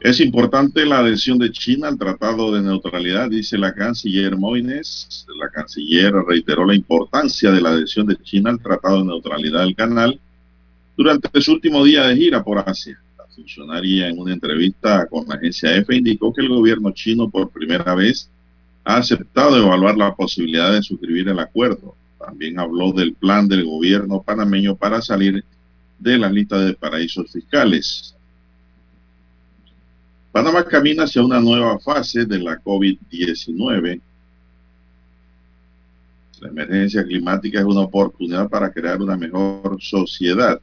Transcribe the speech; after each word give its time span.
Es 0.00 0.20
importante 0.20 0.86
la 0.86 1.00
adhesión 1.00 1.38
de 1.38 1.50
China 1.50 1.88
al 1.88 1.98
Tratado 1.98 2.52
de 2.52 2.62
Neutralidad, 2.62 3.30
dice 3.30 3.58
la 3.58 3.74
canciller 3.74 4.36
Moines. 4.36 5.26
La 5.40 5.50
canciller 5.50 6.12
reiteró 6.24 6.64
la 6.64 6.76
importancia 6.76 7.50
de 7.50 7.60
la 7.60 7.70
adhesión 7.70 8.06
de 8.06 8.16
China 8.22 8.50
al 8.50 8.60
Tratado 8.60 8.98
de 8.98 9.06
Neutralidad 9.06 9.62
del 9.62 9.74
Canal 9.74 10.20
durante 10.96 11.40
su 11.40 11.52
último 11.52 11.82
día 11.82 12.04
de 12.04 12.16
gira 12.16 12.44
por 12.44 12.60
Asia. 12.60 12.96
La 13.18 13.26
funcionaria 13.26 14.08
en 14.08 14.20
una 14.20 14.32
entrevista 14.32 15.04
con 15.06 15.26
la 15.26 15.34
agencia 15.34 15.74
EFE 15.74 15.96
indicó 15.96 16.32
que 16.32 16.42
el 16.42 16.48
gobierno 16.48 16.92
chino 16.92 17.28
por 17.28 17.50
primera 17.50 17.92
vez 17.96 18.30
ha 18.84 18.98
aceptado 18.98 19.56
evaluar 19.56 19.96
la 19.96 20.14
posibilidad 20.14 20.72
de 20.72 20.82
suscribir 20.82 21.28
el 21.28 21.40
acuerdo. 21.40 21.96
También 22.20 22.60
habló 22.60 22.92
del 22.92 23.14
plan 23.14 23.48
del 23.48 23.64
gobierno 23.64 24.22
panameño 24.22 24.76
para 24.76 25.02
salir 25.02 25.44
de 25.98 26.18
la 26.18 26.30
lista 26.30 26.60
de 26.60 26.74
paraísos 26.74 27.32
fiscales. 27.32 28.14
Panamá 30.32 30.64
camina 30.64 31.04
hacia 31.04 31.22
una 31.22 31.40
nueva 31.40 31.78
fase 31.78 32.26
de 32.26 32.38
la 32.38 32.60
COVID-19. 32.60 34.00
La 36.40 36.48
emergencia 36.48 37.02
climática 37.02 37.58
es 37.58 37.64
una 37.64 37.80
oportunidad 37.80 38.48
para 38.48 38.70
crear 38.70 39.00
una 39.00 39.16
mejor 39.16 39.78
sociedad. 39.80 40.60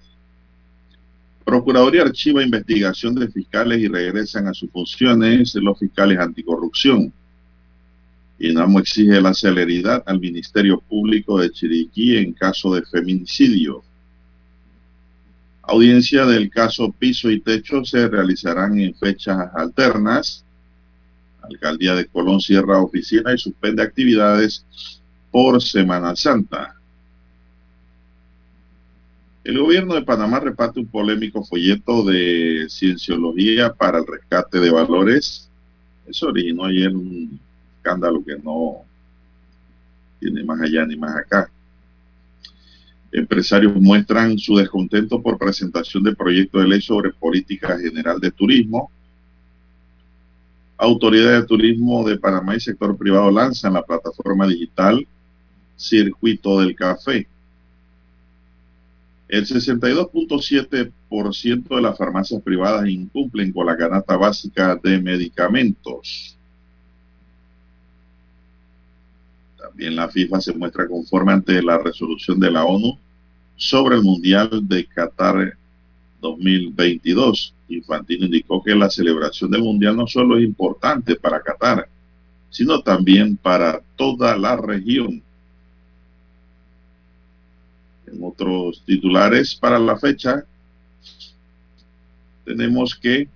Procuraduría 1.43 2.03
archiva 2.03 2.43
investigación 2.43 3.15
de 3.15 3.27
fiscales 3.27 3.79
y 3.79 3.87
regresan 3.87 4.47
a 4.47 4.53
sus 4.53 4.69
funciones 4.71 5.53
los 5.55 5.77
fiscales 5.77 6.19
anticorrupción. 6.19 7.11
INAMO 8.39 8.79
exige 8.79 9.21
la 9.21 9.33
celeridad 9.33 10.03
al 10.05 10.19
Ministerio 10.19 10.79
Público 10.79 11.39
de 11.39 11.51
Chiriquí 11.51 12.17
en 12.17 12.33
caso 12.33 12.73
de 12.73 12.83
feminicidio. 12.83 13.83
Audiencia 15.67 16.25
del 16.25 16.49
caso 16.51 16.91
Piso 16.91 17.31
y 17.31 17.39
Techo 17.39 17.83
se 17.83 18.07
realizarán 18.07 18.79
en 18.79 18.93
fechas 18.93 19.49
alternas. 19.55 20.45
Alcaldía 21.41 21.95
de 21.95 22.05
Colón 22.05 22.39
cierra 22.39 22.81
oficina 22.81 23.33
y 23.33 23.37
suspende 23.37 23.81
actividades 23.81 24.65
por 25.31 25.61
Semana 25.61 26.15
Santa. 26.15 26.75
El 29.43 29.59
gobierno 29.59 29.95
de 29.95 30.03
Panamá 30.03 30.39
reparte 30.39 30.79
un 30.79 30.87
polémico 30.87 31.43
folleto 31.43 32.03
de 32.03 32.67
cienciología 32.69 33.73
para 33.73 33.99
el 33.99 34.07
rescate 34.07 34.59
de 34.59 34.71
valores. 34.71 35.49
Eso 36.07 36.27
originó 36.27 36.65
ayer 36.65 36.95
un 36.95 37.39
escándalo 37.77 38.23
que 38.23 38.37
no 38.37 38.83
tiene 40.19 40.43
más 40.43 40.61
allá 40.61 40.85
ni 40.85 40.95
más 40.95 41.15
acá. 41.15 41.51
Empresarios 43.17 43.73
muestran 43.73 44.37
su 44.37 44.57
descontento 44.57 45.21
por 45.21 45.37
presentación 45.37 46.03
de 46.03 46.13
proyecto 46.13 46.59
de 46.59 46.67
ley 46.67 46.81
sobre 46.81 47.13
política 47.13 47.79
general 47.79 48.19
de 48.19 48.29
turismo. 48.29 48.91
Autoridad 50.77 51.39
de 51.39 51.47
Turismo 51.47 52.05
de 52.05 52.17
Panamá 52.17 52.57
y 52.57 52.59
sector 52.59 52.97
privado 52.97 53.31
lanzan 53.31 53.71
la 53.71 53.83
plataforma 53.83 54.45
digital 54.45 55.07
Circuito 55.77 56.59
del 56.59 56.75
Café. 56.75 57.25
El 59.29 59.45
62.7% 59.45 61.73
de 61.73 61.81
las 61.81 61.97
farmacias 61.97 62.41
privadas 62.41 62.89
incumplen 62.89 63.53
con 63.53 63.65
la 63.65 63.77
canasta 63.77 64.17
básica 64.17 64.75
de 64.75 65.01
medicamentos. 65.01 66.37
También 69.57 69.95
la 69.95 70.09
FIFA 70.09 70.41
se 70.41 70.53
muestra 70.53 70.85
conforme 70.85 71.31
ante 71.31 71.63
la 71.63 71.77
resolución 71.77 72.41
de 72.41 72.51
la 72.51 72.65
ONU 72.65 73.04
sobre 73.55 73.95
el 73.95 74.03
Mundial 74.03 74.49
de 74.67 74.85
Qatar 74.85 75.57
2022. 76.21 77.53
Infantino 77.69 78.25
indicó 78.25 78.63
que 78.63 78.75
la 78.75 78.89
celebración 78.89 79.51
del 79.51 79.63
Mundial 79.63 79.95
no 79.95 80.07
solo 80.07 80.37
es 80.37 80.43
importante 80.43 81.15
para 81.15 81.41
Qatar, 81.41 81.87
sino 82.49 82.81
también 82.81 83.37
para 83.37 83.81
toda 83.95 84.37
la 84.37 84.55
región. 84.55 85.21
En 88.07 88.23
otros 88.23 88.83
titulares 88.85 89.55
para 89.55 89.79
la 89.79 89.97
fecha, 89.97 90.45
tenemos 92.45 92.95
que 92.95 93.27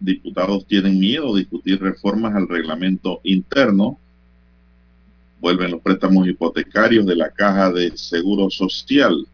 diputados 0.00 0.66
tienen 0.66 0.98
miedo 0.98 1.34
a 1.34 1.38
discutir 1.38 1.80
reformas 1.80 2.34
al 2.34 2.48
reglamento 2.48 3.20
interno. 3.24 3.98
Vuelven 5.40 5.72
los 5.72 5.80
préstamos 5.80 6.26
hipotecarios 6.26 7.06
de 7.06 7.16
la 7.16 7.30
Caja 7.30 7.70
de 7.70 7.96
Seguro 7.96 8.50
Social. 8.50 9.26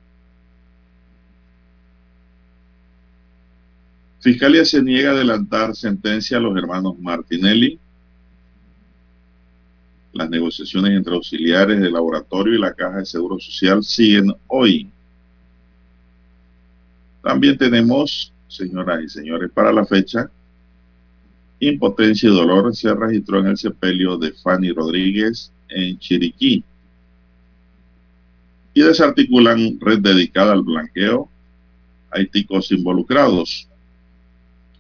Fiscalía 4.21 4.67
se 4.67 4.83
niega 4.83 5.11
a 5.11 5.15
adelantar 5.15 5.75
sentencia 5.75 6.37
a 6.37 6.41
los 6.41 6.55
hermanos 6.57 6.99
Martinelli. 6.99 7.79
Las 10.13 10.29
negociaciones 10.29 10.93
entre 10.93 11.15
auxiliares 11.15 11.81
del 11.81 11.95
laboratorio 11.95 12.55
y 12.55 12.59
la 12.59 12.75
Caja 12.75 12.99
de 12.99 13.07
Seguro 13.07 13.39
Social 13.39 13.83
siguen 13.83 14.35
hoy. 14.47 14.91
También 17.23 17.57
tenemos, 17.57 18.31
señoras 18.47 19.05
y 19.05 19.09
señores, 19.09 19.51
para 19.53 19.73
la 19.73 19.87
fecha, 19.87 20.31
impotencia 21.59 22.29
y 22.29 22.33
dolor 22.33 22.75
se 22.77 22.93
registró 22.95 23.41
en 23.41 23.47
el 23.49 23.57
sepelio 23.57 24.19
de 24.19 24.33
Fanny 24.33 24.73
Rodríguez 24.73 25.51
en 25.69 25.99
Chiriquí. 25.99 26.63
Y 28.75 28.83
desarticulan 28.83 29.79
red 29.81 30.01
dedicada 30.01 30.53
al 30.53 30.63
blanqueo. 30.63 31.29
Hay 32.11 32.27
ticos 32.27 32.71
involucrados. 32.73 33.70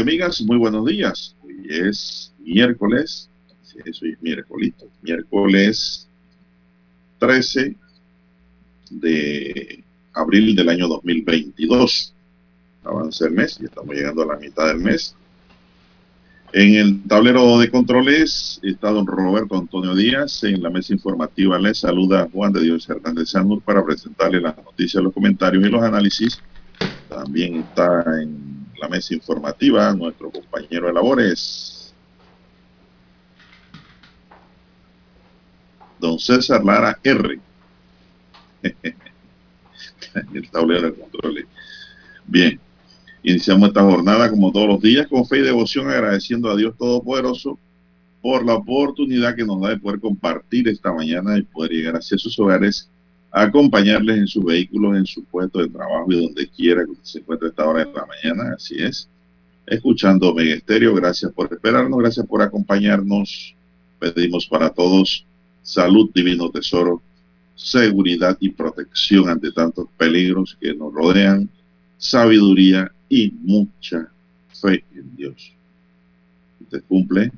Amigas, 0.00 0.42
muy 0.42 0.58
buenos 0.58 0.84
días. 0.84 1.34
Hoy 1.42 1.66
es 1.70 2.32
miércoles, 2.40 3.30
es 3.84 4.00
miércoles, 4.20 4.74
miércoles 5.00 6.08
13 7.18 7.74
de 8.90 9.84
abril 10.12 10.54
del 10.54 10.68
año 10.68 10.88
2022. 10.88 12.12
Avanza 12.84 13.26
el 13.26 13.32
mes 13.32 13.58
y 13.60 13.64
estamos 13.64 13.94
llegando 13.94 14.22
a 14.22 14.26
la 14.26 14.36
mitad 14.36 14.66
del 14.68 14.78
mes. 14.78 15.14
En 16.52 16.74
el 16.74 17.02
tablero 17.04 17.58
de 17.58 17.70
controles 17.70 18.60
está 18.62 18.90
don 18.90 19.06
Roberto 19.06 19.56
Antonio 19.56 19.94
Díaz. 19.94 20.44
En 20.44 20.62
la 20.62 20.70
mesa 20.70 20.92
informativa 20.92 21.58
le 21.58 21.74
saluda 21.74 22.28
Juan 22.32 22.52
de 22.52 22.62
Dios 22.62 22.88
Hernández 22.88 23.30
Sanur 23.30 23.62
para 23.62 23.84
presentarle 23.84 24.40
las 24.40 24.56
noticias, 24.58 25.02
los 25.02 25.14
comentarios 25.14 25.64
y 25.66 25.70
los 25.70 25.82
análisis. 25.82 26.38
También 27.08 27.56
está 27.56 28.04
en 28.20 28.55
la 28.78 28.88
mesa 28.88 29.14
informativa, 29.14 29.92
nuestro 29.94 30.30
compañero 30.30 30.86
de 30.88 30.92
labores, 30.92 31.94
don 35.98 36.18
César 36.18 36.64
Lara 36.64 36.98
R. 37.02 37.40
el 40.34 40.50
tablero 40.50 40.90
de 40.90 40.94
control. 40.94 41.46
Bien, 42.26 42.58
iniciamos 43.22 43.68
esta 43.68 43.82
jornada 43.82 44.30
como 44.30 44.52
todos 44.52 44.68
los 44.68 44.80
días 44.80 45.06
con 45.06 45.26
fe 45.26 45.38
y 45.38 45.42
devoción, 45.42 45.90
agradeciendo 45.90 46.50
a 46.50 46.56
Dios 46.56 46.76
Todopoderoso 46.76 47.58
por 48.20 48.44
la 48.44 48.54
oportunidad 48.54 49.36
que 49.36 49.44
nos 49.44 49.60
da 49.60 49.70
de 49.70 49.78
poder 49.78 50.00
compartir 50.00 50.68
esta 50.68 50.92
mañana 50.92 51.38
y 51.38 51.42
poder 51.42 51.70
llegar 51.70 51.94
hacia 51.94 52.18
sus 52.18 52.38
hogares 52.38 52.90
acompañarles 53.36 54.16
en 54.16 54.26
sus 54.26 54.42
vehículos, 54.42 54.96
en 54.96 55.04
su 55.04 55.22
puesto 55.24 55.58
de 55.58 55.68
trabajo 55.68 56.10
y 56.10 56.24
donde 56.24 56.48
quiera 56.48 56.86
que 56.86 56.92
se 57.02 57.18
encuentre 57.18 57.48
a 57.48 57.50
esta 57.50 57.68
hora 57.68 57.84
de 57.84 57.92
la 57.92 58.06
mañana, 58.06 58.54
así 58.56 58.76
es. 58.82 59.10
Escuchando 59.66 60.32
Mega 60.32 60.58
gracias 60.66 61.30
por 61.32 61.52
esperarnos, 61.52 61.98
gracias 61.98 62.24
por 62.24 62.40
acompañarnos. 62.40 63.54
Pedimos 63.98 64.46
para 64.46 64.70
todos 64.70 65.26
salud, 65.62 66.10
divino 66.14 66.48
tesoro, 66.48 67.02
seguridad 67.54 68.38
y 68.40 68.48
protección 68.48 69.28
ante 69.28 69.52
tantos 69.52 69.86
peligros 69.98 70.56
que 70.58 70.72
nos 70.72 70.94
rodean, 70.94 71.46
sabiduría 71.98 72.90
y 73.10 73.30
mucha 73.42 74.08
fe 74.48 74.82
en 74.94 75.14
Dios. 75.14 75.52
Usted 76.62 76.82
cumple, 76.88 77.30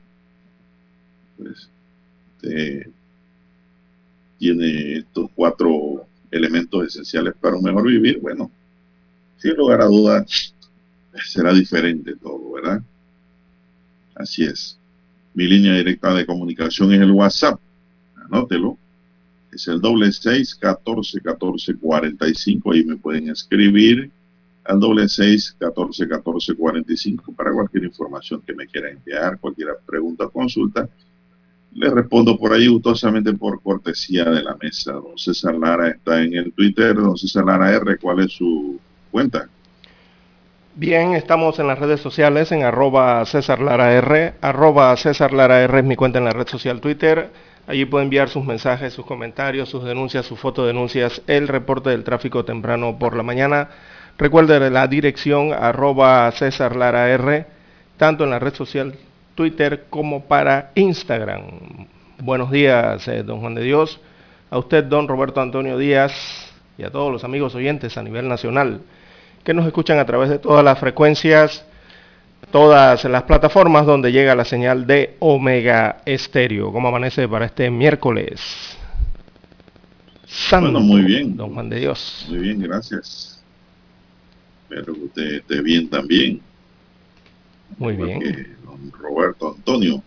pues, 1.37 1.69
tiene 4.39 4.99
estos 4.99 5.31
cuatro 5.35 6.07
elementos 6.31 6.87
esenciales 6.87 7.35
para 7.41 7.57
un 7.57 7.65
mejor 7.65 7.87
vivir, 7.87 8.19
bueno, 8.21 8.51
sin 9.39 9.55
lugar 9.55 9.81
a 9.81 9.87
dudas, 9.87 10.55
será 11.25 11.53
diferente 11.53 12.15
todo, 12.17 12.53
¿verdad? 12.53 12.83
Así 14.15 14.45
es. 14.45 14.79
Mi 15.35 15.47
línea 15.47 15.75
directa 15.75 16.13
de 16.15 16.27
comunicación 16.27 16.93
es 16.93 17.01
el 17.01 17.13
WhatsApp. 17.13 17.61
Anótelo. 18.17 18.77
Es 19.53 19.67
el 19.69 19.81
doble 19.81 20.13
seis 20.13 20.55
catorce 20.55 21.21
catorce 21.21 21.75
cuarenta 21.75 22.29
y 22.29 22.35
cinco. 22.35 22.73
Ahí 22.73 22.85
me 22.85 22.97
pueden 22.97 23.31
escribir 23.31 24.11
al 24.65 24.81
doble 24.81 25.09
seis 25.09 25.57
catorce 25.59 26.07
catorce 26.07 26.55
cuarenta 26.55 26.93
y 26.93 26.97
cinco 26.97 27.33
para 27.33 27.53
cualquier 27.53 27.85
información 27.85 28.43
que 28.43 28.53
me 28.55 28.67
quiera 28.67 28.91
enviar, 28.91 29.39
cualquier 29.39 29.69
pregunta 29.87 30.29
consulta 30.29 30.89
le 31.75 31.91
respondo 31.91 32.39
por 32.39 32.53
ahí 32.53 32.67
gustosamente 32.67 33.33
por 33.35 33.63
cortesía 33.63 34.25
de 34.25 34.43
la 34.43 34.57
mesa. 34.57 34.93
Don 34.93 35.17
César 35.17 35.55
Lara 35.55 35.89
está 35.89 36.23
en 36.23 36.35
el 36.35 36.53
Twitter. 36.53 36.95
Don 36.95 37.17
César 37.17 37.45
Lara 37.45 37.73
R, 37.73 37.99
¿cuál 37.99 38.21
es 38.21 38.33
su 38.33 38.81
cuenta? 39.11 39.49
Bien, 40.75 41.15
estamos 41.15 41.59
en 41.59 41.67
las 41.67 41.79
redes 41.79 42.01
sociales 42.01 42.53
en 42.53 42.63
arroba 42.63 43.25
César 43.27 43.61
Lara 43.61 43.93
R. 43.95 44.35
Arroba 44.41 44.97
César 44.97 45.33
Lara 45.33 45.63
R 45.63 45.81
es 45.81 45.85
mi 45.85 45.97
cuenta 45.97 46.19
en 46.19 46.25
la 46.25 46.31
red 46.31 46.47
social 46.47 46.81
Twitter. 46.81 47.31
Allí 47.67 47.85
puede 47.85 48.05
enviar 48.05 48.29
sus 48.29 48.45
mensajes, 48.45 48.93
sus 48.95 49.05
comentarios, 49.05 49.69
sus 49.69 49.85
denuncias, 49.85 50.25
sus 50.25 50.39
fotodenuncias, 50.39 51.21
el 51.27 51.49
reporte 51.49 51.91
del 51.91 52.05
tráfico 52.05 52.45
temprano 52.45 52.97
por 52.99 53.17
la 53.17 53.23
mañana. 53.23 53.71
Recuerde 54.17 54.71
la 54.71 54.87
dirección 54.87 55.53
arroba 55.53 56.31
César 56.33 56.77
Lara 56.77 57.11
R, 57.11 57.47
tanto 57.97 58.25
en 58.25 58.31
la 58.31 58.39
red 58.39 58.55
social 58.55 58.95
Twitter 59.39 59.85
como 59.89 60.25
para 60.25 60.73
Instagram. 60.75 61.87
Buenos 62.21 62.51
días, 62.51 63.07
eh, 63.07 63.23
don 63.23 63.39
Juan 63.39 63.55
de 63.55 63.63
Dios. 63.63 64.01
A 64.51 64.59
usted, 64.59 64.83
don 64.83 65.07
Roberto 65.07 65.41
Antonio 65.41 65.79
Díaz, 65.79 66.13
y 66.77 66.83
a 66.83 66.91
todos 66.91 67.13
los 67.13 67.23
amigos 67.23 67.55
oyentes 67.55 67.97
a 67.97 68.03
nivel 68.03 68.27
nacional 68.27 68.81
que 69.45 69.55
nos 69.55 69.65
escuchan 69.65 70.01
a 70.01 70.07
través 70.07 70.29
de 70.29 70.41
todas 70.41 70.65
las 70.65 70.81
frecuencias, 70.81 71.65
todas 72.51 73.05
las 73.05 73.23
plataformas 73.23 73.87
donde 73.87 74.11
llega 74.11 74.35
la 74.35 74.45
señal 74.45 74.89
de 74.89 75.15
Omega 75.21 76.03
Estéreo. 76.05 76.73
¿Cómo 76.73 76.89
amanece 76.89 77.29
para 77.29 77.47
este 77.47 77.71
miércoles? 77.71 78.77
Santo, 80.27 80.81
muy 80.81 81.03
bien. 81.03 81.37
Don 81.37 81.55
Juan 81.55 81.69
de 81.69 81.79
Dios. 81.79 82.27
Muy 82.29 82.39
bien, 82.39 82.59
gracias. 82.59 83.41
Espero 84.69 84.95
que 84.95 85.01
usted 85.01 85.35
esté 85.35 85.63
bien 85.63 85.89
también. 85.89 86.41
Muy 87.77 87.97
bien. 87.97 88.57
Roberto 88.93 89.55
Antonio. 89.57 90.03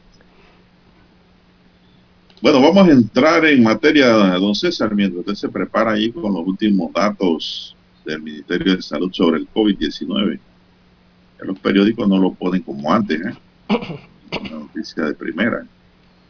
Bueno, 2.42 2.60
vamos 2.60 2.88
a 2.88 2.92
entrar 2.92 3.46
en 3.46 3.62
materia, 3.62 4.08
don 4.08 4.56
César, 4.56 4.96
mientras 4.96 5.20
usted 5.20 5.36
se 5.36 5.50
prepara 5.50 5.92
ahí 5.92 6.12
con 6.12 6.34
los 6.34 6.46
últimos 6.46 6.92
datos 6.92 7.76
del 8.04 8.22
Ministerio 8.22 8.76
de 8.76 8.82
Salud 8.82 9.12
sobre 9.14 9.40
el 9.40 9.48
COVID-19. 9.50 10.40
Los 11.42 11.60
periódicos 11.60 12.08
no 12.08 12.18
lo 12.18 12.34
ponen 12.34 12.64
como 12.64 12.92
antes, 12.92 13.22
¿eh? 13.22 13.36
Una 14.40 14.50
noticia 14.50 15.04
de 15.06 15.14
primera. 15.14 15.66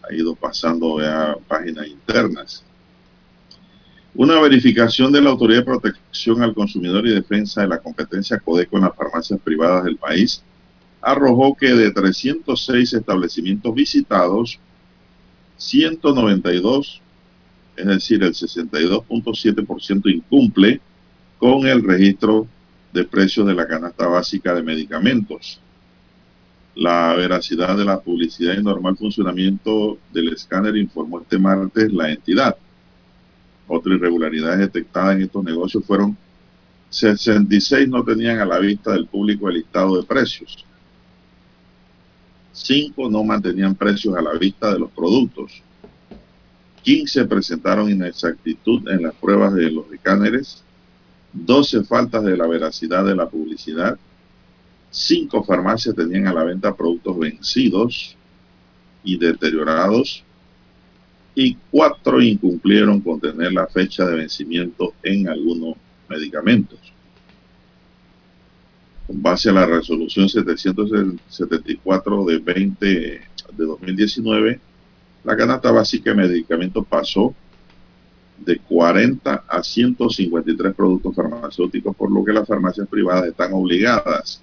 Ha 0.04 0.14
ido 0.14 0.36
pasando 0.36 1.00
a 1.00 1.38
páginas 1.48 1.88
internas. 1.88 2.66
Una 4.14 4.40
verificación 4.42 5.14
de 5.14 5.22
la 5.22 5.30
Autoridad 5.30 5.60
de 5.60 5.66
Protección 5.66 6.42
al 6.44 6.54
Consumidor 6.54 7.08
y 7.08 7.14
Defensa 7.14 7.62
de 7.62 7.70
la 7.70 7.78
Competencia 7.78 8.38
Codeco 8.40 8.76
en 8.76 8.84
las 8.84 8.96
farmacias 8.96 9.40
privadas 9.40 9.86
del 9.86 9.96
país 9.96 10.44
arrojó 11.02 11.56
que 11.56 11.74
de 11.74 11.92
306 11.92 12.94
establecimientos 12.94 13.74
visitados, 13.74 14.60
192, 15.58 17.02
es 17.76 17.86
decir, 17.86 18.24
el 18.24 18.34
62.7% 18.34 20.14
incumple 20.14 20.80
con 21.38 21.66
el 21.66 21.84
registro 21.84 22.48
de 22.94 23.04
precios 23.04 23.48
de 23.48 23.56
la 23.56 23.68
canasta 23.68 24.08
básica 24.08 24.54
de 24.54 24.64
medicamentos. 24.64 25.60
La 26.76 27.14
veracidad 27.16 27.76
de 27.76 27.86
la 27.86 28.00
publicidad 28.00 28.58
y 28.58 28.64
normal 28.64 28.96
funcionamiento 28.96 29.98
del 30.14 30.34
escáner 30.34 30.78
informó 30.78 31.20
este 31.20 31.38
martes 31.38 31.92
la 31.92 32.12
entidad. 32.12 32.56
Otra 33.68 33.96
irregularidad 33.96 34.58
detectada 34.58 35.14
en 35.14 35.24
estos 35.24 35.44
negocios 35.44 35.84
fueron 35.86 36.18
66 36.90 37.88
no 37.88 38.04
tenían 38.04 38.40
a 38.40 38.46
la 38.46 38.60
vista 38.60 38.92
del 38.92 39.08
público 39.08 39.48
el 39.48 39.56
listado 39.56 39.98
de 39.98 40.04
precios. 40.04 40.66
Cinco 42.52 43.10
no 43.10 43.24
mantenían 43.24 43.76
precios 43.76 44.16
a 44.16 44.22
la 44.22 44.34
vista 44.34 44.74
de 44.74 44.80
los 44.80 44.92
productos. 44.92 45.62
15 46.84 47.26
presentaron 47.26 47.90
inexactitud 47.90 48.88
en 48.90 49.04
las 49.04 49.14
pruebas 49.16 49.54
de 49.54 49.72
los 49.72 49.92
escáneres. 49.92 50.64
12 51.34 51.84
faltas 51.86 52.24
de 52.24 52.36
la 52.36 52.48
veracidad 52.48 53.06
de 53.06 53.16
la 53.16 53.30
publicidad. 53.30 53.98
Cinco 54.90 55.44
farmacias 55.44 55.96
tenían 55.96 56.28
a 56.28 56.34
la 56.34 56.44
venta 56.44 56.76
productos 56.76 57.18
vencidos 57.18 58.18
y 59.04 59.18
deteriorados. 59.18 60.24
Y 61.34 61.56
cuatro 61.70 62.22
incumplieron 62.22 63.00
con 63.00 63.22
tener 63.22 63.54
la 63.54 63.68
fecha 63.68 64.06
de 64.06 64.18
vencimiento 64.18 64.94
en 65.02 65.30
algunos 65.30 65.76
medicamentos 66.10 66.80
con 69.12 69.22
base 69.22 69.50
a 69.50 69.54
la 69.54 69.66
resolución 69.66 70.30
774 70.30 72.26
de 72.26 72.38
20 72.40 72.86
de 72.86 73.22
2019, 73.58 74.60
la 75.26 75.36
canasta 75.36 75.70
básica 75.70 76.12
de 76.12 76.16
medicamentos 76.16 76.88
pasó 76.88 77.36
de 78.38 78.58
40 78.58 79.44
a 79.50 79.62
153 79.62 80.74
productos 80.74 81.14
farmacéuticos, 81.14 81.94
por 81.94 82.10
lo 82.10 82.24
que 82.24 82.32
las 82.32 82.48
farmacias 82.48 82.88
privadas 82.88 83.26
están 83.26 83.52
obligadas 83.52 84.42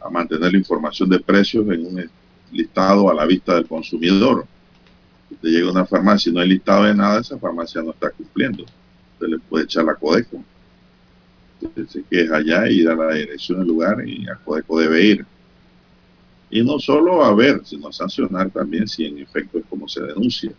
a 0.00 0.08
mantener 0.08 0.52
la 0.52 0.58
información 0.58 1.08
de 1.08 1.18
precios 1.18 1.68
en 1.68 1.86
un 1.86 2.08
listado 2.52 3.10
a 3.10 3.14
la 3.14 3.26
vista 3.26 3.56
del 3.56 3.66
consumidor. 3.66 4.46
Si 5.28 5.34
usted 5.34 5.48
llega 5.48 5.66
a 5.66 5.72
una 5.72 5.84
farmacia 5.84 6.30
y 6.30 6.32
no 6.32 6.40
hay 6.40 6.50
listado 6.50 6.84
de 6.84 6.94
nada, 6.94 7.22
esa 7.22 7.38
farmacia 7.38 7.82
no 7.82 7.90
está 7.90 8.10
cumpliendo. 8.10 8.62
Usted 9.14 9.26
le 9.26 9.40
puede 9.40 9.64
echar 9.64 9.84
la 9.84 9.96
codeco 9.96 10.44
se 11.88 12.02
queja 12.04 12.36
allá 12.36 12.68
y 12.68 12.82
da 12.82 12.94
la 12.94 13.14
dirección 13.14 13.58
del 13.58 13.68
lugar 13.68 14.06
y 14.06 14.28
a 14.28 14.36
Codeco 14.36 14.80
debe 14.80 15.04
ir. 15.04 15.26
Y 16.50 16.62
no 16.62 16.78
solo 16.78 17.24
a 17.24 17.34
ver, 17.34 17.62
sino 17.64 17.88
a 17.88 17.92
sancionar 17.92 18.50
también 18.50 18.86
si 18.86 19.04
en 19.04 19.18
efecto 19.18 19.58
es 19.58 19.64
como 19.68 19.88
se 19.88 20.02
denuncia. 20.02 20.52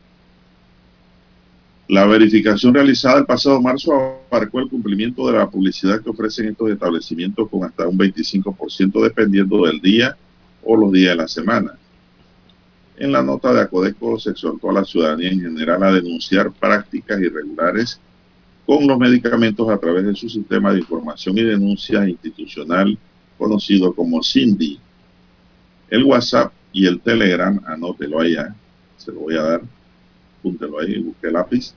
La 1.88 2.06
verificación 2.06 2.74
realizada 2.74 3.20
el 3.20 3.26
pasado 3.26 3.62
marzo 3.62 4.20
abarcó 4.30 4.60
el 4.60 4.68
cumplimiento 4.68 5.26
de 5.28 5.38
la 5.38 5.50
publicidad 5.50 6.02
que 6.02 6.10
ofrecen 6.10 6.50
estos 6.50 6.70
establecimientos 6.70 7.50
con 7.50 7.64
hasta 7.64 7.88
un 7.88 7.98
25% 7.98 9.02
dependiendo 9.02 9.66
del 9.66 9.80
día 9.80 10.18
o 10.64 10.76
los 10.76 10.92
días 10.92 11.12
de 11.12 11.16
la 11.16 11.28
semana. 11.30 11.72
En 12.98 13.12
la 13.12 13.24
nota 13.24 13.54
de 13.54 13.62
Acodeco 13.62 14.20
se 14.20 14.32
exhortó 14.32 14.70
a 14.70 14.74
la 14.74 14.84
ciudadanía 14.84 15.30
en 15.30 15.42
general 15.42 15.84
a 15.84 15.94
denunciar 15.94 16.52
prácticas 16.52 17.22
irregulares 17.22 18.02
con 18.68 18.86
los 18.86 19.00
medicamentos 19.00 19.70
a 19.70 19.78
través 19.78 20.06
de 20.06 20.14
su 20.14 20.28
sistema 20.28 20.74
de 20.74 20.80
información 20.80 21.38
y 21.38 21.44
denuncia 21.44 22.08
institucional 22.08 22.98
conocido 23.38 23.96
como 23.96 24.22
CINDI. 24.22 24.78
El 25.90 26.04
WhatsApp 26.04 26.52
y 26.74 26.86
el 26.86 27.00
Telegram, 27.00 27.62
anótelo 27.66 28.20
allá, 28.20 28.54
se 28.98 29.14
lo 29.14 29.22
voy 29.22 29.38
a 29.38 29.42
dar, 29.42 29.62
púntelo 30.44 30.82
ahí, 30.82 31.00
busque 31.00 31.32
lápiz. 31.32 31.74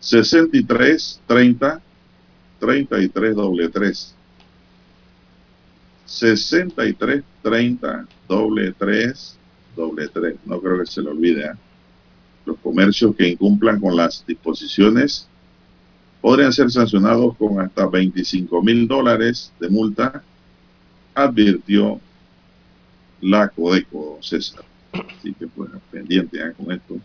63 0.00 1.20
30 1.28 1.80
33 2.58 3.34
doble 3.36 3.68
3. 3.68 4.14
63 6.06 7.22
30 7.40 8.06
doble 8.28 8.72
3 8.76 9.36
doble 9.76 10.08
3. 10.08 10.34
No 10.44 10.60
creo 10.60 10.80
que 10.80 10.86
se 10.86 11.02
lo 11.02 11.12
olvide. 11.12 11.44
¿eh? 11.44 11.52
Los 12.46 12.58
comercios 12.58 13.14
que 13.14 13.28
incumplan 13.28 13.78
con 13.78 13.96
las 13.96 14.26
disposiciones 14.26 15.29
podrían 16.20 16.52
ser 16.52 16.70
sancionados 16.70 17.36
con 17.36 17.60
hasta 17.60 17.86
25 17.86 18.62
mil 18.62 18.86
dólares 18.86 19.52
de 19.58 19.68
multa, 19.68 20.22
advirtió 21.14 22.00
la 23.20 23.48
Codeco 23.48 24.18
César. 24.20 24.64
Así 24.92 25.34
que 25.34 25.46
pues 25.46 25.70
pendiente 25.90 26.38
¿eh? 26.38 26.52
con 26.56 26.72
esto. 26.72 26.96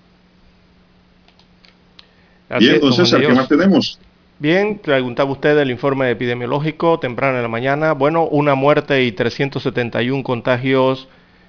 Bien, 2.59 2.79
don 2.79 2.93
César, 2.93 3.21
¿qué 3.21 3.33
más 3.33 3.47
tenemos? 3.47 3.99
Bien, 4.37 4.79
preguntaba 4.79 5.31
usted 5.31 5.57
el 5.57 5.71
informe 5.71 6.11
epidemiológico 6.11 6.99
temprano 6.99 7.37
en 7.37 7.43
la 7.43 7.47
mañana. 7.47 7.93
Bueno, 7.93 8.27
una 8.27 8.53
muerte 8.53 9.03
y 9.03 9.11
371 9.11 10.23
contagios 10.23 11.07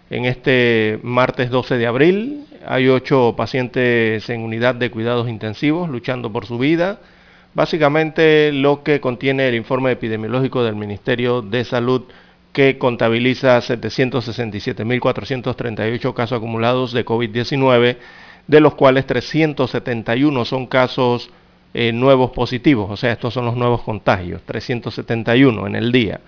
en 0.09 0.25
este 0.25 1.01
martes 1.03 1.51
12 1.51 1.79
de 1.79 1.87
abril. 1.87 2.47
Hay 2.65 2.89
ocho 2.89 3.35
pacientes 3.37 4.29
en 4.31 4.41
unidad 4.41 4.77
de 4.77 4.91
cuidados 4.91 5.29
intensivos 5.29 5.89
luchando 5.89 6.33
por 6.33 6.47
su 6.47 6.59
vida. 6.59 7.01
Básicamente 7.57 8.53
lo 8.53 8.83
que 8.83 9.01
contiene 9.01 9.49
el 9.49 9.55
informe 9.55 9.91
epidemiológico 9.91 10.63
del 10.63 10.77
Ministerio 10.77 11.41
de 11.41 11.65
Salud 11.65 12.03
que 12.53 12.77
contabiliza 12.77 13.59
767.438 13.61 16.13
casos 16.13 16.37
acumulados 16.37 16.93
de 16.93 17.07
COVID-19, 17.07 17.97
de 18.47 18.61
los 18.61 18.75
cuales 18.75 19.07
371 19.07 20.45
son 20.45 20.67
casos 20.67 21.31
eh, 21.73 21.93
nuevos 21.93 22.33
positivos, 22.33 22.91
o 22.91 22.97
sea, 22.99 23.13
estos 23.13 23.33
son 23.33 23.47
los 23.47 23.57
nuevos 23.57 23.81
contagios, 23.81 24.43
371 24.43 25.67
en 25.67 25.77
el 25.77 25.93
día. 25.93 26.21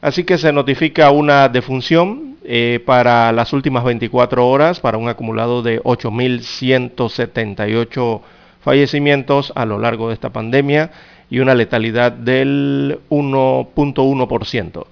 Así 0.00 0.22
que 0.22 0.38
se 0.38 0.52
notifica 0.52 1.10
una 1.10 1.48
defunción 1.48 2.36
eh, 2.44 2.80
para 2.86 3.32
las 3.32 3.52
últimas 3.52 3.82
24 3.82 4.46
horas, 4.46 4.78
para 4.78 4.96
un 4.96 5.08
acumulado 5.08 5.60
de 5.60 5.82
8.178 5.82 8.20
fallecimientos 8.62 9.52
a 9.54 9.64
lo 9.64 9.78
largo 9.78 10.08
de 10.08 10.14
esta 10.14 10.30
pandemia 10.30 10.90
y 11.28 11.40
una 11.40 11.54
letalidad 11.54 12.12
del 12.12 13.00
1.1%. 13.10 14.86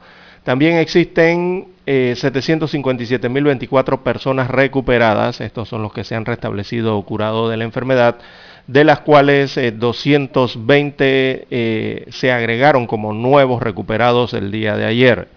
También 0.45 0.79
existen 0.79 1.69
eh, 1.87 2.15
757.024 2.17 4.03
personas 4.03 4.49
recuperadas, 4.49 5.41
estos 5.41 5.69
son 5.69 5.83
los 5.83 5.93
que 5.93 6.05
se 6.05 6.15
han 6.15 6.25
restablecido 6.25 6.97
o 6.97 7.05
curado 7.05 7.49
de 7.49 7.57
la 7.57 7.65
enfermedad, 7.65 8.19
de 8.67 8.85
las 8.85 9.01
cuales 9.01 9.59
220 9.79 11.05
eh, 11.05 11.47
eh, 11.51 12.07
se 12.11 12.33
agregaron 12.33 12.87
como 12.87 13.13
nuevos 13.13 13.63
recuperados 13.63 14.35
el 14.35 14.51
día 14.51 14.77
de 14.77 14.87
ayer. 14.87 15.29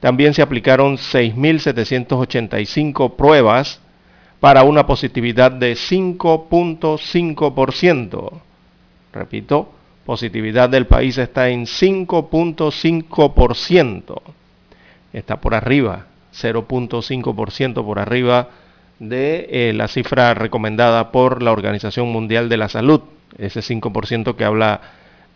También 0.00 0.32
se 0.32 0.42
aplicaron 0.42 0.96
6.785 0.96 3.16
pruebas 3.16 3.80
para 4.40 4.62
una 4.62 4.86
positividad 4.86 5.52
de 5.52 5.72
5.5%. 5.72 8.32
Repito, 9.12 9.72
positividad 10.04 10.70
del 10.70 10.86
país 10.86 11.18
está 11.18 11.48
en 11.48 11.66
5.5%. 11.66 14.22
Está 15.12 15.36
por 15.36 15.54
arriba, 15.54 16.06
0.5% 16.34 17.84
por 17.84 17.98
arriba 17.98 18.48
de 18.98 19.48
eh, 19.50 19.74
la 19.74 19.88
cifra 19.88 20.34
recomendada 20.34 21.10
por 21.10 21.42
la 21.42 21.50
Organización 21.52 22.08
Mundial 22.08 22.48
de 22.48 22.56
la 22.56 22.68
Salud, 22.68 23.00
ese 23.38 23.60
5% 23.60 24.36
que 24.36 24.44
habla 24.44 24.80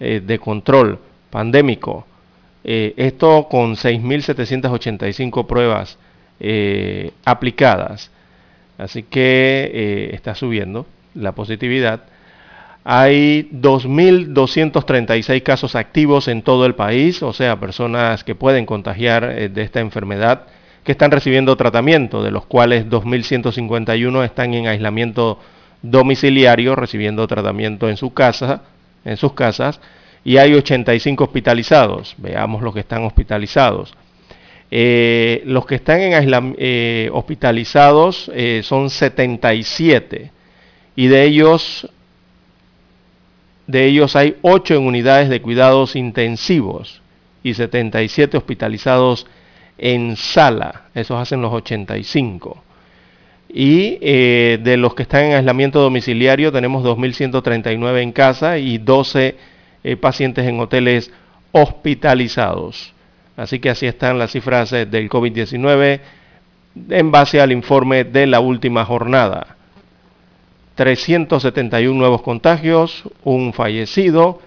eh, 0.01 0.23
de 0.25 0.39
control 0.39 0.99
pandémico. 1.31 2.07
Eh, 2.65 2.95
esto 2.97 3.49
con 3.51 3.75
6.785 3.75 5.47
pruebas 5.47 5.99
aplicadas. 7.25 8.11
Así 8.83 9.05
que 9.05 10.11
está 10.12 10.35
subiendo 10.35 10.87
la 11.15 11.33
positividad. 11.33 12.01
Hay 12.85 13.49
2.236 13.53 15.43
casos 15.45 15.77
activos 15.77 16.27
en 16.27 16.43
todo 16.43 16.67
el 16.67 16.75
país, 16.75 17.23
o 17.23 17.33
sea, 17.33 17.61
personas 17.61 18.25
que 18.25 18.35
pueden 18.35 18.67
contagiar 18.67 19.51
de 19.51 19.62
esta 19.62 19.79
enfermedad 19.79 20.47
que 20.83 20.91
están 20.91 21.12
recibiendo 21.12 21.55
tratamiento, 21.55 22.25
de 22.25 22.33
los 22.33 22.45
cuales 22.45 22.87
2.151 22.89 24.25
están 24.25 24.53
en 24.53 24.67
aislamiento 24.67 25.39
domiciliario, 25.81 26.75
recibiendo 26.75 27.25
tratamiento 27.29 27.89
en 27.89 27.97
su 27.97 28.12
casa, 28.12 28.62
en 29.05 29.17
sus 29.17 29.33
casas, 29.35 29.81
y 30.25 30.39
hay 30.39 30.55
85 30.55 31.23
hospitalizados. 31.23 32.17
Veamos 32.19 32.62
los 32.62 32.75
que 32.75 32.81
están 32.81 33.05
hospitalizados. 33.05 33.95
Eh, 34.75 35.43
los 35.45 35.67
que 35.67 35.75
están 35.75 36.00
en 36.00 36.55
eh, 36.57 37.11
hospitalizados 37.12 38.31
eh, 38.35 38.62
son 38.64 38.88
77 38.88 40.31
y 40.97 41.07
de 41.09 41.25
ellos 41.25 41.91
de 43.67 43.85
ellos 43.85 44.17
hay 44.17 44.37
8 44.41 44.76
en 44.76 44.87
unidades 44.87 45.29
de 45.29 45.43
cuidados 45.43 45.95
intensivos 45.95 47.02
y 47.43 47.52
77 47.52 48.38
hospitalizados 48.38 49.26
en 49.76 50.17
sala, 50.17 50.87
esos 50.95 51.21
hacen 51.21 51.43
los 51.43 51.52
85. 51.52 52.62
Y 53.52 53.99
de 53.99 54.76
los 54.79 54.95
que 54.95 55.02
están 55.02 55.25
en 55.26 55.33
aislamiento 55.35 55.81
domiciliario 55.81 56.50
tenemos 56.50 56.83
2.139 56.83 58.00
en 58.00 58.12
casa 58.12 58.57
y 58.57 58.79
12 58.79 59.37
eh, 59.85 59.97
pacientes 59.97 60.47
en 60.47 60.61
hoteles 60.61 61.12
hospitalizados. 61.50 62.95
Así 63.43 63.59
que 63.59 63.71
así 63.71 63.87
están 63.87 64.21
las 64.21 64.31
cifras 64.31 64.73
eh, 64.73 64.87
del 64.87 65.11
COVID-19 65.11 66.01
en 66.91 67.11
base 67.11 67.41
al 67.41 67.51
informe 67.51 68.05
de 68.05 68.29
la 68.29 68.39
última 68.39 68.85
jornada. 68.85 69.57
371 70.77 71.99
nuevos 71.99 72.23
contagios, 72.23 73.03
un 73.25 73.53
fallecido 73.53 74.39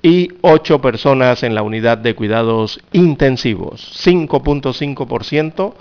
y 0.00 0.28
8 0.42 0.80
personas 0.80 1.42
en 1.42 1.56
la 1.56 1.62
unidad 1.62 1.98
de 1.98 2.14
cuidados 2.14 2.78
intensivos. 2.92 4.00
5.5% 4.06 5.74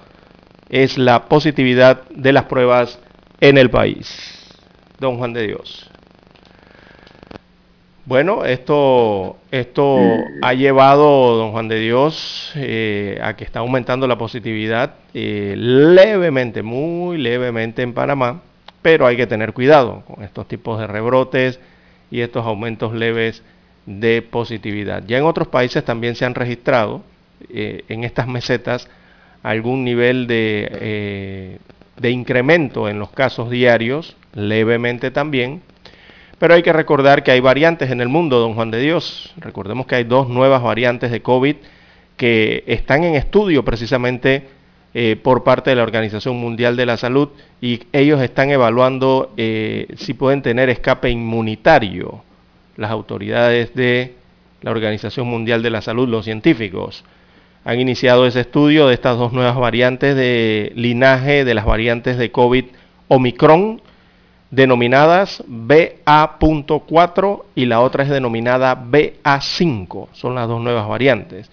es 0.70 0.98
la 0.98 1.25
positividad 1.25 2.10
de 2.10 2.34
las 2.34 2.46
pruebas 2.46 3.00
en 3.41 3.60
el 3.60 3.70
país. 3.70 4.58
Don 5.00 5.20
Juan 5.20 5.34
de 5.34 5.46
Dios. 5.46 5.88
Bueno, 8.10 8.44
esto, 8.44 9.38
esto 9.51 10.00
ha 10.42 10.56
llevado, 10.56 11.38
don 11.38 11.51
Juan 11.51 11.68
de 11.68 11.80
Dios, 11.80 12.51
eh, 12.56 13.20
a 13.22 13.36
que 13.36 13.44
está 13.44 13.60
aumentando 13.60 14.08
la 14.08 14.18
positividad 14.18 14.96
eh, 15.13 15.54
levemente, 15.56 16.63
muy 16.63 17.20
levemente 17.20 17.84
en 17.84 17.94
Panamá, 17.94 18.42
pero 18.82 19.06
hay 19.06 19.16
que 19.16 19.28
tener 19.28 19.54
cuidado 19.54 20.01
con 20.08 20.24
estos 20.24 20.48
tipos 20.48 20.80
de 20.80 20.88
rebrotes 20.88 21.60
y 22.10 22.22
estos 22.22 22.48
aumentos 22.48 22.96
leves 22.96 23.44
de 23.86 24.24
positividad. 24.24 25.04
Ya 25.06 25.20
en 25.20 25.25
otros 25.25 25.48
países 25.48 25.86
también 25.86 26.16
se 26.16 26.25
han 26.25 26.34
registrado 26.34 27.04
eh, 27.48 27.84
en 27.89 28.04
estas 28.06 28.28
mesetas 28.28 28.89
algún 29.44 29.84
nivel 29.86 30.25
de, 30.25 30.68
eh, 30.82 31.58
de 31.96 32.10
incremento 32.10 32.89
en 32.89 32.98
los 32.98 33.12
casos 33.12 33.51
diarios, 33.51 34.16
levemente 34.34 35.12
también, 35.12 35.62
pero 36.39 36.53
hay 36.53 36.63
que 36.63 36.74
recordar 36.74 37.24
que 37.24 37.31
hay 37.31 37.39
variantes 37.39 37.91
en 37.91 38.01
el 38.01 38.08
mundo, 38.08 38.39
don 38.39 38.55
Juan 38.55 38.72
de 38.72 38.79
Dios. 38.79 39.34
Recordemos 39.38 39.86
que 39.86 39.96
hay 39.96 40.03
dos 40.05 40.29
nuevas 40.29 40.63
variantes 40.63 41.12
de 41.12 41.22
COVID 41.22 41.55
que 42.17 42.63
están 42.65 43.03
en 43.03 43.15
estudio 43.15 43.63
precisamente 43.63 44.48
eh, 44.93 45.15
por 45.22 45.43
parte 45.43 45.69
de 45.69 45.75
la 45.75 45.84
Organización 45.84 46.38
Mundial 46.38 46.75
de 46.75 46.86
la 46.86 46.98
Salud 46.98 47.29
y 47.62 47.81
ellos 47.93 48.22
están 48.22 48.50
evaluando 48.50 49.34
si 49.36 50.13
pueden 50.13 50.41
tener 50.41 50.69
escape 50.69 51.10
inmunitario 51.10 52.24
las 52.79 52.91
autoridades 52.91 53.75
de 53.75 54.15
la 54.62 54.72
Organización 54.72 55.27
Mundial 55.27 55.62
de 55.62 55.69
la 55.69 55.81
Salud, 55.81 56.08
los 56.08 56.25
científicos, 56.25 57.03
han 57.65 57.79
iniciado 57.79 58.25
ese 58.25 58.41
estudio 58.41 58.88
de 58.88 58.93
estas 58.93 59.17
dos 59.17 59.34
nuevas 59.34 59.58
variantes 59.58 60.15
de 60.15 60.72
linaje 60.75 61.43
de 61.43 61.53
las 61.53 61.65
variantes 61.65 62.17
de 62.17 62.31
COVID 62.31 62.65
Omicron, 63.10 63.81
denominadas 64.51 65.44
BA.4 65.48 67.44
y 67.56 67.65
la 67.65 67.82
otra 67.82 68.03
es 68.03 68.10
denominada 68.10 68.75
BA5. 68.75 70.08
Son 70.13 70.36
las 70.36 70.48
dos 70.48 70.62
nuevas 70.62 70.88
variantes. 70.88 71.50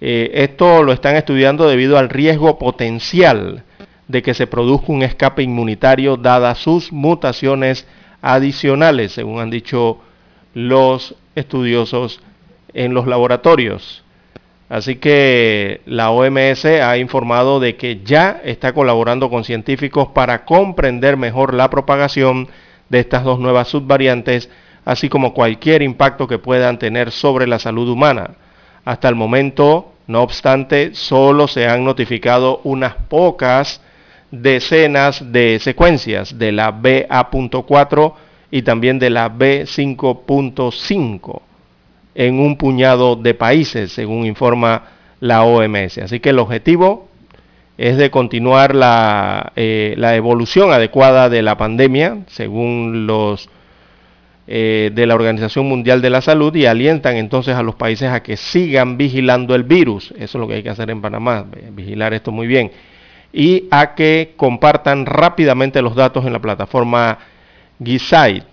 Eh, 0.00 0.30
esto 0.34 0.82
lo 0.82 0.92
están 0.92 1.16
estudiando 1.16 1.68
debido 1.68 1.96
al 1.98 2.10
riesgo 2.10 2.58
potencial 2.58 3.64
de 4.08 4.22
que 4.22 4.34
se 4.34 4.46
produzca 4.46 4.92
un 4.92 5.02
escape 5.02 5.42
inmunitario 5.42 6.16
dadas 6.16 6.58
sus 6.58 6.92
mutaciones 6.92 7.86
adicionales, 8.20 9.12
según 9.12 9.40
han 9.40 9.50
dicho 9.50 9.98
los 10.54 11.14
estudiosos 11.34 12.20
en 12.72 12.94
los 12.94 13.06
laboratorios. 13.06 14.04
Así 14.68 14.96
que 14.96 15.80
la 15.86 16.10
OMS 16.10 16.64
ha 16.64 16.98
informado 16.98 17.60
de 17.60 17.76
que 17.76 18.00
ya 18.04 18.40
está 18.44 18.72
colaborando 18.72 19.30
con 19.30 19.44
científicos 19.44 20.08
para 20.08 20.44
comprender 20.44 21.16
mejor 21.16 21.54
la 21.54 21.70
propagación 21.70 22.48
de 22.88 22.98
estas 22.98 23.22
dos 23.22 23.38
nuevas 23.38 23.68
subvariantes, 23.68 24.50
así 24.84 25.08
como 25.08 25.34
cualquier 25.34 25.82
impacto 25.82 26.26
que 26.26 26.38
puedan 26.38 26.80
tener 26.80 27.12
sobre 27.12 27.46
la 27.46 27.60
salud 27.60 27.88
humana. 27.88 28.30
Hasta 28.84 29.08
el 29.08 29.14
momento, 29.14 29.92
no 30.08 30.22
obstante, 30.22 30.94
solo 30.94 31.46
se 31.46 31.68
han 31.68 31.84
notificado 31.84 32.60
unas 32.64 32.94
pocas 33.08 33.80
decenas 34.32 35.32
de 35.32 35.60
secuencias 35.60 36.38
de 36.38 36.50
la 36.50 36.72
BA.4 36.72 38.14
y 38.50 38.62
también 38.62 38.98
de 38.98 39.10
la 39.10 39.30
B5.5 39.30 41.42
en 42.16 42.40
un 42.40 42.56
puñado 42.56 43.14
de 43.14 43.34
países, 43.34 43.92
según 43.92 44.24
informa 44.26 44.84
la 45.20 45.44
OMS. 45.44 45.98
Así 45.98 46.18
que 46.18 46.30
el 46.30 46.38
objetivo 46.38 47.08
es 47.78 47.98
de 47.98 48.10
continuar 48.10 48.74
la, 48.74 49.52
eh, 49.54 49.94
la 49.98 50.16
evolución 50.16 50.72
adecuada 50.72 51.28
de 51.28 51.42
la 51.42 51.58
pandemia, 51.58 52.18
según 52.28 53.06
los 53.06 53.50
eh, 54.48 54.92
de 54.94 55.06
la 55.06 55.14
Organización 55.14 55.66
Mundial 55.66 56.00
de 56.00 56.08
la 56.08 56.20
Salud 56.20 56.54
y 56.54 56.66
alientan 56.66 57.16
entonces 57.16 57.54
a 57.56 57.62
los 57.62 57.74
países 57.74 58.10
a 58.10 58.22
que 58.22 58.36
sigan 58.36 58.96
vigilando 58.96 59.54
el 59.54 59.64
virus. 59.64 60.12
Eso 60.12 60.22
es 60.22 60.34
lo 60.34 60.48
que 60.48 60.54
hay 60.54 60.62
que 60.62 60.70
hacer 60.70 60.88
en 60.88 61.02
Panamá, 61.02 61.44
vigilar 61.72 62.14
esto 62.14 62.32
muy 62.32 62.46
bien. 62.46 62.70
Y 63.32 63.64
a 63.70 63.94
que 63.94 64.32
compartan 64.36 65.04
rápidamente 65.04 65.82
los 65.82 65.94
datos 65.94 66.24
en 66.24 66.32
la 66.32 66.38
plataforma 66.38 67.18
Gisaid, 67.84 68.44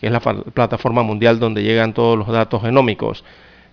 que 0.00 0.06
es 0.06 0.12
la 0.12 0.20
plataforma 0.20 1.02
mundial 1.02 1.38
donde 1.38 1.62
llegan 1.62 1.94
todos 1.94 2.18
los 2.18 2.28
datos 2.28 2.62
genómicos. 2.62 3.24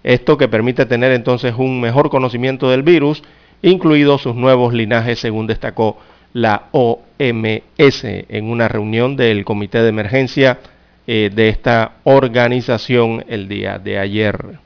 Esto 0.04 0.38
que 0.38 0.48
permite 0.48 0.86
tener 0.86 1.12
entonces 1.12 1.56
un 1.58 1.82
mejor 1.82 2.10
conocimiento 2.10 2.70
del 2.70 2.84
virus, 2.84 3.24
incluidos 3.62 4.22
sus 4.22 4.36
nuevos 4.36 4.74
linajes, 4.74 5.20
según 5.20 5.48
destacó 5.48 5.98
la 6.34 6.64
OMS 6.72 8.04
en 8.04 8.50
una 8.50 8.68
reunión 8.68 9.16
del 9.16 9.46
Comité 9.46 9.82
de 9.82 9.90
Emergencia 9.90 10.60
eh, 11.08 11.32
de 11.34 11.50
esta 11.50 11.94
organización 12.04 13.24
el 13.28 13.48
día 13.48 13.80
de 13.80 14.00
ayer. 14.00 14.60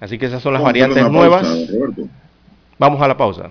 Así 0.00 0.16
que 0.16 0.26
esas 0.26 0.42
son 0.42 0.54
las 0.54 0.62
variantes 0.62 1.10
nuevas. 1.10 1.46
Vamos 2.78 3.02
a 3.02 3.08
la 3.08 3.16
pausa. 3.16 3.50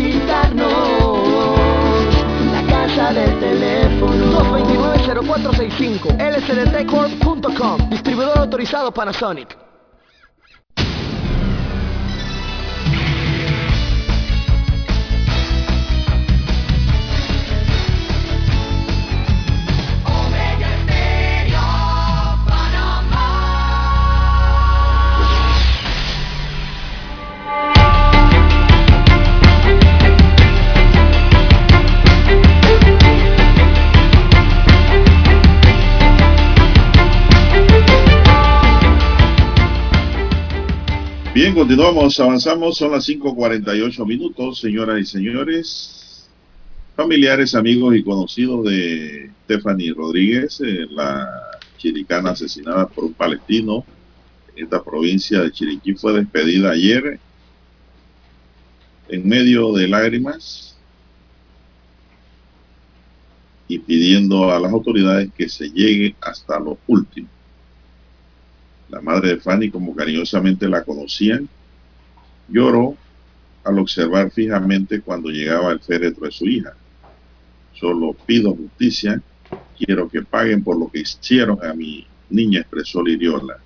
a 0.00 0.06
visitarnos. 0.06 1.60
La 2.52 2.62
casa 2.66 3.12
del 3.12 3.38
teléfono 3.38 4.40
229-0465 4.40 6.16
lsdtcorp.com 6.18 7.90
Distribuidor 7.90 8.38
autorizado 8.38 8.92
Panasonic 8.92 9.69
Bien, 41.40 41.54
continuamos, 41.54 42.20
avanzamos, 42.20 42.76
son 42.76 42.92
las 42.92 43.08
5.48 43.08 44.06
minutos, 44.06 44.60
señoras 44.60 45.00
y 45.00 45.06
señores. 45.06 46.28
Familiares, 46.94 47.54
amigos 47.54 47.96
y 47.96 48.02
conocidos 48.02 48.66
de 48.66 49.30
Stephanie 49.44 49.94
Rodríguez, 49.94 50.60
eh, 50.60 50.86
la 50.90 51.26
chiricana 51.78 52.32
asesinada 52.32 52.86
por 52.86 53.04
un 53.04 53.14
palestino 53.14 53.86
en 54.54 54.64
esta 54.64 54.84
provincia 54.84 55.40
de 55.40 55.50
Chiriquí, 55.50 55.94
fue 55.94 56.12
despedida 56.12 56.72
ayer 56.72 57.18
en 59.08 59.26
medio 59.26 59.72
de 59.72 59.88
lágrimas 59.88 60.76
y 63.66 63.78
pidiendo 63.78 64.52
a 64.52 64.60
las 64.60 64.70
autoridades 64.70 65.30
que 65.34 65.48
se 65.48 65.70
llegue 65.70 66.14
hasta 66.20 66.60
lo 66.60 66.76
último 66.86 67.30
la 68.90 69.00
madre 69.00 69.30
de 69.30 69.40
Fanny, 69.40 69.70
como 69.70 69.94
cariñosamente 69.94 70.68
la 70.68 70.82
conocían, 70.82 71.48
lloró 72.48 72.96
al 73.64 73.78
observar 73.78 74.30
fijamente 74.30 75.00
cuando 75.00 75.28
llegaba 75.28 75.72
el 75.72 75.80
féretro 75.80 76.26
de 76.26 76.32
su 76.32 76.46
hija. 76.46 76.74
Solo 77.74 78.14
pido 78.26 78.54
justicia, 78.54 79.22
quiero 79.78 80.08
que 80.08 80.22
paguen 80.22 80.64
por 80.64 80.78
lo 80.78 80.90
que 80.90 81.00
hicieron 81.00 81.64
a 81.64 81.72
mi 81.72 82.06
niña, 82.28 82.60
expresó 82.60 83.02
Liriola. 83.02 83.58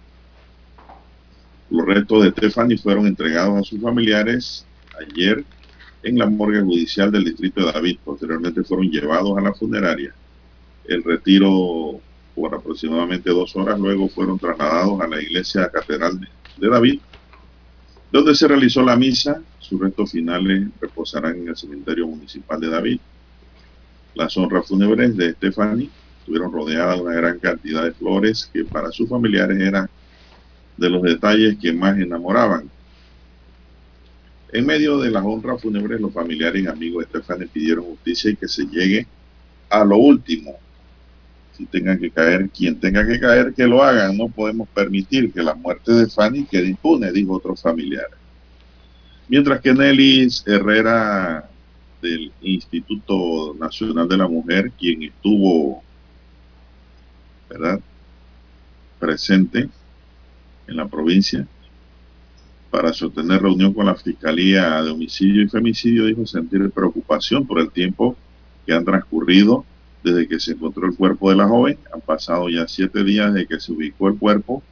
Los 1.71 1.87
restos 1.87 2.23
de 2.23 2.31
Stephanie 2.31 2.79
fueron 2.79 3.07
entregados 3.07 3.59
a 3.59 3.63
sus 3.63 3.81
familiares 3.81 4.67
ayer 5.01 5.45
en 6.03 6.19
la 6.19 6.27
morgue 6.27 6.61
judicial 6.61 7.11
del 7.11 7.25
distrito 7.25 7.65
de 7.65 7.73
David. 7.73 7.99
Posteriormente 8.05 8.63
fueron 8.63 8.91
llevados 8.91 9.37
a 9.39 9.41
la 9.41 9.55
funeraria. 9.55 10.15
El 10.87 11.03
retiro 11.03 12.01
por 12.35 12.55
aproximadamente 12.55 13.31
dos 13.31 13.55
horas. 13.57 13.79
Luego 13.79 14.09
fueron 14.09 14.39
trasladados 14.39 15.01
a 15.01 15.07
la 15.07 15.21
iglesia 15.23 15.71
catedral 15.71 16.21
de 16.57 16.69
David, 16.69 17.01
donde 18.11 18.35
se 18.35 18.49
realizó 18.49 18.83
la 18.83 18.97
misa. 18.97 19.41
Sus 19.59 19.81
restos 19.81 20.11
finales 20.13 20.69
reposarán 20.81 21.39
en 21.39 21.49
el 21.49 21.57
cementerio 21.57 22.07
municipal 22.07 22.61
de 22.61 22.69
David. 22.69 23.01
Las 24.15 24.37
honras 24.37 24.67
fúnebres 24.67 25.17
de 25.17 25.33
Stephanie 25.33 25.91
estuvieron 26.21 26.53
rodeadas 26.53 26.97
de 26.97 27.03
una 27.03 27.15
gran 27.15 27.39
cantidad 27.39 27.85
de 27.85 27.93
flores 27.93 28.49
que 28.53 28.65
para 28.65 28.91
sus 28.91 29.09
familiares 29.09 29.61
eran 29.61 29.89
de 30.77 30.91
los 30.91 31.03
detalles 31.03 31.57
que 31.59 31.73
más 31.73 31.99
enamoraban. 31.99 32.71
En 34.53 34.67
medio 34.67 34.99
de 34.99 35.11
las 35.11 35.25
honras 35.25 35.61
fúnebres, 35.61 36.01
los 36.01 36.13
familiares 36.13 36.63
y 36.63 36.67
amigos 36.67 37.05
de 37.05 37.09
Stephanie 37.09 37.49
pidieron 37.49 37.85
justicia 37.87 38.31
y 38.31 38.37
que 38.37 38.47
se 38.47 38.65
llegue 38.67 39.07
a 39.69 39.85
lo 39.85 39.97
último 39.97 40.57
si 41.57 41.67
tengan 41.67 41.99
que 41.99 42.11
caer, 42.11 42.49
quien 42.51 42.81
tenga 42.81 43.07
que 43.07 43.21
caer, 43.21 43.55
que 43.55 43.67
lo 43.67 43.83
hagan. 43.83 44.17
No 44.17 44.29
podemos 44.29 44.69
permitir 44.69 45.33
que 45.33 45.43
la 45.43 45.55
muerte 45.55 45.93
de 45.93 46.09
Fanny 46.09 46.45
quede 46.45 46.69
impune, 46.69 47.13
dijo 47.13 47.35
otro 47.35 47.55
familiar. 47.55 48.09
Mientras 49.29 49.61
que 49.61 49.73
Nelly 49.73 50.29
Herrera 50.47 51.49
del 52.03 52.33
Instituto 52.43 53.55
Nacional 53.59 54.09
de 54.09 54.17
la 54.17 54.29
Mujer, 54.29 54.73
quien 54.79 55.03
estuvo 55.05 55.83
¿verdad? 57.49 57.81
presente 58.99 59.69
en 60.67 60.77
la 60.77 60.87
provincia 60.87 61.47
para 62.71 62.93
sostener 62.93 63.41
reunión 63.41 63.73
con 63.73 63.87
la 63.87 63.95
Fiscalía 63.95 64.83
de 64.83 64.91
Homicidio 64.91 65.43
y 65.43 65.49
Femicidio, 65.49 66.07
dijo 66.07 66.27
sentir 66.27 66.69
preocupación 66.73 67.47
por 67.47 67.61
el 67.61 67.71
tiempo 67.71 68.17
que 68.67 68.73
han 68.73 68.85
transcurrido 68.85 69.65
desde 70.05 70.29
que 70.29 70.39
se 70.39 70.53
encontró 70.53 70.87
el 70.87 70.95
cuerpo 70.95 71.31
de 71.31 71.37
la 71.37 71.49
joven. 71.49 71.79
Han 71.93 72.03
pasado 72.03 72.49
ya 72.49 72.69
siete 72.69 73.03
días 73.03 73.33
desde 73.33 73.49
que 73.49 73.59
se 73.59 73.73
ubicó 73.73 74.09
el 74.09 74.19
cuerpo, 74.19 74.63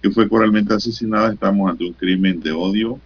que 0.00 0.10
fue 0.10 0.28
coralmente 0.28 0.72
asesinada. 0.72 1.32
Estamos 1.32 1.68
ante 1.68 1.84
un 1.84 1.92
crimen 1.92 2.40
de 2.40 2.52
odio. 2.52 3.00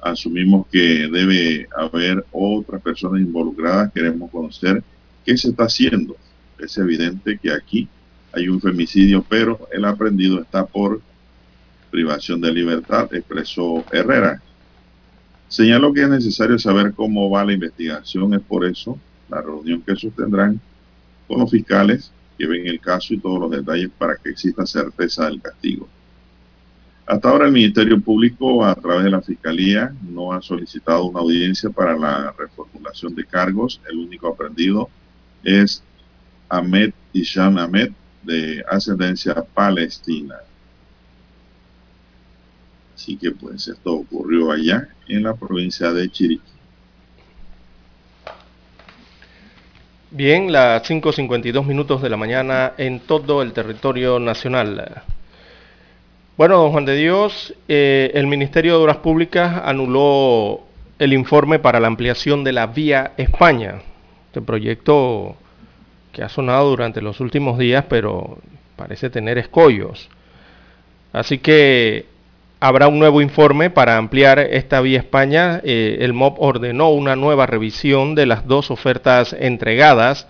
Asumimos 0.00 0.66
que 0.68 1.08
debe 1.12 1.68
haber 1.76 2.24
otras 2.30 2.80
personas 2.80 3.20
involucradas. 3.20 3.92
Queremos 3.92 4.30
conocer 4.30 4.82
¿qué 5.24 5.36
se 5.36 5.48
está 5.48 5.64
haciendo? 5.64 6.16
Es 6.58 6.78
evidente 6.78 7.36
que 7.38 7.52
aquí 7.52 7.88
hay 8.32 8.48
un 8.48 8.60
femicidio, 8.60 9.24
pero 9.28 9.68
el 9.72 9.84
aprendido 9.84 10.40
está 10.40 10.64
por 10.64 11.00
privación 11.90 12.40
de 12.40 12.52
libertad, 12.52 13.12
expresó 13.12 13.84
Herrera. 13.90 14.40
Señaló 15.48 15.92
que 15.92 16.02
es 16.02 16.08
necesario 16.08 16.58
saber 16.58 16.92
cómo 16.92 17.28
va 17.28 17.44
la 17.44 17.52
investigación, 17.52 18.34
es 18.34 18.40
por 18.40 18.64
eso 18.64 18.98
la 19.28 19.42
reunión 19.42 19.82
que 19.82 19.96
sostendrán 19.96 20.60
con 21.26 21.40
los 21.40 21.50
fiscales 21.50 22.12
que 22.38 22.46
ven 22.46 22.66
el 22.66 22.80
caso 22.80 23.14
y 23.14 23.18
todos 23.18 23.40
los 23.40 23.50
detalles 23.50 23.90
para 23.96 24.16
que 24.16 24.30
exista 24.30 24.66
certeza 24.66 25.26
del 25.26 25.40
castigo. 25.40 25.88
Hasta 27.06 27.30
ahora 27.30 27.46
el 27.46 27.52
Ministerio 27.52 28.00
Público, 28.00 28.64
a 28.64 28.74
través 28.74 29.04
de 29.04 29.10
la 29.10 29.22
Fiscalía, 29.22 29.94
no 30.02 30.32
ha 30.32 30.42
solicitado 30.42 31.04
una 31.04 31.20
audiencia 31.20 31.70
para 31.70 31.96
la 31.96 32.34
reformulación 32.36 33.14
de 33.14 33.24
cargos. 33.24 33.80
El 33.88 33.98
único 33.98 34.26
aprendido 34.28 34.90
es 35.44 35.82
Ahmed 36.48 36.92
Isham 37.12 37.58
Ahmed, 37.58 37.92
de 38.22 38.64
ascendencia 38.68 39.34
palestina. 39.54 40.36
Así 42.94 43.16
que 43.16 43.30
pues 43.30 43.68
esto 43.68 43.92
ocurrió 43.92 44.50
allá 44.50 44.88
en 45.06 45.22
la 45.22 45.34
provincia 45.34 45.92
de 45.92 46.10
Chiriquí. 46.10 46.55
Bien, 50.16 50.50
las 50.50 50.82
5.52 50.88 51.66
minutos 51.66 52.00
de 52.00 52.08
la 52.08 52.16
mañana 52.16 52.72
en 52.78 53.00
todo 53.00 53.42
el 53.42 53.52
territorio 53.52 54.18
nacional. 54.18 55.02
Bueno, 56.38 56.56
don 56.56 56.72
Juan 56.72 56.86
de 56.86 56.96
Dios, 56.96 57.52
eh, 57.68 58.12
el 58.14 58.26
Ministerio 58.26 58.72
de 58.72 58.82
Obras 58.82 58.96
Públicas 58.96 59.60
anuló 59.62 60.62
el 60.98 61.12
informe 61.12 61.58
para 61.58 61.80
la 61.80 61.88
ampliación 61.88 62.44
de 62.44 62.52
la 62.52 62.66
vía 62.66 63.12
España. 63.18 63.82
Este 64.28 64.40
proyecto 64.40 65.36
que 66.12 66.22
ha 66.22 66.30
sonado 66.30 66.70
durante 66.70 67.02
los 67.02 67.20
últimos 67.20 67.58
días, 67.58 67.84
pero 67.86 68.38
parece 68.74 69.10
tener 69.10 69.36
escollos. 69.36 70.08
Así 71.12 71.36
que 71.36 72.06
habrá 72.66 72.88
un 72.88 72.98
nuevo 72.98 73.20
informe 73.20 73.70
para 73.70 73.96
ampliar 73.96 74.40
esta 74.40 74.80
vía 74.80 74.98
España. 74.98 75.60
Eh, 75.62 75.98
el 76.00 76.12
MOP 76.12 76.40
ordenó 76.40 76.90
una 76.90 77.14
nueva 77.14 77.46
revisión 77.46 78.16
de 78.16 78.26
las 78.26 78.46
dos 78.48 78.72
ofertas 78.72 79.36
entregadas, 79.38 80.26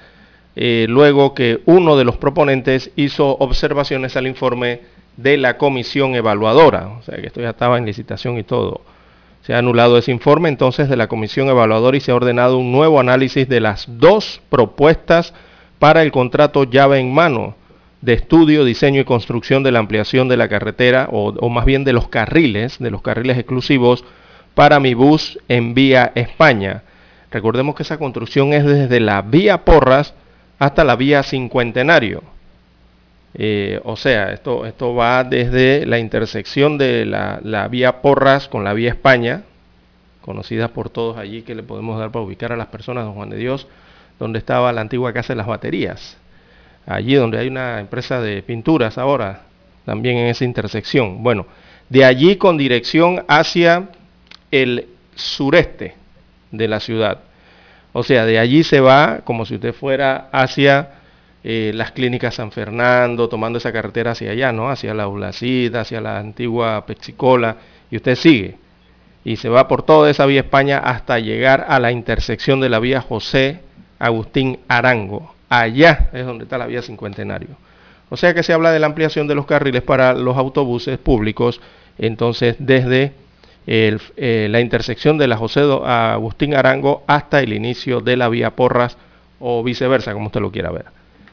eh, 0.55 0.87
luego 0.89 1.35
que 1.35 1.61
uno 1.65 1.97
de 1.97 2.05
los 2.05 2.19
proponentes 2.19 2.91
hizo 2.95 3.37
observaciones 3.39 4.17
al 4.17 4.27
informe 4.27 4.83
de 5.17 5.39
la 5.39 5.57
comisión 5.57 6.15
evaluadora. 6.15 6.89
O 6.89 7.03
sea 7.03 7.17
que 7.17 7.27
esto 7.27 7.41
ya 7.41 7.51
estaba 7.51 7.79
en 7.79 7.87
licitación 7.87 8.37
y 8.37 8.43
todo. 8.43 8.83
Se 9.41 9.55
ha 9.55 9.59
anulado 9.59 9.97
ese 9.97 10.11
informe 10.11 10.51
entonces 10.51 10.91
de 10.91 10.97
la 10.97 11.09
comisión 11.09 11.49
evaluadora 11.49 11.97
y 11.97 12.01
se 12.01 12.11
ha 12.11 12.17
ordenado 12.17 12.59
un 12.59 12.71
nuevo 12.71 13.01
análisis 13.01 13.49
de 13.49 13.61
las 13.61 13.87
dos 13.89 14.43
propuestas 14.51 15.33
para 15.79 16.03
el 16.03 16.13
contrato 16.13 16.65
llave 16.65 16.99
en 16.99 17.15
mano 17.15 17.55
de 18.07 18.13
estudio, 18.13 18.65
diseño 18.65 19.01
y 19.01 19.05
construcción 19.05 19.65
de 19.65 19.73
la 19.73 19.81
ampliación 19.81 20.29
de 20.29 20.37
la 20.37 20.49
carretera 20.49 21.09
o, 21.11 21.51
más 21.51 21.65
bien 21.65 21.83
de 21.83 21.93
los 21.93 22.07
carriles, 22.09 22.79
de 22.79 22.93
los 22.93 23.03
carriles 23.03 23.37
exclusivos 23.37 24.05
para 24.55 24.79
mi 24.79 24.95
bus 24.95 25.41
en 25.49 25.75
vía 25.75 26.13
España. 26.15 26.85
Recordemos 27.33 27.75
que 27.75 27.83
esa 27.83 27.99
construcción 27.99 28.53
es 28.53 28.65
desde 28.65 29.01
la 29.01 29.23
vía 29.23 29.65
Porras 29.65 30.15
hasta 30.59 30.85
la 30.85 30.95
vía 30.95 31.25
Cincuentenario 31.25 32.23
eh, 33.39 33.81
o 33.85 33.97
sea, 33.97 34.33
esto, 34.33 34.65
esto 34.65 34.95
va 34.95 35.23
desde 35.23 35.85
la 35.85 35.99
intersección 35.99 36.79
de 36.79 37.05
la, 37.05 37.69
vía 37.69 38.01
Porras 38.01 38.49
con 38.49 38.65
la 38.65 38.73
vía 38.73 38.91
España, 38.91 39.43
conocida 40.23 40.69
por 40.69 40.89
todos 40.89 41.19
allí 41.19 41.43
que 41.43 41.55
le 41.55 41.63
podemos 41.63 41.99
dar 41.99 42.13
para 42.13 42.25
ubicar 42.25 42.53
a 42.53 42.57
las 42.57 42.69
personas, 42.69 43.05
don 43.05 43.15
Juan 43.15 43.29
de 43.29 43.37
Dios, 43.37 43.67
donde 44.19 44.39
estaba 44.39 44.73
la 44.73 44.81
antigua 44.81 45.13
Casa 45.13 45.35
de 45.35 45.39
las 45.39 45.47
Baterías. 45.47 46.17
Allí 46.87 47.15
donde 47.15 47.39
hay 47.39 47.49
una 47.49 47.81
empresa 47.81 48.21
de 48.21 48.43
pinturas 48.43 48.97
ahora, 48.97 49.43
también 49.85 50.17
en 50.19 50.27
esa 50.29 50.45
intersección. 50.45 51.23
Bueno, 51.23 51.47
de 51.89 52.05
allí 52.05 52.37
con 52.37 52.57
dirección 52.57 53.25
hacia 53.29 53.89
el 54.51 54.89
sureste 55.15 55.95
de 56.51 56.69
la 56.69 56.81
ciudad. 56.81 57.21
O 57.93 58.03
sea, 58.03 58.27
de 58.27 58.39
allí 58.39 58.63
se 58.63 58.81
va 58.81 59.21
como 59.25 59.47
si 59.47 59.55
usted 59.55 59.73
fuera 59.73 60.29
hacia 60.33 60.91
eh, 61.43 61.71
las 61.75 61.93
clínicas 61.93 62.35
San 62.35 62.53
Fernando, 62.53 63.29
tomando 63.29 63.59
esa 63.59 63.73
carretera 63.73 64.11
hacia 64.11 64.33
allá, 64.33 64.53
¿no? 64.53 64.69
Hacia 64.69 64.95
la 64.95 65.09
Ulacita, 65.09 65.83
hacia 65.83 66.01
la 66.01 66.19
antigua 66.19 66.85
Pexicola, 66.87 67.57
y 67.91 67.97
usted 67.97 68.17
sigue. 68.17 68.57
Y 69.25 69.37
se 69.37 69.49
va 69.49 69.69
por 69.69 69.83
toda 69.83 70.11
esa 70.11 70.27
vía 70.27 70.41
España 70.41 70.79
hasta 70.79 71.19
llegar 71.19 71.67
a 71.69 71.79
la 71.81 71.91
intersección 71.91 72.61
de 72.61 72.69
la 72.69 72.81
vía 72.81 73.01
José 73.01 73.61
Agustín 73.99 74.59
Arango. 74.69 75.36
Allá 75.49 76.11
es 76.13 76.27
donde 76.27 76.45
está 76.45 76.59
la 76.59 76.67
vía 76.67 76.83
Cincuentenario. 76.83 77.51
O 78.09 78.17
sea 78.17 78.35
que 78.35 78.43
se 78.43 78.53
habla 78.53 78.73
de 78.73 78.79
la 78.79 78.87
ampliación 78.87 79.27
de 79.27 79.35
los 79.35 79.47
carriles 79.47 79.83
para 79.83 80.13
los 80.13 80.37
autobuses 80.37 80.99
públicos, 80.99 81.61
entonces 81.99 82.57
desde 82.59 83.13
eh, 83.67 84.47
la 84.49 84.61
intersección 84.61 85.19
de 85.19 85.27
la 85.27 85.37
José 85.37 85.63
Agustín 85.85 86.55
Arango 86.55 87.03
hasta 87.09 87.41
el 87.41 87.53
inicio 87.53 88.01
de 88.01 88.17
la 88.17 88.29
vía 88.29 88.55
Porras 88.55 88.97
o 89.41 89.63
viceversa, 89.65 90.13
como 90.13 90.27
usted 90.27 90.41
lo 90.41 90.53
quiera 90.53 90.71
ver. 90.71 90.87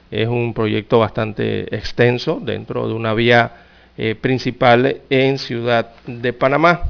Es 0.09 0.27
un 0.27 0.53
proyecto 0.53 0.99
bastante 0.99 1.75
extenso 1.75 2.39
dentro 2.41 2.87
de 2.87 2.93
una 2.93 3.13
vía 3.13 3.51
eh, 3.97 4.15
principal 4.15 5.01
en 5.09 5.37
Ciudad 5.37 5.91
de 6.07 6.33
Panamá. 6.33 6.81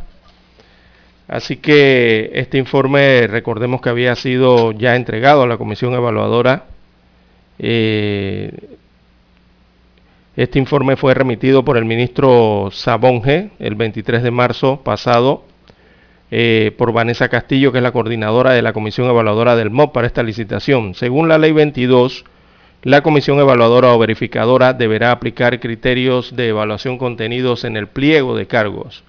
Así 1.27 1.57
que 1.57 2.31
este 2.33 2.57
informe, 2.57 3.27
recordemos 3.27 3.81
que 3.81 3.89
había 3.89 4.15
sido 4.15 4.71
ya 4.71 4.95
entregado 4.95 5.43
a 5.43 5.47
la 5.47 5.57
Comisión 5.57 5.93
Evaluadora. 5.93 6.65
Eh, 7.59 8.77
este 10.35 10.57
informe 10.57 10.95
fue 10.95 11.13
remitido 11.13 11.63
por 11.63 11.77
el 11.77 11.85
ministro 11.85 12.69
Sabonge 12.71 13.51
el 13.59 13.75
23 13.75 14.23
de 14.23 14.31
marzo 14.31 14.81
pasado 14.83 15.43
eh, 16.31 16.71
por 16.77 16.91
Vanessa 16.91 17.29
Castillo, 17.29 17.71
que 17.71 17.77
es 17.77 17.83
la 17.83 17.91
coordinadora 17.91 18.53
de 18.53 18.63
la 18.63 18.73
Comisión 18.73 19.07
Evaluadora 19.07 19.55
del 19.55 19.69
MOP 19.69 19.93
para 19.93 20.07
esta 20.07 20.23
licitación. 20.23 20.95
Según 20.95 21.27
la 21.27 21.37
Ley 21.37 21.51
22, 21.51 22.25
la 22.83 23.01
comisión 23.01 23.39
evaluadora 23.39 23.93
o 23.93 23.99
verificadora 23.99 24.73
deberá 24.73 25.11
aplicar 25.11 25.59
criterios 25.61 26.35
de 26.35 26.49
evaluación 26.49 26.97
contenidos 26.97 27.63
en 27.63 27.77
el 27.77 27.87
pliego 27.87 28.35
de 28.35 28.45
cargos. 28.45 29.05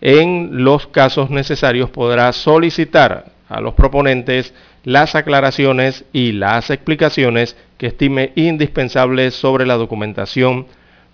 En 0.00 0.62
los 0.62 0.86
casos 0.86 1.28
necesarios 1.28 1.90
podrá 1.90 2.32
solicitar 2.32 3.32
a 3.48 3.60
los 3.60 3.74
proponentes 3.74 4.54
las 4.84 5.14
aclaraciones 5.14 6.04
y 6.12 6.32
las 6.32 6.70
explicaciones 6.70 7.56
que 7.78 7.88
estime 7.88 8.32
indispensables 8.34 9.34
sobre 9.34 9.66
la 9.66 9.76
documentación 9.76 10.66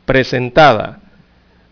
presentada. 0.05 1.01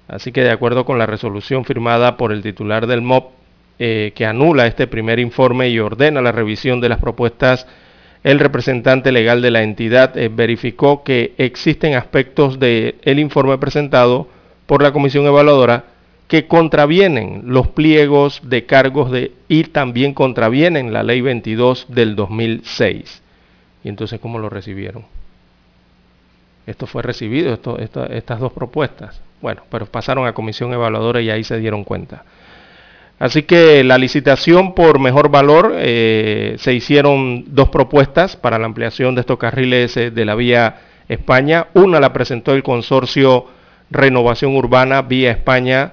Así 0.09 0.33
que 0.33 0.43
de 0.43 0.51
acuerdo 0.51 0.85
con 0.85 0.99
la 0.99 1.07
resolución 1.07 1.65
firmada 1.65 2.17
por 2.17 2.33
el 2.33 2.43
titular 2.43 2.87
del 2.87 3.03
MOP, 3.03 3.33
eh, 3.79 4.13
que 4.15 4.27
anula 4.27 4.67
este 4.67 4.87
primer 4.87 5.19
informe 5.19 5.69
y 5.69 5.79
ordena 5.81 6.21
la 6.21 6.33
revisión 6.33 6.81
de 6.81 6.89
las 6.89 7.01
propuestas 7.01 7.67
el 8.25 8.39
representante 8.39 9.13
legal 9.13 9.43
de 9.43 9.51
la 9.51 9.63
entidad 9.63 10.17
eh, 10.17 10.31
verificó 10.33 11.05
que 11.05 11.35
existen 11.37 11.95
aspectos 11.95 12.59
del 12.59 13.19
informe 13.19 13.59
presentado 13.59 14.29
por 14.65 14.83
la 14.83 14.93
comisión 14.93 15.27
evaluadora 15.27 15.85
que 16.35 16.49
contravienen 16.49 17.43
los 17.47 17.69
pliegos 17.69 18.41
de 18.43 18.67
cargos 18.67 19.13
de, 19.13 19.31
y 19.47 19.63
también 19.63 20.15
contravienen 20.15 20.93
la 20.93 21.05
ley 21.05 21.21
22 21.21 21.87
del 21.91 22.17
2006. 22.17 23.23
Y 23.85 23.89
entonces, 23.89 24.19
¿cómo 24.19 24.41
lo 24.41 24.49
recibieron? 24.49 25.05
Esto 26.67 26.89
fue 26.89 27.03
recibido, 27.03 27.57
estas 28.11 28.41
dos 28.41 28.53
propuestas. 28.53 29.21
Bueno, 29.41 29.63
pero 29.71 29.87
pasaron 29.87 30.27
a 30.27 30.33
comisión 30.33 30.73
evaluadora 30.73 31.21
y 31.21 31.31
ahí 31.31 31.45
se 31.45 31.61
dieron 31.61 31.85
cuenta. 31.85 32.25
Así 33.21 33.45
que 33.45 33.85
la 33.85 33.97
licitación 33.97 34.75
por 34.75 34.99
mejor 34.99 35.29
valor, 35.29 35.75
eh, 35.77 36.57
se 36.59 36.75
hicieron 36.75 37.45
dos 37.55 37.69
propuestas 37.69 38.35
para 38.35 38.59
la 38.59 38.67
ampliación 38.67 39.15
de 39.15 39.21
estos 39.21 39.39
carriles 39.39 39.97
eh, 39.97 40.11
de 40.11 40.25
la 40.25 40.35
vía 40.35 40.81
España. 41.07 41.69
Una 41.75 42.01
la 42.01 42.13
presentó 42.13 42.55
el 42.55 42.65
consorcio 42.65 43.47
Renovación 43.89 44.57
Urbana 44.57 45.03
Vía 45.03 45.31
España, 45.31 45.93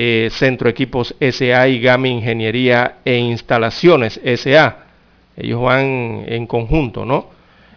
eh, 0.00 0.28
Centro 0.30 0.68
Equipos 0.68 1.12
SA 1.18 1.66
y 1.66 1.80
GAMI 1.80 2.08
Ingeniería 2.10 2.98
e 3.04 3.16
Instalaciones 3.16 4.20
SA. 4.22 4.76
Ellos 5.36 5.60
van 5.60 6.22
en 6.24 6.46
conjunto, 6.46 7.04
¿no? 7.04 7.30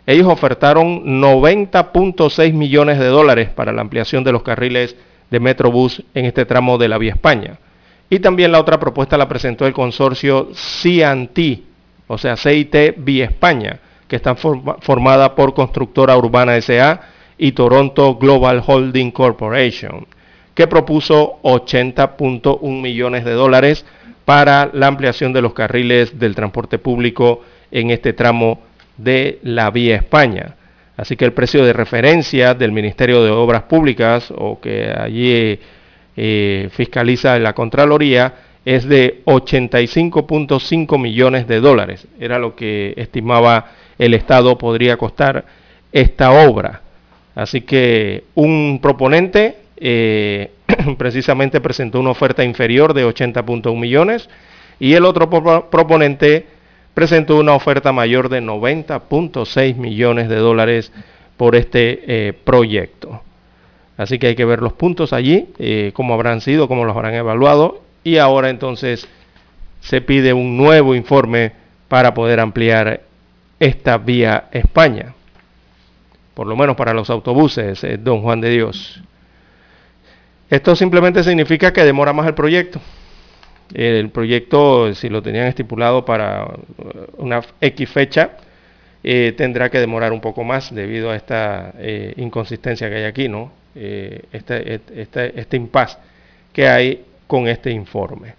Ellos 0.05 0.27
ofertaron 0.27 1.19
90.6 1.19 2.53
millones 2.53 2.99
de 2.99 3.07
dólares 3.07 3.49
para 3.49 3.71
la 3.71 3.81
ampliación 3.81 4.23
de 4.23 4.33
los 4.33 4.43
carriles 4.43 4.95
de 5.31 5.39
Metrobús 5.39 6.03
en 6.13 6.25
este 6.25 6.45
tramo 6.45 6.77
de 6.77 6.89
la 6.89 6.99
Vía 6.99 7.13
España. 7.13 7.57
Y 8.07 8.19
también 8.19 8.51
la 8.51 8.59
otra 8.59 8.79
propuesta 8.79 9.17
la 9.17 9.27
presentó 9.27 9.65
el 9.65 9.73
consorcio 9.73 10.49
CIANTI, 10.53 11.65
o 12.05 12.19
sea, 12.19 12.37
CIT 12.37 12.97
Vía 12.97 13.25
España, 13.25 13.79
que 14.07 14.17
está 14.17 14.35
formada 14.35 15.33
por 15.33 15.55
Constructora 15.55 16.15
Urbana 16.15 16.61
SA 16.61 17.01
y 17.39 17.53
Toronto 17.53 18.13
Global 18.17 18.61
Holding 18.63 19.09
Corporation, 19.09 20.05
que 20.53 20.67
propuso 20.67 21.39
80.1 21.43 22.81
millones 22.81 23.25
de 23.25 23.31
dólares 23.31 23.85
para 24.25 24.69
la 24.73 24.87
ampliación 24.87 25.33
de 25.33 25.41
los 25.41 25.53
carriles 25.53 26.19
del 26.19 26.35
transporte 26.35 26.77
público 26.77 27.41
en 27.71 27.89
este 27.89 28.13
tramo 28.13 28.59
de 28.97 29.39
la 29.43 29.71
vía 29.71 29.95
España. 29.95 30.55
Así 30.97 31.15
que 31.15 31.25
el 31.25 31.33
precio 31.33 31.65
de 31.65 31.73
referencia 31.73 32.53
del 32.53 32.71
Ministerio 32.71 33.23
de 33.23 33.31
Obras 33.31 33.63
Públicas 33.63 34.31
o 34.35 34.59
que 34.59 34.91
allí 34.91 35.59
eh, 36.15 36.69
fiscaliza 36.71 37.39
la 37.39 37.53
Contraloría 37.53 38.33
es 38.63 38.85
de 38.87 39.23
85.5 39.25 40.99
millones 40.99 41.47
de 41.47 41.59
dólares. 41.59 42.07
Era 42.19 42.37
lo 42.37 42.55
que 42.55 42.93
estimaba 42.97 43.71
el 43.97 44.13
Estado 44.13 44.57
podría 44.57 44.97
costar 44.97 45.45
esta 45.91 46.31
obra. 46.31 46.81
Así 47.33 47.61
que 47.61 48.25
un 48.35 48.79
proponente 48.81 49.60
eh, 49.83 50.51
precisamente 50.97 51.59
presentó 51.59 51.99
una 51.99 52.11
oferta 52.11 52.43
inferior 52.43 52.93
de 52.93 53.03
80.1 53.03 53.75
millones 53.75 54.29
y 54.79 54.93
el 54.93 55.05
otro 55.05 55.27
proponente 55.29 56.45
presentó 56.93 57.37
una 57.37 57.53
oferta 57.53 57.91
mayor 57.91 58.29
de 58.29 58.41
90.6 58.41 59.75
millones 59.75 60.29
de 60.29 60.35
dólares 60.35 60.91
por 61.35 61.55
este 61.55 62.27
eh, 62.27 62.33
proyecto. 62.33 63.21
Así 63.97 64.19
que 64.19 64.27
hay 64.27 64.35
que 64.35 64.45
ver 64.45 64.61
los 64.61 64.73
puntos 64.73 65.13
allí, 65.13 65.49
eh, 65.57 65.91
cómo 65.95 66.13
habrán 66.13 66.41
sido, 66.41 66.67
cómo 66.67 66.85
los 66.85 66.95
habrán 66.95 67.15
evaluado 67.15 67.81
y 68.03 68.17
ahora 68.17 68.49
entonces 68.49 69.07
se 69.79 70.01
pide 70.01 70.33
un 70.33 70.57
nuevo 70.57 70.93
informe 70.93 71.53
para 71.87 72.13
poder 72.13 72.39
ampliar 72.39 73.01
esta 73.59 73.97
vía 73.97 74.45
España, 74.51 75.13
por 76.35 76.45
lo 76.45 76.55
menos 76.55 76.75
para 76.75 76.93
los 76.93 77.09
autobuses, 77.09 77.83
don 78.03 78.21
Juan 78.21 78.41
de 78.41 78.49
Dios. 78.49 79.01
Esto 80.51 80.75
simplemente 80.75 81.23
significa 81.23 81.71
que 81.71 81.85
demora 81.85 82.11
más 82.11 82.27
el 82.27 82.33
proyecto. 82.33 82.81
El 83.73 84.09
proyecto, 84.09 84.93
si 84.93 85.07
lo 85.07 85.21
tenían 85.21 85.47
estipulado 85.47 86.03
para 86.03 86.45
una 87.17 87.41
X 87.61 87.89
fecha, 87.89 88.31
eh, 89.01 89.33
tendrá 89.37 89.69
que 89.69 89.79
demorar 89.79 90.11
un 90.11 90.19
poco 90.19 90.43
más 90.43 90.75
debido 90.75 91.09
a 91.09 91.15
esta 91.15 91.71
eh, 91.79 92.13
inconsistencia 92.17 92.89
que 92.89 92.95
hay 92.95 93.03
aquí, 93.05 93.29
¿no? 93.29 93.49
Eh, 93.75 94.23
este, 94.33 94.81
este, 94.93 95.39
este 95.39 95.55
impasse 95.55 95.97
que 96.51 96.67
hay 96.67 97.05
con 97.27 97.47
este 97.47 97.71
informe. 97.71 98.33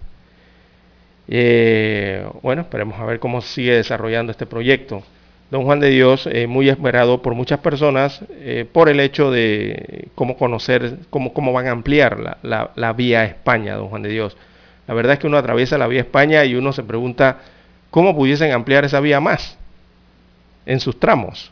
bueno, 2.43 2.61
esperemos 2.61 2.99
a 2.99 3.05
ver 3.05 3.19
cómo 3.19 3.41
sigue 3.41 3.73
desarrollando 3.73 4.31
este 4.31 4.45
proyecto. 4.45 5.01
Don 5.51 5.65
Juan 5.65 5.79
de 5.79 5.89
Dios, 5.89 6.27
muy 6.47 6.67
esperado 6.67 7.21
por 7.21 7.35
muchas 7.35 7.59
personas 7.59 8.21
por 8.71 8.89
el 8.89 8.99
hecho 8.99 9.29
de 9.29 10.07
cómo 10.15 10.35
conocer, 10.35 10.97
cómo, 11.11 11.31
cómo 11.31 11.53
van 11.53 11.67
a 11.67 11.71
ampliar 11.71 12.19
la, 12.19 12.37
la, 12.41 12.71
la 12.75 12.93
vía 12.93 13.23
España, 13.23 13.75
don 13.75 13.89
Juan 13.89 14.01
de 14.01 14.09
Dios. 14.09 14.35
La 14.87 14.95
verdad 14.95 15.13
es 15.13 15.19
que 15.19 15.27
uno 15.27 15.37
atraviesa 15.37 15.77
la 15.77 15.85
vía 15.85 16.01
España 16.01 16.43
y 16.43 16.55
uno 16.55 16.73
se 16.73 16.81
pregunta 16.81 17.37
cómo 17.91 18.15
pudiesen 18.15 18.51
ampliar 18.51 18.83
esa 18.83 18.99
vía 18.99 19.19
más 19.19 19.57
en 20.65 20.79
sus 20.79 20.99
tramos. 20.99 21.51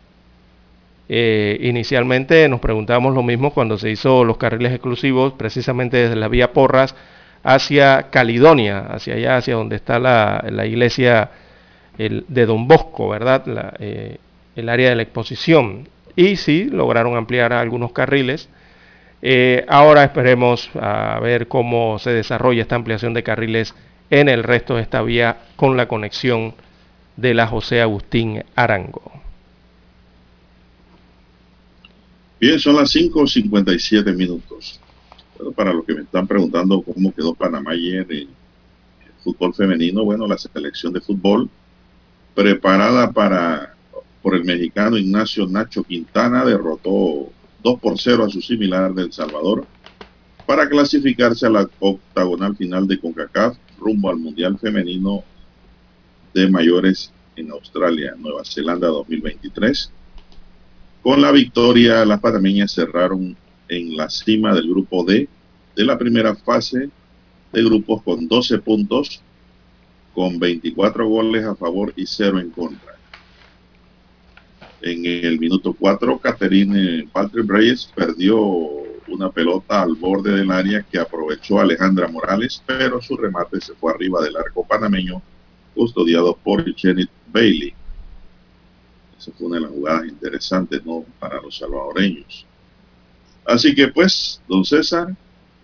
Eh, 1.13 1.57
inicialmente 1.61 2.47
nos 2.47 2.61
preguntábamos 2.61 3.13
lo 3.13 3.21
mismo 3.21 3.53
cuando 3.53 3.77
se 3.77 3.89
hizo 3.89 4.23
los 4.23 4.37
carriles 4.37 4.71
exclusivos 4.71 5.33
precisamente 5.33 5.97
desde 5.97 6.15
la 6.15 6.29
vía 6.29 6.53
Porras 6.53 6.95
hacia 7.43 8.09
Caledonia, 8.11 8.85
hacia 8.89 9.15
allá, 9.15 9.37
hacia 9.37 9.55
donde 9.55 9.75
está 9.75 9.99
la, 9.99 10.65
iglesia 10.65 11.31
de 11.97 12.45
Don 12.45 12.67
Bosco, 12.67 13.09
¿verdad? 13.09 13.43
Eh, 13.79 14.17
el 14.55 14.69
área 14.69 14.89
de 14.89 14.95
la 14.95 15.03
exposición. 15.03 15.87
Y 16.15 16.35
sí, 16.35 16.65
lograron 16.65 17.15
ampliar 17.15 17.53
algunos 17.53 17.91
carriles 17.93 18.49
eh, 19.21 19.65
ahora 19.67 20.03
esperemos 20.03 20.69
a 20.73 21.19
ver 21.19 21.47
cómo 21.47 21.99
se 21.99 22.09
desarrolla 22.09 22.63
esta 22.63 22.75
ampliación 22.75 23.13
de 23.13 23.21
carriles 23.21 23.75
en 24.09 24.29
el 24.29 24.43
resto 24.43 24.75
de 24.75 24.81
esta 24.81 25.01
vía 25.03 25.43
con 25.55 25.77
la 25.77 25.87
conexión 25.87 26.55
de 27.17 27.33
la 27.33 27.45
José 27.45 27.81
Agustín 27.81 28.43
Arango. 28.55 29.11
Bien, 32.39 32.59
son 32.59 32.75
las 32.75 32.95
5.57 32.95 34.15
minutos. 34.15 34.79
para 35.55 35.73
los 35.73 35.85
que 35.85 35.93
me 35.93 36.01
están 36.01 36.27
preguntando 36.27 36.81
cómo 36.81 37.13
quedó 37.13 37.33
Panamá 37.33 37.71
ayer 37.71 38.05
en 38.09 38.17
el 38.17 38.27
fútbol 39.23 39.53
femenino, 39.53 40.03
bueno, 40.03 40.27
la 40.27 40.37
selección 40.37 40.93
de 40.93 41.01
fútbol 41.01 41.49
preparada 42.35 43.11
para 43.11 43.75
por 44.21 44.35
el 44.35 44.45
mexicano 44.45 44.97
Ignacio 44.97 45.47
Nacho 45.47 45.83
Quintana 45.83 46.45
derrotó 46.45 47.31
2 47.63 47.79
por 47.79 47.99
0 47.99 48.25
a 48.25 48.29
su 48.29 48.41
similar 48.41 48.93
del 48.93 49.11
Salvador 49.11 49.65
para 50.45 50.69
clasificarse 50.69 51.47
a 51.47 51.49
la 51.49 51.69
octagonal 51.79 52.55
final 52.55 52.87
de 52.87 52.99
CONCACAF 52.99 53.57
rumbo 53.79 54.09
al 54.09 54.17
Mundial 54.17 54.59
Femenino 54.59 55.23
de 56.33 56.49
Mayores 56.49 57.11
en 57.35 57.51
Australia, 57.51 58.13
Nueva 58.17 58.43
Zelanda 58.45 58.87
2023. 58.87 59.91
Con 61.01 61.21
la 61.21 61.31
victoria, 61.31 62.05
las 62.05 62.19
panameñas 62.19 62.73
cerraron 62.73 63.35
en 63.67 63.97
la 63.97 64.09
cima 64.09 64.53
del 64.53 64.69
grupo 64.69 65.03
D 65.03 65.27
de 65.75 65.85
la 65.85 65.97
primera 65.97 66.35
fase 66.35 66.89
de 67.51 67.63
grupos 67.63 68.03
con 68.03 68.27
12 68.27 68.59
puntos, 68.59 69.21
con 70.13 70.39
24 70.39 71.07
goles 71.07 71.45
a 71.45 71.55
favor 71.55 71.93
y 71.95 72.05
0 72.05 72.39
en 72.39 72.49
contra. 72.51 72.91
En 74.81 75.05
el 75.05 75.39
minuto 75.39 75.73
4, 75.77 76.17
Catherine 76.19 77.07
Patrick 77.11 77.49
Reyes 77.49 77.91
perdió 77.95 78.35
una 79.07 79.29
pelota 79.29 79.81
al 79.81 79.95
borde 79.95 80.31
del 80.31 80.49
área 80.51 80.81
que 80.83 80.97
aprovechó 80.97 81.59
Alejandra 81.59 82.07
Morales, 82.07 82.63
pero 82.65 83.01
su 83.01 83.15
remate 83.15 83.61
se 83.61 83.73
fue 83.75 83.91
arriba 83.93 84.21
del 84.21 84.35
arco 84.37 84.65
panameño, 84.65 85.21
custodiado 85.75 86.35
por 86.35 86.63
Janet 86.75 87.09
Bailey. 87.31 87.73
Esa 89.19 89.31
fue 89.33 89.47
una 89.47 89.57
de 89.57 89.61
las 89.61 89.71
jugadas 89.71 90.07
interesantes 90.07 90.83
¿no? 90.83 91.05
para 91.19 91.41
los 91.41 91.57
salvadoreños. 91.57 92.45
Así 93.45 93.75
que 93.75 93.87
pues, 93.87 94.41
don 94.47 94.65
César, 94.65 95.15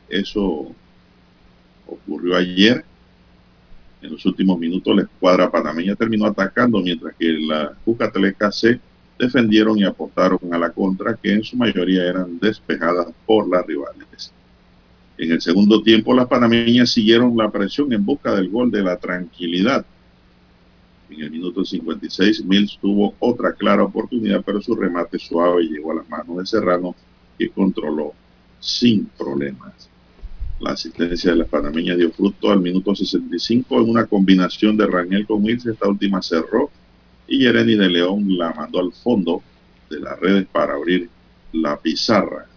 eso 0.09 0.71
ocurrió 1.87 2.35
ayer. 2.35 2.85
En 4.07 4.13
los 4.13 4.25
últimos 4.25 4.57
minutos 4.57 4.95
la 4.95 5.01
escuadra 5.01 5.51
panameña 5.51 5.93
terminó 5.93 6.27
atacando 6.27 6.79
mientras 6.79 7.13
que 7.19 7.29
la 7.41 7.73
Jucateleca 7.83 8.53
se 8.53 8.79
defendieron 9.19 9.77
y 9.77 9.83
apostaron 9.83 10.39
a 10.51 10.57
la 10.57 10.69
contra, 10.69 11.17
que 11.17 11.33
en 11.33 11.43
su 11.43 11.57
mayoría 11.57 12.05
eran 12.05 12.39
despejadas 12.39 13.07
por 13.25 13.49
las 13.49 13.65
rivales. 13.65 14.31
En 15.17 15.33
el 15.33 15.41
segundo 15.41 15.83
tiempo, 15.83 16.13
las 16.13 16.27
panameñas 16.27 16.89
siguieron 16.89 17.35
la 17.35 17.51
presión 17.51 17.91
en 17.91 18.05
busca 18.05 18.33
del 18.33 18.49
gol 18.49 18.71
de 18.71 18.81
la 18.81 18.95
tranquilidad. 18.95 19.85
En 21.09 21.23
el 21.23 21.31
minuto 21.31 21.65
56, 21.65 22.45
Mills 22.45 22.79
tuvo 22.79 23.13
otra 23.19 23.51
clara 23.51 23.83
oportunidad, 23.83 24.41
pero 24.45 24.61
su 24.61 24.73
remate 24.73 25.19
suave 25.19 25.63
llegó 25.63 25.91
a 25.91 25.95
las 25.95 26.09
manos 26.09 26.37
de 26.37 26.45
Serrano, 26.45 26.95
que 27.37 27.49
controló 27.49 28.13
sin 28.61 29.07
problemas. 29.17 29.89
La 30.59 30.71
asistencia 30.71 31.31
de 31.31 31.37
las 31.37 31.47
panameñas 31.47 31.97
dio 31.97 32.11
fruto 32.11 32.51
al 32.51 32.61
minuto 32.61 32.95
65 32.95 33.79
en 33.79 33.89
una 33.89 34.07
combinación 34.07 34.75
de 34.75 34.87
Rangel 34.87 35.27
con 35.27 35.43
Mills. 35.43 35.67
Esta 35.67 35.87
última 35.87 36.21
cerró 36.21 36.71
y 37.27 37.39
Yereni 37.39 37.75
de 37.75 37.89
León 37.89 38.37
la 38.37 38.51
mandó 38.53 38.79
al 38.79 38.91
fondo 38.91 39.43
de 39.89 39.99
las 39.99 40.19
redes 40.19 40.47
para 40.51 40.73
abrir 40.73 41.09
la 41.53 41.77
pizarra. 41.77 42.47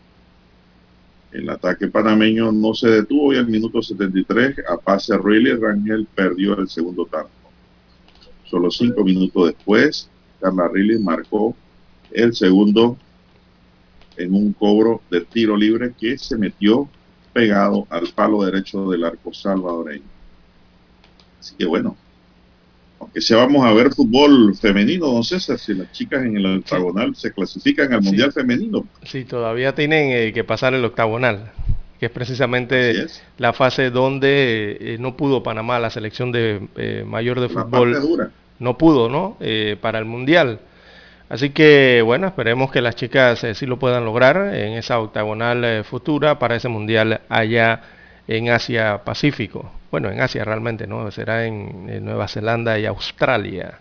El 1.30 1.48
ataque 1.50 1.88
panameño 1.88 2.50
no 2.52 2.72
se 2.74 2.88
detuvo 2.88 3.34
y 3.34 3.36
al 3.36 3.46
minuto 3.46 3.82
73, 3.82 4.56
a 4.68 4.78
pase 4.78 5.16
Riley, 5.18 5.54
Rangel 5.54 6.08
perdió 6.14 6.58
el 6.58 6.68
segundo 6.68 7.04
tanto. 7.04 7.30
Solo 8.44 8.70
cinco 8.70 9.04
minutos 9.04 9.46
después, 9.46 10.08
Carla 10.40 10.68
Riley 10.68 10.98
marcó 10.98 11.54
el 12.10 12.34
segundo 12.34 12.96
en 14.16 14.34
un 14.34 14.52
cobro 14.54 15.02
de 15.10 15.20
tiro 15.20 15.56
libre 15.56 15.92
que 15.98 16.18
se 16.18 16.36
metió 16.36 16.88
pegado 17.32 17.86
al 17.90 18.08
palo 18.14 18.44
derecho 18.44 18.90
del 18.90 19.04
arco 19.04 19.32
salvadoreño. 19.32 20.04
Así 21.38 21.54
que 21.56 21.64
bueno, 21.64 21.96
aunque 23.00 23.20
sea 23.20 23.38
vamos 23.38 23.64
a 23.64 23.72
ver 23.72 23.92
fútbol 23.92 24.54
femenino, 24.54 25.06
don 25.06 25.24
César, 25.24 25.58
si 25.58 25.74
las 25.74 25.90
chicas 25.92 26.22
en 26.24 26.36
el 26.36 26.58
octagonal 26.58 27.16
se 27.16 27.32
clasifican 27.32 27.92
al 27.92 28.02
Mundial 28.02 28.32
Femenino. 28.32 28.84
Sí, 29.04 29.24
todavía 29.24 29.74
tienen 29.74 30.10
eh, 30.12 30.32
que 30.32 30.44
pasar 30.44 30.74
el 30.74 30.84
octagonal, 30.84 31.50
que 31.98 32.06
es 32.06 32.12
precisamente 32.12 33.06
la 33.38 33.52
fase 33.52 33.90
donde 33.90 34.76
eh, 34.80 34.96
no 35.00 35.16
pudo 35.16 35.42
Panamá, 35.42 35.78
la 35.78 35.90
selección 35.90 36.30
de 36.30 36.68
eh, 36.76 37.04
mayor 37.06 37.40
de 37.40 37.48
fútbol, 37.48 38.30
no 38.58 38.76
pudo, 38.76 39.08
¿no? 39.08 39.38
para 39.80 39.98
el 39.98 40.04
Mundial. 40.04 40.60
Así 41.30 41.50
que, 41.50 42.02
bueno, 42.04 42.26
esperemos 42.26 42.70
que 42.70 42.82
las 42.82 42.96
chicas 42.96 43.46
sí 43.54 43.64
lo 43.64 43.78
puedan 43.78 44.04
lograr 44.04 44.54
en 44.54 44.74
esa 44.74 45.00
octagonal 45.00 45.84
futura 45.84 46.38
para 46.38 46.56
ese 46.56 46.68
Mundial 46.68 47.22
allá 47.30 47.80
en 48.28 48.50
Asia 48.50 49.02
Pacífico 49.04 49.70
bueno, 49.90 50.10
en 50.10 50.20
Asia 50.20 50.44
realmente, 50.44 50.86
¿no? 50.86 51.10
Será 51.10 51.46
en, 51.46 52.04
Nueva 52.04 52.28
Zelanda 52.28 52.78
y 52.78 52.86
Australia, 52.86 53.78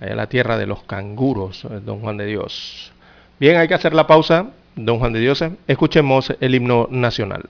allá 0.00 0.14
la 0.14 0.26
tierra 0.26 0.58
de 0.58 0.66
los 0.66 0.82
canguros, 0.82 1.64
eh, 1.64 1.80
don 1.84 2.00
Juan 2.00 2.16
de 2.16 2.26
Dios. 2.26 2.92
Bien, 3.38 3.56
hay 3.56 3.68
que 3.68 3.74
hacer 3.74 3.94
la 3.94 4.06
pausa, 4.06 4.46
don 4.74 4.98
Juan 4.98 5.12
de 5.12 5.20
Dios. 5.20 5.44
Escuchemos 5.66 6.34
el 6.40 6.54
himno 6.54 6.88
nacional. 6.90 7.48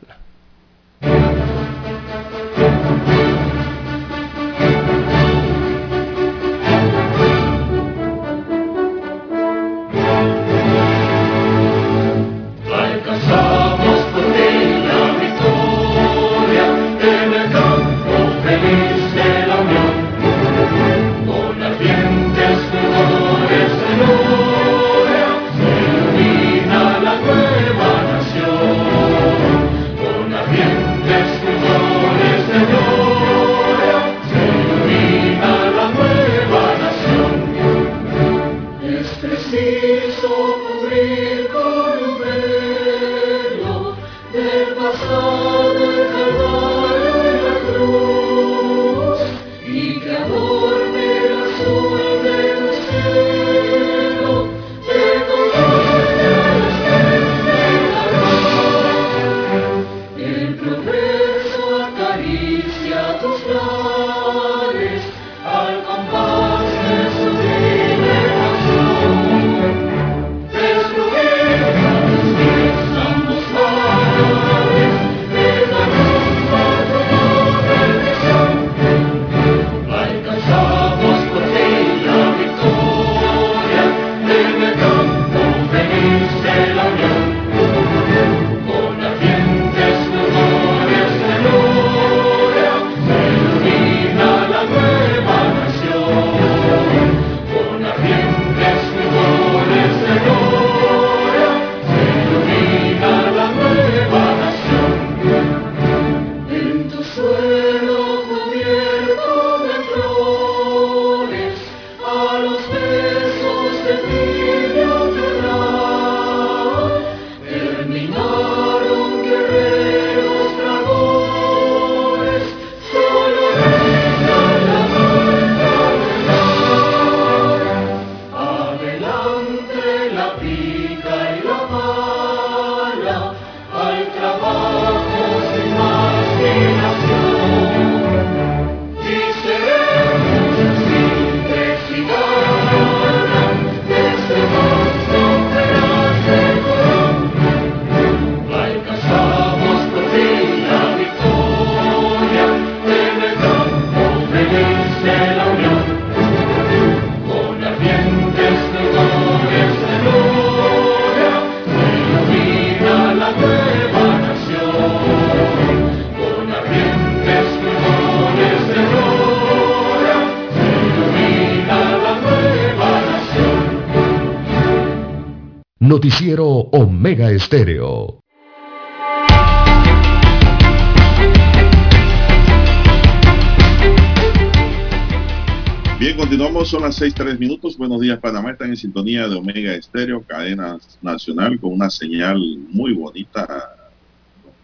6, 187.00 187.14
3 187.14 187.40
minutos. 187.40 187.78
Buenos 187.78 187.98
días, 188.02 188.18
Panamá. 188.18 188.50
Están 188.50 188.68
en 188.68 188.76
sintonía 188.76 189.26
de 189.26 189.34
Omega 189.34 189.72
Estéreo, 189.72 190.22
cadena 190.22 190.78
nacional, 191.00 191.58
con 191.58 191.72
una 191.72 191.88
señal 191.88 192.38
muy 192.68 192.92
bonita. 192.92 193.74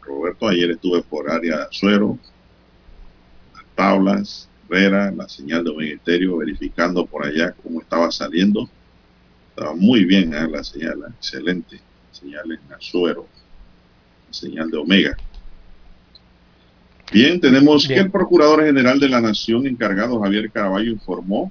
Roberto, 0.03 0.46
ayer 0.46 0.72
estuve 0.72 1.01
por 1.01 1.31
área 1.31 1.66
suero, 1.70 2.18
las 3.55 3.64
tablas, 3.75 4.51
Herrera, 4.68 5.11
la 5.12 5.27
señal 5.31 5.64
de 5.64 5.70
Omega 5.70 5.94
Estéreo, 5.94 6.37
verificando 6.37 7.07
por 7.07 7.25
allá 7.25 7.55
cómo 7.62 7.81
estaba 7.81 8.11
saliendo. 8.11 8.68
Estaba 9.49 9.75
muy 9.75 10.05
bien 10.05 10.35
¿eh? 10.35 10.46
la 10.46 10.62
señal, 10.62 11.05
¿eh? 11.09 11.12
excelente. 11.16 11.81
Señal 12.12 12.53
en 12.53 12.75
Azuero, 12.75 13.27
señal 14.29 14.70
de 14.70 14.77
Omega. 14.77 15.16
Bien, 17.11 17.40
tenemos 17.40 17.88
que 17.88 17.94
el 17.94 18.11
Procurador 18.11 18.62
General 18.62 19.01
de 19.01 19.09
la 19.09 19.22
Nación 19.22 19.66
encargado 19.66 20.20
Javier 20.20 20.51
Caraballo 20.51 20.92
informó 20.92 21.51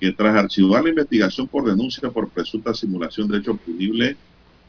que 0.00 0.12
tras 0.12 0.34
archivar 0.34 0.82
la 0.82 0.90
investigación 0.90 1.46
por 1.46 1.64
denuncia 1.64 2.10
por 2.10 2.30
presunta 2.30 2.72
simulación 2.72 3.28
de 3.28 3.38
hecho 3.38 3.54
punible 3.54 4.16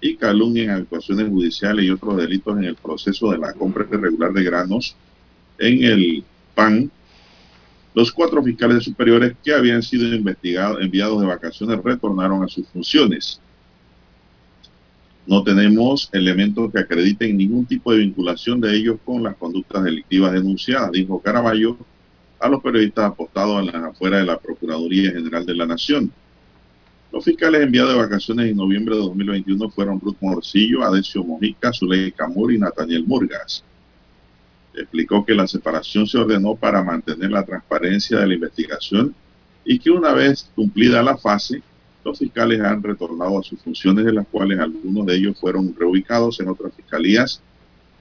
y 0.01 0.15
calumnia 0.17 0.63
en 0.63 0.69
actuaciones 0.71 1.29
judiciales 1.29 1.85
y 1.85 1.89
otros 1.89 2.17
delitos 2.17 2.57
en 2.57 2.65
el 2.65 2.75
proceso 2.75 3.31
de 3.31 3.37
la 3.37 3.53
compra 3.53 3.87
irregular 3.89 4.33
de 4.33 4.43
granos 4.43 4.95
en 5.57 5.83
el 5.83 6.23
PAN, 6.53 6.91
los 7.93 8.11
cuatro 8.11 8.43
fiscales 8.43 8.83
superiores 8.83 9.35
que 9.43 9.53
habían 9.53 9.83
sido 9.83 10.13
investigados, 10.13 10.81
enviados 10.81 11.21
de 11.21 11.27
vacaciones, 11.27 11.79
retornaron 11.83 12.43
a 12.43 12.47
sus 12.47 12.67
funciones. 12.67 13.39
No 15.27 15.43
tenemos 15.43 16.09
elementos 16.11 16.71
que 16.71 16.79
acrediten 16.79 17.37
ningún 17.37 17.65
tipo 17.65 17.91
de 17.91 17.99
vinculación 17.99 18.59
de 18.59 18.75
ellos 18.75 18.97
con 19.05 19.21
las 19.21 19.35
conductas 19.35 19.83
delictivas 19.83 20.33
denunciadas, 20.33 20.91
dijo 20.91 21.21
Caraballo 21.21 21.77
a 22.41 22.49
los 22.49 22.61
periodistas 22.61 23.05
apostados 23.05 23.59
en 23.59 23.67
las 23.67 23.83
afueras 23.83 24.21
de 24.21 24.25
la 24.25 24.39
Procuraduría 24.39 25.11
General 25.11 25.45
de 25.45 25.55
la 25.55 25.65
Nación. 25.65 26.11
Los 27.11 27.23
fiscales 27.23 27.61
enviados 27.61 27.93
de 27.93 27.99
vacaciones 27.99 28.49
en 28.49 28.57
noviembre 28.57 28.95
de 28.95 29.01
2021 29.01 29.69
fueron 29.69 29.99
Ruth 29.99 30.17
Morcillo, 30.21 30.83
Adesio 30.83 31.23
Mojica, 31.23 31.71
Zuley 31.73 32.11
Camur 32.11 32.51
y 32.51 32.57
Nathaniel 32.57 33.05
Murgas 33.05 33.63
explicó 34.73 35.25
que 35.25 35.33
la 35.33 35.47
separación 35.47 36.07
se 36.07 36.17
ordenó 36.17 36.55
para 36.55 36.83
mantener 36.83 37.31
la 37.31 37.45
transparencia 37.45 38.19
de 38.19 38.27
la 38.27 38.33
investigación 38.33 39.13
y 39.65 39.79
que 39.79 39.91
una 39.91 40.13
vez 40.13 40.49
cumplida 40.55 41.03
la 41.03 41.17
fase, 41.17 41.61
los 42.03 42.17
fiscales 42.17 42.61
han 42.61 42.81
retornado 42.81 43.39
a 43.39 43.43
sus 43.43 43.61
funciones, 43.61 44.05
de 44.05 44.13
las 44.13 44.27
cuales 44.27 44.59
algunos 44.59 45.05
de 45.05 45.15
ellos 45.15 45.39
fueron 45.39 45.75
reubicados 45.77 46.39
en 46.39 46.49
otras 46.49 46.73
fiscalías 46.73 47.41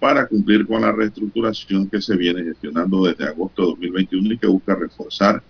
para 0.01 0.27
cumplir 0.27 0.67
con 0.67 0.81
la 0.81 0.91
reestructuración 0.91 1.89
que 1.89 2.01
se 2.01 2.17
viene 2.17 2.43
gestionando 2.43 3.05
desde 3.05 3.27
agosto 3.27 3.63
de 3.63 3.69
2021 3.69 4.33
y 4.33 4.39
que 4.39 4.47
busca 4.47 4.75
reforzar 4.75 5.43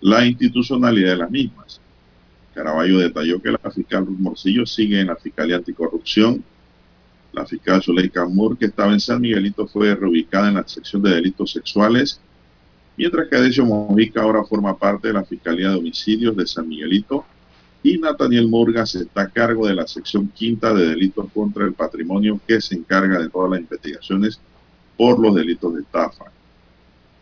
la 0.00 0.24
institucionalidad 0.24 1.10
de 1.10 1.16
las 1.16 1.30
mismas. 1.30 1.80
Caraballo 2.54 2.98
detalló 2.98 3.40
que 3.42 3.50
la 3.50 3.70
fiscal 3.70 4.06
Ruth 4.06 4.18
Morcillo 4.18 4.66
sigue 4.66 5.00
en 5.00 5.08
la 5.08 5.16
Fiscalía 5.16 5.56
Anticorrupción 5.56 6.44
la 7.34 7.44
fiscal 7.44 7.82
Zuleika 7.82 8.24
Moore, 8.26 8.56
que 8.58 8.66
estaba 8.66 8.92
en 8.92 9.00
San 9.00 9.20
Miguelito, 9.20 9.66
fue 9.66 9.94
reubicada 9.94 10.48
en 10.48 10.54
la 10.54 10.68
sección 10.68 11.02
de 11.02 11.10
delitos 11.10 11.50
sexuales, 11.50 12.20
mientras 12.96 13.28
que 13.28 13.36
Adesio 13.36 13.66
Mojica 13.66 14.22
ahora 14.22 14.44
forma 14.44 14.78
parte 14.78 15.08
de 15.08 15.14
la 15.14 15.24
Fiscalía 15.24 15.70
de 15.70 15.76
Homicidios 15.76 16.36
de 16.36 16.46
San 16.46 16.68
Miguelito 16.68 17.24
y 17.84 17.98
Nathaniel 17.98 18.48
Murgas 18.48 18.96
está 18.96 19.22
a 19.22 19.28
cargo 19.28 19.68
de 19.68 19.74
la 19.74 19.86
sección 19.86 20.26
quinta 20.34 20.74
de 20.74 20.86
delitos 20.86 21.26
contra 21.32 21.64
el 21.64 21.74
patrimonio 21.74 22.40
que 22.48 22.60
se 22.60 22.74
encarga 22.74 23.20
de 23.20 23.28
todas 23.28 23.52
las 23.52 23.60
investigaciones 23.60 24.40
por 24.96 25.20
los 25.20 25.34
delitos 25.34 25.74
de 25.74 25.82
estafa. 25.82 26.24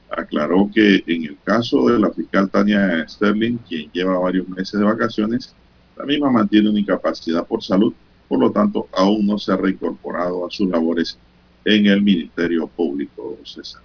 Aclaró 0.08 0.70
que 0.72 1.02
en 1.06 1.24
el 1.24 1.36
caso 1.42 1.88
de 1.88 1.98
la 1.98 2.10
fiscal 2.10 2.48
Tania 2.48 3.06
Sterling, 3.06 3.58
quien 3.68 3.90
lleva 3.92 4.18
varios 4.18 4.48
meses 4.48 4.78
de 4.78 4.86
vacaciones, 4.86 5.54
la 5.96 6.04
misma 6.04 6.30
mantiene 6.30 6.70
una 6.70 6.80
incapacidad 6.80 7.46
por 7.46 7.62
salud 7.62 7.92
por 8.32 8.40
lo 8.40 8.50
tanto 8.50 8.88
aún 8.92 9.26
no 9.26 9.36
se 9.36 9.52
ha 9.52 9.58
reincorporado 9.58 10.46
a 10.46 10.50
sus 10.50 10.66
labores 10.66 11.18
en 11.66 11.84
el 11.84 12.00
Ministerio 12.00 12.66
Público, 12.66 13.36
César. 13.44 13.82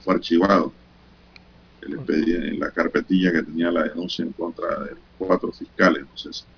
Fue 0.00 0.14
archivado 0.14 0.72
en 2.08 2.60
la 2.60 2.70
carpetilla 2.70 3.32
que 3.32 3.42
tenía 3.42 3.70
la 3.70 3.84
denuncia 3.84 4.24
en 4.24 4.32
contra 4.32 4.68
de 4.84 4.90
cuatro 5.18 5.52
fiscales, 5.52 6.04
César. 6.14 6.48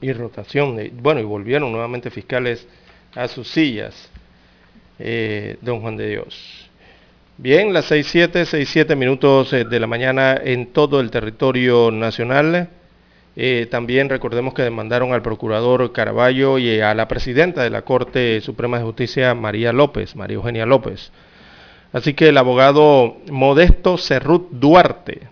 Y 0.00 0.12
rotación, 0.12 0.78
bueno, 1.00 1.20
y 1.20 1.24
volvieron 1.24 1.72
nuevamente 1.72 2.10
fiscales 2.10 2.66
a 3.14 3.26
sus 3.26 3.48
sillas, 3.48 4.10
eh, 4.98 5.56
don 5.62 5.80
Juan 5.80 5.96
de 5.96 6.08
Dios. 6.08 6.68
Bien, 7.38 7.72
las 7.72 7.90
6.7, 7.90 8.44
6.7 8.44 8.96
minutos 8.96 9.52
eh, 9.52 9.64
de 9.64 9.80
la 9.80 9.86
mañana 9.86 10.40
en 10.42 10.66
todo 10.72 11.00
el 11.00 11.10
territorio 11.10 11.90
nacional. 11.90 12.68
Eh, 13.36 13.66
también 13.70 14.08
recordemos 14.08 14.54
que 14.54 14.62
demandaron 14.62 15.12
al 15.12 15.20
procurador 15.20 15.92
Caraballo 15.92 16.56
y 16.56 16.80
a 16.80 16.94
la 16.94 17.08
presidenta 17.08 17.62
de 17.62 17.68
la 17.68 17.82
Corte 17.82 18.40
Suprema 18.40 18.78
de 18.78 18.84
Justicia, 18.84 19.34
María 19.34 19.72
López, 19.72 20.16
María 20.16 20.36
Eugenia 20.36 20.64
López. 20.64 21.12
Así 21.92 22.14
que 22.14 22.28
el 22.28 22.38
abogado 22.38 23.16
Modesto 23.30 23.96
Cerrut 23.96 24.50
Duarte 24.50 25.28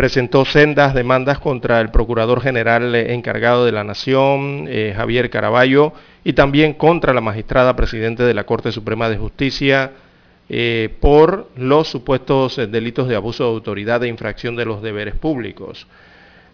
presentó 0.00 0.46
sendas 0.46 0.94
demandas 0.94 1.38
contra 1.38 1.80
el 1.80 1.90
procurador 1.90 2.40
general 2.40 2.94
encargado 2.94 3.66
de 3.66 3.72
la 3.72 3.84
Nación, 3.84 4.66
eh, 4.68 4.94
Javier 4.96 5.28
Caraballo, 5.28 5.92
y 6.24 6.32
también 6.32 6.72
contra 6.72 7.12
la 7.12 7.20
magistrada 7.20 7.76
presidente 7.76 8.22
de 8.22 8.32
la 8.32 8.44
Corte 8.44 8.72
Suprema 8.72 9.10
de 9.10 9.18
Justicia 9.18 9.92
eh, 10.48 10.88
por 11.00 11.50
los 11.54 11.88
supuestos 11.88 12.56
delitos 12.56 13.08
de 13.08 13.16
abuso 13.16 13.44
de 13.44 13.50
autoridad 13.50 14.02
e 14.02 14.08
infracción 14.08 14.56
de 14.56 14.64
los 14.64 14.80
deberes 14.80 15.16
públicos. 15.16 15.86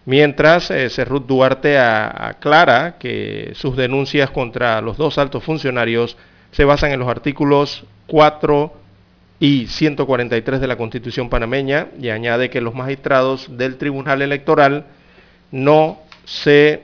Mientras, 0.05 0.69
eh, 0.69 0.89
Duarte 1.25 1.77
aclara 1.79 2.97
que 2.99 3.51
sus 3.55 3.75
denuncias 3.75 4.29
contra 4.29 4.81
los 4.81 4.97
dos 4.97 5.17
altos 5.17 5.43
funcionarios 5.43 6.17
se 6.51 6.63
basan 6.63 6.91
en 6.91 6.99
los 6.99 7.09
artículos 7.09 7.85
4 8.07 8.73
y 9.39 9.67
143 9.67 10.59
de 10.59 10.67
la 10.67 10.77
Constitución 10.77 11.29
panameña 11.29 11.87
y 11.99 12.09
añade 12.09 12.49
que 12.49 12.61
los 12.61 12.73
magistrados 12.73 13.57
del 13.57 13.77
Tribunal 13.77 14.21
Electoral 14.21 14.85
no 15.51 15.99
se 16.25 16.83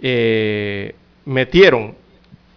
eh, 0.00 0.94
metieron, 1.24 1.94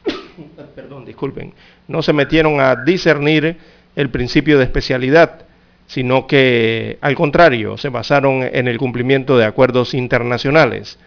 perdón, 0.75 1.05
disculpen, 1.05 1.53
no 1.87 2.01
se 2.01 2.13
metieron 2.13 2.59
a 2.59 2.75
discernir 2.75 3.57
el 3.95 4.09
principio 4.09 4.57
de 4.57 4.65
especialidad 4.65 5.45
sino 5.89 6.27
que 6.27 6.99
al 7.01 7.15
contrario, 7.15 7.75
se 7.77 7.89
basaron 7.89 8.43
en 8.43 8.67
el 8.67 8.77
cumplimiento 8.77 9.39
de 9.39 9.45
acuerdos 9.45 9.95
internacionales. 9.95 10.99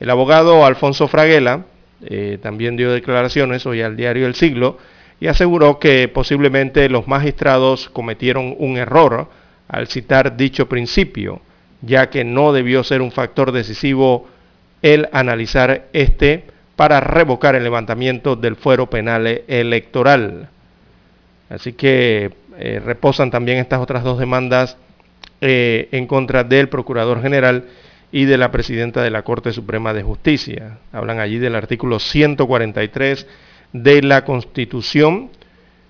El 0.00 0.08
abogado 0.08 0.64
Alfonso 0.64 1.06
Fraguela 1.06 1.66
eh, 2.02 2.38
también 2.40 2.78
dio 2.78 2.90
declaraciones 2.92 3.66
hoy 3.66 3.82
al 3.82 3.94
diario 3.94 4.26
El 4.26 4.34
Siglo 4.34 4.78
y 5.20 5.28
aseguró 5.28 5.78
que 5.78 6.08
posiblemente 6.08 6.88
los 6.88 7.08
magistrados 7.08 7.88
cometieron 7.90 8.54
un 8.58 8.76
error 8.76 9.28
al 9.68 9.88
citar 9.88 10.36
dicho 10.36 10.68
principio, 10.68 11.40
ya 11.80 12.10
que 12.10 12.24
no 12.24 12.52
debió 12.52 12.84
ser 12.84 13.02
un 13.02 13.12
factor 13.12 13.52
decisivo 13.52 14.28
el 14.82 15.08
analizar 15.12 15.86
este 15.92 16.44
para 16.76 17.00
revocar 17.00 17.54
el 17.54 17.64
levantamiento 17.64 18.36
del 18.36 18.56
fuero 18.56 18.88
penal 18.88 19.42
electoral. 19.48 20.48
Así 21.48 21.72
que 21.72 22.32
eh, 22.58 22.80
reposan 22.84 23.30
también 23.30 23.58
estas 23.58 23.80
otras 23.80 24.04
dos 24.04 24.18
demandas 24.18 24.76
eh, 25.40 25.88
en 25.92 26.06
contra 26.06 26.44
del 26.44 26.68
Procurador 26.68 27.22
General 27.22 27.64
y 28.12 28.24
de 28.24 28.38
la 28.38 28.50
Presidenta 28.50 29.02
de 29.02 29.10
la 29.10 29.22
Corte 29.22 29.52
Suprema 29.52 29.92
de 29.92 30.02
Justicia. 30.02 30.78
Hablan 30.92 31.20
allí 31.20 31.38
del 31.38 31.54
artículo 31.54 31.98
143 31.98 33.26
de 33.72 34.02
la 34.02 34.24
Constitución, 34.24 35.30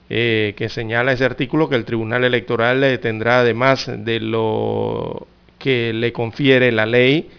eh, 0.09 0.55
que 0.57 0.69
señala 0.69 1.13
ese 1.13 1.25
artículo 1.25 1.69
que 1.69 1.77
el 1.77 1.85
Tribunal 1.85 2.25
Electoral 2.25 2.99
tendrá, 3.01 3.41
además 3.41 3.91
de 3.99 4.21
lo 4.21 5.27
que 5.59 5.93
le 5.93 6.13
confiere 6.13 6.71
la 6.73 6.87
ley, 6.87 7.31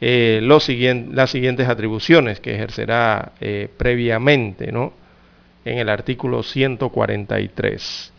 las 0.00 0.64
siguientes 0.64 1.68
atribuciones 1.68 2.40
que 2.40 2.54
ejercerá 2.54 3.32
previamente, 3.76 4.72
¿no? 4.72 4.92
En 5.64 5.78
el 5.78 5.88
artículo 5.88 6.42
143. 6.42 8.12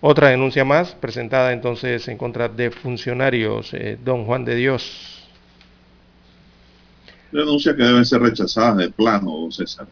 Otra 0.00 0.28
denuncia 0.28 0.64
más 0.64 0.94
presentada 0.94 1.52
entonces 1.52 2.06
en 2.08 2.18
contra 2.18 2.48
de 2.48 2.70
funcionarios, 2.70 3.72
eh, 3.72 3.98
don 4.04 4.24
Juan 4.24 4.44
de 4.44 4.54
Dios. 4.54 5.26
Denuncia 7.32 7.74
que 7.74 7.82
deben 7.82 8.04
ser 8.04 8.20
rechazadas 8.20 8.76
de 8.76 8.90
plano, 8.90 9.32
don 9.32 9.50
César. 9.50 9.86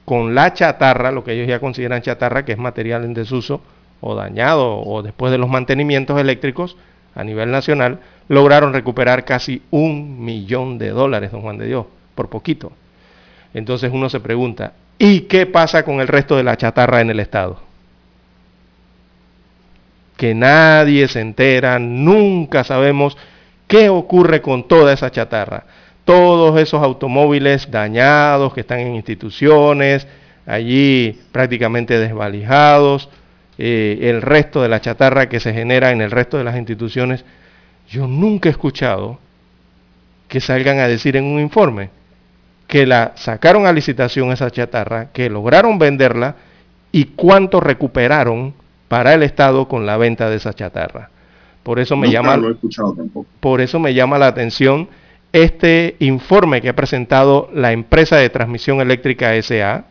con 0.04 0.34
la 0.34 0.52
chatarra, 0.52 1.12
lo 1.12 1.24
que 1.24 1.32
ellos 1.32 1.46
ya 1.46 1.60
consideran 1.60 2.02
chatarra, 2.02 2.44
que 2.44 2.52
es 2.52 2.58
material 2.58 3.04
en 3.04 3.14
desuso 3.14 3.62
o 4.00 4.14
dañado 4.14 4.80
o 4.80 5.02
después 5.02 5.30
de 5.30 5.38
los 5.38 5.48
mantenimientos 5.48 6.20
eléctricos 6.20 6.76
a 7.14 7.22
nivel 7.22 7.50
nacional, 7.50 8.00
lograron 8.30 8.72
recuperar 8.72 9.26
casi 9.26 9.60
un 9.70 10.24
millón 10.24 10.78
de 10.78 10.88
dólares, 10.88 11.30
don 11.32 11.42
Juan 11.42 11.58
de 11.58 11.66
Dios, 11.66 11.84
por 12.14 12.30
poquito. 12.30 12.72
Entonces 13.52 13.90
uno 13.92 14.08
se 14.08 14.20
pregunta, 14.20 14.72
¿y 14.98 15.22
qué 15.22 15.44
pasa 15.44 15.84
con 15.84 16.00
el 16.00 16.08
resto 16.08 16.36
de 16.36 16.44
la 16.44 16.56
chatarra 16.56 17.02
en 17.02 17.10
el 17.10 17.20
Estado? 17.20 17.60
Que 20.16 20.34
nadie 20.34 21.08
se 21.08 21.20
entera, 21.20 21.78
nunca 21.78 22.64
sabemos 22.64 23.18
qué 23.66 23.88
ocurre 23.88 24.40
con 24.40 24.66
toda 24.66 24.92
esa 24.92 25.10
chatarra 25.10 25.64
todos 26.10 26.58
esos 26.58 26.82
automóviles 26.82 27.70
dañados 27.70 28.52
que 28.52 28.62
están 28.62 28.80
en 28.80 28.96
instituciones, 28.96 30.08
allí 30.44 31.20
prácticamente 31.30 32.00
desvalijados, 32.00 33.08
eh, 33.58 33.98
el 34.02 34.20
resto 34.20 34.60
de 34.60 34.68
la 34.68 34.80
chatarra 34.80 35.28
que 35.28 35.38
se 35.38 35.52
genera 35.52 35.92
en 35.92 36.00
el 36.00 36.10
resto 36.10 36.36
de 36.36 36.42
las 36.42 36.56
instituciones, 36.56 37.24
yo 37.90 38.06
nunca 38.06 38.48
he 38.48 38.52
escuchado 38.52 39.18
que 40.28 40.40
salgan 40.40 40.78
a 40.78 40.86
decir 40.86 41.16
en 41.16 41.24
un 41.24 41.40
informe 41.40 41.90
que 42.68 42.86
la 42.86 43.12
sacaron 43.16 43.66
a 43.66 43.72
licitación 43.72 44.30
esa 44.30 44.50
chatarra, 44.50 45.08
que 45.12 45.28
lograron 45.28 45.78
venderla 45.78 46.36
y 46.92 47.06
cuánto 47.16 47.58
recuperaron 47.58 48.54
para 48.86 49.12
el 49.12 49.24
Estado 49.24 49.66
con 49.66 49.86
la 49.86 49.96
venta 49.96 50.30
de 50.30 50.36
esa 50.36 50.54
chatarra. 50.54 51.10
Por 51.64 51.80
eso 51.80 51.96
me 51.96 52.10
llama 52.10 52.40
por 53.40 53.60
eso 53.60 53.80
me 53.80 53.92
llama 53.92 54.18
la 54.18 54.28
atención 54.28 54.88
este 55.32 55.96
informe 55.98 56.60
que 56.60 56.68
ha 56.68 56.76
presentado 56.76 57.50
la 57.52 57.72
empresa 57.72 58.16
de 58.16 58.30
transmisión 58.30 58.80
eléctrica 58.80 59.40
SA 59.42 59.84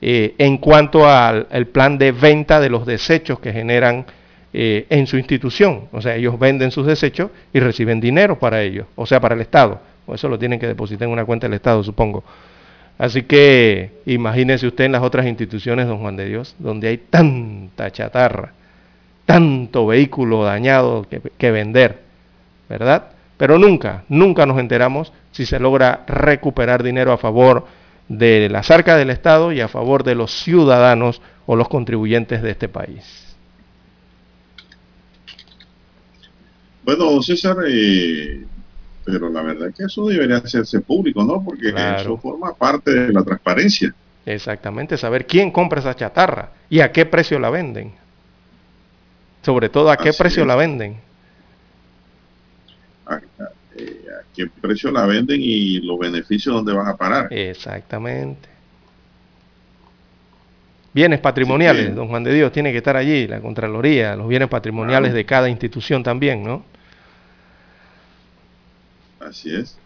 eh, 0.00 0.34
en 0.38 0.58
cuanto 0.58 1.08
al 1.08 1.66
plan 1.72 1.98
de 1.98 2.12
venta 2.12 2.60
de 2.60 2.68
los 2.68 2.84
desechos 2.84 3.38
que 3.38 3.52
generan 3.52 4.06
eh, 4.52 4.86
en 4.90 5.06
su 5.06 5.16
institución. 5.16 5.84
O 5.92 6.02
sea, 6.02 6.16
ellos 6.16 6.38
venden 6.38 6.70
sus 6.70 6.86
desechos 6.86 7.30
y 7.52 7.60
reciben 7.60 8.00
dinero 8.00 8.38
para 8.38 8.62
ellos, 8.62 8.86
o 8.96 9.06
sea, 9.06 9.20
para 9.20 9.34
el 9.34 9.40
Estado, 9.40 9.80
O 10.06 10.14
eso 10.14 10.28
lo 10.28 10.38
tienen 10.38 10.58
que 10.58 10.66
depositar 10.66 11.06
en 11.06 11.12
una 11.12 11.24
cuenta 11.24 11.46
del 11.46 11.54
Estado, 11.54 11.82
supongo. 11.82 12.24
Así 12.98 13.22
que 13.22 14.02
imagínese 14.06 14.66
usted 14.66 14.84
en 14.84 14.92
las 14.92 15.02
otras 15.02 15.26
instituciones, 15.26 15.86
don 15.86 15.98
Juan 15.98 16.16
de 16.16 16.26
Dios, 16.26 16.54
donde 16.58 16.88
hay 16.88 16.98
tanta 16.98 17.90
chatarra, 17.90 18.52
tanto 19.24 19.86
vehículo 19.86 20.44
dañado 20.44 21.06
que, 21.08 21.20
que 21.38 21.50
vender, 21.50 22.00
¿verdad? 22.68 23.06
Pero 23.38 23.58
nunca, 23.58 24.04
nunca 24.08 24.46
nos 24.46 24.58
enteramos 24.58 25.12
si 25.32 25.46
se 25.46 25.58
logra 25.58 26.04
recuperar 26.06 26.82
dinero 26.82 27.12
a 27.12 27.18
favor 27.18 27.66
de 28.08 28.48
las 28.50 28.70
arcas 28.70 28.98
del 28.98 29.10
Estado 29.10 29.52
y 29.52 29.60
a 29.60 29.68
favor 29.68 30.04
de 30.04 30.14
los 30.14 30.30
ciudadanos 30.42 31.22
o 31.46 31.56
los 31.56 31.68
contribuyentes 31.68 32.42
de 32.42 32.50
este 32.50 32.68
país. 32.68 33.31
Bueno, 36.84 37.22
César, 37.22 37.56
eh, 37.68 38.44
pero 39.04 39.28
la 39.28 39.42
verdad 39.42 39.68
es 39.68 39.74
que 39.74 39.84
eso 39.84 40.06
debería 40.06 40.36
hacerse 40.36 40.80
público, 40.80 41.24
¿no? 41.24 41.42
Porque 41.44 41.72
eso 41.98 42.16
forma 42.18 42.54
parte 42.54 42.90
de 42.92 43.12
la 43.12 43.22
transparencia. 43.22 43.94
Exactamente, 44.24 44.96
saber 44.96 45.26
quién 45.26 45.50
compra 45.50 45.80
esa 45.80 45.96
chatarra 45.96 46.50
y 46.70 46.80
a 46.80 46.92
qué 46.92 47.06
precio 47.06 47.38
la 47.38 47.50
venden. 47.50 47.92
Sobre 49.42 49.68
todo 49.68 49.90
a 49.90 49.96
qué 49.96 50.12
precio 50.12 50.44
la 50.44 50.54
venden. 50.54 50.96
A, 53.06 53.16
eh, 53.76 54.04
a, 54.08 54.22
qué 54.34 54.46
precio 54.60 54.92
la 54.92 55.06
venden 55.06 55.40
y 55.42 55.80
los 55.80 55.98
beneficios 55.98 56.54
dónde 56.54 56.72
van 56.72 56.86
a 56.86 56.96
parar. 56.96 57.32
Exactamente. 57.32 58.48
Bienes 60.94 61.20
patrimoniales, 61.20 61.94
don 61.94 62.08
Juan 62.08 62.22
de 62.22 62.34
Dios, 62.34 62.52
tiene 62.52 62.70
que 62.70 62.78
estar 62.78 62.96
allí, 62.96 63.26
la 63.26 63.40
Contraloría, 63.40 64.14
los 64.14 64.28
bienes 64.28 64.48
patrimoniales 64.48 65.14
de 65.14 65.24
cada 65.24 65.48
institución 65.48 66.02
también, 66.02 66.44
¿no? 66.44 66.64
Así 69.28 69.54
es. 69.54 69.78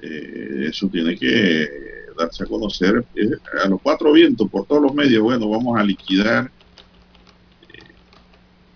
Eh, 0.00 0.66
eso 0.68 0.88
tiene 0.88 1.16
que 1.16 1.68
darse 2.16 2.44
a 2.44 2.46
conocer 2.46 3.04
eh, 3.14 3.30
a 3.64 3.68
los 3.68 3.80
cuatro 3.80 4.12
vientos, 4.12 4.48
por 4.50 4.66
todos 4.66 4.82
los 4.82 4.94
medios. 4.94 5.22
Bueno, 5.22 5.48
vamos 5.48 5.78
a 5.78 5.82
liquidar 5.82 6.50
eh, 7.72 7.78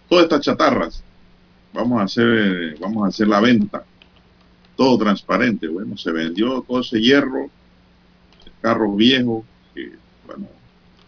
todas 0.09 0.25
estas 0.25 0.41
chatarras. 0.41 1.05
Vamos 1.73 2.01
a 2.01 2.05
hacer, 2.05 2.77
vamos 2.81 3.05
a 3.05 3.09
hacer 3.09 3.29
la 3.29 3.41
venta. 3.41 3.85
Todo 4.77 4.99
transparente. 4.99 5.69
Bueno, 5.69 5.97
se 5.97 6.13
vendió 6.13 6.63
todo 6.63 6.81
ese 6.81 7.01
hierro, 7.01 7.51
carros 8.61 8.97
viejos, 8.97 9.45
bueno, 10.27 10.47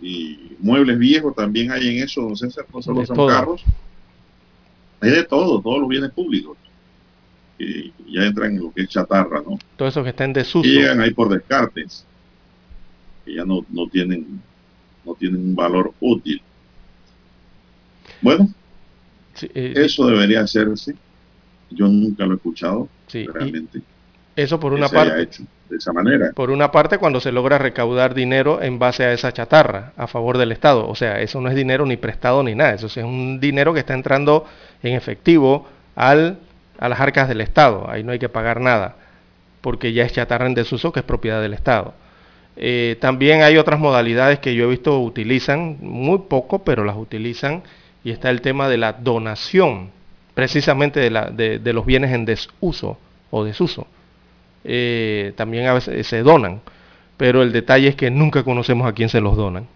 y 0.01 0.57
muebles 0.61 0.99
viejos 0.99 1.35
también 1.35 1.71
hay 1.71 1.89
en 1.89 2.05
eso, 2.05 2.23
no 2.23 2.37
sé, 2.37 2.49
no 2.73 2.83
solo 2.83 3.07
son 3.07 3.29
carros. 3.29 3.63
Hay 5.01 5.11
de 5.11 5.25
todo, 5.25 5.61
todos 5.61 5.81
los 5.81 5.89
bienes 5.89 6.11
públicos 6.11 6.57
que 7.61 7.93
ya 8.11 8.25
entran 8.25 8.53
en 8.53 8.63
lo 8.63 8.73
que 8.73 8.83
es 8.83 8.89
chatarra, 8.89 9.43
¿no? 9.47 9.59
Todo 9.77 9.89
eso 9.89 10.03
que 10.03 10.11
está 10.11 10.25
en 10.25 10.33
desuso. 10.33 10.67
Y 10.67 10.79
llegan 10.79 11.01
ahí 11.01 11.13
por 11.13 11.29
descartes, 11.29 12.07
que 13.25 13.35
ya 13.35 13.45
no, 13.45 13.67
no 13.69 13.87
tienen 13.87 14.41
no 15.05 15.15
tienen 15.15 15.41
un 15.41 15.55
valor 15.55 15.93
útil. 16.01 16.41
Bueno, 18.23 18.49
eh, 19.43 19.75
eso 19.77 20.07
debería 20.07 20.41
hacerse. 20.41 20.95
Yo 21.71 21.87
nunca 21.87 22.25
lo 22.25 22.33
he 22.33 22.37
escuchado, 22.37 22.89
realmente. 23.13 23.83
Eso 24.37 24.59
por 24.59 24.73
una 24.73 24.89
parte. 24.89 25.45
de 25.69 25.77
esa 25.77 25.93
manera. 25.93 26.33
Por 26.33 26.51
una 26.51 26.73
parte, 26.73 26.99
cuando 26.99 27.21
se 27.21 27.31
logra 27.31 27.59
recaudar 27.59 28.15
dinero 28.15 28.63
en 28.63 28.79
base 28.79 29.05
a 29.05 29.13
esa 29.13 29.33
chatarra 29.33 29.93
a 29.97 30.07
favor 30.07 30.39
del 30.39 30.53
Estado. 30.53 30.89
O 30.89 30.95
sea, 30.95 31.21
eso 31.21 31.41
no 31.41 31.51
es 31.51 31.55
dinero 31.55 31.85
ni 31.85 31.97
prestado 31.97 32.43
ni 32.43 32.55
nada. 32.55 32.75
Eso 32.75 32.87
es 32.87 32.97
un 32.97 33.39
dinero 33.39 33.75
que 33.75 33.81
está 33.81 33.95
entrando 33.95 34.47
en 34.83 34.95
efectivo 34.95 35.69
al 35.95 36.39
a 36.81 36.89
las 36.89 36.99
arcas 36.99 37.29
del 37.29 37.43
Estado. 37.43 37.89
Ahí 37.89 38.03
no 38.03 38.11
hay 38.11 38.19
que 38.19 38.29
pagar 38.29 38.61
nada, 38.61 38.97
porque 39.61 39.93
ya 39.93 40.05
es 40.05 40.13
chatarra 40.13 40.47
en 40.47 40.55
desuso 40.55 40.91
que 40.91 41.01
es 41.01 41.07
propiedad 41.07 41.41
del 41.41 41.53
Estado. 41.53 41.95
Eh, 42.57 42.97
también 43.01 43.43
hay 43.43 43.59
otras 43.59 43.79
modalidades 43.79 44.41
que 44.41 44.55
yo 44.55 44.65
he 44.65 44.71
visto 44.71 44.99
utilizan, 44.99 45.77
muy 45.81 46.19
poco, 46.29 46.65
pero 46.65 46.85
las 46.85 46.97
utilizan, 46.97 47.63
y 48.03 48.11
está 48.11 48.31
el 48.31 48.41
tema 48.41 48.69
de 48.69 48.79
la 48.79 48.95
donación, 48.95 49.91
precisamente 50.35 51.01
de, 51.01 51.11
la, 51.11 51.31
de, 51.31 51.73
los 51.73 51.85
bienes 51.85 52.13
en 52.13 52.25
desuso 52.25 52.99
o 53.31 53.45
desuso. 53.45 53.87
Eh, 54.65 55.33
también 55.37 55.67
a 55.67 55.75
veces 55.75 56.07
se 56.07 56.23
donan, 56.23 56.63
pero 57.19 57.43
el 57.43 57.53
detalle 57.53 57.89
es 57.89 57.95
que 57.95 58.11
nunca 58.11 58.43
conocemos 58.43 58.89
a 58.89 58.95
quién 58.95 59.11
se 59.11 59.21
los 59.21 59.37
donan. 59.37 59.67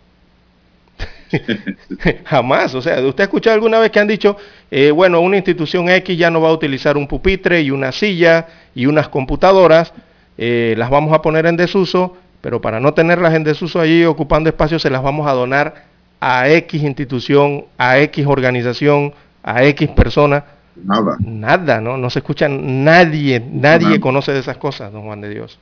Jamás. 2.25 2.75
O 2.75 2.83
sea, 2.83 3.01
¿usted 3.01 3.23
ha 3.23 3.25
escuchado 3.25 3.55
alguna 3.55 3.79
vez 3.79 3.91
que 3.91 4.01
han 4.01 4.09
dicho, 4.09 4.37
eh, 4.71 4.91
bueno, 4.91 5.21
una 5.21 5.37
institución 5.37 5.89
X 5.89 6.17
ya 6.17 6.31
no 6.31 6.41
va 6.41 6.51
a 6.51 6.53
utilizar 6.53 6.97
un 6.97 7.07
pupitre 7.07 7.63
y 7.63 7.71
una 7.71 7.93
silla 7.93 8.47
y 8.75 8.87
unas 8.87 9.09
computadoras, 9.09 9.93
eh, 10.39 10.75
las 10.77 10.91
vamos 10.91 11.13
a 11.13 11.23
poner 11.23 11.47
en 11.47 11.57
desuso, 11.57 12.17
pero 12.41 12.61
para 12.61 12.81
no 12.81 12.95
tenerlas 12.95 13.35
en 13.35 13.45
desuso 13.45 13.81
allí 13.81 14.05
ocupando 14.05 14.49
espacio, 14.49 14.79
se 14.79 14.91
las 14.91 15.03
vamos 15.03 15.27
a 15.27 15.33
donar 15.33 15.85
a 16.21 16.49
X 16.49 16.83
institución, 16.83 17.67
a 17.79 17.99
X 17.99 18.27
organización, 18.27 19.15
a 19.43 19.65
X 19.65 19.89
persona? 19.91 20.45
Nada. 20.77 21.17
Nada, 21.21 21.81
¿no? 21.81 21.97
No 21.97 22.11
se 22.11 22.19
escucha 22.19 22.49
nadie, 22.49 23.41
nadie 23.41 24.01
conoce 24.01 24.33
de 24.33 24.41
esas 24.41 24.57
cosas, 24.57 24.93
don 24.93 25.03
Juan 25.03 25.21
de 25.21 25.29
Dios. 25.29 25.59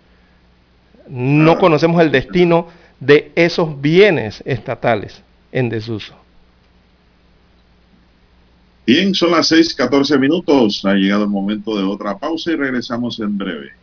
No 1.08 1.58
conocemos 1.58 2.00
el 2.00 2.10
destino 2.10 2.68
de 3.00 3.32
esos 3.34 3.80
bienes 3.80 4.42
estatales 4.46 5.22
en 5.52 5.68
desuso. 5.68 6.14
Bien, 8.86 9.14
son 9.14 9.30
las 9.30 9.52
6:14 9.52 10.18
minutos. 10.18 10.84
Ha 10.84 10.94
llegado 10.94 11.24
el 11.24 11.30
momento 11.30 11.76
de 11.76 11.84
otra 11.84 12.18
pausa 12.18 12.50
y 12.50 12.56
regresamos 12.56 13.20
en 13.20 13.38
breve. 13.38 13.81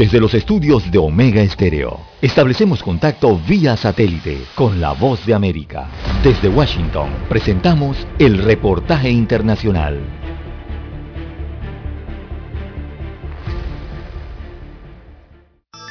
'Desde 0.00 0.18
los 0.18 0.32
estudios 0.32 0.90
de 0.90 0.96
Omega 0.96 1.42
Estéreo, 1.42 2.00
establecemos 2.22 2.82
contacto 2.82 3.38
vía 3.46 3.76
satélite 3.76 4.46
con 4.54 4.80
la 4.80 4.92
voz 4.92 5.26
de 5.26 5.34
América. 5.34 5.90
Desde 6.24 6.48
Washington, 6.48 7.10
presentamos 7.28 8.06
el 8.18 8.38
reportaje 8.38 9.10
internacional. 9.10 10.00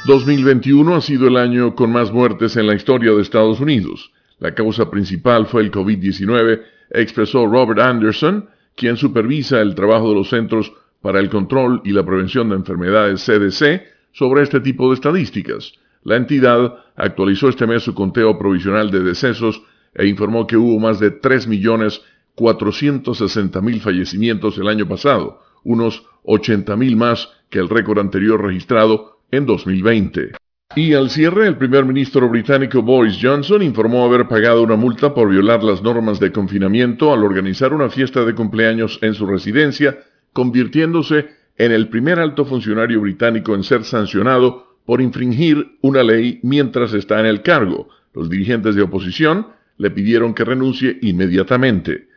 ...2021 0.06 0.96
ha 0.96 1.00
sido 1.00 1.28
el 1.28 1.36
año 1.36 1.76
con 1.76 1.92
más 1.92 2.10
muertes 2.10 2.56
en 2.56 2.66
la 2.66 2.74
historia 2.74 3.12
de 3.12 3.22
Estados 3.22 3.60
Unidos. 3.60 4.10
La 4.40 4.56
causa 4.56 4.90
principal 4.90 5.46
fue 5.46 5.62
el 5.62 5.70
COVID-19, 5.70 6.62
expresó 6.90 7.46
Robert 7.46 7.78
Anderson, 7.78 8.48
quien 8.74 8.96
supervisa 8.96 9.60
el 9.60 9.76
trabajo 9.76 10.08
de 10.08 10.16
los 10.16 10.30
Centros 10.30 10.72
para 11.00 11.20
el 11.20 11.30
Control 11.30 11.80
y 11.84 11.92
la 11.92 12.04
Prevención 12.04 12.48
de 12.48 12.56
Enfermedades 12.56 13.24
CDC, 13.24 13.99
sobre 14.12 14.42
este 14.42 14.60
tipo 14.60 14.88
de 14.88 14.94
estadísticas. 14.94 15.72
La 16.02 16.16
entidad 16.16 16.76
actualizó 16.96 17.48
este 17.48 17.66
mes 17.66 17.82
su 17.82 17.94
conteo 17.94 18.38
provisional 18.38 18.90
de 18.90 19.00
decesos 19.00 19.62
e 19.94 20.06
informó 20.06 20.46
que 20.46 20.56
hubo 20.56 20.78
más 20.78 21.00
de 21.00 21.20
3.460.000 21.20 23.80
fallecimientos 23.80 24.56
el 24.58 24.68
año 24.68 24.86
pasado, 24.88 25.42
unos 25.64 26.04
80.000 26.24 26.96
más 26.96 27.28
que 27.50 27.58
el 27.58 27.68
récord 27.68 27.98
anterior 27.98 28.42
registrado 28.42 29.18
en 29.30 29.44
2020. 29.46 30.32
Y 30.76 30.94
al 30.94 31.10
cierre, 31.10 31.48
el 31.48 31.56
primer 31.56 31.84
ministro 31.84 32.28
británico 32.28 32.80
Boris 32.80 33.18
Johnson 33.20 33.60
informó 33.60 34.04
haber 34.04 34.28
pagado 34.28 34.62
una 34.62 34.76
multa 34.76 35.12
por 35.12 35.28
violar 35.28 35.64
las 35.64 35.82
normas 35.82 36.20
de 36.20 36.30
confinamiento 36.30 37.12
al 37.12 37.24
organizar 37.24 37.72
una 37.72 37.90
fiesta 37.90 38.24
de 38.24 38.36
cumpleaños 38.36 39.00
en 39.02 39.14
su 39.14 39.26
residencia, 39.26 39.98
convirtiéndose 40.32 41.39
en 41.56 41.72
el 41.72 41.88
primer 41.88 42.18
alto 42.18 42.44
funcionario 42.44 43.00
británico 43.00 43.54
en 43.54 43.62
ser 43.62 43.84
sancionado 43.84 44.76
por 44.84 45.00
infringir 45.00 45.78
una 45.82 46.02
ley 46.02 46.40
mientras 46.42 46.92
está 46.94 47.20
en 47.20 47.26
el 47.26 47.42
cargo. 47.42 47.88
Los 48.14 48.28
dirigentes 48.28 48.74
de 48.74 48.82
oposición 48.82 49.46
le 49.76 49.90
pidieron 49.90 50.34
que 50.34 50.44
renuncie 50.44 50.98
inmediatamente. 51.02 52.08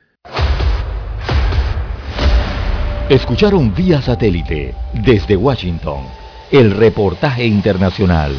Escucharon 3.09 3.75
vía 3.75 4.01
satélite 4.01 4.73
desde 5.05 5.35
Washington 5.35 6.03
el 6.51 6.71
reportaje 6.71 7.45
internacional. 7.45 8.31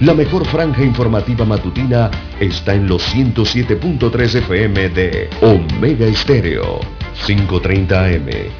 La 0.00 0.14
mejor 0.14 0.46
franja 0.46 0.82
informativa 0.82 1.44
matutina 1.44 2.10
está 2.38 2.74
en 2.74 2.88
los 2.88 3.02
107.3 3.14 4.34
FM 4.36 4.88
de 4.90 5.30
Omega 5.42 6.06
Estéreo, 6.06 6.80
530 7.26 8.04
AM 8.04 8.59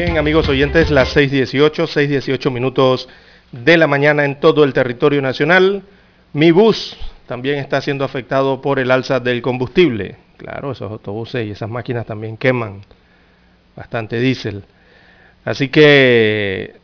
Bien, 0.00 0.16
amigos 0.16 0.48
oyentes, 0.48 0.92
las 0.92 1.16
6.18, 1.16 1.72
6.18 1.72 2.52
minutos 2.52 3.08
de 3.50 3.76
la 3.76 3.88
mañana 3.88 4.24
en 4.24 4.38
todo 4.38 4.62
el 4.62 4.72
territorio 4.72 5.20
nacional. 5.20 5.82
Mi 6.32 6.52
bus 6.52 6.96
también 7.26 7.58
está 7.58 7.80
siendo 7.80 8.04
afectado 8.04 8.60
por 8.60 8.78
el 8.78 8.92
alza 8.92 9.18
del 9.18 9.42
combustible. 9.42 10.14
Claro, 10.36 10.70
esos 10.70 10.88
autobuses 10.88 11.44
y 11.44 11.50
esas 11.50 11.68
máquinas 11.68 12.06
también 12.06 12.36
queman 12.36 12.82
bastante 13.74 14.20
diésel. 14.20 14.62
Así 15.44 15.68
que 15.68 16.76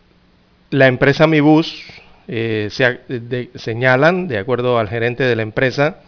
la 0.70 0.88
empresa 0.88 1.28
Mi 1.28 1.38
Bus 1.38 1.84
eh, 2.26 2.66
se, 2.72 3.50
señalan, 3.54 4.26
de 4.26 4.38
acuerdo 4.38 4.76
al 4.76 4.88
gerente 4.88 5.22
de 5.22 5.36
la 5.36 5.42
empresa, 5.42 5.98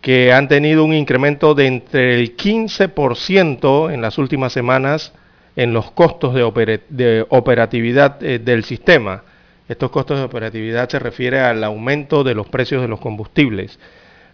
que 0.00 0.32
han 0.32 0.48
tenido 0.48 0.86
un 0.86 0.94
incremento 0.94 1.54
de 1.54 1.66
entre 1.66 2.18
el 2.18 2.34
15% 2.34 3.92
en 3.92 4.00
las 4.00 4.16
últimas 4.16 4.54
semanas 4.54 5.12
en 5.56 5.72
los 5.72 5.90
costos 5.90 6.34
de, 6.34 7.26
operatividad 7.28 8.22
eh, 8.22 8.38
del 8.38 8.64
sistema. 8.64 9.22
Estos 9.68 9.90
costos 9.90 10.18
de 10.18 10.24
operatividad 10.24 10.88
se 10.88 10.98
refiere 10.98 11.40
al 11.40 11.62
aumento 11.62 12.24
de 12.24 12.34
los 12.34 12.48
precios 12.48 12.82
de 12.82 12.88
los 12.88 13.00
combustibles. 13.00 13.78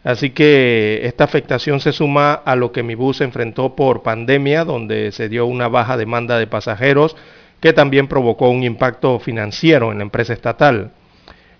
Así 0.04 0.30
que 0.30 1.00
esta 1.02 1.24
afectación 1.24 1.80
se 1.80 1.92
suma 1.92 2.32
a 2.32 2.54
lo 2.54 2.70
que 2.70 2.82
mi 2.82 2.94
bus 2.94 3.20
enfrentó 3.20 3.74
por 3.74 4.02
pandemia, 4.02 4.64
donde 4.64 5.10
se 5.10 5.28
dio 5.28 5.46
una 5.46 5.68
baja 5.68 5.96
demanda 5.96 6.38
de 6.38 6.46
pasajeros 6.46 7.16
que 7.60 7.72
también 7.72 8.06
provocó 8.06 8.50
un 8.50 8.62
impacto 8.62 9.18
financiero 9.18 9.90
en 9.90 9.98
la 9.98 10.04
empresa 10.04 10.32
estatal. 10.32 10.92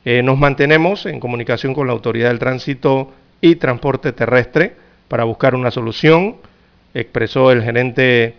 Eh, 0.05 0.23
nos 0.23 0.39
mantenemos 0.39 1.07
en 1.07 1.19
comunicación 1.19 1.75
con 1.75 1.89
la 1.89 1.93
Autoridad 1.93 2.29
del 2.29 2.39
Tránsito 2.39 3.13
y 3.41 3.57
Transporte 3.57 4.13
Terrestre 4.13 4.77
para 5.09 5.25
buscar 5.25 5.55
una 5.55 5.71
solución, 5.71 6.37
expresó 6.95 7.51
el 7.51 7.63
gerente 7.63 8.37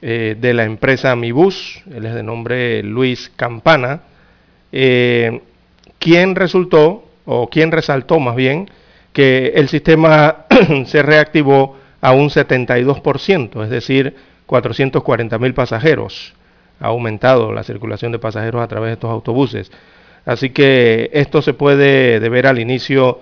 eh, 0.00 0.36
de 0.38 0.54
la 0.54 0.64
empresa 0.64 1.16
Mibus, 1.16 1.82
él 1.92 2.06
es 2.06 2.14
de 2.14 2.22
nombre 2.22 2.84
Luis 2.84 3.32
Campana, 3.34 4.02
eh, 4.70 5.40
quien 5.98 6.36
resultó, 6.36 7.04
o 7.24 7.48
quien 7.48 7.72
resaltó 7.72 8.20
más 8.20 8.36
bien, 8.36 8.70
que 9.12 9.48
el 9.56 9.68
sistema 9.68 10.46
se 10.86 11.02
reactivó 11.02 11.76
a 12.00 12.12
un 12.12 12.30
72%, 12.30 13.64
es 13.64 13.70
decir, 13.70 14.14
440 14.46 15.36
mil 15.38 15.52
pasajeros. 15.52 16.34
Ha 16.78 16.86
aumentado 16.86 17.52
la 17.52 17.64
circulación 17.64 18.12
de 18.12 18.20
pasajeros 18.20 18.62
a 18.62 18.68
través 18.68 18.90
de 18.90 18.94
estos 18.94 19.10
autobuses. 19.10 19.72
Así 20.24 20.50
que 20.50 21.10
esto 21.12 21.42
se 21.42 21.54
puede 21.54 22.20
deber 22.20 22.46
al 22.46 22.60
inicio 22.60 23.18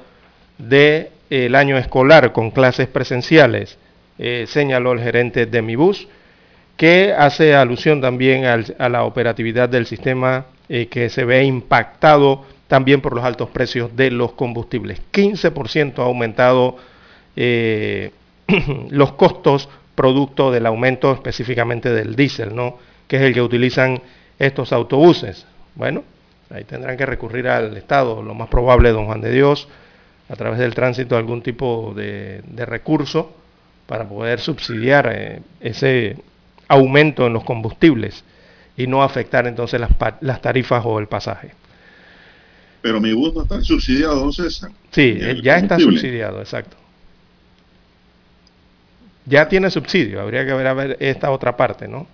del 0.59 1.55
año 1.55 1.79
escolar 1.79 2.33
con 2.33 2.51
clases 2.51 2.89
presenciales, 2.89 3.79
eh, 4.19 4.45
señaló 4.47 4.93
el 4.93 5.01
gerente 5.01 5.47
de 5.47 5.63
Mibus 5.63 6.07
que 6.77 7.15
hace 7.17 7.55
alusión 7.55 8.01
también 8.01 8.45
a 8.45 8.89
la 8.89 9.05
operatividad 9.05 9.69
del 9.69 9.87
sistema 9.87 10.47
eh, 10.69 10.89
que 10.89 11.09
se 11.09 11.25
ve 11.25 11.45
impactado 11.45 12.45
también 12.69 13.01
por 13.01 13.15
los 13.15 13.25
altos 13.25 13.49
precios 13.51 13.95
de 13.97 14.11
los 14.11 14.33
combustibles. 14.33 15.01
15% 15.13 15.99
ha 16.01 16.03
aumentado 16.03 16.77
eh, 17.37 18.11
los 18.91 19.13
costos 19.13 19.69
producto 19.95 20.51
del 20.51 20.67
aumento 20.67 21.13
específicamente 21.13 21.93
del 21.93 22.17
diésel, 22.17 22.55
¿no? 22.55 22.79
que 23.09 23.17
es 23.17 23.23
el 23.23 23.33
que 23.33 23.43
utilizan 23.43 24.03
estos 24.39 24.73
autobuses. 24.73 25.47
Bueno, 25.75 26.05
ahí 26.51 26.65
tendrán 26.65 26.97
que 26.97 27.07
recurrir 27.07 27.49
al 27.49 27.77
Estado, 27.77 28.23
lo 28.23 28.35
más 28.35 28.49
probable, 28.49 28.91
don 28.91 29.07
Juan 29.07 29.21
de 29.21 29.33
Dios, 29.33 29.69
a 30.29 30.37
través 30.37 30.59
del 30.59 30.75
tránsito 30.75 31.17
algún 31.17 31.43
tipo 31.43 31.95
de, 31.95 32.43
recurso 32.57 33.35
para 33.87 34.09
poder 34.09 34.41
subsidiar 34.41 35.09
eh, 35.13 35.41
ese 35.61 36.17
aumento 36.69 37.27
en 37.27 37.33
los 37.33 37.45
combustibles 37.45 38.25
y 38.77 38.87
no 38.87 39.03
afectar 39.03 39.47
entonces 39.47 39.81
las, 39.81 40.41
tarifas 40.43 40.83
o 40.85 40.99
el 40.99 41.07
pasaje. 41.07 41.53
Pero 42.83 43.01
mi 43.01 43.13
bus 43.13 43.35
no 43.35 43.43
está 43.43 43.61
subsidiado, 43.63 44.17
don 44.17 44.33
César. 44.33 44.71
Sí, 44.91 45.19
ya 45.43 45.59
está 45.59 45.79
subsidiado, 45.79 46.41
exacto. 46.41 46.77
Ya 49.25 49.49
tiene 49.49 49.71
subsidio, 49.71 50.21
habría 50.21 50.47
que 50.47 50.53
ver, 50.53 50.67
a 50.67 50.75
ver 50.75 50.97
esta 51.01 51.31
otra 51.33 51.57
parte, 51.57 51.89
¿no? 51.89 52.07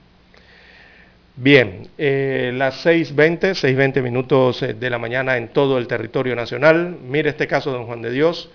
Bien, 1.36 1.88
eh, 1.96 2.52
las 2.54 2.84
6.20, 2.84 3.52
6.20 3.54 4.02
minutos 4.02 4.62
eh, 4.62 4.74
de 4.74 4.90
la 4.90 4.98
mañana 4.98 5.36
en 5.38 5.48
todo 5.48 5.78
el 5.78 5.86
territorio 5.86 6.36
nacional. 6.36 6.96
Mire 7.02 7.30
este 7.30 7.46
caso, 7.46 7.70
don 7.70 7.86
Juan 7.86 8.02
de 8.02 8.10
Dios. 8.10 8.50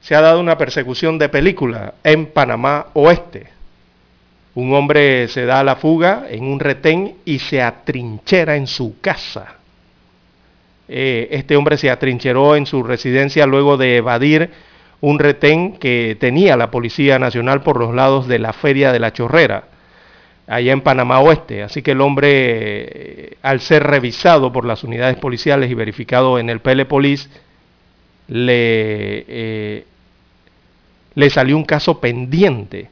Se 0.00 0.14
ha 0.14 0.20
dado 0.20 0.40
una 0.40 0.56
persecución 0.56 1.18
de 1.18 1.28
película 1.28 1.94
en 2.04 2.26
Panamá 2.26 2.86
Oeste. 2.94 3.48
Un 4.60 4.74
hombre 4.74 5.26
se 5.28 5.46
da 5.46 5.60
a 5.60 5.64
la 5.64 5.76
fuga 5.76 6.26
en 6.28 6.44
un 6.44 6.60
retén 6.60 7.14
y 7.24 7.38
se 7.38 7.62
atrinchera 7.62 8.56
en 8.56 8.66
su 8.66 9.00
casa. 9.00 9.54
Eh, 10.86 11.28
este 11.30 11.56
hombre 11.56 11.78
se 11.78 11.88
atrincheró 11.88 12.56
en 12.56 12.66
su 12.66 12.82
residencia 12.82 13.46
luego 13.46 13.78
de 13.78 13.96
evadir 13.96 14.50
un 15.00 15.18
retén 15.18 15.78
que 15.78 16.14
tenía 16.20 16.58
la 16.58 16.70
Policía 16.70 17.18
Nacional 17.18 17.62
por 17.62 17.78
los 17.78 17.94
lados 17.94 18.28
de 18.28 18.38
la 18.38 18.52
Feria 18.52 18.92
de 18.92 18.98
la 18.98 19.14
Chorrera, 19.14 19.64
allá 20.46 20.72
en 20.72 20.82
Panamá 20.82 21.20
Oeste. 21.20 21.62
Así 21.62 21.80
que 21.80 21.92
el 21.92 22.02
hombre, 22.02 22.28
eh, 22.30 23.36
al 23.40 23.60
ser 23.60 23.82
revisado 23.84 24.52
por 24.52 24.66
las 24.66 24.84
unidades 24.84 25.16
policiales 25.16 25.70
y 25.70 25.74
verificado 25.74 26.38
en 26.38 26.50
el 26.50 26.60
Pelepolis, 26.60 27.30
le, 28.28 29.24
eh, 29.26 29.84
le 31.14 31.30
salió 31.30 31.56
un 31.56 31.64
caso 31.64 31.98
pendiente 31.98 32.90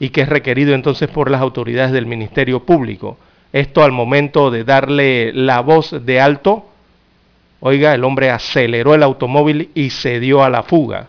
y 0.00 0.10
que 0.10 0.22
es 0.22 0.28
requerido 0.28 0.74
entonces 0.74 1.08
por 1.08 1.30
las 1.30 1.40
autoridades 1.40 1.92
del 1.92 2.06
Ministerio 2.06 2.60
Público. 2.64 3.18
Esto 3.52 3.82
al 3.82 3.92
momento 3.92 4.50
de 4.50 4.64
darle 4.64 5.32
la 5.32 5.60
voz 5.60 5.94
de 6.04 6.20
alto, 6.20 6.66
oiga, 7.60 7.94
el 7.94 8.04
hombre 8.04 8.30
aceleró 8.30 8.94
el 8.94 9.02
automóvil 9.02 9.70
y 9.74 9.90
se 9.90 10.20
dio 10.20 10.44
a 10.44 10.50
la 10.50 10.62
fuga. 10.62 11.08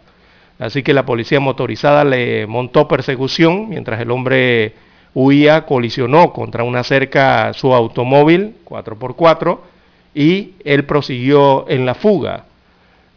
Así 0.57 0.83
que 0.83 0.93
la 0.93 1.05
policía 1.05 1.39
motorizada 1.39 2.03
le 2.03 2.47
montó 2.47 2.87
persecución 2.87 3.69
mientras 3.69 3.99
el 4.01 4.11
hombre 4.11 4.73
huía, 5.13 5.65
colisionó 5.65 6.33
contra 6.33 6.63
una 6.63 6.83
cerca 6.83 7.53
su 7.53 7.73
automóvil 7.73 8.55
4x4 8.65 9.59
y 10.13 10.53
él 10.63 10.85
prosiguió 10.85 11.65
en 11.69 11.85
la 11.85 11.95
fuga. 11.95 12.45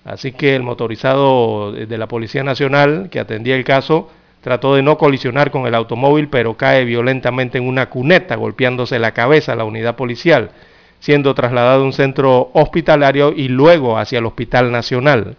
Así 0.04 0.32
que 0.32 0.56
el 0.56 0.62
motorizado 0.62 1.72
de 1.72 1.98
la 1.98 2.08
Policía 2.08 2.42
Nacional 2.42 3.08
que 3.10 3.20
atendía 3.20 3.56
el 3.56 3.64
caso 3.64 4.10
Trató 4.42 4.74
de 4.74 4.82
no 4.82 4.98
colisionar 4.98 5.52
con 5.52 5.66
el 5.66 5.74
automóvil, 5.74 6.28
pero 6.28 6.56
cae 6.56 6.84
violentamente 6.84 7.58
en 7.58 7.68
una 7.68 7.88
cuneta, 7.88 8.34
golpeándose 8.34 8.98
la 8.98 9.12
cabeza 9.12 9.52
a 9.52 9.56
la 9.56 9.64
unidad 9.64 9.94
policial, 9.94 10.50
siendo 10.98 11.32
trasladado 11.32 11.82
a 11.82 11.86
un 11.86 11.92
centro 11.92 12.50
hospitalario 12.52 13.32
y 13.32 13.46
luego 13.48 13.96
hacia 13.98 14.18
el 14.18 14.26
Hospital 14.26 14.72
Nacional. 14.72 15.36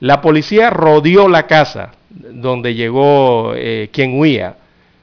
La 0.00 0.20
policía 0.20 0.68
rodeó 0.68 1.28
la 1.28 1.46
casa 1.46 1.92
donde 2.10 2.74
llegó 2.74 3.54
eh, 3.54 3.88
quien 3.90 4.18
huía, 4.20 4.56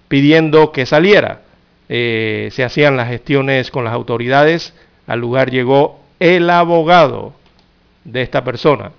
pidiendo 0.07 0.71
que 0.71 0.85
saliera. 0.85 1.41
Eh, 1.89 2.49
se 2.51 2.63
hacían 2.63 2.97
las 2.97 3.07
gestiones 3.07 3.71
con 3.71 3.83
las 3.83 3.93
autoridades. 3.93 4.75
Al 5.07 5.19
lugar 5.19 5.49
llegó 5.49 5.99
el 6.19 6.49
abogado 6.51 7.33
de 8.03 8.21
esta 8.21 8.43
persona. 8.43 8.91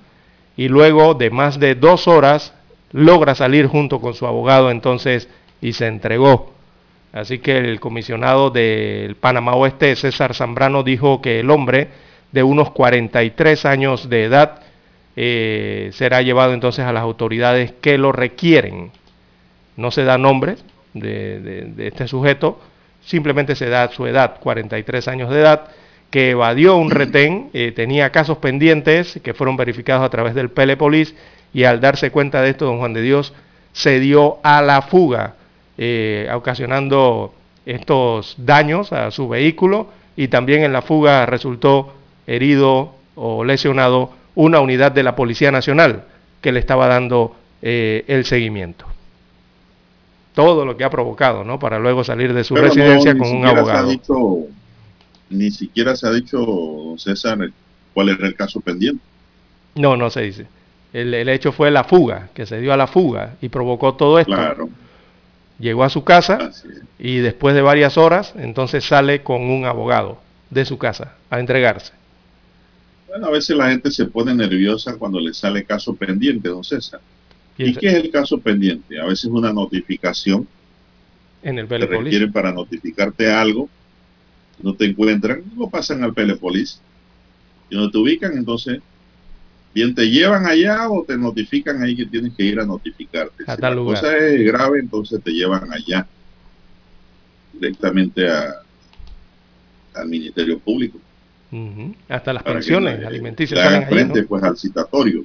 Y 0.57 0.69
luego 0.69 1.15
de 1.15 1.31
más 1.31 1.61
de 1.61 1.77
dos 1.77 2.09
horas 2.09 2.53
logra 2.95 3.35
salir 3.35 3.67
junto 3.67 4.01
con 4.01 4.15
su 4.15 4.25
abogado 4.25 4.71
entonces 4.71 5.29
y 5.61 5.73
se 5.73 5.89
entregó. 5.89 6.55
Así 7.13 7.41
que 7.41 7.59
el 7.59 7.81
comisionado 7.81 8.51
del 8.51 9.17
Panamá 9.17 9.55
Oeste, 9.55 9.97
César 9.97 10.33
Zambrano, 10.33 10.85
dijo 10.85 11.21
que 11.21 11.41
el 11.41 11.51
hombre 11.51 11.89
de 12.31 12.45
unos 12.45 12.71
43 12.71 13.65
años 13.67 14.09
de 14.09 14.25
edad 14.25 14.61
eh, 15.17 15.91
será 15.93 16.23
llevado 16.23 16.55
entonces 16.55 16.85
a 16.85 16.93
las 16.93 17.03
autoridades 17.03 17.73
que 17.81 17.99
lo 17.99 18.13
requieren. 18.13 18.93
No 19.77 19.91
se 19.91 20.05
da 20.05 20.17
nombre 20.17 20.57
de, 20.93 21.73
este 21.79 22.07
sujeto, 22.07 22.61
simplemente 23.05 23.57
se 23.57 23.69
da 23.69 23.89
su 23.89 24.07
edad, 24.07 24.39
43 24.39 25.09
años 25.09 25.31
de 25.31 25.41
edad, 25.41 25.69
que 26.11 26.31
evadió 26.31 26.77
un 26.77 26.93
retén, 26.93 27.51
eh, 27.55 27.73
tenía 27.75 28.11
casos 28.11 28.39
pendientes 28.39 29.19
que 29.25 29.35
fueron 29.35 29.57
verificados 29.57 30.07
a 30.07 30.11
través 30.11 30.37
del 30.37 30.51
Pelepolis 30.51 31.17
y 31.55 31.65
al 31.65 31.81
darse 31.81 32.11
cuenta 32.11 32.43
de 32.43 32.51
esto, 32.51 32.67
don 32.67 32.79
Juan 32.79 32.93
de 32.93 33.01
Dios 33.01 33.33
se 33.73 34.01
dio 34.01 34.39
a 34.43 34.61
la 34.61 34.83
fuga, 34.83 35.37
eh, 35.79 36.29
ocasionando 36.35 37.33
estos 37.65 38.35
daños 38.37 38.93
a 38.93 39.11
su 39.11 39.29
vehículo 39.29 39.89
y 40.17 40.29
también 40.29 40.65
en 40.65 40.73
la 40.73 40.83
fuga 40.83 41.25
resultó 41.27 41.95
herido 42.27 42.95
o 43.15 43.45
lesionado 43.45 44.11
una 44.35 44.61
unidad 44.61 44.93
de 44.93 45.03
la 45.03 45.17
Policía 45.17 45.51
Nacional 45.51 46.05
que 46.41 46.53
le 46.53 46.61
estaba 46.61 46.89
dando 46.89 47.37
eh, 47.63 48.05
el 48.09 48.25
seguimiento. 48.25 48.87
Todo 50.35 50.65
lo 50.65 50.77
que 50.77 50.83
ha 50.83 50.91
provocado, 50.91 51.45
¿no? 51.45 51.61
Para 51.61 51.79
luego 51.79 52.03
salir 52.03 52.35
de 52.35 52.43
su 52.43 52.57
residencia 52.57 53.17
con 53.17 53.31
un 53.31 53.47
abogado. 53.47 53.89
ni 55.31 55.51
siquiera 55.53 55.95
se 55.95 56.09
ha 56.09 56.11
dicho, 56.11 56.95
César, 56.99 57.39
cuál 57.93 58.09
era 58.09 58.27
el 58.27 58.35
caso 58.35 58.61
pendiente. 58.61 59.03
No, 59.77 59.97
no 59.97 60.11
se 60.11 60.23
dice. 60.23 60.47
El, 60.95 61.13
el, 61.13 61.29
hecho 61.29 61.53
fue 61.53 61.71
la 61.71 61.85
fuga, 61.85 62.31
que 62.33 62.47
se 62.47 62.59
dio 62.61 62.73
a 62.73 62.77
la 62.77 62.87
fuga 62.87 63.35
y 63.43 63.51
provocó 63.51 63.95
todo 63.95 64.19
esto. 64.19 64.33
Claro. 64.33 64.71
Llegó 65.59 65.85
a 65.85 65.91
su 65.91 66.05
casa 66.05 66.51
y 66.99 67.19
después 67.19 67.55
de 67.55 67.63
varias 67.63 67.99
horas, 67.99 68.33
entonces 68.37 68.85
sale 68.85 69.23
con 69.23 69.43
un 69.43 69.67
abogado 69.67 70.19
de 70.51 70.65
su 70.65 70.79
casa 70.79 71.15
a 71.31 71.41
entregarse. 71.41 71.93
Bueno, 73.09 73.27
a 73.27 73.31
veces 73.31 73.57
la 73.57 73.71
gente 73.71 73.91
se 73.91 74.07
pone 74.07 74.35
nerviosa 74.35 74.97
cuando 74.97 75.21
le 75.21 75.35
sale 75.35 75.65
caso 75.65 75.95
pendiente, 75.95 76.49
don 76.49 76.65
César. 76.65 77.01
¿Y, 77.57 77.75
qué 77.75 77.89
es 77.89 77.95
el 77.95 78.11
caso 78.11 78.39
pendiente? 78.39 79.01
A 79.01 79.05
veces 79.05 79.27
una 79.27 79.53
notificación. 79.53 80.49
En 81.43 81.59
el 81.59 81.69
Te 81.69 81.79
requieren 81.79 82.33
para 82.33 82.53
notificarte 82.53 83.31
algo. 83.31 83.69
No 84.61 84.75
te 84.75 84.87
encuentran, 84.87 85.45
lo 85.57 85.69
pasan 85.69 86.03
al 86.03 86.15
Pelepolis. 86.15 86.81
Y 87.71 87.77
no 87.77 87.91
te 87.91 87.99
ubican, 87.99 88.37
entonces, 88.37 88.81
bien 89.75 89.95
te 89.95 90.09
llevan 90.09 90.47
allá 90.47 90.89
o 90.89 91.05
te 91.05 91.19
notifican 91.19 91.83
ahí 91.83 91.97
que 91.97 92.07
tienes 92.07 92.33
que 92.35 92.45
ir 92.45 92.61
a 92.61 92.65
notificarte. 92.65 93.45
si 93.45 93.61
la 93.61 93.75
cosa 93.75 94.17
es 94.17 94.47
grave, 94.47 94.79
entonces 94.79 95.21
te 95.23 95.33
llevan 95.33 95.71
allá 95.73 96.07
directamente 97.53 98.29
a, 98.29 98.63
al 99.95 100.09
Ministerio 100.09 100.59
Público. 100.59 100.99
Hasta 102.09 102.33
las 102.33 102.43
pensiones 102.43 103.05
alimenticias 103.05 103.61
salen 103.61 103.89
frente 103.89 104.23
pues 104.25 104.43
al 104.43 104.57
citatorio. 104.57 105.25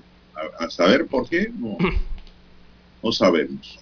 A, 0.60 0.70
saber 0.70 1.06
por 1.06 1.28
qué, 1.28 1.52
no, 1.54 1.78
no 3.04 3.12
sabemos. 3.12 3.80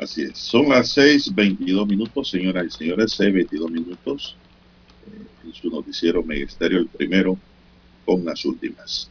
Así 0.00 0.22
es. 0.22 0.38
Son 0.38 0.68
las 0.68 0.96
6.22 0.96 1.86
minutos, 1.86 2.30
señoras 2.30 2.66
y 2.66 2.70
señores, 2.70 3.18
6.22 3.18 3.70
minutos. 3.70 4.36
Eh, 5.06 5.46
en 5.46 5.52
su 5.52 5.68
noticiero 5.68 6.22
Megesterio, 6.22 6.78
el 6.78 6.86
primero, 6.86 7.36
con 8.08 8.24
las 8.24 8.42
últimas. 8.46 9.10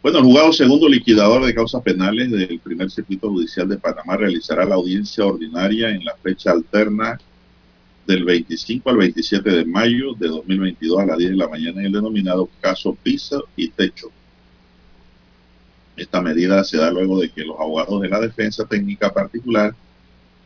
Bueno, 0.00 0.18
el 0.18 0.24
juzgado 0.24 0.52
segundo 0.52 0.88
liquidador 0.88 1.44
de 1.44 1.52
causas 1.52 1.82
penales 1.82 2.30
del 2.30 2.60
primer 2.60 2.88
circuito 2.88 3.28
judicial 3.28 3.68
de 3.68 3.78
Panamá 3.78 4.16
realizará 4.16 4.64
la 4.64 4.76
audiencia 4.76 5.26
ordinaria 5.26 5.88
en 5.88 6.04
la 6.04 6.14
fecha 6.22 6.52
alterna 6.52 7.18
del 8.06 8.22
25 8.24 8.88
al 8.90 8.98
27 8.98 9.50
de 9.50 9.64
mayo 9.64 10.14
de 10.14 10.28
2022 10.28 11.00
a 11.00 11.06
las 11.06 11.18
10 11.18 11.32
de 11.32 11.36
la 11.36 11.48
mañana 11.48 11.80
en 11.80 11.86
el 11.86 11.92
denominado 11.94 12.48
caso 12.60 12.96
piso 13.02 13.48
y 13.56 13.70
techo. 13.70 14.12
Esta 15.96 16.20
medida 16.20 16.62
se 16.62 16.76
da 16.76 16.92
luego 16.92 17.20
de 17.20 17.30
que 17.30 17.44
los 17.44 17.58
abogados 17.58 18.02
de 18.02 18.08
la 18.08 18.20
defensa 18.20 18.64
técnica 18.66 19.12
particular 19.12 19.74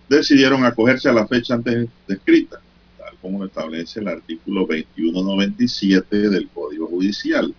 decidieron 0.08 0.64
acogerse 0.64 1.10
a 1.10 1.12
la 1.12 1.26
fecha 1.26 1.52
antes 1.52 1.90
descrita, 2.08 2.62
como 3.20 3.38
lo 3.38 3.46
establece 3.46 4.00
el 4.00 4.08
artículo 4.08 4.60
2197 4.60 6.30
del 6.30 6.48
Código 6.48 6.86
Judicial. 6.86 7.54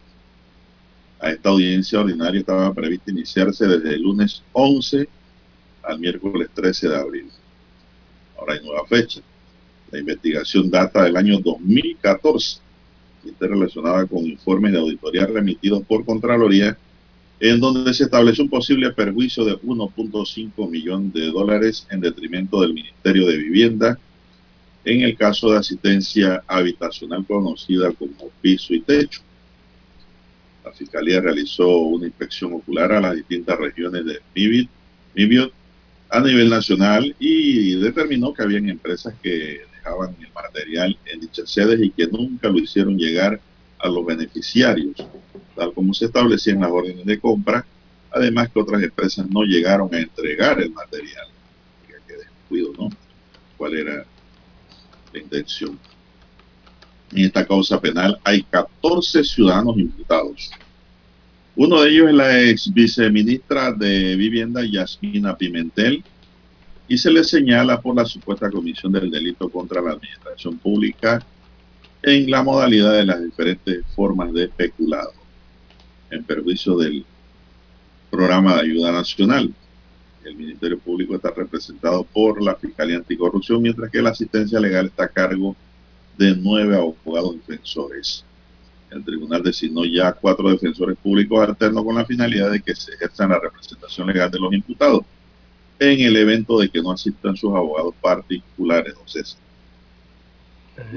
A 1.19 1.29
esta 1.29 1.49
audiencia 1.49 1.99
ordinaria 1.99 2.39
estaba 2.39 2.73
prevista 2.73 3.11
iniciarse 3.11 3.67
desde 3.67 3.93
el 3.93 4.01
lunes 4.01 4.41
11 4.53 5.07
al 5.83 5.99
miércoles 5.99 6.49
13 6.53 6.89
de 6.89 6.95
abril. 6.95 7.29
Ahora 8.37 8.55
hay 8.55 8.63
nueva 8.65 8.85
fecha. 8.87 9.21
La 9.91 9.99
investigación 9.99 10.71
data 10.71 11.03
del 11.03 11.15
año 11.15 11.39
2014 11.39 12.59
y 13.23 13.29
está 13.29 13.47
relacionada 13.47 14.05
con 14.07 14.25
informes 14.25 14.71
de 14.71 14.79
auditoría 14.79 15.27
remitidos 15.27 15.83
por 15.83 16.03
Contraloría, 16.05 16.75
en 17.39 17.59
donde 17.59 17.93
se 17.93 18.05
establece 18.05 18.41
un 18.41 18.49
posible 18.49 18.91
perjuicio 18.91 19.45
de 19.45 19.59
1.5 19.59 20.69
millones 20.69 21.13
de 21.13 21.27
dólares 21.27 21.85
en 21.91 21.99
detrimento 21.99 22.61
del 22.61 22.73
Ministerio 22.73 23.27
de 23.27 23.37
Vivienda 23.37 23.99
en 24.83 25.01
el 25.01 25.15
caso 25.15 25.51
de 25.51 25.59
asistencia 25.59 26.43
habitacional 26.47 27.25
conocida 27.25 27.91
como 27.91 28.29
piso 28.41 28.73
y 28.73 28.81
techo. 28.81 29.21
La 30.63 30.71
Fiscalía 30.71 31.21
realizó 31.21 31.67
una 31.77 32.07
inspección 32.07 32.53
ocular 32.53 32.91
a 32.91 33.01
las 33.01 33.15
distintas 33.15 33.57
regiones 33.57 34.05
de 34.05 34.19
MIBIOT 35.15 35.51
a 36.09 36.19
nivel 36.19 36.49
nacional 36.49 37.15
y 37.19 37.75
determinó 37.75 38.33
que 38.33 38.43
habían 38.43 38.69
empresas 38.69 39.13
que 39.21 39.61
dejaban 39.73 40.15
el 40.19 40.31
material 40.33 40.97
en 41.05 41.21
dichas 41.21 41.49
sedes 41.49 41.79
y 41.81 41.89
que 41.89 42.07
nunca 42.07 42.49
lo 42.49 42.59
hicieron 42.59 42.97
llegar 42.97 43.39
a 43.79 43.89
los 43.89 44.05
beneficiarios, 44.05 44.95
tal 45.55 45.73
como 45.73 45.93
se 45.93 46.05
establecía 46.05 46.53
en 46.53 46.61
las 46.61 46.71
órdenes 46.71 47.05
de 47.05 47.19
compra, 47.19 47.65
además 48.11 48.49
que 48.49 48.59
otras 48.59 48.83
empresas 48.83 49.27
no 49.29 49.43
llegaron 49.43 49.93
a 49.93 49.99
entregar 49.99 50.61
el 50.61 50.71
material. 50.71 51.27
Que 51.87 52.13
descuido, 52.13 52.73
¿no? 52.77 52.89
¿Cuál 53.57 53.75
era 53.75 54.05
la 55.13 55.19
intención? 55.19 55.77
En 57.11 57.25
esta 57.25 57.45
causa 57.45 57.79
penal 57.79 58.19
hay 58.23 58.43
14 58.43 59.23
ciudadanos 59.23 59.77
imputados. 59.77 60.51
Uno 61.55 61.81
de 61.81 61.89
ellos 61.89 62.07
es 62.09 62.15
la 62.15 62.41
ex 62.41 62.73
viceministra 62.73 63.73
de 63.73 64.15
Vivienda, 64.15 64.61
Yasmina 64.65 65.37
Pimentel, 65.37 66.03
y 66.87 66.97
se 66.97 67.11
le 67.11 67.23
señala 67.23 67.81
por 67.81 67.95
la 67.95 68.05
supuesta 68.05 68.49
comisión 68.49 68.91
del 68.91 69.11
delito 69.11 69.49
contra 69.49 69.81
la 69.81 69.91
administración 69.91 70.57
pública 70.57 71.25
en 72.03 72.29
la 72.29 72.43
modalidad 72.43 72.93
de 72.93 73.05
las 73.05 73.21
diferentes 73.21 73.85
formas 73.95 74.33
de 74.33 74.45
especulado 74.45 75.13
en 76.09 76.23
perjuicio 76.23 76.77
del 76.77 77.05
programa 78.09 78.55
de 78.55 78.61
ayuda 78.61 78.91
nacional. 78.91 79.53
El 80.23 80.35
Ministerio 80.35 80.77
Público 80.79 81.15
está 81.15 81.31
representado 81.31 82.03
por 82.03 82.41
la 82.41 82.55
Fiscalía 82.55 82.97
Anticorrupción, 82.97 83.61
mientras 83.61 83.89
que 83.89 84.01
la 84.01 84.11
asistencia 84.11 84.59
legal 84.59 84.87
está 84.87 85.05
a 85.05 85.07
cargo 85.07 85.55
de 86.17 86.35
nueve 86.35 86.75
abogados 86.75 87.35
defensores. 87.35 88.23
El 88.91 89.03
tribunal 89.03 89.41
designó 89.41 89.85
ya 89.85 90.11
cuatro 90.11 90.49
defensores 90.49 90.97
públicos 90.97 91.47
alternos 91.47 91.83
con 91.83 91.95
la 91.95 92.05
finalidad 92.05 92.51
de 92.51 92.61
que 92.61 92.75
se 92.75 92.93
ejerzan 92.93 93.29
la 93.29 93.39
representación 93.39 94.07
legal 94.07 94.29
de 94.29 94.39
los 94.39 94.53
imputados 94.53 95.01
en 95.79 95.99
el 96.01 96.15
evento 96.17 96.59
de 96.59 96.69
que 96.69 96.81
no 96.81 96.91
asistan 96.91 97.35
sus 97.35 97.51
abogados 97.55 97.95
particulares, 98.01 98.93
don 98.93 99.07
César. 99.07 99.39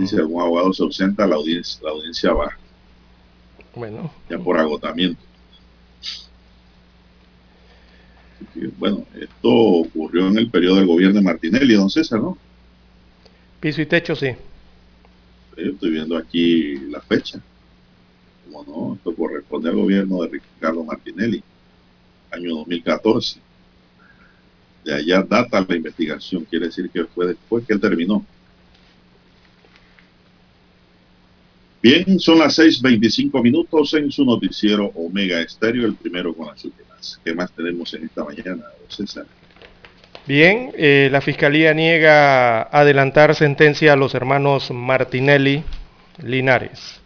Si 0.07 0.16
algún 0.16 0.43
abogado 0.43 0.72
se 0.72 0.83
ausenta, 0.83 1.27
la 1.27 1.37
audiencia, 1.37 1.81
la 1.83 1.91
audiencia 1.91 2.33
baja. 2.33 2.59
Bueno. 3.75 4.11
Ya 4.29 4.39
por 4.39 4.59
agotamiento. 4.59 5.22
Bueno, 8.78 9.05
esto 9.18 9.51
ocurrió 9.51 10.28
en 10.28 10.38
el 10.38 10.51
periodo 10.51 10.76
del 10.76 10.86
gobierno 10.86 11.16
de 11.16 11.24
Martinelli, 11.24 11.74
don 11.74 11.90
César, 11.90 12.20
¿no? 12.20 12.38
Piso 13.61 13.82
y 13.82 13.86
techo, 13.86 14.14
sí. 14.14 14.28
Yo 15.57 15.70
estoy 15.70 15.90
viendo 15.90 16.16
aquí 16.16 16.76
la 16.90 17.01
fecha. 17.01 17.40
Como 18.45 18.64
no, 18.64 18.95
esto 18.95 19.14
corresponde 19.14 19.70
al 19.70 19.76
gobierno 19.76 20.22
de 20.22 20.28
Ricardo 20.28 20.84
Martinelli, 20.84 21.42
año 22.30 22.57
2014 22.57 23.40
de 24.84 24.95
allá 24.95 25.22
data 25.22 25.64
la 25.66 25.76
investigación, 25.76 26.45
quiere 26.45 26.66
decir 26.66 26.90
que 26.90 27.05
fue 27.05 27.28
después 27.28 27.66
que 27.66 27.72
él 27.72 27.80
terminó. 27.80 28.24
Bien, 31.82 32.18
son 32.18 32.38
las 32.38 32.59
6.25 32.59 33.42
minutos 33.42 33.92
en 33.95 34.11
su 34.11 34.24
noticiero 34.24 34.86
Omega 34.95 35.40
Estéreo, 35.40 35.86
el 35.86 35.95
primero 35.95 36.34
con 36.34 36.47
las 36.47 36.61
¿Qué 37.25 37.35
más 37.35 37.51
tenemos 37.53 37.93
en 37.95 38.05
esta 38.05 38.25
mañana, 38.25 38.65
César? 38.89 39.27
Bien, 40.27 40.73
eh, 40.77 41.09
la 41.13 41.21
Fiscalía 41.21 41.75
niega 41.75 42.63
adelantar 42.63 43.35
sentencia 43.35 43.93
a 43.93 43.97
los 43.97 44.15
hermanos 44.15 44.71
Martinelli 44.71 45.63
Linares. 46.23 47.01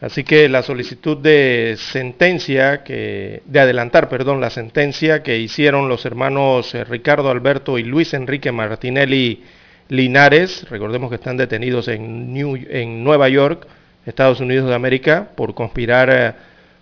Así 0.00 0.24
que 0.24 0.48
la 0.48 0.62
solicitud 0.62 1.16
de 1.16 1.76
sentencia, 1.78 2.84
que, 2.84 3.42
de 3.46 3.60
adelantar, 3.60 4.08
perdón, 4.08 4.40
la 4.40 4.50
sentencia 4.50 5.22
que 5.22 5.38
hicieron 5.38 5.88
los 5.88 6.04
hermanos 6.04 6.74
eh, 6.74 6.84
Ricardo 6.84 7.30
Alberto 7.30 7.78
y 7.78 7.82
Luis 7.82 8.12
Enrique 8.14 8.52
Martinelli 8.52 9.42
Linares, 9.88 10.66
recordemos 10.68 11.08
que 11.10 11.16
están 11.16 11.36
detenidos 11.36 11.88
en, 11.88 12.36
en 12.70 13.04
Nueva 13.04 13.28
York, 13.28 13.66
Estados 14.04 14.40
Unidos 14.40 14.68
de 14.68 14.74
América 14.74 15.30
por 15.34 15.54
conspirar 15.54 16.10
eh, 16.10 16.32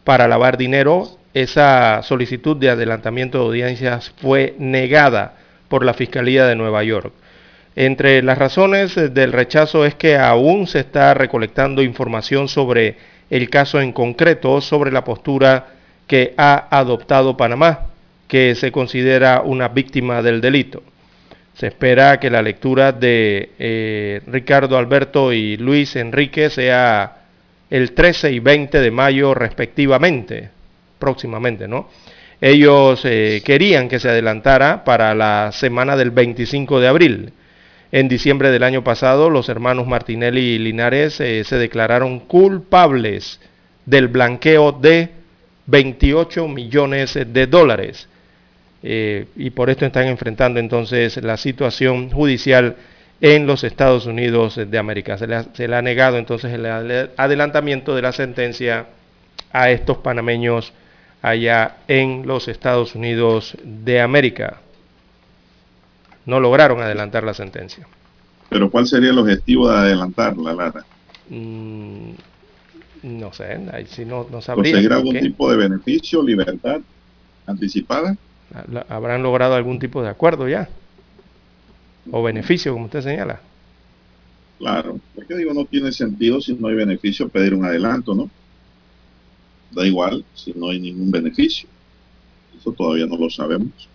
para 0.05 0.29
lavar 0.29 0.57
dinero. 0.57 1.19
Esa 1.35 2.03
solicitud 2.05 2.57
de 2.57 2.71
adelantamiento 2.71 3.39
de 3.39 3.45
audiencias 3.45 4.13
fue 4.19 4.55
negada 4.59 5.35
por 5.69 5.85
la 5.85 5.93
Fiscalía 5.93 6.47
de 6.47 6.55
Nueva 6.55 6.85
York. 6.85 7.13
Entre 7.77 8.23
las 8.23 8.39
razones 8.39 8.95
del 8.95 9.33
rechazo 9.33 9.85
es 9.85 9.97
que 9.97 10.17
aún 10.17 10.69
se 10.69 10.79
está 10.79 11.13
recolectando 11.13 11.83
información 11.83 12.47
sobre 12.47 12.97
el 13.31 13.51
caso 13.51 13.81
en 13.81 13.93
concreto, 13.93 14.61
sobre 14.61 14.93
la 14.93 15.03
postura 15.03 15.67
que 16.07 16.35
ha 16.37 16.69
adoptado 16.71 17.37
Panamá, 17.37 17.87
que 18.29 18.55
se 18.55 18.71
considera 18.71 19.41
una 19.41 19.67
víctima 19.69 20.23
del 20.23 20.41
delito. 20.41 20.85
Se 21.55 21.67
espera 21.67 22.21
que 22.21 22.31
la 22.31 22.43
lectura 22.43 22.93
de 22.93 23.51
eh, 23.59 24.21
Ricardo 24.29 24.79
Alberto 24.79 25.33
y 25.33 25.57
Luis 25.57 25.97
Enrique 25.97 26.51
sea 26.51 27.17
el 27.71 27.93
13 27.93 28.31
y 28.31 28.39
20 28.39 28.81
de 28.81 28.91
mayo 28.93 29.35
respectivamente, 29.35 30.51
próximamente, 31.05 31.69
¿no? 31.69 31.91
Ellos 32.41 33.03
eh, 33.05 33.43
querían 33.45 33.89
que 33.91 34.01
se 34.01 34.09
adelantara 34.09 34.85
para 34.85 35.15
la 35.15 35.51
semana 35.53 35.97
del 35.97 36.11
25 36.11 36.81
de 36.81 36.89
abril. 36.89 37.33
En 37.93 38.09
diciembre 38.09 38.51
del 38.51 38.63
año 38.63 38.83
pasado, 38.83 39.29
los 39.29 39.51
hermanos 39.51 39.87
Martinelli 39.87 40.55
y 40.55 40.59
Linares 40.59 41.21
eh, 41.21 41.45
se 41.45 41.57
declararon 41.59 42.21
culpables 42.21 43.39
del 43.85 44.09
blanqueo 44.09 44.73
de 44.73 45.11
28 45.67 46.49
millones 46.49 47.15
de 47.15 47.47
dólares. 47.47 48.09
Eh, 48.83 49.27
y 49.37 49.51
por 49.51 49.69
esto 49.69 49.85
están 49.85 50.07
enfrentando 50.07 50.59
entonces 50.59 51.23
la 51.23 51.37
situación 51.37 52.11
judicial 52.11 52.77
en 53.21 53.47
los 53.47 53.63
Estados 53.63 54.07
Unidos 54.07 54.59
de 54.67 54.79
América. 54.79 55.19
Se 55.19 55.27
le, 55.27 55.77
ha, 55.77 55.83
negado 55.83 56.19
entonces 56.19 56.53
el 56.53 56.67
adelantamiento 57.17 57.95
de 57.95 58.03
la 58.03 58.13
sentencia 58.13 58.87
a 59.53 59.71
estos 59.71 59.99
panameños 59.99 60.73
allá 61.25 61.79
en 61.89 62.27
los 62.27 62.49
Estados 62.49 62.95
Unidos 62.95 63.57
de 63.65 63.99
América 63.99 64.61
no 66.27 66.39
lograron 66.39 66.83
adelantar 66.83 67.25
la 67.25 67.33
sentencia. 67.33 67.87
Pero 68.51 68.71
¿cuál 68.71 68.87
sería 68.87 69.09
el 69.09 69.19
objetivo 69.19 69.71
de 69.71 69.75
adelantarla, 69.75 70.53
Lara? 70.53 70.85
Mm, 71.31 72.11
no 73.05 73.33
sé, 73.33 73.59
ahí 73.73 73.87
sí 73.87 74.05
no, 74.05 74.27
no 74.31 74.43
sabría. 74.43 74.73
¿Conseguir 74.73 74.93
algún 74.93 75.19
tipo 75.19 75.51
de 75.51 75.57
beneficio, 75.57 76.23
libertad 76.23 76.83
anticipada? 77.47 78.17
¿Habrán 78.91 79.23
logrado 79.23 79.55
algún 79.55 79.79
tipo 79.79 80.03
de 80.03 80.11
acuerdo 80.11 80.47
ya? 80.47 80.69
¿O 82.11 82.23
beneficio, 82.23 82.75
como 82.75 82.85
usted 82.85 83.01
señala? 83.01 83.41
Claro, 84.59 85.01
porque 85.15 85.37
digo, 85.37 85.55
no 85.55 85.65
tiene 85.65 85.91
sentido 85.91 86.43
si 86.43 86.53
no 86.53 86.69
hay 86.69 86.75
beneficio 86.75 87.31
pedir 87.31 87.55
un 87.55 87.65
adelanto, 87.65 88.15
¿no? 88.15 88.29
Da 89.75 89.87
igual 89.87 90.25
si 90.35 90.53
no 90.53 90.69
hay 90.69 90.81
ningún 90.81 91.11
beneficio. 91.11 91.69
Eso 92.59 92.73
todavía 92.73 93.07
no 93.07 93.17
lo 93.17 93.29
sabemos 93.29 93.89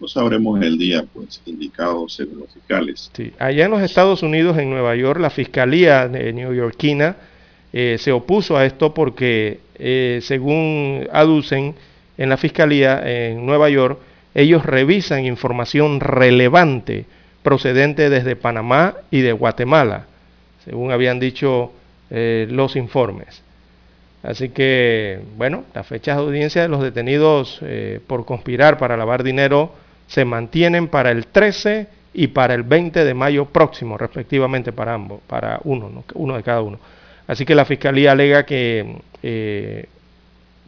lo 0.00 0.08
sabremos 0.08 0.60
el 0.60 0.78
día 0.78 1.04
pues 1.12 1.40
indicado 1.46 2.08
según 2.08 2.40
los 2.40 2.52
fiscales. 2.52 3.10
Sí. 3.14 3.32
Allá 3.38 3.64
en 3.64 3.70
los 3.70 3.82
Estados 3.82 4.22
Unidos, 4.22 4.58
en 4.58 4.70
Nueva 4.70 4.94
York, 4.94 5.20
la 5.20 5.30
fiscalía 5.30 6.08
neoyorquina 6.08 7.16
eh, 7.72 7.96
se 7.98 8.12
opuso 8.12 8.56
a 8.56 8.66
esto 8.66 8.94
porque, 8.94 9.60
eh, 9.76 10.20
según 10.22 11.08
aducen 11.12 11.74
en 12.18 12.28
la 12.28 12.36
fiscalía 12.36 13.02
en 13.04 13.44
Nueva 13.44 13.70
York, 13.70 13.98
ellos 14.34 14.64
revisan 14.66 15.24
información 15.24 16.00
relevante 16.00 17.06
procedente 17.42 18.10
desde 18.10 18.36
Panamá 18.36 18.94
y 19.10 19.20
de 19.20 19.32
Guatemala, 19.32 20.06
según 20.64 20.90
habían 20.90 21.20
dicho 21.20 21.72
eh, 22.10 22.46
los 22.50 22.76
informes. 22.76 23.42
Así 24.26 24.48
que, 24.48 25.20
bueno, 25.36 25.64
las 25.72 25.86
fechas 25.86 26.16
de 26.16 26.22
audiencia 26.22 26.62
de 26.62 26.68
los 26.68 26.82
detenidos 26.82 27.60
por 28.08 28.24
conspirar 28.24 28.76
para 28.76 28.96
lavar 28.96 29.22
dinero 29.22 29.72
se 30.08 30.24
mantienen 30.24 30.88
para 30.88 31.12
el 31.12 31.26
13 31.26 31.86
y 32.12 32.28
para 32.28 32.54
el 32.54 32.62
20 32.62 33.04
de 33.04 33.14
mayo 33.14 33.44
próximo, 33.44 33.98
respectivamente 33.98 34.72
para 34.72 34.94
ambos, 34.94 35.20
para 35.26 35.60
uno, 35.64 36.02
uno 36.14 36.36
de 36.36 36.42
cada 36.42 36.62
uno. 36.62 36.78
Así 37.26 37.44
que 37.44 37.54
la 37.54 37.64
Fiscalía 37.64 38.12
alega 38.12 38.46
que 38.46 38.96
eh, 39.22 39.86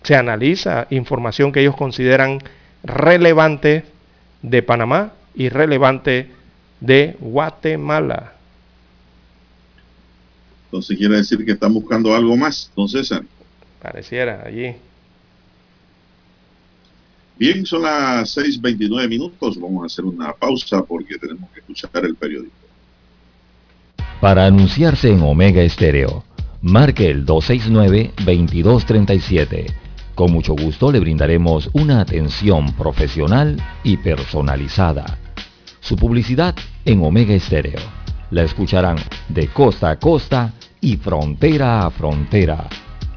se 0.02 0.14
analiza 0.14 0.86
información 0.90 1.50
que 1.50 1.60
ellos 1.60 1.76
consideran 1.76 2.38
relevante 2.84 3.84
de 4.42 4.62
Panamá 4.62 5.12
y 5.34 5.48
relevante 5.48 6.30
de 6.80 7.16
Guatemala. 7.20 8.34
Entonces 10.66 10.98
quiere 10.98 11.16
decir 11.16 11.44
que 11.44 11.52
están 11.52 11.72
buscando 11.72 12.14
algo 12.14 12.36
más, 12.36 12.70
don 12.76 12.88
César. 12.88 13.22
Pareciera 13.82 14.42
allí. 14.44 14.74
Bien, 17.38 17.64
son 17.64 17.82
las 17.82 18.36
6.29 18.36 19.08
minutos. 19.08 19.60
Vamos 19.60 19.84
a 19.84 19.86
hacer 19.86 20.04
una 20.04 20.32
pausa 20.32 20.82
porque 20.82 21.16
tenemos 21.18 21.48
que 21.50 21.60
escuchar 21.60 22.04
el 22.04 22.16
periódico. 22.16 22.52
Para 24.20 24.46
anunciarse 24.46 25.12
en 25.12 25.22
Omega 25.22 25.62
Estéreo, 25.62 26.24
marque 26.60 27.08
el 27.08 27.24
269-2237. 27.24 29.72
Con 30.16 30.32
mucho 30.32 30.54
gusto 30.54 30.90
le 30.90 30.98
brindaremos 30.98 31.70
una 31.74 32.00
atención 32.00 32.72
profesional 32.72 33.62
y 33.84 33.98
personalizada. 33.98 35.16
Su 35.78 35.94
publicidad 35.94 36.56
en 36.84 37.04
Omega 37.04 37.34
Estéreo. 37.34 37.78
La 38.32 38.42
escucharán 38.42 38.96
de 39.28 39.46
costa 39.46 39.90
a 39.90 40.00
costa 40.00 40.52
y 40.80 40.96
frontera 40.96 41.86
a 41.86 41.90
frontera. 41.90 42.68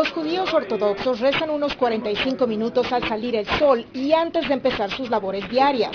Los 0.00 0.12
judíos 0.12 0.50
ortodoxos 0.54 1.20
rezan 1.20 1.50
unos 1.50 1.74
45 1.74 2.46
minutos 2.46 2.90
al 2.90 3.06
salir 3.06 3.36
el 3.36 3.44
sol 3.58 3.84
y 3.92 4.14
antes 4.14 4.48
de 4.48 4.54
empezar 4.54 4.90
sus 4.90 5.10
labores 5.10 5.46
diarias. 5.50 5.92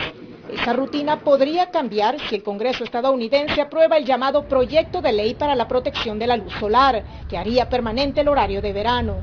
Esta 0.57 0.71
rutina 0.71 1.19
podría 1.19 1.69
cambiar 1.69 2.17
si 2.17 2.35
el 2.35 2.41
Congreso 2.41 2.85
estadounidense 2.85 3.59
aprueba 3.59 3.97
el 3.97 4.05
llamado 4.05 4.47
proyecto 4.47 5.01
de 5.01 5.11
ley 5.11 5.33
para 5.35 5.53
la 5.53 5.67
protección 5.67 6.17
de 6.17 6.27
la 6.27 6.37
luz 6.37 6.53
solar, 6.53 7.03
que 7.27 7.37
haría 7.37 7.67
permanente 7.67 8.21
el 8.21 8.29
horario 8.29 8.61
de 8.61 8.71
verano. 8.71 9.17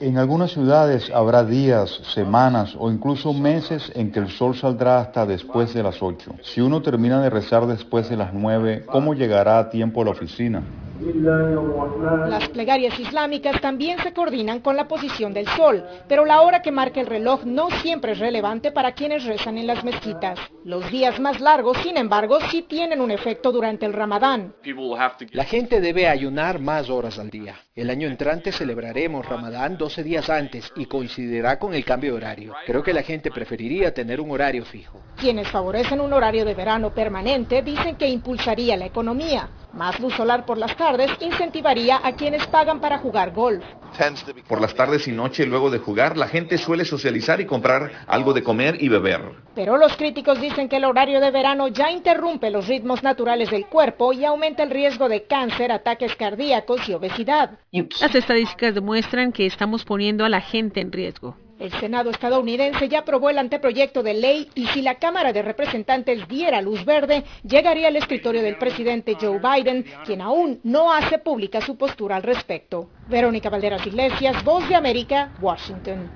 En 0.00 0.18
algunas 0.18 0.50
ciudades 0.50 1.10
habrá 1.14 1.44
días, 1.44 2.00
semanas 2.12 2.74
o 2.76 2.90
incluso 2.90 3.32
meses 3.32 3.92
en 3.94 4.10
que 4.10 4.18
el 4.18 4.30
sol 4.30 4.56
saldrá 4.56 4.98
hasta 4.98 5.24
después 5.26 5.72
de 5.74 5.84
las 5.84 6.02
8. 6.02 6.34
Si 6.42 6.60
uno 6.60 6.82
termina 6.82 7.22
de 7.22 7.30
rezar 7.30 7.64
después 7.66 8.10
de 8.10 8.16
las 8.16 8.34
9, 8.34 8.84
¿cómo 8.86 9.14
llegará 9.14 9.60
a 9.60 9.70
tiempo 9.70 10.02
a 10.02 10.06
la 10.06 10.10
oficina? 10.10 10.64
Las 12.28 12.48
plegarias 12.48 12.98
islámicas 12.98 13.60
también 13.60 14.00
se 14.00 14.12
coordinan 14.12 14.58
con 14.58 14.76
la 14.76 14.88
posición 14.88 15.32
del 15.32 15.46
sol, 15.46 15.84
pero 16.08 16.24
la 16.24 16.40
hora 16.42 16.60
que 16.60 16.72
marca 16.72 17.00
el 17.00 17.06
reloj 17.06 17.44
no 17.44 17.70
siempre 17.70 18.12
es 18.12 18.18
relevante 18.18 18.72
para 18.72 18.92
quienes 18.92 19.24
rezan 19.24 19.58
en 19.58 19.68
las 19.68 19.84
mezquitas. 19.84 20.40
Los 20.64 20.90
días 20.90 21.18
más 21.20 21.40
largos, 21.40 21.78
sin 21.82 21.96
embargo, 21.96 22.38
sí 22.50 22.62
tienen 22.62 23.00
un 23.00 23.10
efecto 23.10 23.52
durante 23.52 23.86
el 23.86 23.92
ramadán. 23.92 24.54
La 25.32 25.44
gente 25.44 25.80
debe 25.80 26.08
ayunar 26.08 26.58
más 26.58 26.90
horas 26.90 27.18
al 27.18 27.30
día. 27.30 27.56
El 27.74 27.90
año 27.90 28.08
entrante 28.08 28.52
celebraremos 28.52 29.26
ramadán 29.26 29.78
12 29.78 30.02
días 30.02 30.28
antes 30.28 30.72
y 30.76 30.86
coincidirá 30.86 31.58
con 31.58 31.74
el 31.74 31.84
cambio 31.84 32.12
de 32.12 32.16
horario. 32.16 32.54
Creo 32.66 32.82
que 32.82 32.92
la 32.92 33.02
gente 33.02 33.30
preferiría 33.30 33.94
tener 33.94 34.20
un 34.20 34.30
horario 34.30 34.64
fijo. 34.64 35.00
Quienes 35.16 35.48
favorecen 35.48 36.00
un 36.00 36.12
horario 36.12 36.44
de 36.44 36.54
verano 36.54 36.92
permanente 36.92 37.62
dicen 37.62 37.96
que 37.96 38.08
impulsaría 38.08 38.76
la 38.76 38.86
economía. 38.86 39.48
Más 39.72 40.00
luz 40.00 40.14
solar 40.14 40.46
por 40.46 40.58
las 40.58 40.76
tardes 40.76 41.10
incentivaría 41.20 42.00
a 42.02 42.12
quienes 42.12 42.46
pagan 42.46 42.80
para 42.80 42.98
jugar 42.98 43.32
golf. 43.32 43.64
Por 44.48 44.60
las 44.60 44.74
tardes 44.74 45.08
y 45.08 45.12
noche 45.12 45.46
luego 45.46 45.70
de 45.70 45.78
jugar, 45.78 46.16
la 46.16 46.28
gente 46.28 46.58
suele 46.58 46.84
socializar 46.84 47.40
y 47.40 47.46
comprar 47.46 47.90
algo 48.06 48.32
de 48.32 48.42
comer 48.42 48.82
y 48.82 48.88
beber. 48.88 49.20
Pero 49.54 49.76
los 49.76 49.96
críticos 49.96 50.40
dicen 50.40 50.68
que 50.68 50.76
el 50.76 50.84
horario 50.84 51.20
de 51.20 51.30
verano 51.30 51.68
ya 51.68 51.90
interrumpe 51.90 52.50
los 52.50 52.66
ritmos 52.66 53.02
naturales 53.02 53.50
del 53.50 53.66
cuerpo 53.66 54.12
y 54.12 54.24
aumenta 54.24 54.62
el 54.62 54.70
riesgo 54.70 55.08
de 55.08 55.24
cáncer, 55.24 55.72
ataques 55.72 56.14
cardíacos 56.16 56.88
y 56.88 56.94
obesidad. 56.94 57.58
Las 57.72 58.14
estadísticas 58.14 58.74
demuestran 58.74 59.32
que 59.32 59.46
estamos 59.46 59.84
poniendo 59.84 60.24
a 60.24 60.28
la 60.28 60.40
gente 60.40 60.80
en 60.80 60.92
riesgo. 60.92 61.36
El 61.58 61.72
Senado 61.80 62.10
estadounidense 62.10 62.88
ya 62.88 63.00
aprobó 63.00 63.30
el 63.30 63.38
anteproyecto 63.38 64.04
de 64.04 64.14
ley 64.14 64.48
y 64.54 64.66
si 64.68 64.80
la 64.80 64.94
Cámara 64.94 65.32
de 65.32 65.42
Representantes 65.42 66.28
diera 66.28 66.62
luz 66.62 66.84
verde, 66.84 67.24
llegaría 67.42 67.88
al 67.88 67.96
escritorio 67.96 68.42
del 68.42 68.58
presidente 68.58 69.16
Joe 69.20 69.40
Biden, 69.40 69.84
quien 70.06 70.20
aún 70.20 70.60
no 70.62 70.92
hace 70.92 71.18
pública 71.18 71.60
su 71.60 71.76
postura 71.76 72.14
al 72.14 72.22
respecto. 72.22 72.90
Verónica 73.08 73.50
Valderas 73.50 73.84
Iglesias, 73.84 74.44
Voz 74.44 74.68
de 74.68 74.76
América, 74.76 75.32
Washington. 75.40 76.08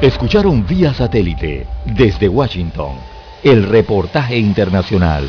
Escucharon 0.00 0.64
vía 0.64 0.94
satélite 0.94 1.66
desde 1.84 2.28
Washington 2.28 2.92
el 3.42 3.64
reportaje 3.64 4.36
internacional. 4.38 5.28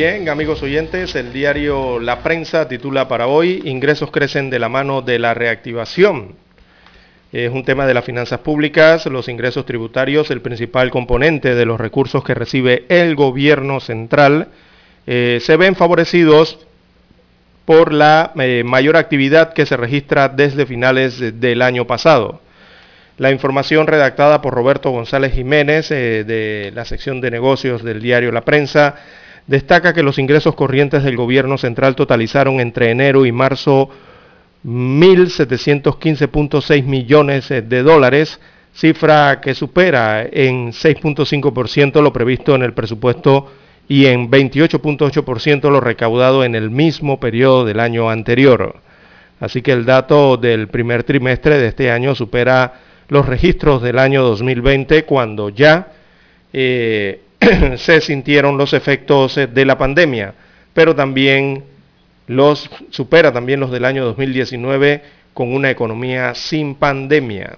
Bien, 0.00 0.30
amigos 0.30 0.62
oyentes, 0.62 1.14
el 1.14 1.30
diario 1.30 2.00
La 2.00 2.22
Prensa 2.22 2.66
titula 2.66 3.06
para 3.06 3.26
hoy, 3.26 3.60
ingresos 3.66 4.10
crecen 4.10 4.48
de 4.48 4.58
la 4.58 4.70
mano 4.70 5.02
de 5.02 5.18
la 5.18 5.34
reactivación. 5.34 6.36
Es 7.32 7.52
un 7.52 7.66
tema 7.66 7.86
de 7.86 7.92
las 7.92 8.06
finanzas 8.06 8.40
públicas, 8.40 9.04
los 9.04 9.28
ingresos 9.28 9.66
tributarios, 9.66 10.30
el 10.30 10.40
principal 10.40 10.90
componente 10.90 11.54
de 11.54 11.66
los 11.66 11.78
recursos 11.78 12.24
que 12.24 12.32
recibe 12.32 12.86
el 12.88 13.14
gobierno 13.14 13.78
central, 13.78 14.48
eh, 15.06 15.36
se 15.42 15.58
ven 15.58 15.76
favorecidos 15.76 16.60
por 17.66 17.92
la 17.92 18.32
eh, 18.40 18.62
mayor 18.64 18.96
actividad 18.96 19.52
que 19.52 19.66
se 19.66 19.76
registra 19.76 20.30
desde 20.30 20.64
finales 20.64 21.40
del 21.40 21.60
año 21.60 21.86
pasado. 21.86 22.40
La 23.18 23.32
información 23.32 23.86
redactada 23.86 24.40
por 24.40 24.54
Roberto 24.54 24.92
González 24.92 25.34
Jiménez 25.34 25.90
eh, 25.90 26.24
de 26.24 26.72
la 26.74 26.86
sección 26.86 27.20
de 27.20 27.30
negocios 27.30 27.84
del 27.84 28.00
diario 28.00 28.32
La 28.32 28.46
Prensa 28.46 28.94
destaca 29.50 29.92
que 29.92 30.02
los 30.04 30.18
ingresos 30.20 30.54
corrientes 30.54 31.02
del 31.02 31.16
gobierno 31.16 31.58
central 31.58 31.96
totalizaron 31.96 32.60
entre 32.60 32.92
enero 32.92 33.26
y 33.26 33.32
marzo 33.32 33.90
1.715.6 34.64 36.84
millones 36.84 37.48
de 37.48 37.82
dólares, 37.82 38.38
cifra 38.72 39.40
que 39.40 39.56
supera 39.56 40.22
en 40.22 40.70
6.5% 40.70 42.00
lo 42.00 42.12
previsto 42.12 42.54
en 42.54 42.62
el 42.62 42.74
presupuesto 42.74 43.50
y 43.88 44.06
en 44.06 44.30
28.8% 44.30 45.68
lo 45.68 45.80
recaudado 45.80 46.44
en 46.44 46.54
el 46.54 46.70
mismo 46.70 47.18
periodo 47.18 47.64
del 47.64 47.80
año 47.80 48.08
anterior. 48.08 48.76
Así 49.40 49.62
que 49.62 49.72
el 49.72 49.84
dato 49.84 50.36
del 50.36 50.68
primer 50.68 51.02
trimestre 51.02 51.58
de 51.58 51.66
este 51.66 51.90
año 51.90 52.14
supera 52.14 52.74
los 53.08 53.26
registros 53.26 53.82
del 53.82 53.98
año 53.98 54.22
2020 54.22 55.06
cuando 55.06 55.48
ya 55.48 55.88
eh, 56.52 57.22
se 57.76 58.00
sintieron 58.00 58.58
los 58.58 58.72
efectos 58.72 59.36
eh, 59.38 59.46
de 59.46 59.64
la 59.64 59.78
pandemia, 59.78 60.34
pero 60.74 60.94
también 60.94 61.64
los 62.26 62.70
supera 62.90 63.32
también 63.32 63.60
los 63.60 63.70
del 63.70 63.84
año 63.84 64.04
2019 64.04 65.02
con 65.34 65.52
una 65.52 65.70
economía 65.70 66.34
sin 66.34 66.74
pandemia. 66.74 67.56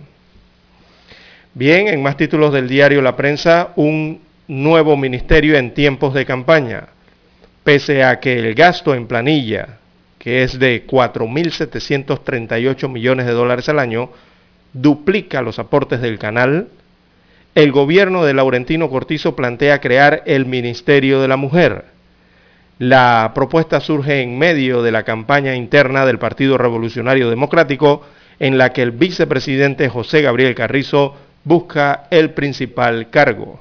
Bien, 1.55 1.89
en 1.89 2.03
más 2.03 2.17
títulos 2.17 2.53
del 2.53 2.69
diario 2.69 3.03
La 3.03 3.17
Prensa, 3.17 3.73
un 3.77 4.21
nuevo 4.49 4.97
ministerio 4.97 5.57
en 5.57 5.75
tiempos 5.75 6.15
de 6.15 6.25
campaña. 6.25 6.89
Pese 7.65 8.03
a 8.03 8.21
que 8.21 8.39
el 8.39 8.55
gasto 8.55 8.95
en 8.95 9.07
planilla, 9.07 9.79
que 10.19 10.43
es 10.43 10.59
de 10.59 10.87
4.738 10.87 12.89
millones 12.89 13.27
de 13.27 13.33
dólares 13.33 13.69
al 13.69 13.79
año, 13.79 14.11
duplica 14.73 15.43
los 15.43 15.59
aportes 15.59 16.01
del 16.01 16.19
canal, 16.19 16.69
el 17.55 17.71
gobierno 17.71 18.25
de 18.25 18.35
Laurentino 18.35 18.89
Cortizo 18.89 19.37
plantea 19.37 19.81
crear 19.81 20.23
el 20.27 20.47
Ministerio 20.47 21.21
de 21.21 21.29
la 21.29 21.37
Mujer. 21.37 21.85
La 22.79 23.33
propuesta 23.35 23.81
surge 23.81 24.23
en 24.23 24.39
medio 24.39 24.83
de 24.83 24.91
la 24.91 25.03
campaña 25.03 25.55
interna 25.55 26.07
del 26.07 26.19
Partido 26.19 26.57
Revolucionario 26.57 27.29
Democrático, 27.29 28.05
en 28.39 28.59
la 28.59 28.73
que 28.73 28.83
el 28.83 28.91
vicepresidente 28.91 29.89
José 29.89 30.23
Gabriel 30.23 30.55
Carrizo 30.55 31.15
busca 31.45 32.05
el 32.11 32.31
principal 32.31 33.11
cargo. 33.11 33.61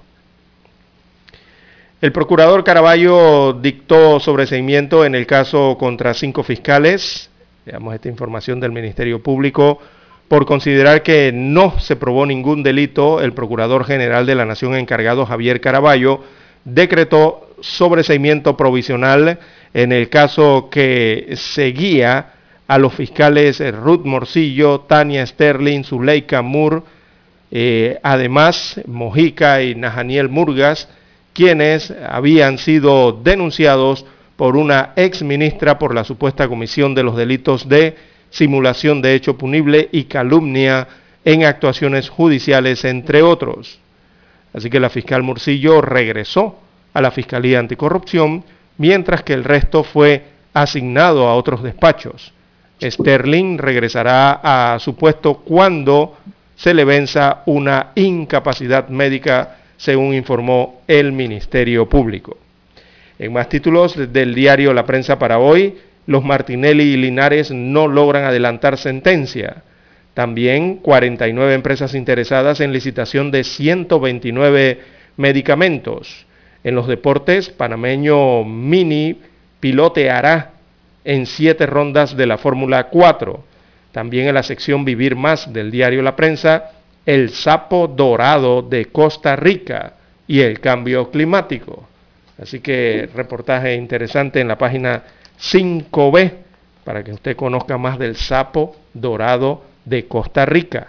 El 1.99 2.11
procurador 2.11 2.63
Caraballo 2.63 3.53
dictó 3.53 4.19
sobreseimiento 4.19 5.05
en 5.05 5.13
el 5.13 5.27
caso 5.27 5.77
contra 5.77 6.13
cinco 6.13 6.41
fiscales. 6.41 7.29
Veamos 7.65 7.93
esta 7.93 8.09
información 8.09 8.59
del 8.59 8.71
Ministerio 8.71 9.21
Público 9.21 9.79
por 10.31 10.45
considerar 10.45 11.03
que 11.03 11.33
no 11.33 11.77
se 11.81 11.97
probó 11.97 12.25
ningún 12.25 12.63
delito, 12.63 13.19
el 13.19 13.33
Procurador 13.33 13.83
General 13.83 14.25
de 14.25 14.33
la 14.33 14.45
Nación 14.45 14.75
encargado 14.75 15.25
Javier 15.25 15.59
Caraballo 15.59 16.23
decretó 16.63 17.49
sobreseimiento 17.59 18.55
provisional 18.55 19.39
en 19.73 19.91
el 19.91 20.07
caso 20.07 20.69
que 20.71 21.33
seguía 21.35 22.31
a 22.65 22.77
los 22.77 22.93
fiscales 22.93 23.61
Ruth 23.75 24.05
Morcillo, 24.05 24.79
Tania 24.87 25.27
Sterling, 25.27 25.83
Zuleika 25.83 26.41
Moore, 26.41 26.83
eh, 27.51 27.99
además 28.01 28.79
Mojica 28.87 29.61
y 29.61 29.75
Najaniel 29.75 30.29
Murgas, 30.29 30.87
quienes 31.33 31.93
habían 32.07 32.57
sido 32.57 33.11
denunciados 33.21 34.05
por 34.37 34.55
una 34.55 34.93
ex 34.95 35.23
ministra 35.23 35.77
por 35.77 35.93
la 35.93 36.05
supuesta 36.05 36.47
comisión 36.47 36.95
de 36.95 37.03
los 37.03 37.17
delitos 37.17 37.67
de 37.67 38.10
simulación 38.31 39.01
de 39.01 39.13
hecho 39.13 39.37
punible 39.37 39.89
y 39.91 40.05
calumnia 40.05 40.87
en 41.23 41.43
actuaciones 41.43 42.09
judiciales, 42.09 42.83
entre 42.83 43.21
otros. 43.21 43.79
Así 44.53 44.69
que 44.69 44.79
la 44.79 44.89
fiscal 44.89 45.21
Murcillo 45.21 45.81
regresó 45.81 46.59
a 46.93 47.01
la 47.01 47.11
Fiscalía 47.11 47.59
Anticorrupción, 47.59 48.43
mientras 48.77 49.23
que 49.23 49.33
el 49.33 49.43
resto 49.43 49.83
fue 49.83 50.23
asignado 50.53 51.27
a 51.27 51.35
otros 51.35 51.61
despachos. 51.61 52.33
Sterling 52.81 53.57
regresará 53.59 54.39
a 54.43 54.79
su 54.79 54.95
puesto 54.95 55.35
cuando 55.35 56.17
se 56.55 56.73
le 56.73 56.83
venza 56.83 57.43
una 57.45 57.91
incapacidad 57.95 58.89
médica, 58.89 59.57
según 59.77 60.13
informó 60.13 60.81
el 60.87 61.11
Ministerio 61.11 61.87
Público. 61.87 62.37
En 63.17 63.33
más 63.33 63.49
títulos 63.49 63.95
del 64.11 64.33
diario 64.33 64.73
La 64.73 64.85
Prensa 64.85 65.17
para 65.19 65.37
hoy, 65.37 65.75
los 66.11 66.23
Martinelli 66.25 66.83
y 66.83 66.97
Linares 66.97 67.51
no 67.51 67.87
logran 67.87 68.25
adelantar 68.25 68.77
sentencia. 68.77 69.63
También 70.13 70.75
49 70.75 71.53
empresas 71.53 71.95
interesadas 71.95 72.59
en 72.59 72.73
licitación 72.73 73.31
de 73.31 73.45
129 73.45 74.81
medicamentos. 75.15 76.25
En 76.65 76.75
los 76.75 76.87
deportes, 76.87 77.49
panameño 77.49 78.43
Mini 78.43 79.21
piloteará 79.61 80.51
en 81.05 81.25
siete 81.25 81.65
rondas 81.65 82.17
de 82.17 82.27
la 82.27 82.37
Fórmula 82.37 82.89
4. 82.89 83.43
También 83.93 84.27
en 84.27 84.35
la 84.35 84.43
sección 84.43 84.83
Vivir 84.83 85.15
Más 85.15 85.51
del 85.53 85.71
diario 85.71 86.01
La 86.01 86.17
Prensa, 86.17 86.71
el 87.05 87.29
sapo 87.29 87.87
dorado 87.87 88.61
de 88.61 88.87
Costa 88.87 89.37
Rica 89.37 89.93
y 90.27 90.41
el 90.41 90.59
cambio 90.59 91.09
climático. 91.09 91.87
Así 92.37 92.59
que 92.59 93.09
reportaje 93.15 93.75
interesante 93.75 94.41
en 94.41 94.49
la 94.49 94.57
página 94.57 95.03
5B 95.41 96.31
para 96.83 97.03
que 97.03 97.13
usted 97.13 97.35
conozca 97.35 97.77
más 97.77 97.97
del 97.97 98.15
sapo 98.15 98.75
dorado 98.93 99.63
de 99.85 100.07
Costa 100.07 100.45
Rica. 100.45 100.87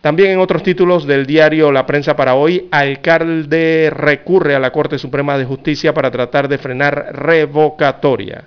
También 0.00 0.32
en 0.32 0.38
otros 0.38 0.62
títulos 0.62 1.06
del 1.06 1.24
diario 1.24 1.72
La 1.72 1.86
Prensa 1.86 2.14
para 2.14 2.34
hoy, 2.34 2.68
alcalde 2.70 3.90
recurre 3.90 4.54
a 4.54 4.58
la 4.58 4.70
Corte 4.70 4.98
Suprema 4.98 5.38
de 5.38 5.46
Justicia 5.46 5.94
para 5.94 6.10
tratar 6.10 6.46
de 6.46 6.58
frenar 6.58 7.10
revocatoria, 7.14 8.44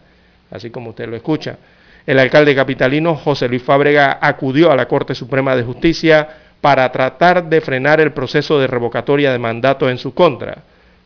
así 0.51 0.70
como 0.70 0.91
usted 0.91 1.09
lo 1.09 1.15
escucha. 1.15 1.57
El 2.05 2.20
alcalde 2.20 2.55
capitalino 2.55 3.15
José 3.15 3.49
Luis 3.49 3.63
Fábrega 3.63 4.20
acudió 4.22 4.72
a 4.72 4.76
la 4.76 4.88
Corte 4.88 5.15
Suprema 5.15 5.55
de 5.55 5.63
Justicia 5.63 6.28
para 6.61 6.91
tratar 6.91 7.49
de 7.49 7.59
frenar 7.59 7.99
el 8.01 8.13
proceso 8.13 8.59
de 8.59 8.68
revocatoria 8.68 9.32
de 9.32 9.39
mandato 9.39 9.89
en 9.89 9.97
su 9.97 10.13
contra. 10.13 10.59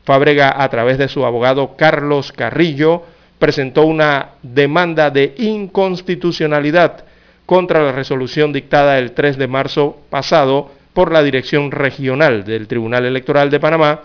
Fábrega, 0.04 0.62
a 0.62 0.70
través 0.70 0.98
de 0.98 1.08
su 1.08 1.26
abogado 1.26 1.78
Carlos 1.78 2.32
Carrillo, 2.34 3.04
presentó 3.42 3.88
una 3.88 4.34
demanda 4.44 5.10
de 5.10 5.34
inconstitucionalidad 5.40 7.06
contra 7.48 7.82
la 7.82 7.92
resolución 7.92 8.54
dictada 8.54 9.00
el 9.00 9.14
3 9.14 9.36
de 9.36 9.48
marzo 9.48 9.98
pasado 10.12 10.70
por 10.94 11.12
la 11.12 11.24
Dirección 11.24 11.72
Regional 11.72 12.44
del 12.44 12.68
Tribunal 12.68 13.04
Electoral 13.04 13.50
de 13.50 13.60
Panamá, 13.60 14.02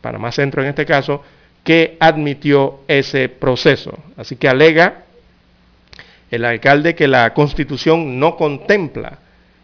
Panamá 0.00 0.32
Centro 0.32 0.60
en 0.60 0.70
este 0.70 0.84
caso, 0.84 1.22
que 1.62 1.96
admitió 2.00 2.80
ese 2.88 3.28
proceso. 3.28 3.96
Así 4.16 4.34
que 4.34 4.48
alega 4.48 5.04
el 6.28 6.44
alcalde 6.44 6.96
que 6.96 7.06
la 7.06 7.32
constitución 7.34 8.18
no 8.18 8.34
contempla 8.34 9.20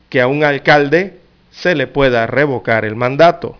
que 0.08 0.20
a 0.20 0.28
un 0.28 0.44
alcalde 0.44 1.18
se 1.50 1.74
le 1.74 1.88
pueda 1.88 2.28
revocar 2.28 2.84
el 2.84 2.94
mandato. 2.94 3.58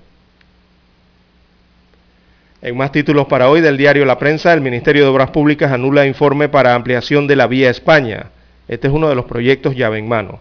En 2.61 2.77
más 2.77 2.91
títulos 2.91 3.29
para 3.29 3.49
hoy 3.49 3.61
del 3.61 3.77
diario 3.77 4.05
La 4.05 4.19
Prensa, 4.19 4.53
el 4.53 4.61
Ministerio 4.61 5.05
de 5.05 5.11
Obras 5.11 5.31
Públicas 5.31 5.71
anula 5.71 6.07
informe 6.07 6.49
para 6.49 6.75
ampliación 6.75 7.29
de 7.29 7.37
la 7.37 7.47
vía 7.47 7.71
España. 7.71 8.31
Este 8.67 8.89
es 8.89 8.93
uno 8.93 9.09
de 9.09 9.15
los 9.15 9.27
proyectos 9.27 9.77
llave 9.77 9.99
en 9.99 10.09
mano. 10.09 10.41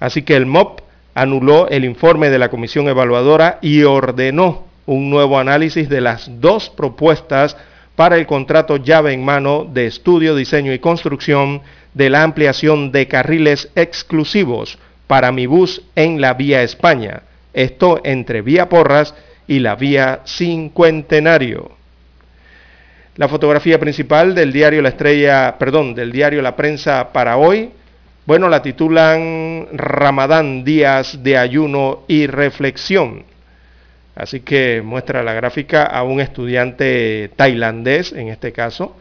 Así 0.00 0.22
que 0.22 0.34
el 0.34 0.46
MOP 0.46 0.80
anuló 1.12 1.68
el 1.68 1.84
informe 1.84 2.30
de 2.30 2.38
la 2.38 2.48
comisión 2.48 2.88
evaluadora 2.88 3.58
y 3.60 3.82
ordenó 3.82 4.64
un 4.86 5.10
nuevo 5.10 5.38
análisis 5.38 5.90
de 5.90 6.00
las 6.00 6.40
dos 6.40 6.70
propuestas 6.70 7.54
para 7.96 8.16
el 8.16 8.26
contrato 8.26 8.78
llave 8.78 9.12
en 9.12 9.22
mano 9.22 9.66
de 9.70 9.84
estudio, 9.84 10.34
diseño 10.34 10.72
y 10.72 10.78
construcción 10.78 11.60
de 11.92 12.08
la 12.08 12.22
ampliación 12.22 12.92
de 12.92 13.08
carriles 13.08 13.68
exclusivos 13.74 14.78
para 15.06 15.32
mi 15.32 15.44
bus 15.44 15.82
en 15.96 16.22
la 16.22 16.32
vía 16.32 16.62
España. 16.62 17.24
Esto 17.52 18.00
entre 18.04 18.40
vía 18.40 18.70
Porras 18.70 19.14
y 19.14 19.27
la 19.48 19.74
vía 19.74 20.20
Cincuentenario. 20.26 21.72
La 23.16 23.26
fotografía 23.26 23.80
principal 23.80 24.34
del 24.34 24.52
diario 24.52 24.82
La 24.82 24.90
Estrella, 24.90 25.56
perdón, 25.58 25.94
del 25.94 26.12
diario 26.12 26.42
La 26.42 26.54
Prensa 26.54 27.12
para 27.12 27.36
hoy, 27.36 27.70
bueno, 28.26 28.50
la 28.50 28.60
titulan 28.60 29.68
Ramadán, 29.72 30.62
días 30.62 31.22
de 31.22 31.38
ayuno 31.38 32.04
y 32.06 32.26
reflexión. 32.26 33.24
Así 34.14 34.40
que 34.40 34.82
muestra 34.84 35.22
la 35.22 35.32
gráfica 35.32 35.84
a 35.84 36.02
un 36.02 36.20
estudiante 36.20 37.30
tailandés, 37.36 38.12
en 38.12 38.28
este 38.28 38.52
caso, 38.52 38.94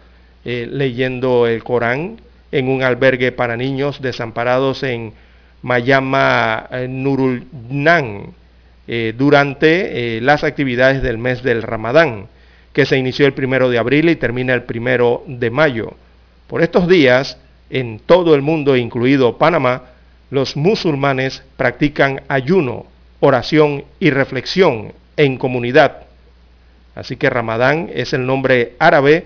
eh, 0.45 0.66
leyendo 0.72 1.45
el 1.45 1.62
Corán 1.64 2.22
en 2.54 2.70
un 2.70 2.84
albergue 2.84 3.34
para 3.34 3.58
niños 3.58 4.02
desamparados 4.02 4.84
en 4.84 5.12
Mayama 5.62 6.68
eh, 6.72 6.88
Nurulnan 6.88 8.34
eh, 8.88 9.14
durante 9.18 10.22
las 10.22 10.44
actividades 10.44 11.02
del 11.02 11.18
mes 11.18 11.44
del 11.44 11.64
Ramadán 11.64 12.28
que 12.78 12.86
se 12.86 12.96
inició 12.96 13.26
el 13.26 13.34
primero 13.34 13.72
de 13.72 13.80
abril 13.80 14.08
y 14.08 14.16
termina 14.16 14.54
el 14.54 14.62
primero 14.62 15.24
de 15.26 15.50
mayo. 15.50 15.94
Por 16.46 16.62
estos 16.62 16.88
días, 16.88 17.40
en 17.72 17.98
todo 17.98 18.36
el 18.36 18.44
mundo, 18.44 18.78
incluido 18.78 19.40
Panamá, 19.40 19.82
los 20.30 20.56
musulmanes 20.56 21.42
practican 21.56 22.22
ayuno, 22.28 22.86
oración 23.20 23.86
y 24.00 24.12
reflexión 24.12 24.94
en 25.16 25.38
comunidad. 25.38 26.04
Así 26.94 27.16
que 27.16 27.32
Ramadán 27.32 27.90
es 27.94 28.14
el 28.14 28.28
nombre 28.28 28.74
árabe 28.78 29.26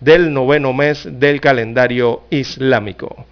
del 0.00 0.34
noveno 0.34 0.74
mes 0.74 1.08
del 1.10 1.40
calendario 1.40 2.24
islámico. 2.28 3.24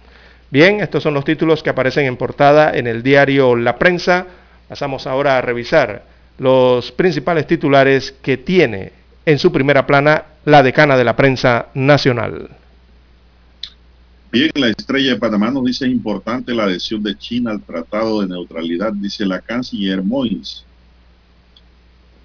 Bien, 0.49 0.79
estos 0.79 1.03
son 1.03 1.13
los 1.13 1.25
títulos 1.25 1.61
que 1.61 1.69
aparecen 1.69 2.05
en 2.05 2.17
portada 2.17 2.75
en 2.75 2.87
el 2.87 3.03
diario 3.03 3.55
La 3.55 3.77
Prensa. 3.77 4.25
Pasamos 4.69 5.07
ahora 5.07 5.37
a 5.37 5.41
revisar 5.41 6.05
los 6.37 6.91
principales 6.91 7.47
titulares 7.47 8.13
que 8.21 8.37
tiene 8.37 8.93
en 9.25 9.39
su 9.39 9.51
primera 9.51 9.85
plana 9.85 10.25
la 10.45 10.61
decana 10.61 10.95
de 10.95 11.03
la 11.03 11.15
prensa 11.15 11.69
nacional. 11.73 12.49
Bien, 14.31 14.51
la 14.53 14.69
estrella 14.69 15.13
de 15.13 15.19
Panamá 15.19 15.49
nos 15.49 15.65
dice 15.65 15.87
importante 15.87 16.53
la 16.53 16.65
adhesión 16.65 17.01
de 17.01 17.17
China 17.17 17.49
al 17.49 17.63
Tratado 17.63 18.21
de 18.21 18.27
Neutralidad, 18.27 18.93
dice 18.93 19.25
la 19.25 19.41
canciller 19.41 20.03
Moins. 20.03 20.63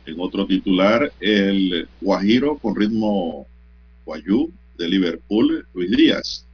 En 0.04 0.20
otro 0.20 0.46
titular, 0.46 1.10
el 1.18 1.88
Guajiro 2.02 2.58
con 2.58 2.76
ritmo 2.76 3.46
guayú 4.04 4.52
de 4.76 4.86
Liverpool, 4.86 5.66
Luis 5.72 5.90
Díaz. 5.96 6.44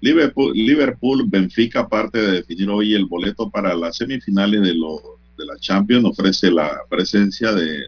Liverpool, 0.00 1.24
Benfica, 1.28 1.80
aparte 1.80 2.18
de 2.18 2.32
definir 2.32 2.70
hoy 2.70 2.94
el 2.94 3.04
boleto 3.04 3.50
para 3.50 3.74
las 3.74 3.96
semifinales 3.96 4.62
de, 4.62 4.72
de 4.72 5.46
la 5.46 5.58
Champions, 5.58 6.06
ofrece 6.06 6.50
la 6.50 6.80
presencia 6.88 7.52
de 7.52 7.86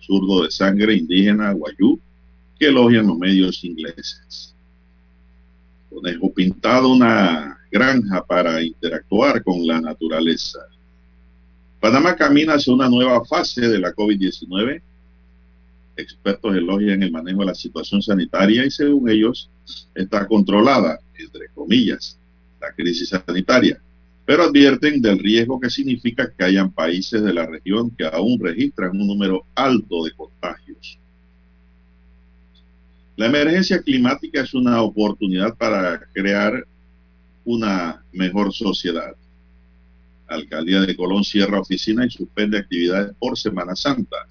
zurdo 0.00 0.44
de 0.44 0.50
sangre 0.50 0.94
indígena 0.94 1.52
guayú 1.52 1.98
que 2.58 2.66
elogian 2.66 3.06
los 3.06 3.18
medios 3.18 3.64
ingleses. 3.64 4.54
Conejo 5.88 6.32
pintado 6.32 6.92
una 6.92 7.58
granja 7.70 8.24
para 8.24 8.62
interactuar 8.62 9.42
con 9.42 9.66
la 9.66 9.80
naturaleza. 9.80 10.60
Panamá 11.80 12.14
camina 12.16 12.54
hacia 12.54 12.74
una 12.74 12.88
nueva 12.88 13.24
fase 13.24 13.66
de 13.66 13.78
la 13.78 13.94
COVID-19. 13.94 14.82
Expertos 15.96 16.54
elogian 16.54 17.02
el 17.02 17.10
manejo 17.10 17.40
de 17.40 17.46
la 17.46 17.54
situación 17.54 18.02
sanitaria 18.02 18.64
y 18.64 18.70
según 18.70 19.08
ellos 19.08 19.50
está 19.94 20.26
controlada, 20.26 20.98
entre 21.20 21.48
comillas, 21.50 22.18
la 22.60 22.72
crisis 22.72 23.08
sanitaria 23.08 23.80
pero 24.30 24.44
advierten 24.44 25.02
del 25.02 25.18
riesgo 25.18 25.58
que 25.58 25.68
significa 25.68 26.30
que 26.30 26.44
hayan 26.44 26.70
países 26.70 27.20
de 27.20 27.34
la 27.34 27.46
región 27.46 27.90
que 27.90 28.04
aún 28.04 28.38
registran 28.38 28.92
un 28.92 29.08
número 29.08 29.44
alto 29.56 30.04
de 30.04 30.12
contagios. 30.12 31.00
La 33.16 33.26
emergencia 33.26 33.82
climática 33.82 34.42
es 34.42 34.54
una 34.54 34.82
oportunidad 34.82 35.56
para 35.56 35.98
crear 36.12 36.64
una 37.44 38.04
mejor 38.12 38.52
sociedad. 38.52 39.16
La 40.28 40.36
alcaldía 40.36 40.82
de 40.82 40.94
Colón 40.94 41.24
cierra 41.24 41.58
oficina 41.58 42.06
y 42.06 42.10
suspende 42.10 42.58
actividades 42.58 43.12
por 43.18 43.36
Semana 43.36 43.74
Santa. 43.74 44.28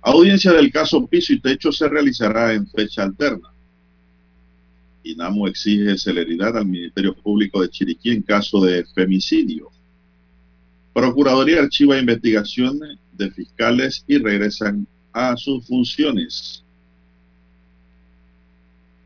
Audiencia 0.00 0.50
del 0.50 0.72
caso 0.72 1.06
Piso 1.06 1.34
y 1.34 1.40
Techo 1.40 1.72
se 1.72 1.90
realizará 1.90 2.54
en 2.54 2.66
fecha 2.66 3.02
alterna. 3.02 3.51
INAMO 5.04 5.48
exige 5.48 5.96
celeridad 5.98 6.56
al 6.56 6.66
Ministerio 6.66 7.14
Público 7.14 7.60
de 7.60 7.68
Chiriquí 7.68 8.10
en 8.10 8.22
caso 8.22 8.60
de 8.64 8.84
femicidio. 8.94 9.70
Procuraduría 10.92 11.60
archiva 11.60 11.98
investigaciones 11.98 12.98
de 13.12 13.30
fiscales 13.30 14.04
y 14.06 14.18
regresan 14.18 14.86
a 15.12 15.36
sus 15.36 15.66
funciones. 15.66 16.62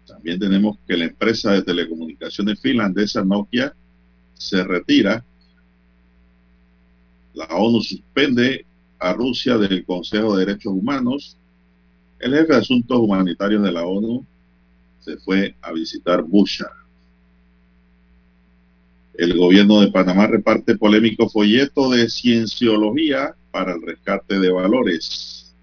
También 0.07 0.39
tenemos 0.39 0.79
que 0.87 0.97
la 0.97 1.05
empresa 1.05 1.53
de 1.53 1.63
telecomunicaciones 1.63 2.61
finlandesa 2.61 3.25
Nokia 3.25 3.75
se 4.35 4.63
retira. 4.65 5.25
La 7.35 7.47
ONU 7.47 7.83
suspende 7.83 8.65
a 8.99 9.13
Rusia 9.13 9.59
del 9.59 9.85
Consejo 9.85 10.37
de 10.37 10.47
Derechos 10.47 10.73
Humanos. 10.73 11.37
El 12.19 12.33
jefe 12.33 12.53
de 12.53 12.59
Asuntos 12.59 12.99
Humanitarios 12.99 13.63
de 13.63 13.73
la 13.73 13.85
ONU 13.85 14.25
se 15.07 15.17
fue 15.19 15.55
a 15.63 15.73
visitar 15.73 16.21
Busha. 16.23 16.69
El 19.15 19.39
gobierno 19.39 19.81
de 19.81 19.93
Panamá 19.93 20.27
reparte 20.27 20.77
polémico 20.77 21.29
folleto 21.29 21.91
de 21.91 22.11
cienciología 22.11 23.35
para 23.53 23.75
el 23.75 23.83
rescate 23.83 24.41
de 24.41 24.51
valores. 24.51 25.55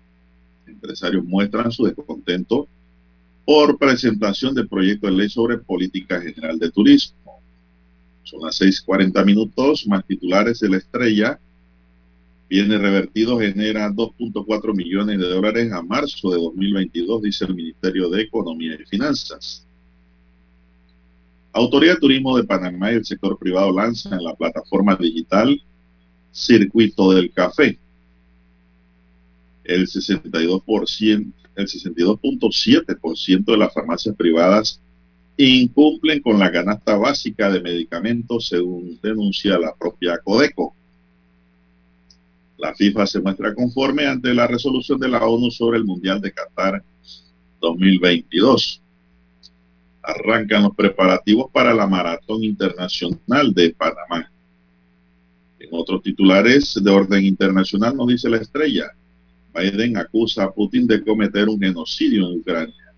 Empresarios 0.65 1.25
muestran 1.25 1.73
su 1.73 1.83
descontento 1.83 2.69
por 3.45 3.77
presentación 3.77 4.55
de 4.55 4.65
proyecto 4.65 5.07
de 5.07 5.13
ley 5.13 5.29
sobre 5.29 5.57
política 5.57 6.21
general 6.21 6.57
de 6.57 6.71
turismo. 6.71 7.41
Son 8.23 8.41
las 8.43 8.55
6:40 8.61 9.25
minutos, 9.25 9.85
más 9.87 10.05
titulares 10.07 10.61
de 10.61 10.69
la 10.69 10.77
estrella 10.77 11.37
Bienes 12.49 12.79
revertidos 12.79 13.41
genera 13.41 13.89
2.4 13.89 14.75
millones 14.75 15.19
de 15.19 15.27
dólares 15.27 15.71
a 15.71 15.81
marzo 15.81 16.31
de 16.31 16.37
2022, 16.37 17.21
dice 17.23 17.45
el 17.45 17.55
Ministerio 17.55 18.09
de 18.09 18.21
Economía 18.21 18.75
y 18.75 18.85
Finanzas. 18.85 19.65
Autoridad 21.51 21.95
de 21.95 21.99
Turismo 21.99 22.37
de 22.37 22.43
Panamá 22.43 22.91
y 22.91 22.95
el 22.95 23.05
sector 23.05 23.37
privado 23.37 23.71
lanzan 23.71 24.13
en 24.13 24.23
la 24.23 24.35
plataforma 24.35 24.95
digital 24.95 25.61
Circuito 26.31 27.13
del 27.13 27.31
Café. 27.31 27.77
El 29.63 29.87
62%, 29.87 31.31
el 31.55 31.67
62.7% 31.67 33.45
de 33.45 33.57
las 33.57 33.73
farmacias 33.73 34.15
privadas 34.15 34.81
incumplen 35.37 36.21
con 36.21 36.39
la 36.39 36.51
canasta 36.51 36.95
básica 36.97 37.51
de 37.51 37.61
medicamentos, 37.61 38.47
según 38.47 38.99
denuncia 39.01 39.57
la 39.57 39.73
propia 39.75 40.17
Codeco. 40.19 40.75
La 42.63 42.73
FIFA 42.73 43.05
se 43.05 43.19
muestra 43.19 43.53
conforme 43.53 44.07
ante 44.07 44.33
la 44.33 44.47
resolución 44.47 44.97
de 44.97 45.09
la 45.09 45.21
ONU 45.21 45.51
sobre 45.51 45.77
el 45.77 45.83
Mundial 45.83 46.21
de 46.21 46.31
Qatar 46.31 46.81
2022. 47.59 48.81
Arrancan 50.01 50.63
los 50.63 50.73
preparativos 50.73 51.51
para 51.51 51.73
la 51.73 51.85
Maratón 51.85 52.41
Internacional 52.41 53.53
de 53.53 53.71
Panamá. 53.71 54.31
En 55.59 55.67
otros 55.71 56.03
titulares 56.03 56.79
de 56.81 56.89
orden 56.89 57.25
internacional 57.25 57.97
nos 57.97 58.07
dice 58.07 58.29
la 58.29 58.37
estrella, 58.37 58.93
Biden 59.53 59.97
acusa 59.97 60.45
a 60.45 60.51
Putin 60.53 60.87
de 60.87 61.03
cometer 61.03 61.49
un 61.49 61.59
genocidio 61.59 62.29
en 62.29 62.39
Ucrania. 62.39 62.93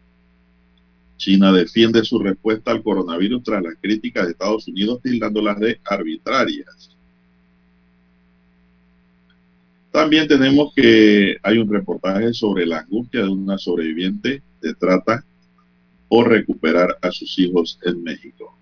China 1.18 1.52
defiende 1.52 2.06
su 2.06 2.20
respuesta 2.20 2.70
al 2.70 2.84
coronavirus 2.84 3.42
tras 3.42 3.64
las 3.64 3.74
críticas 3.82 4.26
de 4.26 4.34
Estados 4.34 4.68
Unidos 4.68 5.02
tildándolas 5.02 5.60
de 5.60 5.80
arbitrarias. 5.86 6.95
También 9.96 10.28
tenemos 10.28 10.74
que 10.76 11.38
hay 11.42 11.58
un 11.58 11.72
reportaje 11.72 12.34
sobre 12.34 12.66
la 12.66 12.80
angustia 12.80 13.22
de 13.22 13.30
una 13.30 13.58
sobreviviente 13.58 14.42
de 14.62 14.74
trata 14.74 15.24
por 16.10 16.28
recuperar 16.28 16.98
a 17.02 17.12
sus 17.12 17.40
hijos 17.40 17.80
en 17.82 18.04
México. 18.04 18.58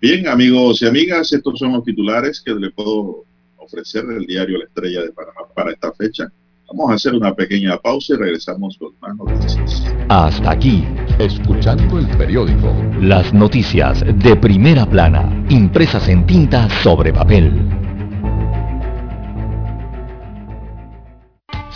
Bien, 0.00 0.28
amigos 0.28 0.80
y 0.80 0.86
amigas, 0.86 1.32
estos 1.32 1.58
son 1.58 1.72
los 1.72 1.82
titulares 1.82 2.40
que 2.40 2.54
le 2.54 2.70
puedo 2.70 3.24
ofrecer 3.56 4.06
del 4.06 4.26
diario 4.26 4.58
La 4.58 4.66
Estrella 4.66 5.02
de 5.02 5.10
Panamá 5.10 5.40
para 5.56 5.72
esta 5.72 5.92
fecha. 5.92 6.30
Vamos 6.68 6.92
a 6.92 6.94
hacer 6.94 7.14
una 7.14 7.34
pequeña 7.34 7.76
pausa 7.78 8.14
y 8.14 8.18
regresamos 8.18 8.78
con 8.78 8.92
más 9.00 9.16
noticias. 9.16 9.82
Hasta 10.08 10.52
aquí, 10.52 10.84
escuchando 11.18 11.98
el 11.98 12.06
periódico. 12.16 12.72
Las 13.00 13.34
noticias 13.34 14.04
de 14.22 14.36
primera 14.36 14.88
plana, 14.88 15.44
impresas 15.50 16.08
en 16.08 16.24
tinta 16.24 16.68
sobre 16.84 17.12
papel. 17.12 17.83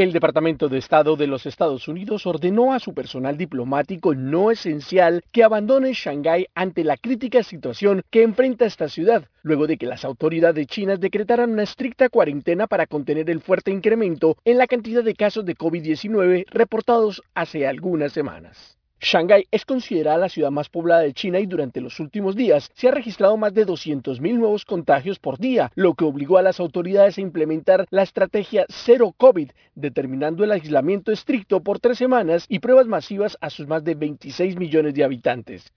El 0.00 0.14
Departamento 0.14 0.70
de 0.70 0.78
Estado 0.78 1.14
de 1.14 1.26
los 1.26 1.44
Estados 1.44 1.86
Unidos 1.86 2.24
ordenó 2.24 2.72
a 2.72 2.78
su 2.78 2.94
personal 2.94 3.36
diplomático 3.36 4.14
no 4.14 4.50
esencial 4.50 5.22
que 5.30 5.44
abandone 5.44 5.92
Shanghái 5.92 6.46
ante 6.54 6.84
la 6.84 6.96
crítica 6.96 7.42
situación 7.42 8.00
que 8.08 8.22
enfrenta 8.22 8.64
esta 8.64 8.88
ciudad, 8.88 9.26
luego 9.42 9.66
de 9.66 9.76
que 9.76 9.84
las 9.84 10.06
autoridades 10.06 10.66
chinas 10.68 11.00
decretaran 11.00 11.50
una 11.50 11.64
estricta 11.64 12.08
cuarentena 12.08 12.66
para 12.66 12.86
contener 12.86 13.28
el 13.28 13.42
fuerte 13.42 13.72
incremento 13.72 14.38
en 14.46 14.56
la 14.56 14.66
cantidad 14.66 15.04
de 15.04 15.14
casos 15.14 15.44
de 15.44 15.54
COVID-19 15.54 16.46
reportados 16.48 17.22
hace 17.34 17.66
algunas 17.66 18.14
semanas. 18.14 18.79
Shanghái 19.02 19.46
es 19.50 19.64
considerada 19.64 20.18
la 20.18 20.28
ciudad 20.28 20.50
más 20.50 20.68
poblada 20.68 21.00
de 21.00 21.14
China 21.14 21.40
y 21.40 21.46
durante 21.46 21.80
los 21.80 22.00
últimos 22.00 22.36
días 22.36 22.70
se 22.74 22.88
ha 22.88 22.90
registrado 22.90 23.38
más 23.38 23.54
de 23.54 23.66
200.000 23.66 24.38
nuevos 24.38 24.66
contagios 24.66 25.18
por 25.18 25.38
día, 25.38 25.72
lo 25.74 25.94
que 25.94 26.04
obligó 26.04 26.36
a 26.36 26.42
las 26.42 26.60
autoridades 26.60 27.16
a 27.16 27.22
implementar 27.22 27.86
la 27.88 28.02
estrategia 28.02 28.66
Cero 28.68 29.14
COVID, 29.16 29.50
determinando 29.74 30.44
el 30.44 30.52
aislamiento 30.52 31.12
estricto 31.12 31.62
por 31.62 31.80
tres 31.80 31.96
semanas 31.96 32.44
y 32.46 32.58
pruebas 32.58 32.88
masivas 32.88 33.38
a 33.40 33.48
sus 33.48 33.66
más 33.66 33.84
de 33.84 33.94
26 33.94 34.56
millones 34.56 34.92
de 34.92 35.04
habitantes. 35.04 35.72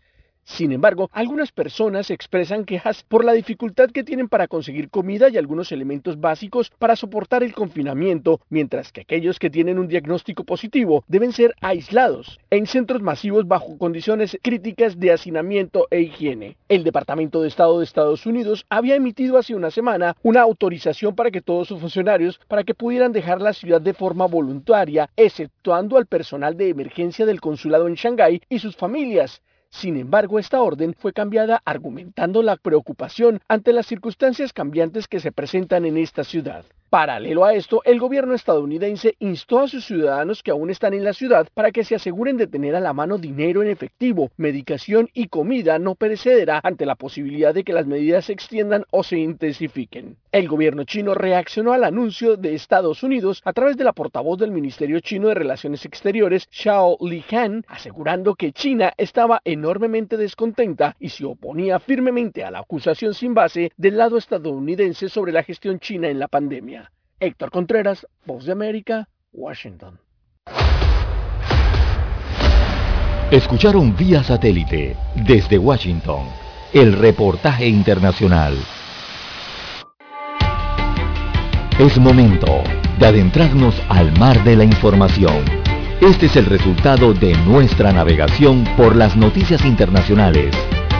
Sin 0.45 0.71
embargo, 0.71 1.09
algunas 1.13 1.51
personas 1.51 2.11
expresan 2.11 2.65
quejas 2.65 3.03
por 3.03 3.23
la 3.23 3.33
dificultad 3.33 3.89
que 3.89 4.03
tienen 4.03 4.27
para 4.27 4.47
conseguir 4.47 4.89
comida 4.89 5.29
y 5.29 5.37
algunos 5.37 5.71
elementos 5.71 6.19
básicos 6.19 6.69
para 6.79 6.95
soportar 6.95 7.43
el 7.43 7.53
confinamiento, 7.53 8.41
mientras 8.49 8.91
que 8.91 9.01
aquellos 9.01 9.39
que 9.39 9.49
tienen 9.49 9.79
un 9.79 9.87
diagnóstico 9.87 10.43
positivo 10.43 11.03
deben 11.07 11.31
ser 11.31 11.55
aislados 11.61 12.39
en 12.49 12.67
centros 12.67 13.01
masivos 13.01 13.47
bajo 13.47 13.77
condiciones 13.77 14.37
críticas 14.41 14.99
de 14.99 15.13
hacinamiento 15.13 15.87
e 15.89 16.01
higiene. 16.01 16.57
El 16.67 16.83
Departamento 16.83 17.41
de 17.41 17.47
Estado 17.47 17.79
de 17.79 17.85
Estados 17.85 18.25
Unidos 18.25 18.65
había 18.69 18.95
emitido 18.95 19.37
hace 19.37 19.55
una 19.55 19.71
semana 19.71 20.15
una 20.23 20.41
autorización 20.41 21.15
para 21.15 21.31
que 21.31 21.41
todos 21.41 21.67
sus 21.69 21.79
funcionarios 21.79 22.39
para 22.47 22.63
que 22.63 22.75
pudieran 22.75 23.11
dejar 23.11 23.41
la 23.41 23.53
ciudad 23.53 23.81
de 23.81 23.93
forma 23.93 24.25
voluntaria, 24.25 25.09
exceptuando 25.15 25.97
al 25.97 26.05
personal 26.05 26.57
de 26.57 26.69
emergencia 26.69 27.25
del 27.25 27.41
consulado 27.41 27.87
en 27.87 27.95
Shanghái 27.95 28.41
y 28.49 28.59
sus 28.59 28.75
familias, 28.75 29.41
sin 29.73 29.97
embargo, 29.97 30.37
esta 30.37 30.61
orden 30.61 30.93
fue 30.93 31.13
cambiada 31.13 31.61
argumentando 31.65 32.43
la 32.43 32.57
preocupación 32.57 33.41
ante 33.47 33.73
las 33.73 33.87
circunstancias 33.87 34.53
cambiantes 34.53 35.07
que 35.07 35.19
se 35.19 35.31
presentan 35.31 35.85
en 35.85 35.97
esta 35.97 36.23
ciudad. 36.23 36.63
Paralelo 36.93 37.43
a 37.43 37.55
esto, 37.55 37.81
el 37.85 37.99
gobierno 37.99 38.35
estadounidense 38.35 39.15
instó 39.17 39.61
a 39.61 39.67
sus 39.67 39.83
ciudadanos 39.83 40.43
que 40.43 40.51
aún 40.51 40.69
están 40.69 40.93
en 40.93 41.03
la 41.03 41.13
ciudad 41.13 41.47
para 41.55 41.71
que 41.71 41.83
se 41.83 41.95
aseguren 41.95 42.37
de 42.37 42.45
tener 42.45 42.75
a 42.75 42.79
la 42.79 42.93
mano 42.93 43.17
dinero 43.17 43.63
en 43.63 43.69
efectivo, 43.69 44.29
medicación 44.37 45.09
y 45.11 45.27
comida 45.27 45.79
no 45.79 45.95
perecedera 45.95 46.61
ante 46.63 46.85
la 46.85 46.93
posibilidad 46.93 47.51
de 47.51 47.63
que 47.63 47.73
las 47.73 47.87
medidas 47.87 48.25
se 48.25 48.33
extiendan 48.33 48.85
o 48.91 49.01
se 49.01 49.17
intensifiquen. 49.17 50.17
El 50.31 50.47
gobierno 50.47 50.83
chino 50.83 51.15
reaccionó 51.15 51.73
al 51.73 51.83
anuncio 51.83 52.37
de 52.37 52.53
Estados 52.53 53.01
Unidos 53.01 53.41
a 53.43 53.53
través 53.53 53.75
de 53.75 53.85
la 53.85 53.93
portavoz 53.93 54.37
del 54.37 54.51
Ministerio 54.51 54.99
Chino 54.99 55.29
de 55.29 55.33
Relaciones 55.33 55.85
Exteriores, 55.85 56.47
Xiao 56.51 56.97
Lihan, 57.01 57.65
asegurando 57.69 58.35
que 58.35 58.51
China 58.51 58.93
estaba 58.97 59.41
enormemente 59.45 60.15
descontenta 60.15 60.95
y 60.99 61.09
se 61.09 61.25
oponía 61.25 61.79
firmemente 61.79 62.43
a 62.43 62.51
la 62.51 62.59
acusación 62.59 63.15
sin 63.15 63.33
base 63.33 63.71
del 63.77 63.97
lado 63.97 64.17
estadounidense 64.17 65.09
sobre 65.09 65.31
la 65.31 65.41
gestión 65.41 65.79
china 65.79 66.07
en 66.07 66.19
la 66.19 66.27
pandemia. 66.27 66.82
Héctor 67.23 67.51
Contreras, 67.51 68.05
Voz 68.25 68.43
de 68.45 68.51
América, 68.51 69.07
Washington. 69.31 69.97
Escucharon 73.31 73.95
vía 73.95 74.21
satélite 74.23 74.97
desde 75.15 75.57
Washington 75.57 76.27
el 76.73 76.91
reportaje 76.91 77.65
internacional. 77.65 78.57
Es 81.79 81.97
momento 81.97 82.61
de 82.99 83.05
adentrarnos 83.05 83.81
al 83.87 84.11
mar 84.19 84.43
de 84.43 84.57
la 84.57 84.65
información. 84.65 85.45
Este 86.01 86.25
es 86.25 86.35
el 86.35 86.45
resultado 86.45 87.13
de 87.13 87.33
nuestra 87.45 87.93
navegación 87.93 88.65
por 88.75 88.97
las 88.97 89.15
noticias 89.15 89.63
internacionales 89.63 90.53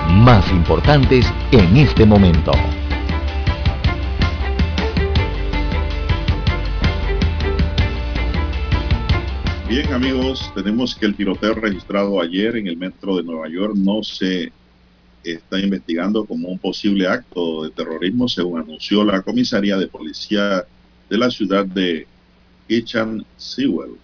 más 0.10 0.50
importantes 0.52 1.26
en 1.52 1.76
este 1.76 2.06
momento. 2.06 2.54
Bien, 9.66 9.94
amigos, 9.94 10.52
tenemos 10.54 10.96
que 10.96 11.06
el 11.06 11.16
tiroteo 11.16 11.54
registrado 11.54 12.20
ayer 12.22 12.58
en 12.58 12.68
el 12.68 12.76
metro 12.78 13.16
de 13.16 13.24
Nueva 13.24 13.48
York 13.50 13.76
no 13.76 14.04
se 14.04 14.52
está 15.24 15.60
investigando 15.60 16.26
como 16.26 16.50
un 16.50 16.60
posible 16.60 17.08
acto 17.08 17.64
de 17.64 17.72
terrorismo, 17.72 18.28
según 18.28 18.60
anunció 18.60 19.06
la 19.06 19.22
comisaría 19.22 19.78
de 19.78 19.88
policía 19.88 20.68
de 21.10 21.18
la 21.18 21.32
ciudad 21.32 21.66
de 21.66 22.08
Kitchen 22.68 23.26
Sewell. 23.38 23.98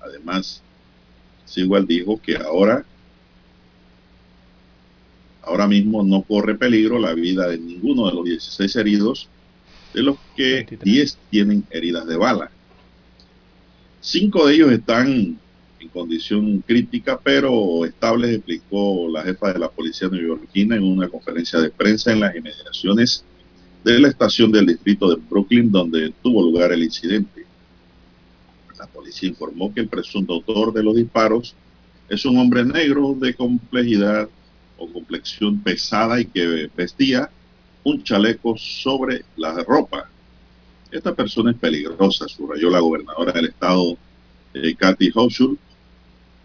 Además, 0.00 0.64
Sewell 1.44 1.86
dijo 1.86 2.20
que 2.20 2.36
ahora, 2.36 2.84
ahora 5.42 5.68
mismo 5.68 6.02
no 6.02 6.22
corre 6.24 6.56
peligro 6.56 6.98
la 6.98 7.14
vida 7.14 7.46
de 7.48 7.58
ninguno 7.58 8.08
de 8.08 8.14
los 8.14 8.24
16 8.24 8.76
heridos, 8.76 9.28
de 9.94 10.02
los 10.02 10.18
que 10.34 10.66
10 10.82 11.18
tienen 11.30 11.64
heridas 11.70 12.06
de 12.06 12.16
bala. 12.16 12.57
Cinco 14.00 14.46
de 14.46 14.54
ellos 14.54 14.72
están 14.72 15.38
en 15.80 15.88
condición 15.88 16.62
crítica, 16.66 17.18
pero 17.22 17.84
estable, 17.84 18.34
explicó 18.34 19.08
la 19.10 19.22
jefa 19.22 19.52
de 19.52 19.58
la 19.58 19.68
policía 19.68 20.08
neoyorquina 20.08 20.76
en 20.76 20.84
una 20.84 21.08
conferencia 21.08 21.60
de 21.60 21.70
prensa 21.70 22.12
en 22.12 22.20
las 22.20 22.34
inmediaciones 22.34 23.24
de 23.84 23.98
la 23.98 24.08
estación 24.08 24.52
del 24.52 24.66
distrito 24.66 25.08
de 25.08 25.16
Brooklyn, 25.28 25.70
donde 25.70 26.12
tuvo 26.22 26.42
lugar 26.42 26.72
el 26.72 26.82
incidente. 26.82 27.44
La 28.78 28.86
policía 28.86 29.28
informó 29.28 29.72
que 29.72 29.80
el 29.80 29.88
presunto 29.88 30.34
autor 30.34 30.72
de 30.72 30.82
los 30.82 30.94
disparos 30.94 31.54
es 32.08 32.24
un 32.24 32.38
hombre 32.38 32.64
negro 32.64 33.16
de 33.18 33.34
complejidad 33.34 34.28
o 34.78 34.88
complexión 34.88 35.60
pesada 35.60 36.20
y 36.20 36.26
que 36.26 36.70
vestía 36.76 37.30
un 37.84 38.02
chaleco 38.02 38.56
sobre 38.56 39.24
la 39.36 39.62
ropa. 39.64 40.08
Esta 40.90 41.14
persona 41.14 41.50
es 41.50 41.56
peligrosa, 41.58 42.26
subrayó 42.28 42.70
la 42.70 42.80
gobernadora 42.80 43.32
del 43.32 43.46
estado, 43.46 43.98
eh, 44.54 44.74
Kathy 44.74 45.10
Hochul, 45.14 45.58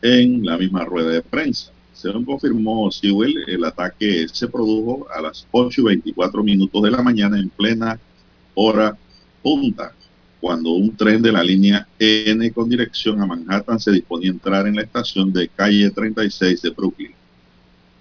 en 0.02 0.46
la 0.46 0.58
misma 0.58 0.84
rueda 0.84 1.12
de 1.12 1.22
prensa. 1.22 1.72
Según 1.94 2.26
confirmó 2.26 2.92
Sewell, 2.92 3.46
el 3.48 3.64
ataque 3.64 4.28
se 4.28 4.50
produjo 4.50 5.08
a 5.16 5.22
las 5.22 5.48
8 5.52 5.82
y 5.82 5.84
24 5.86 6.44
minutos 6.44 6.84
de 6.84 6.92
la 6.92 7.02
mañana 7.02 7.40
en 7.40 7.50
plena 7.50 7.98
hora 8.56 8.98
punta, 9.42 9.94
cuando 10.42 10.72
un 10.72 10.94
tren 10.98 11.22
de 11.22 11.32
la 11.32 11.42
línea 11.42 11.88
N 11.98 12.52
con 12.52 12.68
dirección 12.68 13.22
a 13.22 13.26
Manhattan 13.26 13.80
se 13.80 13.92
disponía 13.92 14.30
a 14.30 14.34
entrar 14.34 14.68
en 14.68 14.76
la 14.76 14.82
estación 14.82 15.32
de 15.32 15.48
calle 15.48 15.90
36 15.90 16.62
de 16.62 16.70
Brooklyn. 16.72 17.14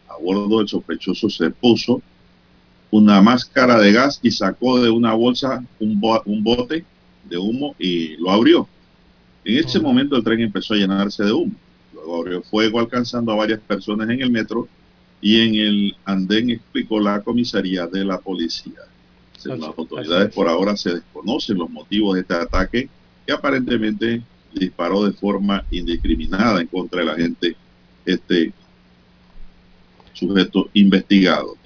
A 0.09 0.17
bordo 0.21 0.61
el 0.61 0.67
sospechoso 0.67 1.31
se 1.31 1.51
puso 1.51 2.03
una 2.93 3.21
máscara 3.21 3.81
de 3.81 3.93
gas 3.93 4.21
y 4.23 4.31
sacó 4.31 4.81
de 4.81 4.91
una 4.91 5.15
bolsa 5.15 5.65
un, 5.81 6.01
un 6.27 6.45
bote 6.45 6.85
de 7.25 7.37
humo 7.37 7.75
y 7.81 8.17
lo 8.19 8.31
abrió. 8.31 8.69
En 9.45 9.59
ese 9.59 9.81
momento 9.81 10.17
el 10.17 10.23
tren 10.23 10.41
empezó 10.41 10.75
a 10.75 10.77
llenarse 10.77 11.25
de 11.25 11.33
humo 11.33 11.57
abrió 12.19 12.43
fuego 12.43 12.81
alcanzando 12.81 13.33
a 13.33 13.37
varias 13.37 13.61
personas 13.61 14.09
en 14.11 14.23
el 14.23 14.31
metro 14.31 14.69
y 15.21 15.41
en 15.41 15.55
el 15.55 15.97
andén 16.05 16.51
explicó 16.51 17.01
la 17.01 17.21
comisaría 17.21 17.87
de 17.87 18.05
la 18.05 18.19
policía. 18.19 18.81
Según 19.39 19.61
las 19.61 19.79
autoridades, 19.79 20.35
por 20.35 20.49
ahora 20.49 20.77
se 20.77 20.95
desconocen 20.95 21.59
los 21.59 21.71
motivos 21.71 22.15
de 22.15 22.21
este 22.23 22.35
ataque 22.35 22.89
que 23.27 23.33
aparentemente 23.33 24.23
disparó 24.53 25.05
de 25.05 25.13
forma 25.13 25.65
indiscriminada 25.71 26.61
en 26.61 26.67
contra 26.67 27.01
de 27.01 27.07
la 27.07 27.15
gente 27.15 27.57
este 28.05 28.53
sujeto 30.13 30.69
investigado. 30.75 31.57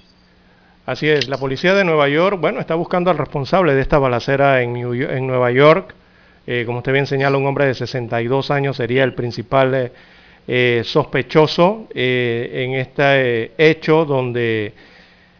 Así 0.87 1.09
es, 1.09 1.27
la 1.27 1.37
policía 1.37 1.73
de 1.73 1.83
Nueva 1.83 2.07
York, 2.07 2.39
bueno, 2.39 2.61
está 2.61 2.73
buscando 2.73 3.11
al 3.11 3.17
responsable 3.17 3.75
de 3.75 3.81
esta 3.81 3.99
balacera 3.99 4.61
en, 4.61 4.71
Nueva 5.27 5.51
York. 5.51 5.93
Eh, 6.47 6.63
como 6.65 6.77
usted 6.77 6.93
bien 6.93 7.05
señala, 7.05 7.37
un 7.37 7.45
hombre 7.45 7.65
de 7.65 7.73
62 7.73 8.51
años 8.51 8.77
sería 8.77 9.03
el 9.03 9.13
principal 9.13 9.75
eh, 9.75 9.91
eh, 10.47 10.83
sospechoso 10.85 11.89
eh, 11.93 12.63
en 12.63 12.75
este 12.75 13.51
hecho 13.57 14.05
donde 14.05 14.73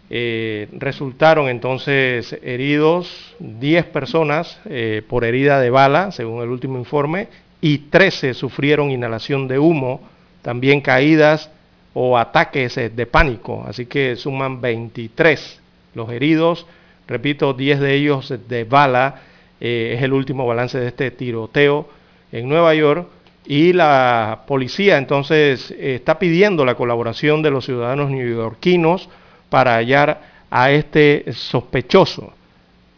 resultaron 0.10 1.48
entonces 1.48 2.38
heridos 2.44 3.34
10 3.40 3.86
personas 3.86 4.60
por 5.08 5.24
herida 5.24 5.62
de 5.62 5.70
bala, 5.70 6.12
según 6.12 6.44
el 6.44 6.50
último 6.50 6.78
informe, 6.78 7.30
y 7.62 7.78
13 7.90 8.34
sufrieron 8.34 8.92
inhalación 8.92 9.48
de 9.48 9.60
humo, 9.60 10.02
también 10.42 10.82
caídas 10.82 11.52
o 12.00 12.16
ataques 12.16 12.76
de 12.76 13.06
pánico, 13.08 13.66
así 13.68 13.88
que 13.88 14.16
suman 14.18 14.62
23 14.62 15.60
los 15.96 16.12
heridos, 16.12 16.68
repito, 17.08 17.56
10 17.56 17.80
de 17.80 17.96
ellos 17.96 18.32
de 18.48 18.66
bala, 18.66 19.22
es 19.60 20.00
el 20.04 20.14
último 20.14 20.46
balance 20.46 20.80
de 20.80 20.90
este 20.90 21.10
tiroteo 21.10 21.90
en 22.32 22.48
Nueva 22.48 22.76
York, 22.76 23.08
y 23.48 23.74
la 23.74 24.44
policía 24.46 25.00
entonces 25.00 25.72
está 25.72 26.20
pidiendo 26.20 26.66
la 26.66 26.76
colaboración 26.76 27.42
de 27.42 27.50
los 27.50 27.66
ciudadanos 27.66 28.12
neoyorquinos 28.12 29.10
para 29.50 29.78
hallar 29.78 30.22
a 30.52 30.70
este 30.70 31.26
sospechoso. 31.34 32.32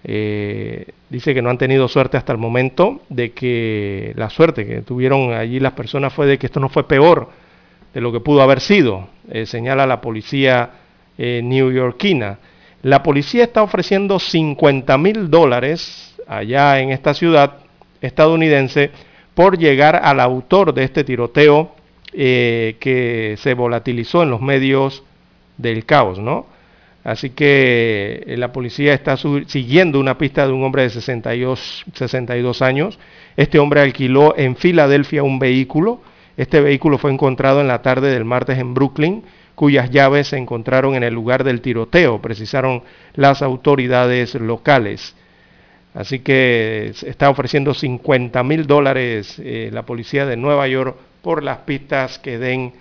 Eh, 0.03 0.87
dice 1.09 1.33
que 1.33 1.41
no 1.41 1.49
han 1.49 1.57
tenido 1.57 1.87
suerte 1.87 2.17
hasta 2.17 2.33
el 2.33 2.37
momento, 2.37 2.99
de 3.07 3.31
que 3.31 4.11
la 4.17 4.29
suerte 4.29 4.65
que 4.65 4.81
tuvieron 4.81 5.31
allí 5.31 5.61
las 5.61 5.71
personas 5.71 6.11
fue 6.11 6.27
de 6.27 6.37
que 6.37 6.47
esto 6.47 6.59
no 6.59 6.67
fue 6.67 6.85
peor 6.85 7.29
de 7.93 8.01
lo 8.01 8.11
que 8.11 8.19
pudo 8.19 8.41
haber 8.41 8.61
sido, 8.61 9.09
eh, 9.29 9.45
señala 9.45 9.85
la 9.85 10.01
policía 10.01 10.71
eh, 11.17 11.41
neoyorquina. 11.43 12.39
La 12.81 13.03
policía 13.03 13.43
está 13.43 13.61
ofreciendo 13.61 14.19
50 14.19 14.97
mil 14.97 15.29
dólares 15.29 16.15
allá 16.27 16.79
en 16.79 16.91
esta 16.91 17.13
ciudad 17.13 17.57
estadounidense 18.01 18.91
por 19.33 19.57
llegar 19.57 19.99
al 20.03 20.19
autor 20.19 20.73
de 20.73 20.83
este 20.83 21.03
tiroteo 21.03 21.71
eh, 22.13 22.77
que 22.79 23.35
se 23.37 23.53
volatilizó 23.53 24.23
en 24.23 24.31
los 24.31 24.41
medios 24.41 25.03
del 25.57 25.85
caos, 25.85 26.19
¿no? 26.19 26.47
Así 27.03 27.29
que 27.31 28.23
eh, 28.27 28.37
la 28.37 28.51
policía 28.51 28.93
está 28.93 29.15
siguiendo 29.17 29.99
una 29.99 30.17
pista 30.17 30.45
de 30.45 30.53
un 30.53 30.63
hombre 30.63 30.83
de 30.83 30.89
62, 30.89 31.85
62 31.93 32.61
años. 32.61 32.99
Este 33.37 33.59
hombre 33.59 33.81
alquiló 33.81 34.35
en 34.37 34.55
Filadelfia 34.55 35.23
un 35.23 35.39
vehículo. 35.39 36.01
Este 36.39 36.61
vehículo 36.61 36.97
fue 36.97 37.11
encontrado 37.11 37.59
en 37.59 37.67
la 37.67 37.81
tarde 37.81 38.13
del 38.13 38.23
martes 38.23 38.59
en 38.59 38.73
Brooklyn, 38.73 39.23
cuyas 39.55 39.91
llaves 39.91 40.27
se 40.29 40.37
encontraron 40.37 40.95
en 40.95 41.03
el 41.03 41.13
lugar 41.13 41.43
del 41.43 41.59
tiroteo, 41.59 42.21
precisaron 42.21 42.81
las 43.13 43.41
autoridades 43.41 44.35
locales. 44.35 45.17
Así 45.93 46.19
que 46.19 46.93
está 47.05 47.29
ofreciendo 47.29 47.73
50 47.73 48.41
mil 48.43 48.67
dólares 48.67 49.35
eh, 49.39 49.69
la 49.73 49.85
policía 49.85 50.25
de 50.25 50.37
Nueva 50.37 50.65
York 50.69 50.95
por 51.21 51.43
las 51.43 51.57
pistas 51.57 52.19
que 52.19 52.37
den 52.37 52.71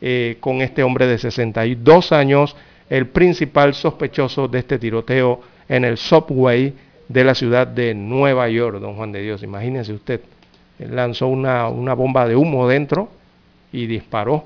eh, 0.00 0.36
con 0.38 0.62
este 0.62 0.84
hombre 0.84 1.08
de 1.08 1.18
62 1.18 2.12
años, 2.12 2.54
el 2.88 3.08
principal 3.08 3.74
sospechoso 3.74 4.46
de 4.46 4.60
este 4.60 4.78
tiroteo 4.78 5.40
en 5.68 5.84
el 5.84 5.96
subway 5.96 6.72
de 7.08 7.24
la 7.24 7.34
ciudad 7.34 7.66
de 7.66 7.94
Nueva 7.94 8.48
York, 8.48 8.78
don 8.78 8.94
Juan 8.94 9.10
de 9.10 9.22
Dios. 9.22 9.42
Imagínense 9.42 9.92
usted, 9.92 10.20
lanzó 10.78 11.28
una, 11.28 11.68
una 11.68 11.94
bomba 11.94 12.26
de 12.26 12.36
humo 12.36 12.68
dentro 12.68 13.10
y 13.72 13.86
disparó 13.86 14.44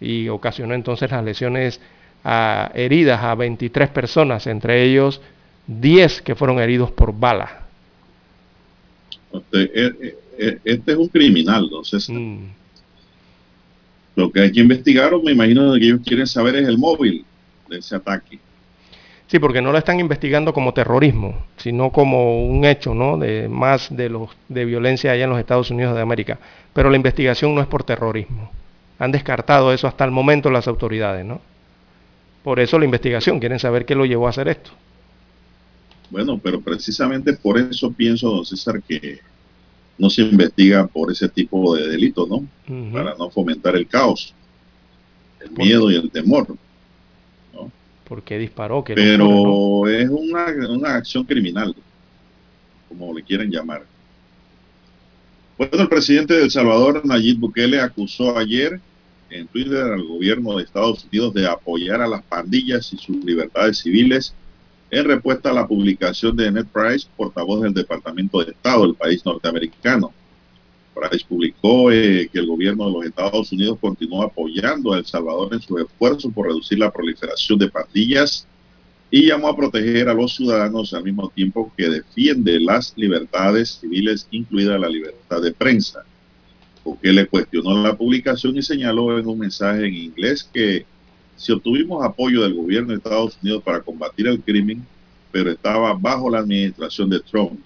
y 0.00 0.28
ocasionó 0.28 0.74
entonces 0.74 1.10
las 1.10 1.24
lesiones 1.24 1.80
a, 2.24 2.70
heridas 2.74 3.22
a 3.22 3.34
23 3.34 3.90
personas, 3.90 4.46
entre 4.46 4.82
ellos 4.84 5.20
10 5.66 6.22
que 6.22 6.34
fueron 6.34 6.58
heridos 6.58 6.90
por 6.90 7.18
bala. 7.18 7.66
Este, 9.32 9.86
eh, 9.86 10.16
eh, 10.38 10.58
este 10.64 10.92
es 10.92 10.98
un 10.98 11.08
criminal, 11.08 11.64
entonces. 11.64 12.08
Mm. 12.08 12.46
Lo 14.16 14.30
que 14.30 14.40
hay 14.40 14.52
que 14.52 14.60
investigar, 14.60 15.14
o 15.14 15.22
me 15.22 15.32
imagino 15.32 15.72
que 15.74 15.84
ellos 15.84 16.00
quieren 16.04 16.26
saber, 16.26 16.56
es 16.56 16.68
el 16.68 16.78
móvil 16.78 17.24
de 17.68 17.78
ese 17.78 17.94
ataque. 17.94 18.38
Sí, 19.30 19.38
porque 19.38 19.62
no 19.62 19.70
lo 19.70 19.78
están 19.78 20.00
investigando 20.00 20.52
como 20.52 20.74
terrorismo, 20.74 21.44
sino 21.56 21.92
como 21.92 22.44
un 22.44 22.64
hecho, 22.64 22.94
¿no? 22.94 23.16
De 23.16 23.48
más 23.48 23.94
de 23.94 24.08
los 24.08 24.30
de 24.48 24.64
violencia 24.64 25.12
allá 25.12 25.22
en 25.22 25.30
los 25.30 25.38
Estados 25.38 25.70
Unidos 25.70 25.94
de 25.94 26.00
América. 26.00 26.40
Pero 26.74 26.90
la 26.90 26.96
investigación 26.96 27.54
no 27.54 27.60
es 27.60 27.68
por 27.68 27.84
terrorismo. 27.84 28.50
Han 28.98 29.12
descartado 29.12 29.72
eso 29.72 29.86
hasta 29.86 30.04
el 30.04 30.10
momento 30.10 30.50
las 30.50 30.66
autoridades, 30.66 31.24
¿no? 31.24 31.40
Por 32.42 32.58
eso 32.58 32.76
la 32.76 32.86
investigación, 32.86 33.38
quieren 33.38 33.60
saber 33.60 33.86
qué 33.86 33.94
lo 33.94 34.04
llevó 34.04 34.26
a 34.26 34.30
hacer 34.30 34.48
esto. 34.48 34.72
Bueno, 36.10 36.36
pero 36.42 36.60
precisamente 36.60 37.32
por 37.34 37.56
eso 37.56 37.92
pienso, 37.92 38.30
don 38.30 38.44
César, 38.44 38.82
que 38.82 39.20
no 39.96 40.10
se 40.10 40.22
investiga 40.22 40.88
por 40.88 41.12
ese 41.12 41.28
tipo 41.28 41.76
de 41.76 41.86
delito, 41.86 42.26
¿no? 42.26 42.44
Para 42.92 43.14
no 43.14 43.30
fomentar 43.30 43.76
el 43.76 43.86
caos, 43.86 44.34
el 45.38 45.52
miedo 45.52 45.88
y 45.88 45.94
el 45.94 46.10
temor. 46.10 46.48
¿Por 48.10 48.24
qué 48.24 48.38
disparó? 48.38 48.82
pero 48.84 49.86
es 49.86 50.08
una, 50.10 50.46
una 50.68 50.96
acción 50.96 51.22
criminal, 51.22 51.72
como 52.88 53.14
le 53.14 53.22
quieren 53.22 53.52
llamar. 53.52 53.84
Bueno, 55.56 55.82
el 55.82 55.88
presidente 55.88 56.34
de 56.34 56.42
El 56.42 56.50
Salvador, 56.50 57.06
Nayib 57.06 57.38
Bukele, 57.38 57.80
acusó 57.80 58.36
ayer 58.36 58.80
en 59.30 59.46
Twitter 59.46 59.84
al 59.92 60.02
gobierno 60.02 60.56
de 60.56 60.64
Estados 60.64 61.04
Unidos 61.04 61.34
de 61.34 61.46
apoyar 61.46 62.00
a 62.00 62.08
las 62.08 62.24
pandillas 62.24 62.92
y 62.92 62.96
sus 62.96 63.24
libertades 63.24 63.78
civiles 63.78 64.34
en 64.90 65.04
respuesta 65.04 65.50
a 65.50 65.54
la 65.54 65.68
publicación 65.68 66.36
de 66.36 66.50
Ned 66.50 66.66
Price, 66.66 67.06
portavoz 67.16 67.62
del 67.62 67.74
Departamento 67.74 68.42
de 68.42 68.50
Estado 68.50 68.88
del 68.88 68.96
país 68.96 69.24
norteamericano. 69.24 70.12
Price 71.00 71.24
publicó 71.26 71.90
eh, 71.90 72.28
que 72.32 72.38
el 72.38 72.46
gobierno 72.46 72.86
de 72.86 72.92
los 72.92 73.04
Estados 73.06 73.52
Unidos 73.52 73.78
continúa 73.80 74.26
apoyando 74.26 74.92
a 74.92 74.98
El 74.98 75.06
Salvador 75.06 75.54
en 75.54 75.60
sus 75.60 75.80
esfuerzos 75.80 76.32
por 76.32 76.46
reducir 76.46 76.78
la 76.78 76.90
proliferación 76.90 77.58
de 77.58 77.68
pandillas 77.68 78.46
y 79.10 79.26
llamó 79.26 79.48
a 79.48 79.56
proteger 79.56 80.08
a 80.08 80.14
los 80.14 80.36
ciudadanos 80.36 80.94
al 80.94 81.04
mismo 81.04 81.28
tiempo 81.30 81.72
que 81.76 81.88
defiende 81.88 82.60
las 82.60 82.92
libertades 82.96 83.78
civiles, 83.80 84.28
incluida 84.30 84.78
la 84.78 84.88
libertad 84.88 85.42
de 85.42 85.52
prensa. 85.52 86.04
Porque 86.84 87.12
le 87.12 87.26
cuestionó 87.26 87.82
la 87.82 87.96
publicación 87.96 88.56
y 88.56 88.62
señaló 88.62 89.18
en 89.18 89.26
un 89.26 89.38
mensaje 89.38 89.86
en 89.86 89.94
inglés 89.94 90.48
que 90.52 90.84
si 91.36 91.52
obtuvimos 91.52 92.04
apoyo 92.04 92.42
del 92.42 92.54
gobierno 92.54 92.90
de 92.90 92.96
Estados 92.96 93.38
Unidos 93.42 93.62
para 93.64 93.80
combatir 93.80 94.28
el 94.28 94.40
crimen, 94.40 94.86
pero 95.32 95.50
estaba 95.50 95.94
bajo 95.94 96.30
la 96.30 96.38
administración 96.38 97.10
de 97.10 97.20
Trump. 97.20 97.58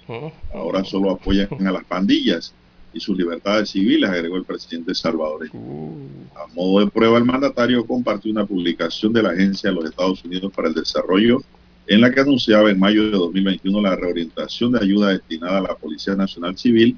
Ahora 0.53 0.85
solo 0.85 1.11
apoyan 1.11 1.49
a 1.67 1.73
las 1.73 1.85
pandillas 1.85 2.55
y 2.95 3.01
sus 3.01 3.19
libertades 3.19 3.71
civiles, 3.71 4.09
agregó 4.09 4.37
el 4.37 4.45
presidente 4.45 4.95
salvadoreño. 4.95 5.53
A 6.37 6.47
modo 6.55 6.81
de 6.81 6.91
prueba, 6.91 7.19
el 7.19 7.25
mandatario 7.25 7.85
compartió 7.85 8.31
una 8.31 8.47
publicación 8.47 9.13
de 9.13 9.23
la 9.23 9.31
Agencia 9.31 9.71
de 9.71 9.77
los 9.77 9.85
Estados 9.87 10.25
Unidos 10.25 10.53
para 10.55 10.69
el 10.69 10.75
Desarrollo 10.75 11.43
en 11.87 12.01
la 12.01 12.11
que 12.11 12.21
anunciaba 12.21 12.71
en 12.71 12.79
mayo 12.79 13.05
de 13.05 13.11
2021 13.11 13.83
la 13.83 13.97
reorientación 13.97 14.73
de 14.73 14.81
ayuda 14.81 15.11
destinada 15.11 15.59
a 15.59 15.63
la 15.63 15.75
Policía 15.75 16.15
Nacional 16.15 16.57
Civil 16.57 16.97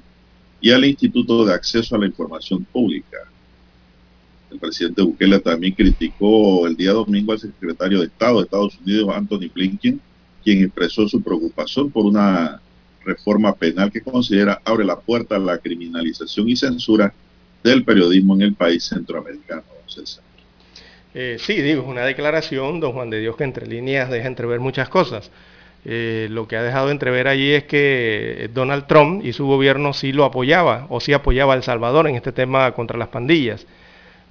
y 0.61 0.71
al 0.71 0.85
Instituto 0.85 1.45
de 1.45 1.53
Acceso 1.53 1.95
a 1.95 1.99
la 1.99 2.05
Información 2.05 2.63
Pública. 2.63 3.17
El 4.49 4.59
presidente 4.59 5.01
Bukele 5.01 5.39
también 5.39 5.73
criticó 5.73 6.65
el 6.67 6.77
día 6.77 6.93
domingo 6.93 7.33
al 7.33 7.39
secretario 7.39 7.99
de 7.99 8.05
Estado 8.05 8.37
de 8.37 8.43
Estados 8.45 8.79
Unidos, 8.85 9.09
Anthony 9.13 9.49
Blinken, 9.53 9.99
quien 10.43 10.63
expresó 10.63 11.07
su 11.07 11.21
preocupación 11.21 11.91
por 11.91 12.05
una 12.05 12.61
reforma 13.07 13.55
penal 13.55 13.91
que 13.91 14.01
considera 14.01 14.61
abre 14.63 14.85
la 14.85 14.99
puerta 14.99 15.37
a 15.37 15.39
la 15.39 15.57
criminalización 15.57 16.49
y 16.49 16.55
censura 16.55 17.13
del 17.63 17.83
periodismo 17.83 18.35
en 18.35 18.41
el 18.41 18.53
país 18.53 18.83
centroamericano. 18.83 19.63
César. 19.87 20.23
Eh, 21.13 21.37
sí, 21.39 21.61
digo, 21.61 21.81
es 21.81 21.87
una 21.87 22.03
declaración, 22.03 22.79
don 22.79 22.91
Juan 22.91 23.09
de 23.09 23.19
Dios, 23.19 23.37
que 23.37 23.45
entre 23.45 23.65
líneas 23.65 24.09
deja 24.09 24.27
entrever 24.27 24.59
muchas 24.59 24.89
cosas. 24.89 25.31
Eh, 25.85 26.27
lo 26.29 26.47
que 26.47 26.57
ha 26.57 26.63
dejado 26.63 26.91
entrever 26.91 27.29
allí 27.29 27.53
es 27.53 27.63
que 27.63 28.49
Donald 28.53 28.85
Trump 28.87 29.25
y 29.25 29.31
su 29.31 29.47
gobierno 29.47 29.93
sí 29.93 30.11
lo 30.11 30.25
apoyaba, 30.25 30.85
o 30.89 30.99
sí 30.99 31.13
apoyaba 31.13 31.53
a 31.53 31.55
El 31.55 31.63
Salvador 31.63 32.07
en 32.07 32.15
este 32.15 32.33
tema 32.33 32.71
contra 32.73 32.97
las 32.97 33.07
pandillas. 33.07 33.65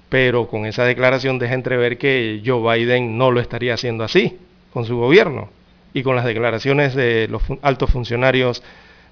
Pero 0.09 0.47
con 0.47 0.65
esa 0.65 0.85
declaración 0.85 1.39
deja 1.39 1.55
entrever 1.55 1.97
que 1.97 2.41
Joe 2.45 2.77
Biden 2.77 3.17
no 3.17 3.31
lo 3.31 3.41
estaría 3.41 3.73
haciendo 3.73 4.03
así 4.03 4.37
con 4.71 4.85
su 4.85 4.95
gobierno 4.95 5.49
y 5.97 6.03
con 6.03 6.15
las 6.15 6.25
declaraciones 6.25 6.93
de 6.93 7.27
los 7.27 7.41
altos 7.63 7.89
funcionarios 7.89 8.61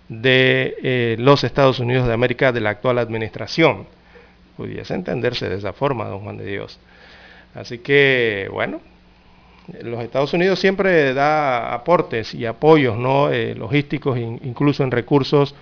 de 0.07 0.76
eh, 0.84 1.16
los 1.18 1.44
Estados 1.44 1.80
Unidos 1.80 2.06
de 2.06 2.14
América 2.14 2.52
de 2.52 2.62
la 2.62 2.70
actual 2.70 2.99
administración. 2.99 3.88
Pudiese 4.56 4.94
entenderse 4.94 5.49
de 5.49 5.56
esa 5.56 5.74
forma, 5.74 6.06
don 6.06 6.20
Juan 6.20 6.38
de 6.38 6.45
Dios. 6.45 6.80
Así 7.56 7.80
que, 7.80 8.48
bueno, 8.52 8.82
los 9.82 10.03
Estados 10.03 10.32
Unidos 10.36 10.60
siempre 10.60 11.16
da 11.16 11.74
aportes 11.74 12.36
y 12.36 12.45
apoyos 12.45 12.99
¿no? 12.99 13.32
Eh, 13.32 13.56
logísticos, 13.56 14.20
incluso 14.20 14.84
en 14.84 14.91
recursos, 14.91 15.56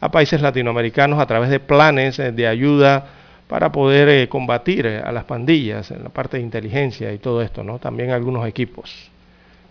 a 0.00 0.10
países 0.10 0.40
latinoamericanos 0.40 1.20
a 1.20 1.26
través 1.26 1.50
de 1.50 1.60
planes 1.60 2.18
eh, 2.18 2.32
de 2.32 2.46
ayuda 2.46 3.06
para 3.48 3.70
poder 3.70 4.30
combatir 4.30 4.86
a 4.86 5.12
las 5.12 5.24
pandillas 5.24 5.90
en 5.90 6.04
la 6.04 6.08
parte 6.08 6.38
de 6.38 6.42
inteligencia 6.42 7.12
y 7.12 7.18
todo 7.18 7.42
esto, 7.42 7.62
¿no? 7.62 7.78
También 7.78 8.12
algunos 8.12 8.46
equipos 8.46 9.09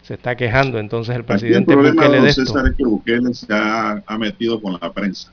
se 0.09 0.15
está 0.15 0.35
quejando 0.35 0.79
entonces 0.79 1.15
el 1.15 1.23
presidente 1.23 1.71
el 1.71 1.91
Bukele 1.91 2.19
de 2.19 2.29
esto. 2.29 2.43
César, 2.43 2.65
es 2.65 2.75
que 2.75 2.83
Bukele 2.83 3.31
se 3.31 3.45
ha, 3.53 4.01
ha, 4.07 4.17
metido 4.17 4.59
con 4.59 4.75
la 4.81 4.91
prensa. 4.91 5.31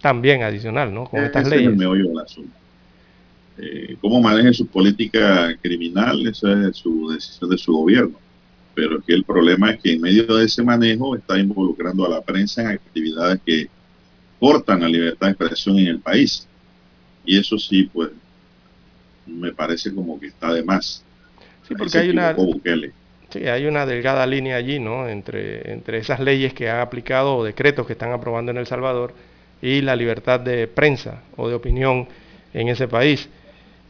También 0.00 0.44
adicional, 0.44 0.94
¿no? 0.94 1.06
Con 1.06 1.18
Ese 1.18 1.26
estas 1.26 1.48
leyes. 1.48 1.72
Es 1.72 1.80
el 1.80 2.18
asunto. 2.20 2.52
Eh, 3.58 3.96
cómo 4.00 4.20
maneje 4.20 4.52
su 4.54 4.68
política 4.68 5.56
criminal, 5.60 6.24
esa 6.24 6.68
es 6.68 6.76
su 6.76 7.10
decisión 7.10 7.50
de 7.50 7.58
su 7.58 7.72
gobierno. 7.72 8.16
Pero 8.76 8.98
es 8.98 9.04
que 9.04 9.12
el 9.12 9.24
problema 9.24 9.72
es 9.72 9.80
que 9.80 9.94
en 9.94 10.02
medio 10.02 10.36
de 10.36 10.44
ese 10.44 10.62
manejo 10.62 11.16
está 11.16 11.36
involucrando 11.36 12.06
a 12.06 12.10
la 12.10 12.20
prensa 12.20 12.62
en 12.62 12.68
actividades 12.68 13.40
que 13.44 13.68
cortan 14.38 14.82
la 14.82 14.88
libertad 14.88 15.26
de 15.26 15.32
expresión 15.32 15.80
en 15.80 15.88
el 15.88 15.98
país. 15.98 16.46
Y 17.26 17.36
eso 17.36 17.58
sí, 17.58 17.90
pues, 17.92 18.10
me 19.26 19.50
parece 19.50 19.92
como 19.92 20.20
que 20.20 20.28
está 20.28 20.52
de 20.52 20.62
más. 20.62 21.02
Sí, 21.66 21.74
porque 21.74 21.98
hay 21.98 22.10
una, 22.10 22.34
Bukele. 22.34 22.99
Sí, 23.30 23.46
hay 23.46 23.66
una 23.66 23.86
delgada 23.86 24.26
línea 24.26 24.56
allí, 24.56 24.80
¿no? 24.80 25.08
Entre, 25.08 25.72
entre 25.72 25.98
esas 25.98 26.18
leyes 26.18 26.52
que 26.52 26.68
ha 26.68 26.82
aplicado 26.82 27.36
o 27.36 27.44
decretos 27.44 27.86
que 27.86 27.92
están 27.92 28.12
aprobando 28.12 28.50
en 28.50 28.58
El 28.58 28.66
Salvador 28.66 29.14
y 29.62 29.80
la 29.82 29.94
libertad 29.94 30.40
de 30.40 30.66
prensa 30.66 31.22
o 31.36 31.48
de 31.48 31.54
opinión 31.54 32.08
en 32.52 32.68
ese 32.68 32.88
país. 32.88 33.28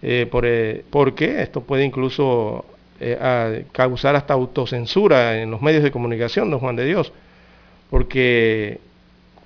Eh, 0.03 0.27
por, 0.31 0.45
eh, 0.47 0.85
porque 0.91 1.43
esto 1.43 1.63
puede 1.63 1.85
incluso 1.85 2.67
eh, 3.01 3.65
causar 3.73 4.15
hasta 4.17 4.35
autocensura 4.35 5.41
en 5.41 5.51
los 5.51 5.63
medios 5.63 5.83
de 5.83 5.91
comunicación, 5.91 6.51
don 6.51 6.61
Juan 6.61 6.77
de 6.77 6.85
Dios. 6.85 7.13
Porque 7.89 8.79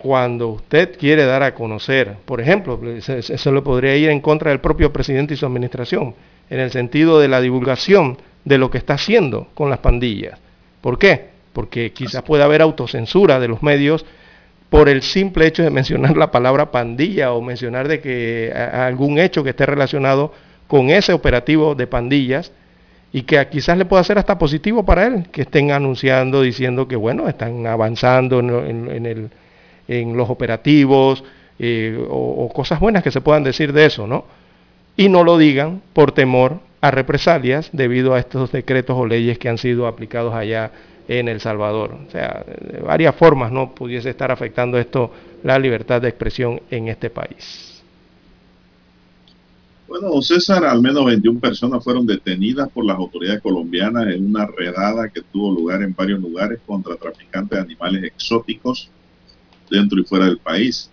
cuando 0.04 0.48
usted 0.48 0.98
quiere 0.98 1.24
dar 1.24 1.42
a 1.42 1.54
conocer, 1.54 2.16
por 2.26 2.38
ejemplo, 2.38 2.78
eso 2.94 3.52
le 3.52 3.62
podría 3.62 3.96
ir 3.96 4.10
en 4.10 4.20
contra 4.20 4.50
del 4.50 4.60
propio 4.60 4.92
presidente 4.92 5.32
y 5.32 5.38
su 5.38 5.46
administración, 5.46 6.14
en 6.50 6.60
el 6.60 6.70
sentido 6.70 7.18
de 7.18 7.28
la 7.28 7.40
divulgación 7.40 8.18
de 8.44 8.58
lo 8.58 8.70
que 8.70 8.76
está 8.76 8.94
haciendo 8.94 9.48
con 9.54 9.70
las 9.70 9.78
pandillas. 9.78 10.38
¿Por 10.82 10.98
qué? 10.98 11.28
Porque 11.54 11.92
quizás 11.92 12.22
pueda 12.22 12.44
haber 12.44 12.60
autocensura 12.60 13.40
de 13.40 13.48
los 13.48 13.62
medios 13.62 14.04
por 14.68 14.90
el 14.90 15.00
simple 15.00 15.46
hecho 15.46 15.62
de 15.62 15.70
mencionar 15.70 16.18
la 16.18 16.30
palabra 16.30 16.70
pandilla 16.70 17.32
o 17.32 17.40
mencionar 17.40 17.88
de 17.88 18.00
que 18.00 18.52
algún 18.52 19.18
hecho 19.18 19.42
que 19.42 19.50
esté 19.50 19.64
relacionado 19.64 20.34
con 20.66 20.90
ese 20.90 21.14
operativo 21.14 21.74
de 21.74 21.86
pandillas 21.86 22.52
y 23.10 23.22
que 23.22 23.42
quizás 23.48 23.78
le 23.78 23.86
pueda 23.86 24.04
ser 24.04 24.18
hasta 24.18 24.36
positivo 24.36 24.84
para 24.84 25.06
él, 25.06 25.28
que 25.32 25.42
estén 25.42 25.70
anunciando, 25.70 26.42
diciendo 26.42 26.86
que 26.86 26.96
bueno, 26.96 27.26
están 27.26 27.66
avanzando 27.66 28.40
en, 28.40 29.06
el, 29.06 29.30
en 29.88 30.16
los 30.16 30.30
operativos 30.30 31.24
eh, 31.58 32.04
o, 32.08 32.50
cosas 32.52 32.80
buenas 32.80 33.02
que 33.02 33.10
se 33.10 33.20
puedan 33.20 33.44
decir 33.44 33.72
de 33.72 33.86
eso, 33.86 34.06
¿no? 34.06 34.24
Y 34.96 35.08
no 35.08 35.24
lo 35.24 35.38
digan 35.38 35.82
por 35.92 36.12
temor 36.12 36.60
a 36.80 36.90
represalias 36.90 37.70
debido 37.72 38.14
a 38.14 38.18
estos 38.18 38.52
decretos 38.52 38.96
o 38.98 39.06
leyes 39.06 39.38
que 39.38 39.48
han 39.48 39.58
sido 39.58 39.86
aplicados 39.86 40.34
allá 40.34 40.72
en 41.08 41.28
El 41.28 41.40
Salvador. 41.40 41.96
O 42.06 42.10
sea, 42.10 42.44
de 42.46 42.80
varias 42.80 43.14
formas 43.14 43.52
no 43.52 43.74
pudiese 43.74 44.10
estar 44.10 44.30
afectando 44.30 44.78
esto 44.78 45.10
la 45.42 45.58
libertad 45.58 46.00
de 46.00 46.08
expresión 46.08 46.60
en 46.70 46.88
este 46.88 47.10
país. 47.10 47.82
Bueno, 49.86 50.20
César, 50.22 50.64
al 50.64 50.80
menos 50.80 51.04
21 51.04 51.38
personas 51.38 51.84
fueron 51.84 52.06
detenidas 52.06 52.68
por 52.70 52.84
las 52.84 52.96
autoridades 52.96 53.42
colombianas 53.42 54.08
en 54.08 54.26
una 54.26 54.46
redada 54.46 55.08
que 55.08 55.20
tuvo 55.20 55.52
lugar 55.52 55.82
en 55.82 55.94
varios 55.94 56.20
lugares 56.20 56.58
contra 56.66 56.96
traficantes 56.96 57.56
de 57.56 57.62
animales 57.62 58.04
exóticos 58.04 58.90
dentro 59.70 60.00
y 60.00 60.04
fuera 60.04 60.26
del 60.26 60.38
país, 60.38 60.90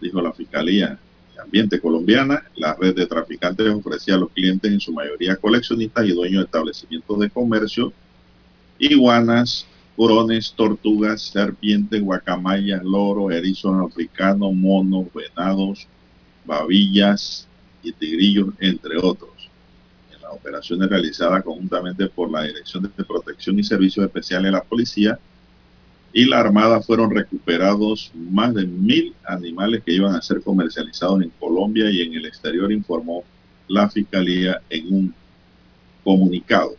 dijo 0.00 0.20
la 0.20 0.32
Fiscalía 0.32 0.98
ambiente 1.44 1.80
colombiana, 1.80 2.42
la 2.56 2.74
red 2.74 2.94
de 2.94 3.06
traficantes 3.06 3.68
ofrecía 3.68 4.14
a 4.14 4.18
los 4.18 4.30
clientes, 4.30 4.70
en 4.70 4.80
su 4.80 4.92
mayoría 4.92 5.36
coleccionistas 5.36 6.06
y 6.06 6.12
dueños 6.12 6.40
de 6.40 6.44
establecimientos 6.46 7.18
de 7.20 7.30
comercio, 7.30 7.92
iguanas, 8.78 9.66
corones, 9.96 10.52
tortugas, 10.56 11.22
serpientes, 11.22 12.02
guacamayas, 12.02 12.82
loros, 12.82 13.32
erizos 13.32 13.74
africanos, 13.86 14.52
monos, 14.52 15.06
venados, 15.14 15.86
babillas 16.44 17.46
y 17.82 17.92
tigrillos, 17.92 18.48
entre 18.58 18.96
otros. 18.98 19.50
En 20.12 20.20
las 20.22 20.32
operaciones 20.32 20.88
realizadas 20.88 21.44
conjuntamente 21.44 22.08
por 22.08 22.30
la 22.30 22.42
Dirección 22.42 22.82
de 22.82 23.04
Protección 23.04 23.58
y 23.58 23.62
Servicios 23.62 24.04
Especiales 24.04 24.46
de 24.46 24.52
la 24.52 24.64
Policía, 24.64 25.18
y 26.16 26.26
la 26.26 26.38
Armada 26.38 26.80
fueron 26.80 27.10
recuperados 27.10 28.12
más 28.14 28.54
de 28.54 28.64
mil 28.64 29.12
animales 29.24 29.82
que 29.84 29.92
iban 29.92 30.14
a 30.14 30.22
ser 30.22 30.40
comercializados 30.42 31.20
en 31.20 31.30
Colombia 31.40 31.90
y 31.90 32.02
en 32.02 32.14
el 32.14 32.24
exterior, 32.24 32.70
informó 32.70 33.24
la 33.66 33.90
Fiscalía 33.90 34.60
en 34.70 34.94
un 34.94 35.14
comunicado. 36.04 36.76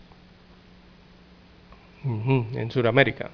en 2.06 2.72
Sudamérica. 2.72 3.30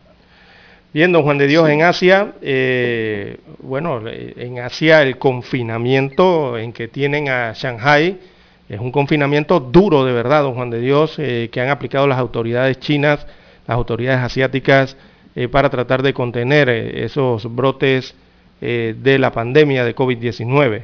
Bien, 0.92 1.12
don 1.12 1.24
Juan 1.24 1.38
de 1.38 1.48
Dios, 1.48 1.70
en 1.70 1.84
Asia, 1.84 2.34
eh, 2.42 3.38
bueno, 3.60 4.02
en 4.08 4.60
Asia 4.60 5.04
el 5.04 5.20
confinamiento 5.20 6.58
en 6.58 6.74
que 6.74 6.88
tienen 6.88 7.30
a 7.30 7.54
Shanghai 7.54 8.18
es 8.68 8.80
un 8.80 8.92
confinamiento 8.92 9.60
duro 9.60 10.04
de 10.04 10.14
verdad, 10.14 10.42
don 10.42 10.56
Juan 10.56 10.70
de 10.72 10.80
Dios, 10.80 11.16
eh, 11.20 11.50
que 11.52 11.62
han 11.62 11.70
aplicado 11.70 12.08
las 12.08 12.18
autoridades 12.18 12.80
chinas, 12.80 13.28
las 13.68 13.76
autoridades 13.78 14.22
asiáticas, 14.22 14.98
eh, 15.34 15.48
para 15.48 15.70
tratar 15.70 16.04
de 16.04 16.14
contener 16.14 16.68
eh, 16.68 17.06
esos 17.06 17.56
brotes 17.56 18.14
eh, 18.60 18.96
de 19.02 19.18
la 19.18 19.32
pandemia 19.32 19.86
de 19.86 19.96
COVID-19. 19.96 20.84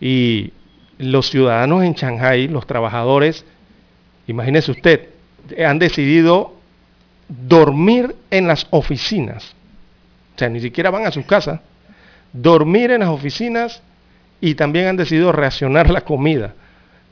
Y 0.00 0.52
los 0.96 1.28
ciudadanos 1.28 1.84
en 1.84 1.92
Shanghai, 1.92 2.48
los 2.48 2.66
trabajadores, 2.66 3.44
imagínese 4.26 4.70
usted, 4.70 5.08
han 5.62 5.78
decidido 5.78 6.54
dormir 7.28 8.14
en 8.30 8.46
las 8.46 8.66
oficinas. 8.70 9.54
O 10.34 10.38
sea, 10.38 10.48
ni 10.48 10.60
siquiera 10.60 10.88
van 10.88 11.06
a 11.06 11.10
sus 11.10 11.26
casas. 11.26 11.60
Dormir 12.32 12.90
en 12.90 13.00
las 13.00 13.10
oficinas 13.10 13.82
y 14.40 14.54
también 14.54 14.86
han 14.86 14.96
decidido 14.96 15.30
racionar 15.30 15.90
la 15.90 16.00
comida. 16.00 16.54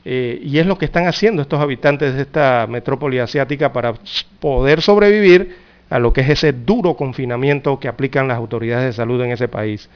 Y 0.05 0.57
es 0.57 0.65
lo 0.65 0.77
que 0.77 0.83
están 0.83 1.07
haciendo 1.07 1.41
estos 1.41 1.61
habitantes 1.61 2.15
de 2.15 2.23
esta 2.23 2.67
metrópoli 2.67 3.19
asiática 3.19 3.71
para 3.71 3.93
poder 4.41 4.81
sobrevivir 4.81 5.62
a 5.93 5.99
lo 5.99 6.11
que 6.11 6.21
es 6.21 6.29
ese 6.29 6.53
duro 6.53 6.95
confinamiento 6.95 7.79
que 7.79 7.87
aplican 7.87 8.27
las 8.27 8.37
autoridades 8.37 8.87
de 8.87 8.93
salud 8.93 9.21
en 9.21 9.29
ese 9.29 9.47
país. 9.47 9.91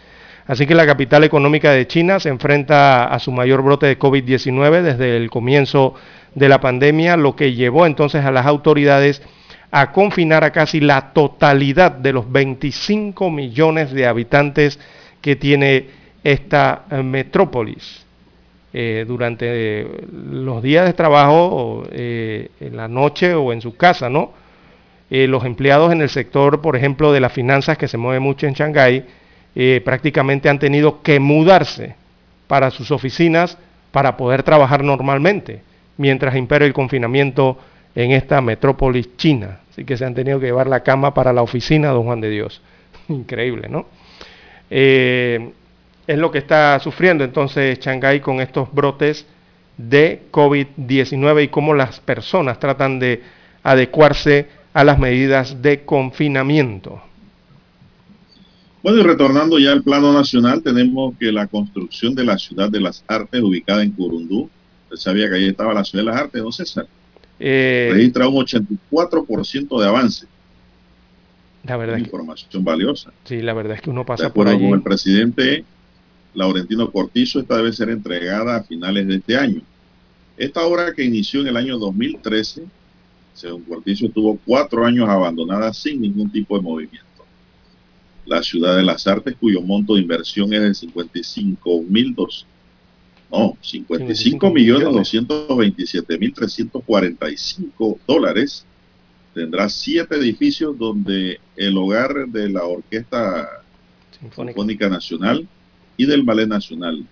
Así 0.46 0.68
que 0.68 0.76
la 0.76 0.86
capital 0.86 1.24
económica 1.24 1.72
de 1.72 1.88
China 1.88 2.20
se 2.20 2.30
enfrenta 2.30 3.06
a 3.06 3.18
su 3.18 3.32
mayor 3.32 3.64
brote 3.64 3.88
de 3.88 3.98
COVID-19 3.98 4.84
desde 4.84 5.18
el 5.18 5.32
comienzo 5.32 5.96
de 6.36 6.50
la 6.50 6.62
pandemia, 6.62 7.18
lo 7.18 7.36
que 7.36 7.54
llevó 7.54 7.88
entonces 7.88 8.24
a 8.24 8.32
las 8.32 8.46
autoridades 8.46 9.24
a 9.72 9.92
confinar 9.92 10.44
a 10.44 10.52
casi 10.52 10.82
la 10.82 11.14
totalidad 11.14 11.94
de 11.94 12.14
los 12.14 12.32
25 12.32 13.32
millones 13.32 13.92
de 13.92 14.06
habitantes 14.06 14.80
que 15.20 15.36
tiene 15.36 15.88
esta 16.24 16.84
eh, 16.92 17.02
metrópolis. 17.02 18.06
Eh, 18.72 19.04
durante 19.08 19.88
los 20.12 20.62
días 20.62 20.86
de 20.86 20.94
trabajo, 20.94 21.86
eh, 21.90 22.50
en 22.60 22.78
la 22.78 22.88
noche 22.88 23.34
o 23.34 23.52
en 23.52 23.62
su 23.62 23.76
casa, 23.76 24.12
¿no? 24.12 24.46
Los 25.10 25.46
empleados 25.46 25.92
en 25.92 26.02
el 26.02 26.10
sector, 26.10 26.62
por 26.62 26.76
ejemplo, 26.76 27.12
de 27.12 27.20
las 27.20 27.32
finanzas 27.32 27.78
que 27.78 27.88
se 27.88 27.98
mueve 27.98 28.20
mucho 28.20 28.46
en 28.48 28.54
Shanghái, 28.54 29.06
prácticamente 29.84 30.50
han 30.50 30.60
tenido 30.60 31.02
que 31.02 31.20
mudarse 31.20 31.96
para 32.48 32.72
sus 32.72 32.92
oficinas 32.92 33.58
para 33.92 34.18
poder 34.18 34.44
trabajar 34.44 34.84
normalmente, 34.84 35.62
mientras 35.98 36.36
impera 36.36 36.66
el 36.66 36.74
confinamiento 36.74 37.58
en 37.96 38.12
esta 38.12 38.42
metrópolis 38.42 39.16
china. 39.18 39.60
Así 39.72 39.86
que 39.86 39.98
se 39.98 40.06
han 40.06 40.14
tenido 40.14 40.40
que 40.40 40.48
llevar 40.48 40.68
la 40.68 40.82
cama 40.82 41.14
para 41.14 41.34
la 41.34 41.42
oficina, 41.42 41.90
don 41.90 42.04
Juan 42.04 42.22
de 42.22 42.30
Dios. 42.30 42.62
Increíble, 43.08 43.70
¿no? 43.70 43.86
Eh, 44.70 45.50
es 46.06 46.18
lo 46.18 46.32
que 46.32 46.38
está 46.38 46.80
sufriendo 46.80 47.24
entonces 47.24 47.80
Shanghái 47.80 48.20
con 48.20 48.40
estos 48.40 48.74
brotes 48.74 49.26
de 49.78 50.24
COVID-19 50.32 51.46
y 51.46 51.48
cómo 51.50 51.74
las 51.74 52.00
personas 52.00 52.60
tratan 52.60 53.00
de 53.00 53.22
adecuarse 53.64 54.48
a 54.78 54.84
las 54.84 55.00
medidas 55.00 55.60
de 55.60 55.86
confinamiento. 55.86 57.02
Bueno, 58.84 59.00
y 59.00 59.02
retornando 59.02 59.58
ya 59.58 59.72
al 59.72 59.82
plano 59.82 60.14
nacional, 60.14 60.62
tenemos 60.62 61.16
que 61.18 61.32
la 61.32 61.48
construcción 61.48 62.14
de 62.14 62.24
la 62.24 62.38
ciudad 62.38 62.70
de 62.70 62.80
las 62.80 63.04
artes 63.08 63.42
ubicada 63.42 63.82
en 63.82 63.90
Curundú, 63.90 64.52
usted 64.84 64.98
sabía 64.98 65.30
que 65.30 65.36
ahí 65.38 65.48
estaba 65.48 65.74
la 65.74 65.84
ciudad 65.84 66.06
de 66.06 66.12
las 66.12 66.22
artes, 66.22 66.44
don 66.44 66.54
César, 66.54 66.86
eh, 67.40 67.90
registra 67.92 68.28
un 68.28 68.36
84% 68.36 69.82
de 69.82 69.88
avance. 69.88 70.28
La 71.64 71.76
verdad. 71.76 71.98
información 71.98 72.64
valiosa. 72.64 73.12
Sí, 73.24 73.42
la 73.42 73.56
verdad 73.56 73.78
es 73.78 73.82
que 73.82 73.90
uno 73.90 74.06
pasa 74.06 74.26
de 74.26 74.30
acuerdo 74.30 74.52
por 74.52 74.62
con 74.62 74.74
el 74.76 74.84
presidente 74.84 75.66
Laurentino 76.36 76.92
Cortizo, 76.92 77.40
esta 77.40 77.58
debe 77.58 77.74
ser 77.74 77.90
entregada 77.90 78.58
a 78.58 78.64
finales 78.64 79.08
de 79.08 79.16
este 79.16 79.38
año. 79.38 79.64
Esta 80.38 80.64
obra 80.68 80.94
que 80.94 81.04
inició 81.04 81.42
en 81.42 81.48
el 81.48 81.58
año 81.58 81.80
2013, 81.80 82.66
según 83.38 83.62
Cortizo, 83.64 84.10
tuvo 84.10 84.40
cuatro 84.44 84.84
años 84.84 85.08
abandonada 85.08 85.72
sin 85.72 86.02
ningún 86.02 86.32
tipo 86.32 86.58
de 86.58 86.64
movimiento. 86.64 87.06
La 88.26 88.42
Ciudad 88.42 88.76
de 88.76 88.84
las 88.84 89.06
Artes, 89.06 89.36
cuyo 89.40 89.62
monto 89.62 89.94
de 89.94 90.02
inversión 90.02 90.52
es 90.54 90.62
de 90.62 90.74
55 90.74 91.84
mil 91.84 92.16
no, 93.32 93.58
55 93.62 94.52
millones 94.52 94.88
227 94.90 96.18
mil 96.18 96.34
345 96.34 98.00
dólares. 98.08 98.66
Tendrá 99.34 99.70
siete 99.70 100.16
edificios 100.16 100.78
donde 100.78 101.40
el 101.56 101.78
hogar 101.78 102.28
de 102.28 102.50
la 102.50 102.64
Orquesta 102.64 103.50
Sinfónica, 104.20 104.90
Nacional 104.90 105.48
y 105.96 106.06
del 106.06 106.24
Ballet 106.24 106.48
Nacional. 106.48 107.06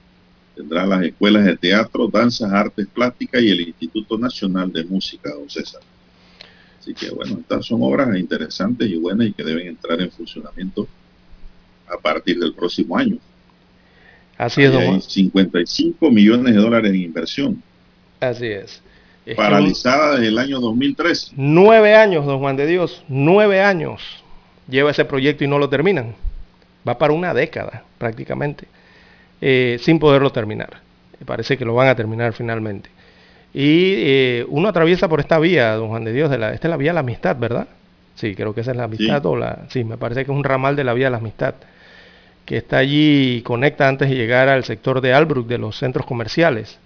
Tendrá 0.56 0.86
las 0.86 1.04
escuelas 1.04 1.46
de 1.46 1.58
teatro, 1.58 2.08
danzas, 2.08 2.52
artes 2.52 2.88
plásticas 2.88 3.44
y 3.44 3.50
el 3.50 3.62
Instituto 3.62 4.18
Nacional 4.18 4.72
de 4.72 4.86
Música, 4.86 5.32
don 5.32 5.50
César. 5.50 5.82
Así 6.86 6.94
que 6.94 7.10
bueno, 7.10 7.40
estas 7.40 7.66
son 7.66 7.82
obras 7.82 8.16
interesantes 8.16 8.88
y 8.88 8.96
buenas 8.98 9.26
y 9.26 9.34
que 9.34 9.44
deben 9.44 9.66
entrar 9.66 10.00
en 10.00 10.12
funcionamiento 10.12 10.88
a 11.88 11.98
partir 11.98 12.38
del 12.38 12.54
próximo 12.54 12.96
año. 12.96 13.18
Así 14.38 14.62
es, 14.62 14.72
don 14.72 15.02
55 15.02 16.12
millones 16.12 16.54
de 16.54 16.62
dólares 16.62 16.92
en 16.92 17.02
inversión. 17.02 17.64
Así 18.20 18.46
es. 18.46 18.84
Paralizada 19.36 20.12
desde 20.12 20.28
el 20.28 20.38
año 20.38 20.60
2013. 20.60 21.32
Nueve 21.36 21.96
años, 21.96 22.24
don 22.28 22.38
Juan 22.38 22.56
de 22.56 22.68
Dios, 22.68 23.04
nueve 23.08 23.64
años 23.64 24.04
lleva 24.70 24.92
ese 24.92 25.06
proyecto 25.06 25.44
y 25.44 25.48
no 25.48 25.58
lo 25.58 25.70
terminan. 25.70 26.14
Va 26.88 27.00
para 27.00 27.14
una 27.14 27.34
década 27.34 27.84
prácticamente, 27.98 28.68
eh, 29.42 29.80
sin 29.82 29.98
poderlo 29.98 30.32
terminar. 30.32 30.82
Me 31.20 31.26
parece 31.26 31.58
que 31.58 31.66
lo 31.66 31.74
van 31.74 31.88
a 31.88 31.96
terminar 31.96 32.34
finalmente. 32.34 32.92
Y 33.58 33.94
eh, 33.96 34.46
uno 34.50 34.68
atraviesa 34.68 35.08
por 35.08 35.22
esta 35.22 35.40
vía, 35.40 35.76
don 35.76 35.88
Juan 35.88 36.04
de 36.04 36.12
Dios, 36.12 36.30
de 36.30 36.38
la, 36.38 36.54
esta 36.54 36.68
es 36.68 36.70
la 36.70 36.76
vía 36.76 36.90
de 36.90 36.96
la 36.96 37.00
amistad, 37.00 37.38
¿verdad? 37.40 37.70
Sí, 38.16 38.36
creo 38.36 38.54
que 38.54 38.60
esa 38.60 38.72
es 38.72 38.78
la 38.78 38.84
amistad 38.84 39.26
o 39.26 39.38
la... 39.38 39.60
Sí, 39.70 39.86
me 39.86 39.96
parece 39.96 40.26
que 40.26 40.32
es 40.34 40.38
un 40.38 40.44
ramal 40.44 40.76
de 40.76 40.84
la 40.84 40.94
vía 40.94 41.06
de 41.06 41.12
la 41.12 41.18
amistad 41.20 41.56
que 42.44 42.58
está 42.58 42.80
allí 42.80 43.38
y 43.38 43.42
conecta 43.44 43.88
antes 43.88 44.10
de 44.10 44.16
llegar 44.16 44.50
al 44.50 44.66
sector 44.66 45.00
de 45.00 45.14
Albrook, 45.14 45.48
de 45.48 45.58
los 45.58 45.78
centros 45.78 46.06
comerciales, 46.06 46.80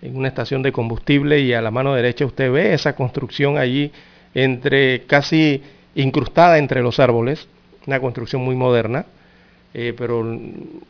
en 0.00 0.16
una 0.16 0.28
estación 0.28 0.62
de 0.62 0.70
combustible 0.70 1.40
y 1.40 1.54
a 1.54 1.60
la 1.60 1.72
mano 1.72 1.92
derecha 1.92 2.24
usted 2.24 2.52
ve 2.52 2.72
esa 2.72 2.94
construcción 2.94 3.58
allí 3.58 3.90
entre 4.32 5.02
casi 5.02 5.60
incrustada 5.96 6.58
entre 6.58 6.82
los 6.82 7.00
árboles, 7.00 7.48
una 7.84 7.98
construcción 7.98 8.42
muy 8.42 8.54
moderna, 8.54 9.06
eh, 9.74 9.92
pero 9.98 10.38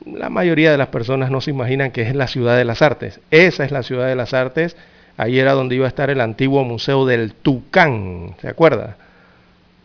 la 0.04 0.28
mayoría 0.28 0.70
de 0.70 0.76
las 0.76 0.88
personas 0.88 1.30
no 1.30 1.40
se 1.40 1.52
imaginan 1.52 1.90
que 1.90 2.02
es 2.02 2.14
la 2.14 2.26
ciudad 2.26 2.58
de 2.58 2.66
las 2.66 2.82
artes. 2.82 3.18
Esa 3.30 3.64
es 3.64 3.72
la 3.72 3.82
ciudad 3.82 4.08
de 4.08 4.14
las 4.14 4.34
artes, 4.34 4.76
ahí 5.16 5.38
era 5.38 5.52
donde 5.52 5.74
iba 5.74 5.86
a 5.86 5.88
estar 5.88 6.10
el 6.10 6.20
antiguo 6.20 6.64
museo 6.64 7.06
del 7.06 7.34
Tucán, 7.34 8.34
¿se 8.40 8.48
acuerda? 8.48 8.96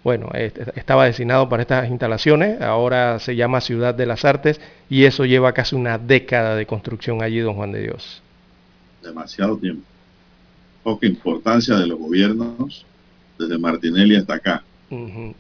bueno, 0.07 0.29
estaba 0.75 1.03
destinado 1.03 1.49
para 1.49 1.63
estas 1.63 1.89
instalaciones, 1.89 2.61
ahora 2.61 3.19
se 3.19 3.35
llama 3.35 3.59
Ciudad 3.59 3.93
de 3.93 4.05
las 4.05 4.23
Artes 4.23 4.61
y 4.89 5.03
eso 5.03 5.25
lleva 5.25 5.51
casi 5.51 5.75
una 5.75 5.97
década 5.97 6.55
de 6.55 6.65
construcción 6.65 7.21
allí, 7.21 7.39
don 7.39 7.55
Juan 7.55 7.73
de 7.73 7.81
Dios. 7.81 8.21
Demasiado 9.03 9.57
tiempo. 9.57 9.83
Poca 10.81 11.05
importancia 11.05 11.75
de 11.75 11.87
los 11.87 11.99
gobiernos 11.99 12.85
desde 13.37 13.57
Martinelli 13.57 14.15
hasta 14.15 14.35
acá. 14.35 14.63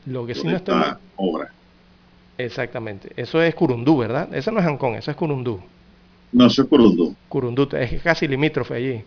Lo 0.05 0.25
que 0.25 0.35
sí 0.35 0.45
no 0.45 0.57
está 0.57 0.99
obra. 1.15 1.49
Exactamente. 2.37 3.13
Eso 3.15 3.41
es 3.41 3.55
Curundú, 3.55 3.99
¿verdad? 3.99 4.35
Eso 4.35 4.51
no 4.51 4.59
es 4.59 4.65
Ancón, 4.65 4.95
eso 4.95 5.11
es 5.11 5.15
Curundú. 5.15 5.61
No, 6.33 6.47
eso 6.47 6.63
es 6.63 6.67
Curundú. 6.67 7.15
Curundú 7.29 7.69
es 7.71 8.01
casi 8.01 8.27
limítrofe 8.27 8.73
allí, 8.73 9.01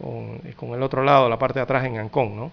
con, 0.00 0.38
con 0.56 0.74
el 0.74 0.82
otro 0.82 1.02
lado, 1.02 1.28
la 1.28 1.38
parte 1.38 1.58
de 1.58 1.64
atrás 1.64 1.84
en 1.84 1.98
Ancón, 1.98 2.36
¿no? 2.36 2.52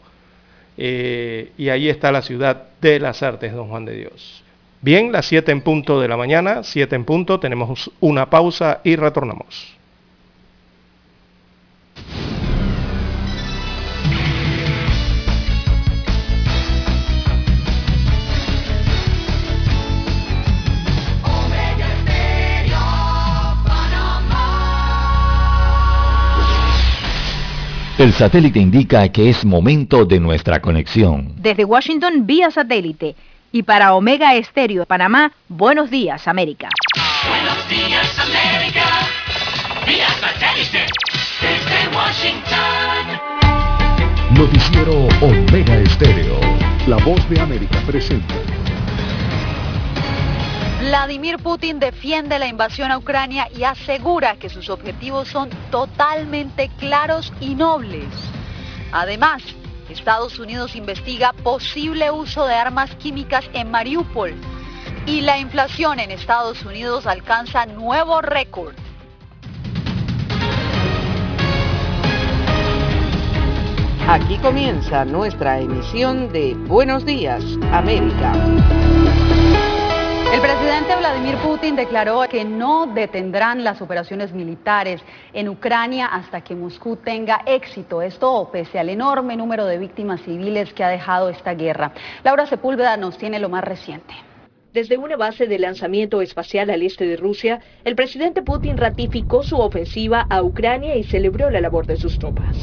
Eh, 0.78 1.52
y 1.58 1.70
ahí 1.70 1.90
está 1.90 2.12
la 2.12 2.22
ciudad 2.22 2.64
de 2.80 3.00
las 3.00 3.22
artes, 3.24 3.54
don 3.54 3.70
Juan 3.70 3.86
de 3.86 3.96
Dios. 3.96 4.44
Bien, 4.82 5.12
las 5.12 5.28
7 5.28 5.52
en 5.52 5.62
punto 5.62 6.02
de 6.02 6.08
la 6.08 6.18
mañana, 6.18 6.64
7 6.64 6.96
en 6.96 7.06
punto, 7.06 7.40
tenemos 7.40 7.92
una 8.00 8.30
pausa 8.30 8.82
y 8.84 8.96
retornamos. 8.96 9.76
El 28.02 28.14
satélite 28.14 28.58
indica 28.58 29.08
que 29.10 29.30
es 29.30 29.46
momento 29.46 30.06
de 30.06 30.20
nuestra 30.20 30.60
conexión. 30.60 31.34
Desde 31.36 31.66
Washington 31.66 32.26
vía 32.26 32.50
satélite 32.50 33.16
y 33.52 33.62
para 33.62 33.94
Omega 33.94 34.34
Estéreo 34.34 34.88
Panamá, 34.88 35.32
buenos 35.48 35.92
días 35.92 36.28
América. 36.28 36.70
Buenos 37.30 37.70
días 37.70 38.18
América, 38.18 38.88
vía 39.86 40.10
satélite 40.20 40.88
desde 41.42 41.96
Washington. 41.96 43.06
Noticiero 44.32 45.08
Omega 45.22 45.78
Estéreo, 45.78 46.40
la 46.88 46.98
voz 47.06 47.30
de 47.30 47.40
América 47.40 47.84
presenta. 47.86 48.34
Vladimir 50.82 51.38
Putin 51.38 51.78
defiende 51.78 52.40
la 52.40 52.48
invasión 52.48 52.90
a 52.90 52.98
Ucrania 52.98 53.48
y 53.56 53.66
asegura 53.66 54.38
que 54.38 54.50
sus 54.50 54.68
objetivos 54.68 55.28
son 55.28 55.52
totalmente 55.70 56.72
claros 56.80 57.32
y 57.40 57.54
nobles. 57.54 58.08
Además, 58.92 59.44
Estados 59.90 60.40
Unidos 60.40 60.76
investiga 60.76 61.34
posible 61.34 62.10
uso 62.10 62.48
de 62.48 62.56
armas 62.56 62.96
químicas 62.96 63.46
en 63.54 63.70
Mariupol 63.70 64.34
y 65.06 65.22
la 65.22 65.38
inflación 65.38 66.00
en 66.00 66.10
Estados 66.10 66.66
Unidos 66.66 67.06
alcanza 67.06 67.68
nuevo 67.68 68.20
récord. 68.24 68.74
Aquí 74.08 74.36
comienza 74.40 75.06
nuestra 75.06 75.60
emisión 75.60 76.34
de 76.34 76.56
Buenos 76.56 77.06
Días, 77.06 77.44
América. 77.72 78.34
El 80.32 80.40
presidente 80.40 80.96
Vladimir 80.96 81.36
Putin 81.40 81.76
declaró 81.76 82.22
que 82.30 82.46
no 82.46 82.88
detendrán 82.88 83.66
las 83.66 83.82
operaciones 83.82 84.32
militares 84.32 85.02
en 85.34 85.50
Ucrania 85.50 86.06
hasta 86.06 86.40
que 86.40 86.56
Moscú 86.56 86.96
tenga 86.96 87.42
éxito. 87.46 88.02
Esto 88.02 88.50
pese 88.50 88.80
al 88.80 88.88
enorme 88.88 89.36
número 89.36 89.66
de 89.66 89.78
víctimas 89.78 90.22
civiles 90.22 90.72
que 90.72 90.86
ha 90.86 90.88
dejado 90.88 91.28
esta 91.28 91.54
guerra. 91.54 91.92
Laura 92.24 92.46
Sepúlveda 92.46 92.96
nos 92.96 93.18
tiene 93.18 93.40
lo 93.40 93.50
más 93.50 93.66
reciente. 93.66 94.14
Desde 94.74 94.98
una 94.98 95.18
base 95.18 95.48
de 95.48 95.60
lanzamiento 95.60 96.22
espacial 96.22 96.70
al 96.70 96.82
este 96.82 97.06
de 97.06 97.18
Rusia, 97.18 97.60
el 97.84 97.94
presidente 97.94 98.42
Putin 98.42 98.78
ratificó 98.78 99.44
su 99.44 99.58
ofensiva 99.58 100.26
a 100.30 100.42
Ucrania 100.42 100.96
y 100.96 101.04
celebró 101.04 101.50
la 101.50 101.60
labor 101.60 101.86
de 101.86 101.98
sus 101.98 102.18
tropas. 102.18 102.56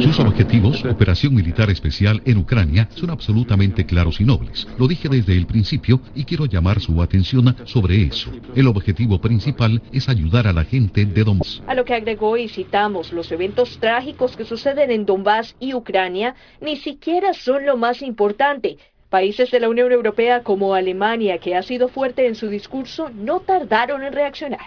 Sus 0.00 0.18
objetivos, 0.18 0.82
operación 0.86 1.34
militar 1.34 1.68
especial 1.68 2.22
en 2.24 2.38
Ucrania, 2.38 2.88
son 2.94 3.10
absolutamente 3.10 3.84
claros 3.84 4.18
y 4.18 4.24
nobles. 4.24 4.66
Lo 4.78 4.88
dije 4.88 5.10
desde 5.10 5.36
el 5.36 5.46
principio 5.46 6.00
y 6.14 6.24
quiero 6.24 6.46
llamar 6.46 6.80
su 6.80 7.02
atención 7.02 7.54
sobre 7.66 8.02
eso. 8.02 8.30
El 8.54 8.66
objetivo 8.66 9.20
principal 9.20 9.82
es 9.92 10.08
ayudar 10.08 10.46
a 10.46 10.54
la 10.54 10.64
gente 10.64 11.04
de 11.04 11.22
Donbass. 11.22 11.62
A 11.66 11.74
lo 11.74 11.84
que 11.84 11.92
agregó 11.92 12.38
y 12.38 12.48
citamos, 12.48 13.12
los 13.12 13.30
eventos 13.30 13.78
trágicos 13.78 14.38
que 14.38 14.46
suceden 14.46 14.90
en 14.90 15.04
Donbass 15.04 15.54
y 15.60 15.74
Ucrania 15.74 16.34
ni 16.62 16.76
siquiera 16.76 17.34
son 17.34 17.66
lo 17.66 17.76
más 17.76 18.00
importante. 18.00 18.78
Países 19.10 19.52
de 19.52 19.60
la 19.60 19.68
Unión 19.68 19.92
Europea 19.92 20.42
como 20.42 20.74
Alemania, 20.74 21.38
que 21.38 21.54
ha 21.54 21.62
sido 21.62 21.86
fuerte 21.86 22.26
en 22.26 22.34
su 22.34 22.48
discurso, 22.48 23.08
no 23.14 23.38
tardaron 23.38 24.02
en 24.02 24.12
reaccionar. 24.12 24.60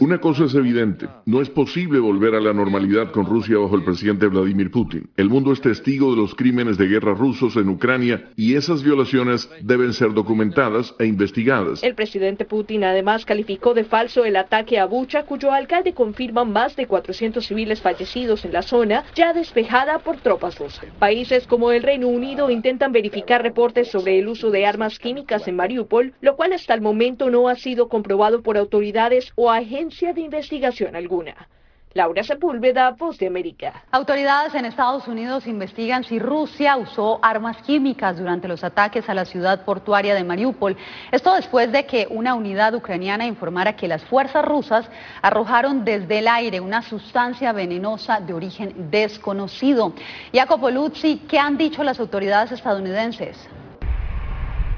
Una 0.00 0.18
cosa 0.18 0.44
es 0.44 0.54
evidente, 0.54 1.08
no 1.26 1.40
es 1.40 1.50
posible 1.50 1.98
volver 1.98 2.36
a 2.36 2.40
la 2.40 2.52
normalidad 2.52 3.10
con 3.10 3.26
Rusia 3.26 3.58
bajo 3.58 3.74
el 3.74 3.82
presidente 3.82 4.28
Vladimir 4.28 4.70
Putin. 4.70 5.10
El 5.16 5.28
mundo 5.28 5.52
es 5.52 5.60
testigo 5.60 6.12
de 6.12 6.18
los 6.18 6.36
crímenes 6.36 6.78
de 6.78 6.86
guerra 6.86 7.14
rusos 7.14 7.56
en 7.56 7.68
Ucrania 7.68 8.30
y 8.36 8.54
esas 8.54 8.84
violaciones 8.84 9.50
deben 9.60 9.92
ser 9.92 10.12
documentadas 10.12 10.94
e 11.00 11.06
investigadas. 11.06 11.82
El 11.82 11.96
presidente 11.96 12.44
Putin 12.44 12.84
además 12.84 13.24
calificó 13.24 13.74
de 13.74 13.82
falso 13.82 14.24
el 14.24 14.36
ataque 14.36 14.78
a 14.78 14.86
Bucha, 14.86 15.24
cuyo 15.24 15.50
alcalde 15.50 15.94
confirma 15.94 16.44
más 16.44 16.76
de 16.76 16.86
400 16.86 17.44
civiles 17.44 17.80
fallecidos 17.80 18.44
en 18.44 18.52
la 18.52 18.62
zona, 18.62 19.04
ya 19.16 19.32
despejada 19.32 19.98
por 19.98 20.18
tropas 20.18 20.58
rusas. 20.60 20.86
Países 21.00 21.48
como 21.48 21.72
el 21.72 21.82
Reino 21.82 22.06
Unido 22.06 22.50
intentan 22.50 22.92
verificar 22.92 23.42
reportes 23.42 23.79
sobre 23.84 24.18
el 24.18 24.28
uso 24.28 24.50
de 24.50 24.66
armas 24.66 24.98
químicas 24.98 25.46
en 25.48 25.56
Mariupol, 25.56 26.14
lo 26.20 26.36
cual 26.36 26.52
hasta 26.52 26.74
el 26.74 26.80
momento 26.80 27.30
no 27.30 27.48
ha 27.48 27.56
sido 27.56 27.88
comprobado 27.88 28.42
por 28.42 28.56
autoridades 28.56 29.32
o 29.36 29.50
agencia 29.50 30.12
de 30.12 30.20
investigación 30.22 30.96
alguna. 30.96 31.48
Laura 31.92 32.22
Sepúlveda, 32.22 32.92
Voz 32.92 33.18
de 33.18 33.26
América. 33.26 33.82
Autoridades 33.90 34.54
en 34.54 34.64
Estados 34.64 35.08
Unidos 35.08 35.48
investigan 35.48 36.04
si 36.04 36.20
Rusia 36.20 36.76
usó 36.76 37.18
armas 37.20 37.56
químicas 37.62 38.16
durante 38.16 38.46
los 38.46 38.62
ataques 38.62 39.08
a 39.08 39.14
la 39.14 39.24
ciudad 39.24 39.64
portuaria 39.64 40.14
de 40.14 40.22
Mariupol. 40.22 40.76
Esto 41.10 41.34
después 41.34 41.72
de 41.72 41.86
que 41.86 42.06
una 42.08 42.36
unidad 42.36 42.76
ucraniana 42.76 43.26
informara 43.26 43.74
que 43.74 43.88
las 43.88 44.04
fuerzas 44.04 44.44
rusas 44.44 44.88
arrojaron 45.20 45.84
desde 45.84 46.20
el 46.20 46.28
aire 46.28 46.60
una 46.60 46.82
sustancia 46.82 47.52
venenosa 47.52 48.20
de 48.20 48.34
origen 48.34 48.88
desconocido. 48.92 49.92
Jacopo 50.32 50.70
Luzzi, 50.70 51.22
¿qué 51.28 51.40
han 51.40 51.56
dicho 51.56 51.82
las 51.82 51.98
autoridades 51.98 52.52
estadounidenses? 52.52 53.36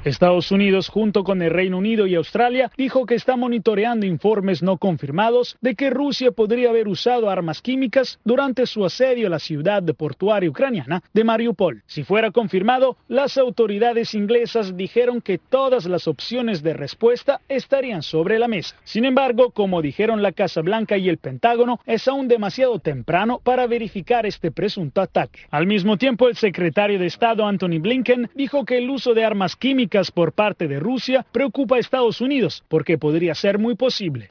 Estados 0.03 0.51
Unidos, 0.51 0.89
junto 0.89 1.23
con 1.23 1.41
el 1.41 1.49
Reino 1.49 1.77
Unido 1.77 2.07
y 2.07 2.15
Australia, 2.15 2.69
dijo 2.77 3.05
que 3.05 3.15
está 3.15 3.37
monitoreando 3.37 4.05
informes 4.05 4.61
no 4.61 4.77
confirmados 4.77 5.57
de 5.61 5.75
que 5.75 5.89
Rusia 5.89 6.31
podría 6.31 6.71
haber 6.71 6.89
usado 6.89 7.29
armas 7.29 7.61
químicas 7.61 8.19
durante 8.25 8.65
su 8.65 8.83
asedio 8.83 9.27
a 9.27 9.29
la 9.29 9.39
ciudad 9.39 9.81
portuaria 9.95 10.49
ucraniana 10.49 11.01
de 11.13 11.23
Mariupol. 11.23 11.83
Si 11.85 12.03
fuera 12.03 12.31
confirmado, 12.31 12.97
las 13.07 13.37
autoridades 13.37 14.13
inglesas 14.13 14.75
dijeron 14.75 15.21
que 15.21 15.37
todas 15.37 15.85
las 15.85 16.09
opciones 16.09 16.63
de 16.63 16.73
respuesta 16.73 17.39
estarían 17.47 18.03
sobre 18.03 18.39
la 18.39 18.49
mesa. 18.49 18.75
Sin 18.83 19.05
embargo, 19.05 19.51
como 19.51 19.81
dijeron 19.81 20.21
la 20.21 20.33
Casa 20.33 20.61
Blanca 20.61 20.97
y 20.97 21.07
el 21.07 21.17
Pentágono, 21.17 21.79
es 21.85 22.09
aún 22.09 22.27
demasiado 22.27 22.79
temprano 22.79 23.39
para 23.41 23.67
verificar 23.67 24.25
este 24.25 24.51
presunto 24.51 24.99
ataque. 24.99 25.41
Al 25.49 25.65
mismo 25.65 25.97
tiempo, 25.97 26.27
el 26.27 26.35
secretario 26.35 26.99
de 26.99 27.05
Estado 27.05 27.45
Anthony 27.45 27.79
Blinken 27.79 28.29
dijo 28.35 28.65
que 28.65 28.79
el 28.79 28.89
uso 28.89 29.13
de 29.13 29.23
armas 29.23 29.55
químicas 29.55 29.92
por 30.13 30.31
parte 30.31 30.67
de 30.67 30.79
Rusia 30.79 31.23
preocupa 31.31 31.75
a 31.75 31.79
Estados 31.79 32.19
Unidos 32.19 32.63
porque 32.67 32.97
podría 32.97 33.35
ser 33.35 33.59
muy 33.59 33.75
posible. 33.75 34.27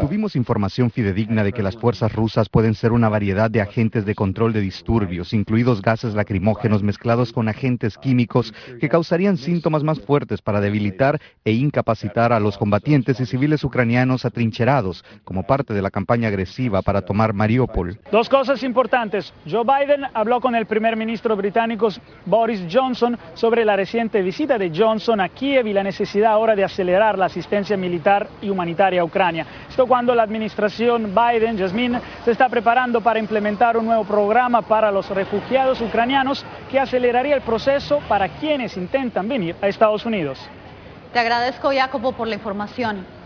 Tuvimos 0.00 0.34
información 0.34 0.90
fidedigna 0.90 1.44
de 1.44 1.52
que 1.52 1.62
las 1.62 1.76
fuerzas 1.76 2.12
rusas 2.12 2.48
pueden 2.48 2.74
ser 2.74 2.90
una 2.90 3.08
variedad 3.08 3.48
de 3.48 3.60
agentes 3.60 4.04
de 4.04 4.16
control 4.16 4.52
de 4.52 4.60
disturbios, 4.60 5.32
incluidos 5.34 5.82
gases 5.82 6.14
lacrimógenos 6.14 6.82
mezclados 6.82 7.32
con 7.32 7.48
agentes 7.48 7.96
químicos 7.96 8.52
que 8.80 8.88
causarían 8.88 9.36
síntomas 9.36 9.84
más 9.84 10.00
fuertes 10.00 10.42
para 10.42 10.60
debilitar 10.60 11.20
e 11.44 11.52
incapacitar 11.52 12.32
a 12.32 12.40
los 12.40 12.58
combatientes 12.58 13.20
y 13.20 13.26
civiles 13.26 13.62
ucranianos 13.62 14.24
atrincherados 14.24 15.04
como 15.22 15.44
parte 15.44 15.74
de 15.74 15.82
la 15.82 15.92
campaña 15.92 16.26
agresiva 16.26 16.82
para 16.82 17.02
tomar 17.02 17.34
Mariupol. 17.34 18.00
Dos 18.10 18.28
cosas 18.28 18.64
importantes. 18.64 19.32
Joe 19.48 19.62
Biden 19.62 20.06
habló 20.12 20.40
con 20.40 20.56
el 20.56 20.66
primer 20.66 20.96
ministro 20.96 21.36
británico 21.36 21.88
Boris 22.26 22.66
Johnson 22.70 23.16
sobre 23.34 23.64
la 23.64 23.76
reciente 23.76 24.22
visita 24.22 24.58
de 24.58 24.71
Johnson 24.74 25.20
a 25.20 25.28
Kiev 25.28 25.66
y 25.66 25.72
la 25.72 25.82
necesidad 25.82 26.32
ahora 26.32 26.54
de 26.54 26.64
acelerar 26.64 27.18
la 27.18 27.26
asistencia 27.26 27.76
militar 27.76 28.28
y 28.40 28.50
humanitaria 28.50 29.00
a 29.00 29.04
Ucrania. 29.04 29.46
Esto 29.68 29.86
cuando 29.86 30.14
la 30.14 30.22
administración 30.22 31.14
Biden, 31.14 31.58
Jasmine, 31.58 32.00
se 32.24 32.30
está 32.30 32.48
preparando 32.48 33.00
para 33.00 33.18
implementar 33.18 33.76
un 33.76 33.86
nuevo 33.86 34.04
programa 34.04 34.62
para 34.62 34.90
los 34.90 35.08
refugiados 35.10 35.80
ucranianos 35.80 36.44
que 36.70 36.80
aceleraría 36.80 37.34
el 37.34 37.42
proceso 37.42 38.00
para 38.08 38.28
quienes 38.28 38.76
intentan 38.76 39.28
venir 39.28 39.56
a 39.60 39.68
Estados 39.68 40.04
Unidos. 40.06 40.38
Te 41.12 41.18
agradezco, 41.18 41.70
Jacopo, 41.72 42.12
por 42.12 42.26
la 42.28 42.34
información. 42.34 43.21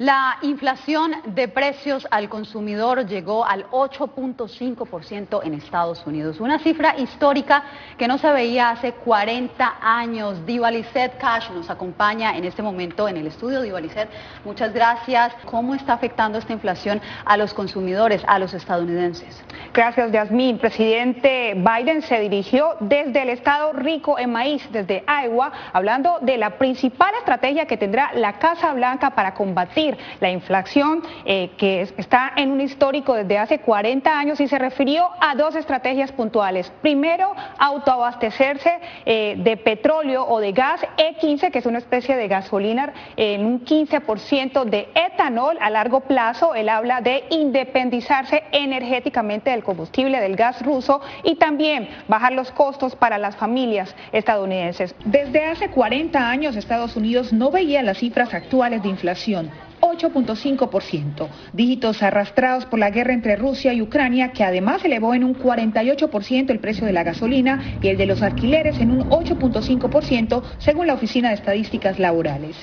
La 0.00 0.38
inflación 0.40 1.12
de 1.26 1.46
precios 1.48 2.08
al 2.10 2.30
consumidor 2.30 3.04
llegó 3.04 3.44
al 3.44 3.66
8.5% 3.66 5.40
en 5.44 5.52
Estados 5.52 6.06
Unidos, 6.06 6.40
una 6.40 6.58
cifra 6.58 6.96
histórica 6.96 7.64
que 7.98 8.08
no 8.08 8.16
se 8.16 8.32
veía 8.32 8.70
hace 8.70 8.92
40 8.92 9.74
años. 9.82 10.46
Diva 10.46 10.70
Lizette 10.70 11.18
Cash 11.18 11.50
nos 11.50 11.68
acompaña 11.68 12.34
en 12.34 12.46
este 12.46 12.62
momento 12.62 13.08
en 13.08 13.18
el 13.18 13.26
estudio. 13.26 13.60
Diva 13.60 13.78
Lizette, 13.78 14.08
muchas 14.42 14.72
gracias. 14.72 15.34
¿Cómo 15.44 15.74
está 15.74 15.92
afectando 15.92 16.38
esta 16.38 16.54
inflación 16.54 17.02
a 17.26 17.36
los 17.36 17.52
consumidores, 17.52 18.22
a 18.26 18.38
los 18.38 18.54
estadounidenses? 18.54 19.44
Gracias, 19.74 20.10
Yasmín. 20.12 20.56
Presidente 20.56 21.52
Biden 21.54 22.00
se 22.00 22.20
dirigió 22.20 22.74
desde 22.80 23.20
el 23.20 23.28
estado 23.28 23.74
rico 23.74 24.18
en 24.18 24.32
maíz, 24.32 24.66
desde 24.72 25.04
Iowa, 25.06 25.52
hablando 25.74 26.20
de 26.22 26.38
la 26.38 26.56
principal 26.56 27.12
estrategia 27.18 27.66
que 27.66 27.76
tendrá 27.76 28.12
la 28.14 28.38
Casa 28.38 28.72
Blanca 28.72 29.10
para 29.10 29.34
combatir 29.34 29.89
la 30.20 30.30
inflación, 30.30 31.02
eh, 31.24 31.50
que 31.56 31.82
es- 31.82 31.94
está 31.96 32.32
en 32.36 32.50
un 32.50 32.60
histórico 32.60 33.14
desde 33.14 33.38
hace 33.38 33.58
40 33.60 34.18
años 34.18 34.40
y 34.40 34.48
se 34.48 34.58
refirió 34.58 35.08
a 35.20 35.34
dos 35.34 35.54
estrategias 35.54 36.12
puntuales. 36.12 36.72
Primero, 36.82 37.32
autoabastecerse 37.58 38.78
eh, 39.06 39.34
de 39.38 39.56
petróleo 39.56 40.26
o 40.26 40.40
de 40.40 40.52
gas 40.52 40.80
E15, 40.96 41.50
que 41.50 41.58
es 41.58 41.66
una 41.66 41.78
especie 41.78 42.16
de 42.16 42.28
gasolina, 42.28 42.92
en 43.16 43.44
un 43.44 43.64
15% 43.64 44.64
de 44.64 44.88
etanol 44.94 45.56
a 45.60 45.70
largo 45.70 46.00
plazo. 46.00 46.54
Él 46.54 46.68
habla 46.68 47.00
de 47.00 47.24
independizarse 47.30 48.42
energéticamente 48.52 49.50
del 49.50 49.62
combustible 49.64 50.20
del 50.20 50.36
gas 50.36 50.62
ruso 50.62 51.00
y 51.24 51.36
también 51.36 51.88
bajar 52.08 52.32
los 52.32 52.50
costos 52.52 52.96
para 52.96 53.18
las 53.18 53.36
familias 53.36 53.94
estadounidenses. 54.12 54.94
Desde 55.04 55.44
hace 55.44 55.68
40 55.70 56.28
años 56.30 56.56
Estados 56.56 56.96
Unidos 56.96 57.32
no 57.32 57.50
veía 57.50 57.82
las 57.82 57.98
cifras 57.98 58.32
actuales 58.34 58.82
de 58.82 58.88
inflación. 58.88 59.50
8.5%, 59.80 61.28
dígitos 61.52 62.02
arrastrados 62.02 62.66
por 62.66 62.78
la 62.78 62.90
guerra 62.90 63.12
entre 63.12 63.36
Rusia 63.36 63.72
y 63.72 63.82
Ucrania, 63.82 64.32
que 64.32 64.44
además 64.44 64.84
elevó 64.84 65.14
en 65.14 65.24
un 65.24 65.34
48% 65.34 66.50
el 66.50 66.60
precio 66.60 66.86
de 66.86 66.92
la 66.92 67.04
gasolina 67.04 67.78
y 67.82 67.88
el 67.88 67.96
de 67.96 68.06
los 68.06 68.22
alquileres 68.22 68.78
en 68.80 68.90
un 68.90 69.10
8.5%, 69.10 70.42
según 70.58 70.86
la 70.86 70.94
Oficina 70.94 71.28
de 71.28 71.34
Estadísticas 71.34 71.98
Laborales. 71.98 72.56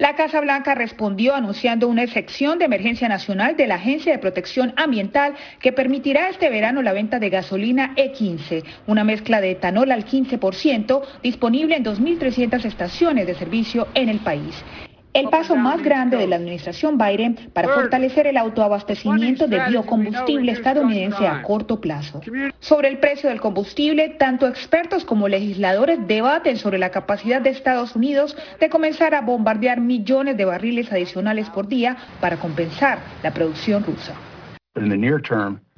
La 0.00 0.14
Casa 0.14 0.40
Blanca 0.40 0.74
respondió 0.74 1.34
anunciando 1.34 1.86
una 1.86 2.04
excepción 2.04 2.58
de 2.58 2.64
emergencia 2.64 3.06
nacional 3.06 3.54
de 3.56 3.66
la 3.66 3.74
Agencia 3.74 4.12
de 4.12 4.18
Protección 4.18 4.72
Ambiental 4.76 5.34
que 5.60 5.72
permitirá 5.72 6.30
este 6.30 6.48
verano 6.48 6.80
la 6.80 6.94
venta 6.94 7.18
de 7.18 7.28
gasolina 7.28 7.94
E15, 7.96 8.64
una 8.86 9.04
mezcla 9.04 9.42
de 9.42 9.50
etanol 9.50 9.92
al 9.92 10.06
15%, 10.06 11.02
disponible 11.22 11.76
en 11.76 11.84
2.300 11.84 12.64
estaciones 12.64 13.26
de 13.26 13.34
servicio 13.34 13.88
en 13.92 14.08
el 14.08 14.20
país. 14.20 14.64
El 15.12 15.28
paso 15.28 15.56
más 15.56 15.82
grande 15.82 16.16
de 16.16 16.28
la 16.28 16.36
administración 16.36 16.96
Biden 16.96 17.50
para 17.52 17.68
fortalecer 17.68 18.28
el 18.28 18.36
autoabastecimiento 18.36 19.48
de 19.48 19.60
biocombustible 19.68 20.52
estadounidense 20.52 21.26
a 21.26 21.42
corto 21.42 21.80
plazo. 21.80 22.20
Sobre 22.60 22.88
el 22.88 22.98
precio 22.98 23.28
del 23.28 23.40
combustible, 23.40 24.10
tanto 24.10 24.46
expertos 24.46 25.04
como 25.04 25.26
legisladores 25.26 25.98
debaten 26.06 26.58
sobre 26.58 26.78
la 26.78 26.90
capacidad 26.90 27.40
de 27.40 27.50
Estados 27.50 27.96
Unidos 27.96 28.36
de 28.60 28.70
comenzar 28.70 29.14
a 29.14 29.20
bombardear 29.20 29.80
millones 29.80 30.36
de 30.36 30.44
barriles 30.44 30.92
adicionales 30.92 31.50
por 31.50 31.66
día 31.66 31.96
para 32.20 32.36
compensar 32.36 32.98
la 33.24 33.32
producción 33.32 33.82
rusa. 33.82 34.14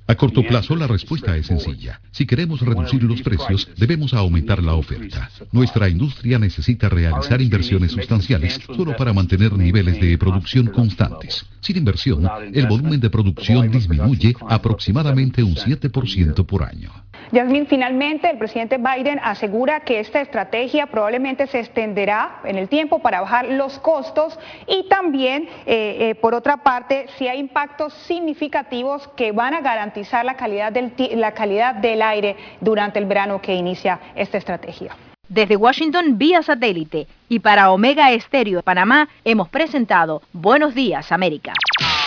A 0.06 0.14
corto 0.16 0.42
plazo 0.42 0.74
la 0.74 0.86
respuesta 0.86 1.36
es 1.36 1.46
sencilla. 1.46 2.00
Si 2.10 2.26
queremos 2.26 2.60
reducir 2.60 3.02
los 3.04 3.22
precios, 3.22 3.68
debemos 3.76 4.12
aumentar 4.12 4.62
la 4.62 4.74
oferta. 4.74 5.30
Nuestra 5.52 5.88
industria 5.88 6.38
necesita 6.38 6.88
realizar 6.88 7.40
inversiones 7.40 7.92
sustanciales 7.92 8.60
solo 8.66 8.96
para 8.96 9.12
mantener 9.12 9.52
niveles 9.56 10.00
de 10.00 10.18
producción 10.18 10.66
constantes. 10.66 11.46
Sin 11.60 11.76
inversión, 11.76 12.28
el 12.52 12.66
volumen 12.66 13.00
de 13.00 13.10
producción 13.10 13.70
disminuye 13.70 14.34
aproximadamente 14.48 15.42
un 15.42 15.54
7% 15.54 16.44
por 16.46 16.64
año. 16.64 16.92
Yasmin, 17.32 17.66
finalmente 17.66 18.28
el 18.28 18.36
presidente 18.36 18.76
Biden 18.76 19.18
asegura 19.22 19.80
que 19.80 20.00
esta 20.00 20.20
estrategia 20.20 20.86
probablemente 20.86 21.46
se 21.46 21.60
extenderá 21.60 22.40
en 22.44 22.58
el 22.58 22.68
tiempo 22.68 22.98
para 22.98 23.22
bajar 23.22 23.46
los 23.46 23.78
costos 23.78 24.38
y 24.66 24.86
también, 24.88 25.48
eh, 25.64 26.10
eh, 26.10 26.14
por 26.14 26.34
otra 26.34 26.58
parte, 26.58 27.06
si 27.16 27.28
hay 27.28 27.38
impactos 27.38 27.94
significativos 28.06 29.08
que 29.16 29.32
van 29.32 29.54
a 29.54 29.62
garantizar 29.62 30.26
la 30.26 30.34
calidad, 30.34 30.72
del, 30.72 30.92
la 31.14 31.32
calidad 31.32 31.74
del 31.76 32.02
aire 32.02 32.36
durante 32.60 32.98
el 32.98 33.06
verano 33.06 33.40
que 33.40 33.54
inicia 33.54 33.98
esta 34.14 34.36
estrategia. 34.36 34.94
Desde 35.26 35.56
Washington 35.56 36.18
vía 36.18 36.42
satélite 36.42 37.06
y 37.30 37.38
para 37.38 37.70
Omega 37.70 38.12
Estéreo 38.12 38.58
de 38.58 38.62
Panamá 38.62 39.08
hemos 39.24 39.48
presentado 39.48 40.20
Buenos 40.34 40.74
Días 40.74 41.10
América. 41.10 41.54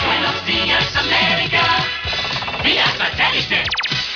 Buenos 0.06 0.45
días, 0.45 0.95
América. 0.95 1.61
Vía 2.64 2.85
satélite. 2.85 3.64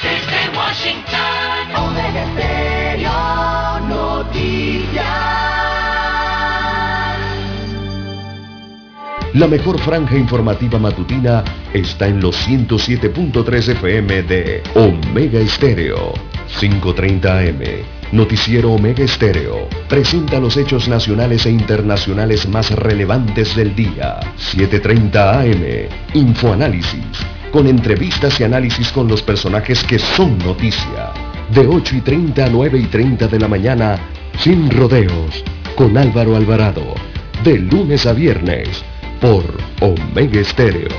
Desde 0.01 0.57
Washington. 0.57 1.76
Omega 1.76 2.26
Stereo 2.31 3.80
Noticias. 3.89 5.05
La 9.34 9.47
mejor 9.47 9.77
franja 9.80 10.15
informativa 10.15 10.80
matutina 10.80 11.43
está 11.73 12.07
en 12.07 12.21
los 12.21 12.47
107.3 12.47 13.73
FM 13.73 14.23
de 14.23 14.63
Omega 14.76 15.39
Estéreo, 15.39 16.13
530 16.59 17.38
AM. 17.38 17.61
Noticiero 18.13 18.71
Omega 18.71 19.03
Estéreo 19.03 19.67
presenta 19.89 20.39
los 20.39 20.55
hechos 20.55 20.88
nacionales 20.88 21.45
e 21.45 21.51
internacionales 21.51 22.47
más 22.47 22.71
relevantes 22.71 23.53
del 23.53 23.76
día. 23.76 24.21
730 24.38 25.41
AM. 25.41 25.89
Infoanálisis 26.13 27.39
con 27.51 27.67
entrevistas 27.67 28.39
y 28.39 28.43
análisis 28.43 28.91
con 28.91 29.07
los 29.07 29.21
personajes 29.21 29.84
que 29.84 29.99
son 29.99 30.38
noticia. 30.39 31.11
De 31.53 31.65
8 31.67 31.95
y 31.95 32.01
30 32.01 32.45
a 32.45 32.49
9 32.49 32.80
y 32.80 32.85
30 32.85 33.27
de 33.27 33.39
la 33.39 33.47
mañana, 33.47 33.99
sin 34.38 34.69
rodeos, 34.69 35.43
con 35.76 35.97
Álvaro 35.97 36.35
Alvarado. 36.35 36.93
De 37.43 37.57
lunes 37.57 38.05
a 38.05 38.13
viernes, 38.13 38.84
por 39.19 39.43
Omega 39.81 40.41
Estéreo. 40.41 40.89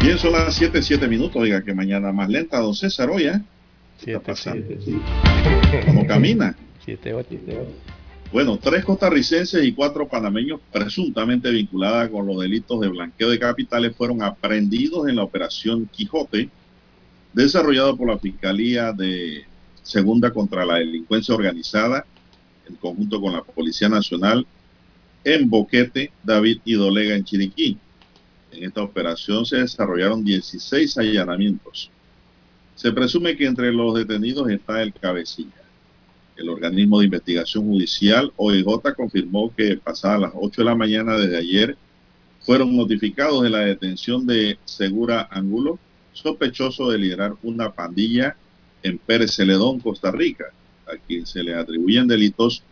Bien, 0.00 0.18
son 0.18 0.32
las 0.32 0.54
7, 0.54 0.82
7 0.82 1.06
minutos. 1.06 1.40
Oiga, 1.40 1.62
que 1.62 1.72
mañana 1.72 2.12
más 2.12 2.28
lenta, 2.28 2.58
don 2.58 2.74
César, 2.74 3.10
hoy, 3.10 3.26
¿eh? 3.26 3.40
¿Qué 4.04 4.12
está 4.12 4.22
pasando? 4.22 4.66
¿Cómo 5.86 6.06
camina? 6.06 6.56
Bueno, 8.32 8.58
tres 8.58 8.84
costarricenses 8.84 9.62
y 9.64 9.72
cuatro 9.72 10.08
panameños 10.08 10.60
presuntamente 10.72 11.50
vinculadas 11.50 12.08
con 12.10 12.26
los 12.26 12.40
delitos 12.40 12.80
de 12.80 12.88
blanqueo 12.88 13.30
de 13.30 13.38
capitales 13.38 13.94
fueron 13.94 14.22
aprehendidos 14.22 15.06
en 15.08 15.16
la 15.16 15.22
operación 15.22 15.86
Quijote, 15.86 16.48
desarrollada 17.32 17.94
por 17.94 18.08
la 18.08 18.18
Fiscalía 18.18 18.92
de 18.92 19.44
Segunda 19.82 20.32
contra 20.32 20.64
la 20.64 20.76
Delincuencia 20.76 21.34
Organizada, 21.34 22.04
en 22.68 22.76
conjunto 22.76 23.20
con 23.20 23.34
la 23.34 23.42
Policía 23.42 23.88
Nacional, 23.88 24.46
en 25.24 25.48
Boquete, 25.48 26.10
David 26.22 26.60
y 26.64 26.74
Dolega, 26.74 27.14
en 27.14 27.24
Chiriquí. 27.24 27.78
En 28.50 28.64
esta 28.64 28.82
operación 28.82 29.46
se 29.46 29.58
desarrollaron 29.58 30.24
16 30.24 30.98
allanamientos. 30.98 31.90
Se 32.82 32.90
presume 32.90 33.36
que 33.36 33.46
entre 33.46 33.72
los 33.72 33.94
detenidos 33.94 34.50
está 34.50 34.82
el 34.82 34.92
cabecilla. 34.92 35.62
El 36.36 36.48
organismo 36.48 36.98
de 36.98 37.04
investigación 37.04 37.64
judicial 37.64 38.32
OIJ 38.34 38.66
confirmó 38.96 39.54
que 39.54 39.76
pasadas 39.76 40.22
las 40.22 40.32
8 40.34 40.62
de 40.62 40.64
la 40.64 40.74
mañana 40.74 41.16
desde 41.16 41.36
ayer 41.36 41.76
fueron 42.40 42.76
notificados 42.76 43.44
de 43.44 43.50
la 43.50 43.60
detención 43.60 44.26
de 44.26 44.58
Segura 44.64 45.28
Angulo, 45.30 45.78
sospechoso 46.12 46.90
de 46.90 46.98
liderar 46.98 47.36
una 47.44 47.70
pandilla 47.70 48.34
en 48.82 48.98
Pérez 48.98 49.36
Celedón, 49.36 49.78
Costa 49.78 50.10
Rica, 50.10 50.46
a 50.88 50.96
quien 50.96 51.24
se 51.24 51.44
le 51.44 51.54
atribuyen 51.54 52.08
delitos 52.08 52.64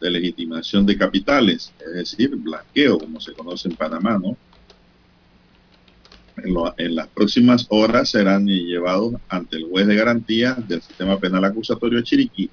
de 0.00 0.10
legitimación 0.10 0.84
de 0.84 0.98
capitales, 0.98 1.72
es 1.78 1.92
decir, 1.94 2.34
blanqueo, 2.34 2.98
como 2.98 3.20
se 3.20 3.32
conoce 3.32 3.68
en 3.68 3.76
Panamá, 3.76 4.18
¿no? 4.18 4.36
En, 6.36 6.52
lo, 6.52 6.74
en, 6.78 6.96
las 6.96 7.08
próximas 7.08 7.66
horas 7.68 8.10
serán 8.10 8.46
llevados 8.46 9.14
ante 9.28 9.56
el 9.56 9.68
juez 9.68 9.86
de 9.86 9.94
garantía 9.94 10.54
del 10.54 10.82
sistema 10.82 11.18
penal 11.18 11.44
acusatorio 11.44 11.98
de 11.98 12.04
Chiriquí. 12.04 12.50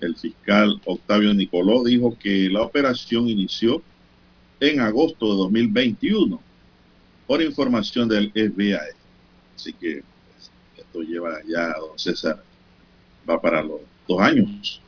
El 0.00 0.16
fiscal 0.16 0.80
Octavio 0.84 1.32
Nicoló 1.32 1.84
dijo 1.84 2.16
que 2.18 2.48
la 2.50 2.62
operación 2.62 3.28
inició 3.28 3.82
en 4.60 4.80
agosto 4.80 5.30
de 5.30 5.36
2021 5.36 6.40
por 7.26 7.42
información 7.42 8.08
del 8.08 8.30
FBI. 8.32 8.74
Así 9.54 9.72
que 9.72 10.02
pues, 10.02 10.50
esto 10.76 11.02
lleva 11.02 11.38
ya, 11.46 11.74
don 11.78 11.98
César, 11.98 12.42
va 13.28 13.40
para 13.40 13.62
los 13.62 13.80
dos 14.08 14.20
años. 14.20 14.80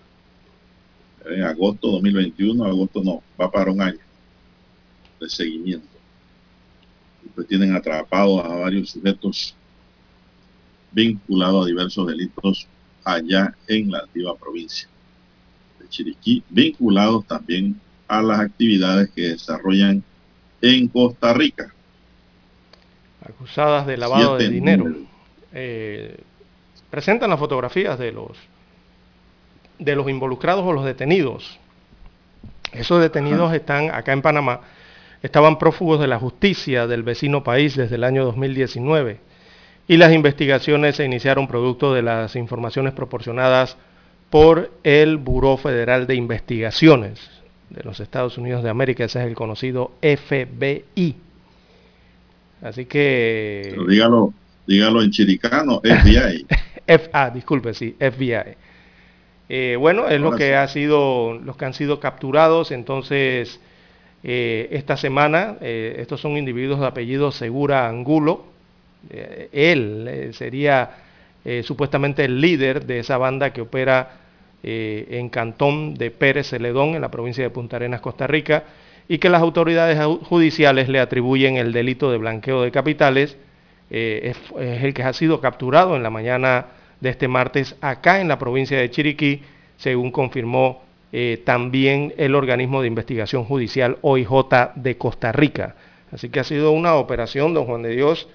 En 1.25 1.43
agosto 1.43 1.93
2021, 1.93 2.65
agosto 2.65 3.03
no, 3.03 3.23
va 3.41 3.51
para 3.51 3.71
un 3.71 3.81
año 3.81 3.99
de 5.21 5.29
seguimiento 5.29 5.96
pues 7.37 7.47
tienen 7.47 7.77
atrapados 7.77 8.43
a 8.45 8.49
varios 8.49 8.91
sujetos 8.91 9.55
vinculados 10.91 11.65
a 11.65 11.69
diversos 11.69 12.07
delitos 12.07 12.67
allá 13.05 13.55
en 13.69 13.93
la 13.93 13.99
antigua 13.99 14.35
provincia 14.37 14.89
de 15.79 15.89
Chiriquí, 15.89 16.43
vinculados 16.49 17.27
también 17.27 17.79
a 18.09 18.23
las 18.23 18.41
actividades 18.41 19.11
que 19.11 19.29
desarrollan 19.29 20.03
en 20.63 20.89
Costa 20.89 21.35
Rica. 21.35 21.73
Acusadas 23.23 23.87
de 23.87 23.97
lavado 23.99 24.39
Siete 24.39 24.45
de 24.45 24.51
dinero. 24.51 24.87
Eh, 25.53 26.17
presentan 26.89 27.29
las 27.29 27.39
fotografías 27.39 27.99
de 27.99 28.13
los 28.13 28.31
de 29.79 29.95
los 29.95 30.09
involucrados 30.09 30.65
o 30.65 30.73
los 30.73 30.87
detenidos. 30.87 31.59
Esos 32.73 33.03
detenidos 33.03 33.49
Ajá. 33.49 33.57
están 33.57 33.91
acá 33.91 34.15
en 34.15 34.23
Panamá 34.23 34.63
estaban 35.23 35.59
prófugos 35.59 36.01
de 36.01 36.07
la 36.07 36.19
justicia 36.19 36.87
del 36.87 37.03
vecino 37.03 37.43
país 37.43 37.77
desde 37.77 37.97
el 37.97 38.05
año 38.05 38.25
2019 38.25 39.19
y 39.89 39.97
las 39.97 40.13
investigaciones 40.13 40.97
se 40.97 41.05
iniciaron 41.05 41.47
producto 41.47 41.95
de 41.95 42.03
las 42.03 42.37
informaciones 42.37 42.93
proporcionadas 42.93 43.77
por 44.31 44.71
el 44.83 45.17
Buró 45.17 45.57
Federal 45.57 46.07
de 46.07 46.17
Investigaciones 46.17 47.31
de 47.71 47.83
los 47.85 48.01
Estados 48.01 48.39
Unidos 48.39 48.63
de 48.63 48.71
América, 48.71 49.05
ese 49.05 49.21
es 49.21 49.27
el 49.27 49.35
conocido 49.35 49.93
FBI. 50.01 51.17
Así 52.63 52.87
que... 52.87 53.69
Pero 53.71 53.87
dígalo, 53.87 54.33
dígalo 54.67 55.03
en 55.03 55.11
chiricano, 55.11 55.81
FBI. 55.81 56.47
F 56.87 57.11
ah, 57.13 57.31
disculpe, 57.31 57.75
sí, 57.75 57.97
FBI. 57.99 58.57
Eh, 59.49 59.77
bueno, 59.79 60.09
es 60.09 60.21
lo 60.21 60.33
que 60.33 60.57
ha 60.57 60.67
sido, 60.67 61.35
los 61.35 61.57
que 61.57 61.65
han 61.65 61.75
sido 61.75 62.01
capturados, 62.01 62.73
entonces 62.73 63.61
eh, 64.29 64.67
esta 64.73 64.97
semana, 64.97 65.57
eh, 65.61 65.99
estos 66.01 66.21
son 66.21 66.37
individuos 66.37 66.81
de 66.81 66.87
apellido 66.89 67.31
Segura 67.31 67.87
Angulo. 67.87 68.45
Eh, 69.09 69.49
él 69.53 70.31
sería 70.35 70.91
supuestamente 71.63 72.25
el 72.25 72.41
líder 72.41 72.87
de 72.87 72.99
esa 72.99 73.19
banda 73.19 73.53
que 73.53 73.61
opera 73.61 74.19
en 74.65 75.29
Cantón 75.29 75.95
de 75.95 76.11
Pérez 76.11 76.49
Celedón, 76.49 76.97
en 76.97 77.03
la 77.03 77.09
provincia 77.13 77.45
de 77.45 77.51
Punta 77.51 77.77
Arenas, 77.77 78.01
Costa 78.01 78.27
Rica, 78.27 78.65
y 79.07 79.19
que 79.19 79.29
las 79.29 79.43
autoridades 79.43 79.97
judiciales 80.25 80.89
le 80.89 80.99
atribuyen 80.99 81.57
el 81.57 81.73
delito 81.73 82.11
de 82.11 82.19
blanqueo 82.19 82.63
de 82.63 82.73
capitales. 82.73 83.37
Es, 83.89 84.37
es 84.59 84.83
el 84.83 84.93
que 84.93 85.05
ha 85.05 85.13
sido 85.13 85.41
capturado 85.41 85.95
en 85.95 86.03
la 86.03 86.11
mañana 86.11 86.67
de 87.01 87.11
este 87.11 87.29
martes 87.29 87.77
acá 87.81 88.21
en 88.21 88.27
la 88.27 88.41
provincia 88.41 88.77
de 88.77 88.91
Chiriquí, 88.91 89.43
según 89.77 90.11
confirmó 90.11 90.83
eh, 91.13 91.43
también 91.45 92.13
el 92.17 92.35
organismo 92.35 92.81
de 92.83 92.89
investigación 92.89 93.45
judicial 93.45 93.99
OIJ 94.03 94.29
de 94.75 94.97
Costa 94.97 95.33
Rica. 95.33 95.77
Así 96.13 96.29
que 96.29 96.41
ha 96.41 96.45
sido 96.45 96.73
una 96.73 96.95
operación, 96.97 97.55
don 97.55 97.67
Juan 97.67 97.83
de 97.83 97.91
Dios, 97.91 98.29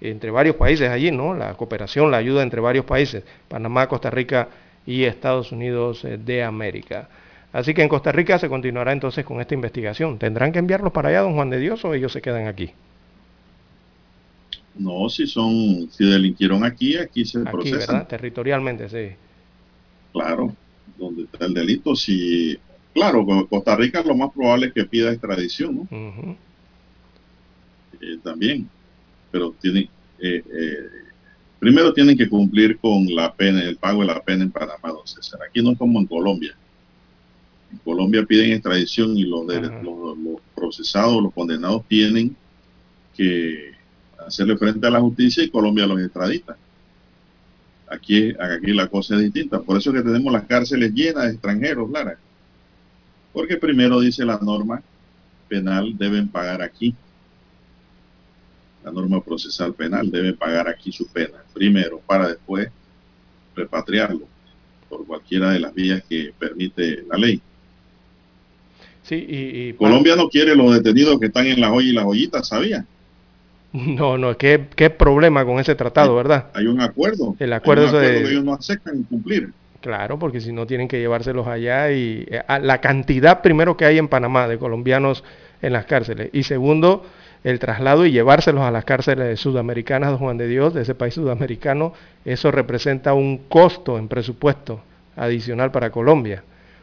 entre 0.00 0.30
varios 0.30 0.56
países 0.56 0.90
allí, 0.90 1.10
¿no? 1.10 1.34
La 1.34 1.54
cooperación, 1.54 2.10
la 2.10 2.18
ayuda 2.18 2.42
entre 2.42 2.60
varios 2.60 2.84
países, 2.84 3.24
Panamá, 3.48 3.88
Costa 3.88 4.10
Rica 4.10 4.48
y 4.86 5.04
Estados 5.04 5.52
Unidos 5.52 6.04
eh, 6.04 6.18
de 6.18 6.42
América. 6.42 7.08
Así 7.52 7.72
que 7.72 7.82
en 7.82 7.88
Costa 7.88 8.12
Rica 8.12 8.38
se 8.38 8.48
continuará 8.48 8.92
entonces 8.92 9.24
con 9.24 9.40
esta 9.40 9.54
investigación. 9.54 10.18
¿Tendrán 10.18 10.52
que 10.52 10.58
enviarlos 10.58 10.92
para 10.92 11.08
allá, 11.08 11.22
don 11.22 11.34
Juan 11.34 11.50
de 11.50 11.58
Dios, 11.58 11.84
o 11.84 11.94
ellos 11.94 12.12
se 12.12 12.20
quedan 12.20 12.46
aquí? 12.46 12.70
No, 14.78 15.08
si 15.08 15.26
son, 15.26 15.88
si 15.90 16.04
delinquieron 16.04 16.64
aquí, 16.64 16.98
aquí 16.98 17.24
se 17.24 17.38
aquí, 17.38 17.50
procesan. 17.50 17.78
¿verdad? 17.78 18.06
Territorialmente, 18.08 18.88
sí. 18.90 19.16
Claro, 20.12 20.54
donde 20.98 21.24
está 21.24 21.46
el 21.46 21.54
delito. 21.54 21.94
Si, 21.94 22.58
claro, 22.94 23.24
Costa 23.48 23.76
Rica 23.76 24.02
lo 24.02 24.14
más 24.14 24.32
probable 24.32 24.66
es 24.66 24.72
que 24.72 24.84
pida 24.84 25.12
extradición, 25.12 25.88
¿no? 25.90 26.36
Eh, 28.00 28.18
también, 28.22 28.68
pero 29.30 29.54
tienen, 29.60 29.88
eh, 30.18 30.42
eh, 30.44 30.88
primero 31.58 31.92
tienen 31.92 32.16
que 32.16 32.28
cumplir 32.28 32.78
con 32.78 33.06
la 33.14 33.34
pena, 33.34 33.62
el 33.62 33.76
pago 33.76 34.02
de 34.02 34.06
la 34.08 34.22
pena 34.22 34.44
en 34.44 34.50
Panamá, 34.50 34.90
don 34.90 35.06
César. 35.06 35.40
Aquí 35.48 35.62
no 35.62 35.72
es 35.72 35.78
como 35.78 35.98
en 35.98 36.06
Colombia. 36.06 36.54
En 37.72 37.78
Colombia 37.78 38.24
piden 38.24 38.52
extradición 38.52 39.16
y 39.16 39.24
los, 39.24 39.46
de, 39.46 39.60
los, 39.60 40.18
los 40.18 40.40
procesados, 40.54 41.22
los 41.22 41.32
condenados 41.32 41.84
tienen 41.88 42.36
que 43.16 43.72
hacerle 44.26 44.56
frente 44.56 44.86
a 44.86 44.90
la 44.90 45.00
justicia 45.00 45.42
y 45.42 45.50
Colombia 45.50 45.86
los 45.86 46.00
extradita. 46.00 46.56
Aquí, 47.88 48.34
aquí 48.38 48.72
la 48.72 48.88
cosa 48.88 49.14
es 49.14 49.22
distinta. 49.22 49.60
Por 49.60 49.78
eso 49.78 49.92
que 49.92 50.02
tenemos 50.02 50.32
las 50.32 50.44
cárceles 50.44 50.92
llenas 50.92 51.24
de 51.24 51.32
extranjeros, 51.32 51.90
Lara. 51.90 52.18
Porque 53.32 53.56
primero 53.56 54.00
dice 54.00 54.24
la 54.24 54.38
norma 54.38 54.82
penal, 55.48 55.96
deben 55.96 56.28
pagar 56.28 56.62
aquí. 56.62 56.94
La 58.84 58.90
norma 58.90 59.22
procesal 59.22 59.74
penal 59.74 60.10
debe 60.10 60.32
pagar 60.32 60.68
aquí 60.68 60.90
su 60.90 61.06
pena. 61.06 61.38
Primero, 61.52 62.00
para 62.06 62.28
después 62.28 62.68
repatriarlo 63.54 64.26
por 64.88 65.06
cualquiera 65.06 65.50
de 65.50 65.60
las 65.60 65.74
vías 65.74 66.02
que 66.08 66.32
permite 66.38 67.04
la 67.08 67.16
ley. 67.16 67.40
Sí, 69.02 69.24
y, 69.28 69.72
Colombia 69.74 70.16
no 70.16 70.28
quiere 70.28 70.56
los 70.56 70.74
detenidos 70.74 71.18
que 71.20 71.26
están 71.26 71.46
en 71.46 71.60
la 71.60 71.68
joya 71.68 71.88
y 71.88 71.92
la 71.92 72.02
joyita, 72.02 72.42
¿sabía? 72.42 72.84
No, 73.72 74.16
no, 74.16 74.36
¿qué, 74.36 74.66
qué 74.74 74.90
problema 74.90 75.44
con 75.44 75.58
ese 75.58 75.74
tratado, 75.74 76.14
¿verdad? 76.14 76.46
Hay 76.54 76.66
un 76.66 76.80
acuerdo. 76.80 77.36
El 77.38 77.52
acuerdo, 77.52 77.82
Hay 77.82 77.88
un 77.88 77.96
acuerdo 77.96 77.98
de... 78.00 78.22
que 78.24 78.30
ellos 78.30 78.44
no 78.44 78.54
aceptan 78.54 79.02
cumplir. 79.02 79.52
Claro, 79.80 80.18
porque 80.18 80.40
si 80.40 80.52
no 80.52 80.66
tienen 80.66 80.88
que 80.88 80.98
llevárselos 80.98 81.46
allá 81.46 81.92
y 81.92 82.26
eh, 82.28 82.42
la 82.60 82.80
cantidad 82.80 83.42
primero 83.42 83.76
que 83.76 83.84
hay 83.84 83.98
en 83.98 84.08
Panamá 84.08 84.48
de 84.48 84.58
colombianos 84.58 85.22
en 85.62 85.72
las 85.72 85.86
cárceles 85.86 86.30
y 86.32 86.42
segundo 86.42 87.04
el 87.44 87.60
traslado 87.60 88.04
y 88.04 88.10
llevárselos 88.10 88.62
a 88.62 88.72
las 88.72 88.84
cárceles 88.84 89.38
sudamericanas 89.38 90.10
de 90.10 90.16
Juan 90.16 90.36
de 90.36 90.48
Dios, 90.48 90.74
de 90.74 90.82
ese 90.82 90.96
país 90.96 91.14
sudamericano, 91.14 91.92
eso 92.24 92.50
representa 92.50 93.14
un 93.14 93.38
costo 93.48 93.98
en 93.98 94.08
presupuesto 94.08 94.80
adicional 95.14 95.70
para 95.70 95.90
Colombia. 95.90 96.42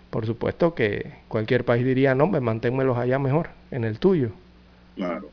Por 0.09 0.25
supuesto 0.25 0.73
que 0.73 1.11
cualquier 1.27 1.65
país 1.65 1.83
diría, 1.83 2.15
no, 2.15 2.27
me 2.27 2.39
manténmelos 2.39 2.97
allá 2.97 3.19
mejor, 3.19 3.49
en 3.71 3.83
el 3.83 3.99
tuyo. 3.99 4.29
Claro. 4.95 5.29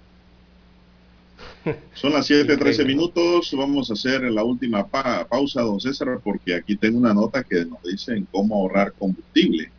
Son 1.94 2.12
las 2.12 2.30
7:13 2.30 2.86
minutos. 2.86 3.50
Vamos 3.56 3.90
a 3.90 3.94
hacer 3.94 4.22
la 4.22 4.42
última 4.44 4.86
pa 4.86 5.26
pausa, 5.26 5.62
don 5.62 5.80
César, 5.80 6.20
porque 6.22 6.54
aquí 6.54 6.76
tengo 6.76 6.98
una 6.98 7.12
nota 7.12 7.42
que 7.44 7.64
nos 7.64 7.82
dice 7.82 8.14
en 8.14 8.26
cómo 8.30 8.56
ahorrar 8.56 8.92
combustible. 8.92 9.70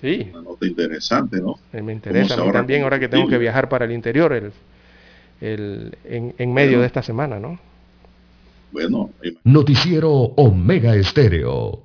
Sí. 0.00 0.28
Una 0.32 0.42
nota 0.42 0.66
interesante, 0.66 1.40
¿no? 1.40 1.58
Eh, 1.72 1.82
me 1.82 1.92
interesa 1.92 2.34
a 2.34 2.44
mí 2.44 2.52
también 2.52 2.82
ahora 2.82 2.98
que 2.98 3.08
tengo 3.08 3.28
que 3.28 3.38
viajar 3.38 3.68
para 3.68 3.84
el 3.84 3.92
interior 3.92 4.32
el, 4.32 4.52
el, 5.40 5.96
en, 6.04 6.34
en 6.38 6.52
medio 6.52 6.70
bueno. 6.70 6.80
de 6.80 6.86
esta 6.86 7.02
semana, 7.02 7.38
¿no? 7.38 7.58
Bueno. 8.72 9.10
Noticiero 9.44 10.10
Omega 10.10 10.96
Estéreo. 10.96 11.84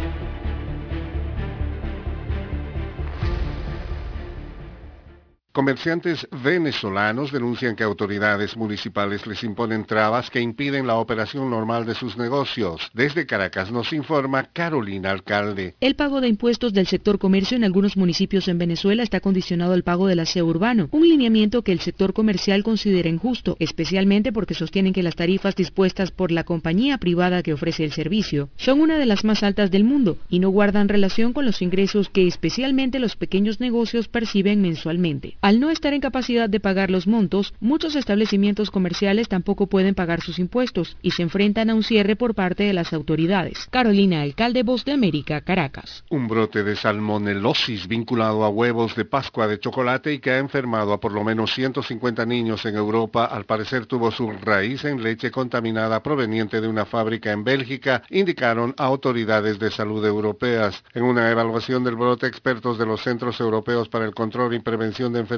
Comerciantes 5.53 6.29
venezolanos 6.31 7.33
denuncian 7.33 7.75
que 7.75 7.83
autoridades 7.83 8.55
municipales 8.55 9.27
les 9.27 9.43
imponen 9.43 9.83
trabas 9.83 10.29
que 10.29 10.39
impiden 10.39 10.87
la 10.87 10.95
operación 10.95 11.49
normal 11.49 11.85
de 11.85 11.93
sus 11.93 12.15
negocios. 12.15 12.89
Desde 12.93 13.25
Caracas 13.25 13.69
nos 13.69 13.91
informa 13.91 14.45
Carolina 14.53 15.11
Alcalde. 15.11 15.75
El 15.81 15.97
pago 15.97 16.21
de 16.21 16.29
impuestos 16.29 16.71
del 16.71 16.87
sector 16.87 17.19
comercio 17.19 17.57
en 17.57 17.65
algunos 17.65 17.97
municipios 17.97 18.47
en 18.47 18.59
Venezuela 18.59 19.03
está 19.03 19.19
condicionado 19.19 19.73
al 19.73 19.83
pago 19.83 20.07
del 20.07 20.21
aseo 20.21 20.45
urbano, 20.45 20.87
un 20.91 21.09
lineamiento 21.09 21.63
que 21.63 21.73
el 21.73 21.81
sector 21.81 22.13
comercial 22.13 22.63
considera 22.63 23.09
injusto, 23.09 23.57
especialmente 23.59 24.31
porque 24.31 24.53
sostienen 24.53 24.93
que 24.93 25.03
las 25.03 25.17
tarifas 25.17 25.57
dispuestas 25.57 26.11
por 26.11 26.31
la 26.31 26.45
compañía 26.45 26.97
privada 26.97 27.43
que 27.43 27.51
ofrece 27.51 27.83
el 27.83 27.91
servicio 27.91 28.47
son 28.55 28.79
una 28.79 28.97
de 28.97 29.05
las 29.05 29.25
más 29.25 29.43
altas 29.43 29.69
del 29.69 29.83
mundo 29.83 30.17
y 30.29 30.39
no 30.39 30.49
guardan 30.49 30.87
relación 30.87 31.33
con 31.33 31.45
los 31.45 31.61
ingresos 31.61 32.07
que 32.07 32.25
especialmente 32.25 32.99
los 32.99 33.17
pequeños 33.17 33.59
negocios 33.59 34.07
perciben 34.07 34.61
mensualmente. 34.61 35.35
Al 35.43 35.59
no 35.59 35.71
estar 35.71 35.91
en 35.95 36.01
capacidad 36.01 36.47
de 36.47 36.59
pagar 36.59 36.91
los 36.91 37.07
montos, 37.07 37.55
muchos 37.59 37.95
establecimientos 37.95 38.69
comerciales 38.69 39.27
tampoco 39.27 39.65
pueden 39.65 39.95
pagar 39.95 40.21
sus 40.21 40.37
impuestos 40.37 40.97
y 41.01 41.11
se 41.11 41.23
enfrentan 41.23 41.71
a 41.71 41.73
un 41.73 41.81
cierre 41.81 42.15
por 42.15 42.35
parte 42.35 42.61
de 42.61 42.73
las 42.73 42.93
autoridades. 42.93 43.67
Carolina, 43.71 44.21
alcalde 44.21 44.61
Voz 44.61 44.85
de 44.85 44.91
América, 44.91 45.41
Caracas. 45.41 46.03
Un 46.11 46.27
brote 46.27 46.63
de 46.63 46.75
salmonelosis 46.75 47.87
vinculado 47.87 48.43
a 48.43 48.49
huevos 48.49 48.95
de 48.95 49.05
Pascua 49.05 49.47
de 49.47 49.59
chocolate 49.59 50.13
y 50.13 50.19
que 50.19 50.29
ha 50.29 50.37
enfermado 50.37 50.93
a 50.93 50.99
por 50.99 51.11
lo 51.11 51.23
menos 51.23 51.55
150 51.55 52.23
niños 52.27 52.63
en 52.67 52.75
Europa, 52.75 53.25
al 53.25 53.45
parecer 53.45 53.87
tuvo 53.87 54.11
su 54.11 54.31
raíz 54.31 54.85
en 54.85 55.01
leche 55.01 55.31
contaminada 55.31 56.03
proveniente 56.03 56.61
de 56.61 56.67
una 56.67 56.85
fábrica 56.85 57.31
en 57.31 57.43
Bélgica, 57.43 58.03
indicaron 58.11 58.75
autoridades 58.77 59.57
de 59.57 59.71
salud 59.71 60.05
europeas. 60.05 60.83
En 60.93 61.01
una 61.01 61.31
evaluación 61.31 61.83
del 61.83 61.95
brote, 61.95 62.27
expertos 62.27 62.77
de 62.77 62.85
los 62.85 63.01
Centros 63.01 63.39
Europeos 63.39 63.89
para 63.89 64.05
el 64.05 64.13
Control 64.13 64.53
y 64.53 64.59
Prevención 64.59 65.11
de 65.11 65.21
Enfermedades 65.21 65.30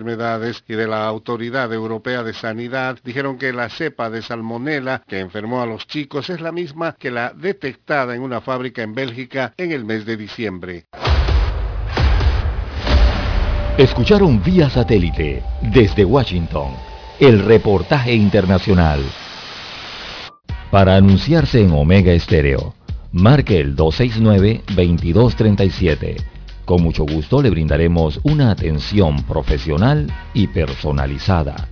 y 0.68 0.74
de 0.74 0.88
la 0.88 1.06
Autoridad 1.06 1.72
Europea 1.72 2.24
de 2.24 2.34
Sanidad 2.34 2.98
dijeron 3.04 3.38
que 3.38 3.54
la 3.54 3.70
cepa 3.70 4.10
de 4.10 4.24
salmonela 4.24 5.04
que 5.08 5.20
enfermó 5.20 5.62
a 5.62 5.68
los 5.68 5.86
chicos 5.86 6.32
es 6.32 6.42
la 6.42 6.52
misma 6.52 6.96
que 6.98 7.12
la 7.12 7.32
detectada 7.34 8.16
en 8.16 8.22
una 8.22 8.42
fábrica 8.42 8.82
en 8.82 8.96
Bélgica 8.96 9.54
en 9.56 9.72
el 9.72 9.86
mes 9.86 10.06
de 10.06 10.18
diciembre. 10.18 10.86
Escucharon 13.78 14.42
vía 14.42 14.68
satélite 14.70 15.44
desde 15.62 16.06
Washington 16.06 16.72
el 17.20 17.46
reportaje 17.46 18.14
internacional. 18.14 19.02
Para 20.72 20.96
anunciarse 20.96 21.62
en 21.62 21.72
Omega 21.72 22.14
Estéreo, 22.14 22.74
marque 23.12 23.60
el 23.60 23.76
269-2237. 23.76 26.33
Con 26.66 26.82
mucho 26.82 27.06
gusto 27.06 27.42
le 27.42 27.50
brindaremos 27.50 28.20
una 28.24 28.52
atención 28.52 29.24
profesional 29.24 30.08
y 30.34 30.48
personalizada. 30.48 31.68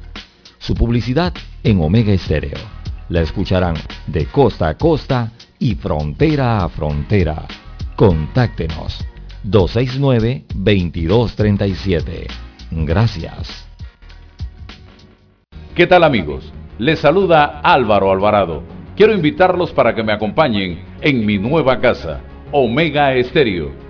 Su 0.58 0.76
publicidad 0.76 1.34
en 1.64 1.82
Omega 1.82 2.12
Estéreo. 2.12 2.58
La 3.08 3.22
escucharán 3.22 3.76
de 4.08 4.26
costa 4.26 4.68
a 4.68 4.78
costa 4.78 5.32
y 5.60 5.76
frontera 5.76 6.62
a 6.64 6.70
frontera. 6.70 7.46
Contáctenos 7.96 9.00
269-2237. 9.46 12.28
Gracias. 12.72 13.66
¿Qué 15.74 15.88
tal 15.88 16.04
amigos? 16.04 16.52
Les 16.80 17.00
saluda 17.00 17.62
Álvaro 17.64 18.12
Alvarado. 18.12 18.62
Quiero 18.98 19.14
invitarlos 19.14 19.72
para 19.72 19.96
que 19.96 20.04
me 20.04 20.12
acompañen 20.12 20.84
en 21.00 21.26
mi 21.26 21.38
nueva 21.38 21.80
casa, 21.80 22.20
Omega 22.52 23.16
Estéreo 23.16 23.90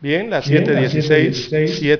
Bien, 0.00 0.30
las 0.30 0.48
7.16 0.48 1.50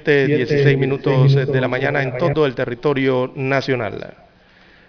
7.16 0.05 0.77
minutos 0.77 1.35
de 1.35 1.61
la 1.61 1.67
mañana 1.67 2.01
en 2.01 2.17
todo 2.17 2.47
el 2.47 2.55
territorio 2.55 3.33
nacional. 3.35 4.15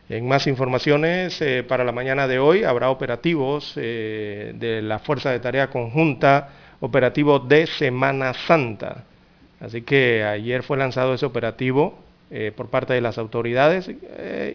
En 0.10 0.28
más 0.28 0.46
informaciones, 0.46 1.42
eh, 1.42 1.64
para 1.68 1.84
la 1.84 1.92
mañana 1.92 2.28
de 2.28 2.38
hoy 2.38 2.64
habrá 2.64 2.92
operativos 2.92 3.74
eh, 3.78 4.54
de 4.54 4.84
la 4.84 5.00
Fuerza 5.00 5.32
de 5.32 5.40
Tarea 5.40 5.72
Conjunta, 5.72 6.50
operativo 6.82 7.40
de 7.40 7.66
Semana 7.66 8.36
Santa. 8.36 9.06
Así 9.60 9.82
que 9.82 10.24
ayer 10.24 10.62
fue 10.62 10.78
lanzado 10.78 11.16
ese 11.16 11.26
operativo 11.26 11.98
eh, 12.30 12.52
por 12.56 12.70
parte 12.70 12.94
de 12.94 13.02
las 13.02 13.18
autoridades 13.18 13.90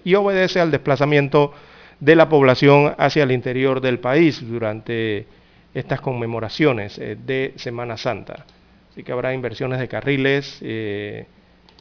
y 0.04 0.14
obedece 0.14 0.60
al 0.60 0.70
desplazamiento 0.70 1.52
de 1.98 2.14
la 2.14 2.28
población 2.28 2.94
hacia 2.98 3.24
el 3.24 3.32
interior 3.32 3.80
del 3.80 3.98
país 3.98 4.40
durante 4.48 5.26
estas 5.74 6.00
conmemoraciones 6.00 6.98
eh, 6.98 7.16
de 7.20 7.52
Semana 7.56 7.96
Santa. 7.96 8.46
Así 8.90 9.02
que 9.02 9.12
habrá 9.12 9.34
inversiones 9.34 9.80
de 9.80 9.88
carriles 9.88 10.58
eh, 10.62 11.26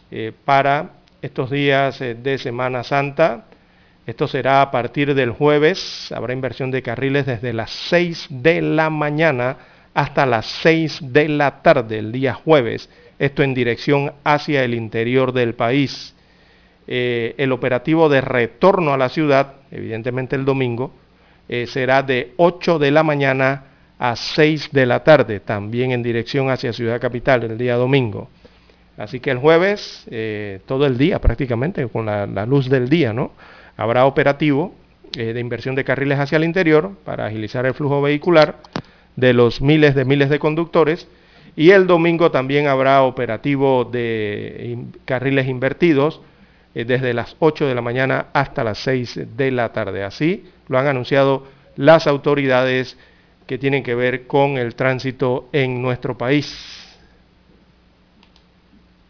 eh, 0.10 0.32
para 0.44 0.94
estos 1.22 1.52
días 1.52 2.00
de 2.00 2.38
Semana 2.40 2.84
Santa. 2.84 3.46
Esto 4.06 4.28
será 4.28 4.62
a 4.64 4.72
partir 4.72 5.14
del 5.14 5.30
jueves. 5.30 6.12
Habrá 6.12 6.34
inversión 6.34 6.72
de 6.72 6.82
carriles 6.82 7.28
desde 7.28 7.54
las 7.54 7.70
6 7.70 8.28
de 8.30 8.62
la 8.62 8.90
mañana 8.90 9.58
hasta 9.94 10.26
las 10.26 10.48
6 10.64 11.14
de 11.14 11.30
la 11.30 11.62
tarde, 11.62 12.00
el 12.00 12.12
día 12.12 12.34
jueves. 12.34 12.90
Esto 13.20 13.44
en 13.44 13.54
dirección 13.54 14.12
hacia 14.24 14.64
el 14.64 14.74
interior 14.74 15.32
del 15.32 15.54
país. 15.54 16.16
el 16.86 17.52
operativo 17.54 18.10
de 18.10 18.20
retorno 18.20 18.94
a 18.94 18.98
la 18.98 19.08
ciudad, 19.08 19.54
evidentemente 19.72 20.36
el 20.36 20.44
domingo, 20.44 20.92
será 21.68 22.04
de 22.04 22.34
8 22.36 22.80
de 22.80 22.92
la 22.92 23.04
mañana 23.04 23.73
a 24.00 24.16
6 24.16 24.70
de 24.72 24.86
la 24.86 25.04
tarde, 25.04 25.40
también 25.40 25.92
en 25.92 26.04
dirección 26.04 26.50
hacia 26.50 26.74
Ciudad 26.74 27.00
Capital 27.00 27.44
el 27.44 27.58
día 27.58 27.76
domingo. 27.76 28.30
Así 28.98 29.20
que 29.20 29.32
el 29.32 29.38
jueves, 29.38 30.06
eh, 30.12 30.60
todo 30.66 30.86
el 30.86 30.98
día 30.98 31.20
prácticamente, 31.20 31.88
con 31.88 32.06
la, 32.06 32.46
luz 32.46 32.70
del 32.70 32.90
día, 32.90 33.14
¿no? 33.14 33.32
Habrá 33.76 34.06
operativo 34.06 34.76
eh, 35.16 35.34
de 35.34 35.40
inversión 35.40 35.74
de 35.76 35.84
carriles 35.84 36.20
hacia 36.20 36.36
el 36.36 36.44
interior 36.44 36.92
para 37.04 37.26
agilizar 37.26 37.66
el 37.66 37.74
flujo 37.74 38.02
vehicular 38.02 38.58
de 39.16 39.34
los 39.34 39.62
miles 39.62 39.96
de 39.96 40.06
miles 40.06 40.30
de 40.30 40.40
conductores. 40.40 41.08
Y 41.56 41.72
el 41.72 41.88
domingo 41.88 42.32
también 42.32 42.68
habrá 42.68 43.04
operativo 43.04 43.86
de 43.86 44.78
carriles 45.06 45.48
invertidos 45.48 46.22
eh, 46.76 46.86
desde 46.86 47.14
las 47.14 47.36
8 47.40 47.68
de 47.68 47.76
la 47.76 47.82
mañana 47.82 48.28
hasta 48.34 48.64
las 48.64 48.80
6 48.80 49.38
de 49.38 49.52
la 49.52 49.72
tarde. 49.72 50.04
Así 50.04 50.46
lo 50.68 50.78
han 50.78 50.88
anunciado 50.88 51.48
las 51.76 52.06
autoridades 52.06 52.98
que 53.54 53.60
tienen 53.60 53.84
que 53.84 53.94
ver 53.94 54.26
con 54.26 54.58
el 54.58 54.74
tránsito 54.74 55.48
en 55.52 55.80
nuestro 55.80 56.18
país. 56.18 56.58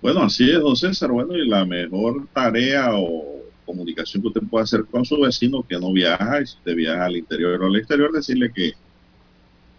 Bueno, 0.02 0.24
así 0.24 0.52
es, 0.52 0.60
don 0.60 0.76
César. 0.76 1.11
Bueno, 1.11 1.34
y 1.34 1.48
la 1.48 1.64
mejor 1.64 2.28
tarea 2.34 2.90
o 2.94 3.41
comunicación 3.65 4.22
que 4.22 4.28
usted 4.28 4.41
puede 4.41 4.65
hacer 4.65 4.84
con 4.84 5.06
su 5.06 5.18
vecino 5.22 5.64
que 5.64 5.80
no 5.80 5.94
viaja, 5.94 6.41
y 6.41 6.45
si 6.45 6.57
usted 6.57 6.76
viaja 6.76 7.06
al 7.06 7.15
interior 7.15 7.64
o 7.64 7.68
al 7.68 7.76
exterior, 7.78 8.11
decirle 8.11 8.52
que 8.53 8.74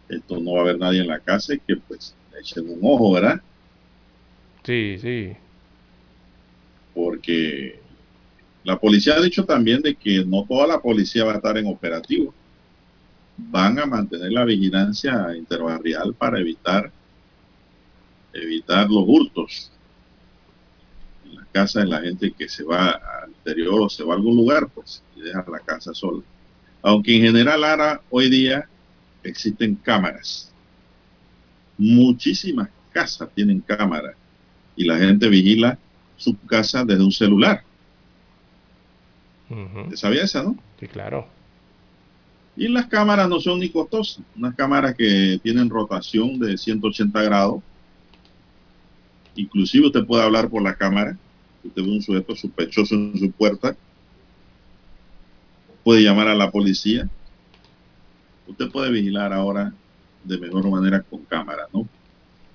esto 0.09 0.41
no 0.41 0.53
va 0.53 0.61
a 0.61 0.63
haber 0.63 0.79
nadie 0.79 1.03
en 1.03 1.09
la 1.09 1.19
casa 1.19 1.53
y 1.53 1.59
que 1.59 1.77
pues 1.77 2.15
echen 2.41 2.67
un 2.67 2.79
ojo, 2.81 3.13
¿verdad? 3.13 3.43
Sí, 4.63 4.97
sí. 4.99 5.37
Porque 6.95 7.81
la 8.65 8.81
policía 8.81 9.17
ha 9.17 9.21
dicho 9.21 9.45
también 9.45 9.83
de 9.83 9.95
que 9.95 10.25
no 10.25 10.47
toda 10.49 10.67
la 10.67 10.81
policía 10.81 11.27
va 11.27 11.33
a 11.33 11.37
estar 11.37 11.59
en 11.59 11.67
operativo 11.67 12.33
van 13.37 13.79
a 13.79 13.87
mantener 13.87 14.33
la 14.33 14.45
vigilancia 14.45 15.35
interbarrial 15.37 16.15
para 16.15 16.41
evitar 16.41 16.93
evitar 18.35 18.91
los 18.91 19.05
hurtos 19.07 19.71
en 21.25 21.37
la 21.37 21.47
casa 21.53 21.81
de 21.81 21.87
la 21.87 22.01
gente 22.01 22.33
que 22.33 22.49
se 22.49 22.65
va 22.65 22.91
al 22.91 23.31
interior 23.31 23.83
o 23.83 23.89
se 23.89 24.03
va 24.05 24.15
a 24.15 24.17
algún 24.17 24.37
lugar, 24.37 24.69
pues, 24.75 25.03
y 25.17 25.21
deja 25.21 25.45
la 25.51 25.61
casa 25.61 25.95
sola. 25.95 26.23
Aunque 26.83 27.17
en 27.17 27.23
general 27.23 27.65
ahora, 27.65 28.01
hoy 28.11 28.29
día, 28.29 28.69
existen 29.23 29.77
cámaras. 29.77 30.53
Muchísimas 31.79 32.69
casas 32.93 33.31
tienen 33.35 33.61
cámaras 33.61 34.15
y 34.77 34.85
la 34.85 34.99
gente 34.99 35.29
vigila 35.29 35.79
su 36.17 36.37
casa 36.47 36.85
desde 36.85 37.05
un 37.05 37.13
celular. 37.13 37.63
sabía 39.95 40.25
esa, 40.25 40.43
no? 40.43 40.57
Sí, 40.79 40.89
claro. 40.89 41.27
Y 42.57 42.69
las 42.69 42.87
cámaras 42.87 43.29
no 43.29 43.41
son 43.41 43.59
ni 43.59 43.69
costosas. 43.69 44.25
Unas 44.37 44.55
cámaras 44.55 44.95
que 44.95 45.41
tienen 45.43 45.69
rotación 45.69 46.39
de 46.39 46.57
180 46.57 47.23
grados. 47.23 47.63
Inclusive 49.35 49.87
usted 49.87 50.05
puede 50.05 50.23
hablar 50.23 50.49
por 50.49 50.63
la 50.63 50.75
cámara. 50.75 51.19
Usted 51.65 51.83
ve 51.83 51.91
un 51.91 52.03
sujeto 52.03 52.37
sospechoso 52.37 52.95
en 52.95 53.19
su 53.19 53.31
puerta. 53.33 53.77
Puede 55.83 56.03
llamar 56.03 56.29
a 56.29 56.35
la 56.35 56.51
policía. 56.51 57.09
Usted 58.47 58.71
puede 58.71 58.93
vigilar 58.93 59.33
ahora 59.33 59.73
de 60.23 60.39
mejor 60.39 60.71
manera 60.71 61.03
con 61.03 61.25
cámara, 61.25 61.67
¿no? 61.73 61.89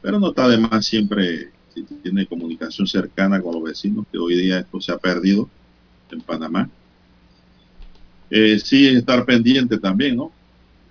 Pero 0.02 0.20
no 0.20 0.30
está 0.30 0.48
de 0.48 0.58
más 0.58 0.86
siempre 0.86 1.52
si 1.74 1.84
tiene 1.84 2.26
comunicación 2.26 2.88
cercana 2.88 3.42
con 3.42 3.54
los 3.54 3.64
vecinos, 3.64 4.06
que 4.12 4.18
hoy 4.18 4.36
día 4.36 4.60
esto 4.60 4.80
se 4.80 4.92
ha 4.92 4.98
perdido 4.98 5.50
en 6.10 6.22
Panamá 6.22 6.70
eh, 8.30 8.60
sí 8.60 8.88
estar 8.88 9.26
pendiente 9.26 9.78
también, 9.78 10.18
¿no? 10.18 10.32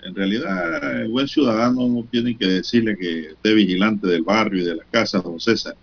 En 0.02 0.14
realidad, 0.14 1.02
el 1.02 1.08
buen 1.08 1.28
ciudadano 1.28 1.88
no 1.88 2.04
tiene 2.10 2.36
que 2.36 2.46
decirle 2.46 2.96
que 2.96 3.32
esté 3.32 3.54
vigilante 3.54 4.06
del 4.06 4.22
barrio 4.22 4.62
y 4.62 4.66
de 4.66 4.76
la 4.76 4.84
casa, 4.84 5.18
don 5.18 5.40
César. 5.40 5.76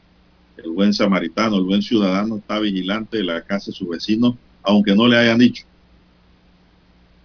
El 0.57 0.71
buen 0.71 0.93
samaritano, 0.93 1.57
el 1.57 1.65
buen 1.65 1.81
ciudadano 1.81 2.37
está 2.37 2.59
vigilante 2.59 3.17
de 3.17 3.23
la 3.23 3.41
casa 3.41 3.71
de 3.71 3.77
su 3.77 3.87
vecino, 3.87 4.37
aunque 4.63 4.95
no 4.95 5.07
le 5.07 5.17
hayan 5.17 5.37
dicho. 5.37 5.65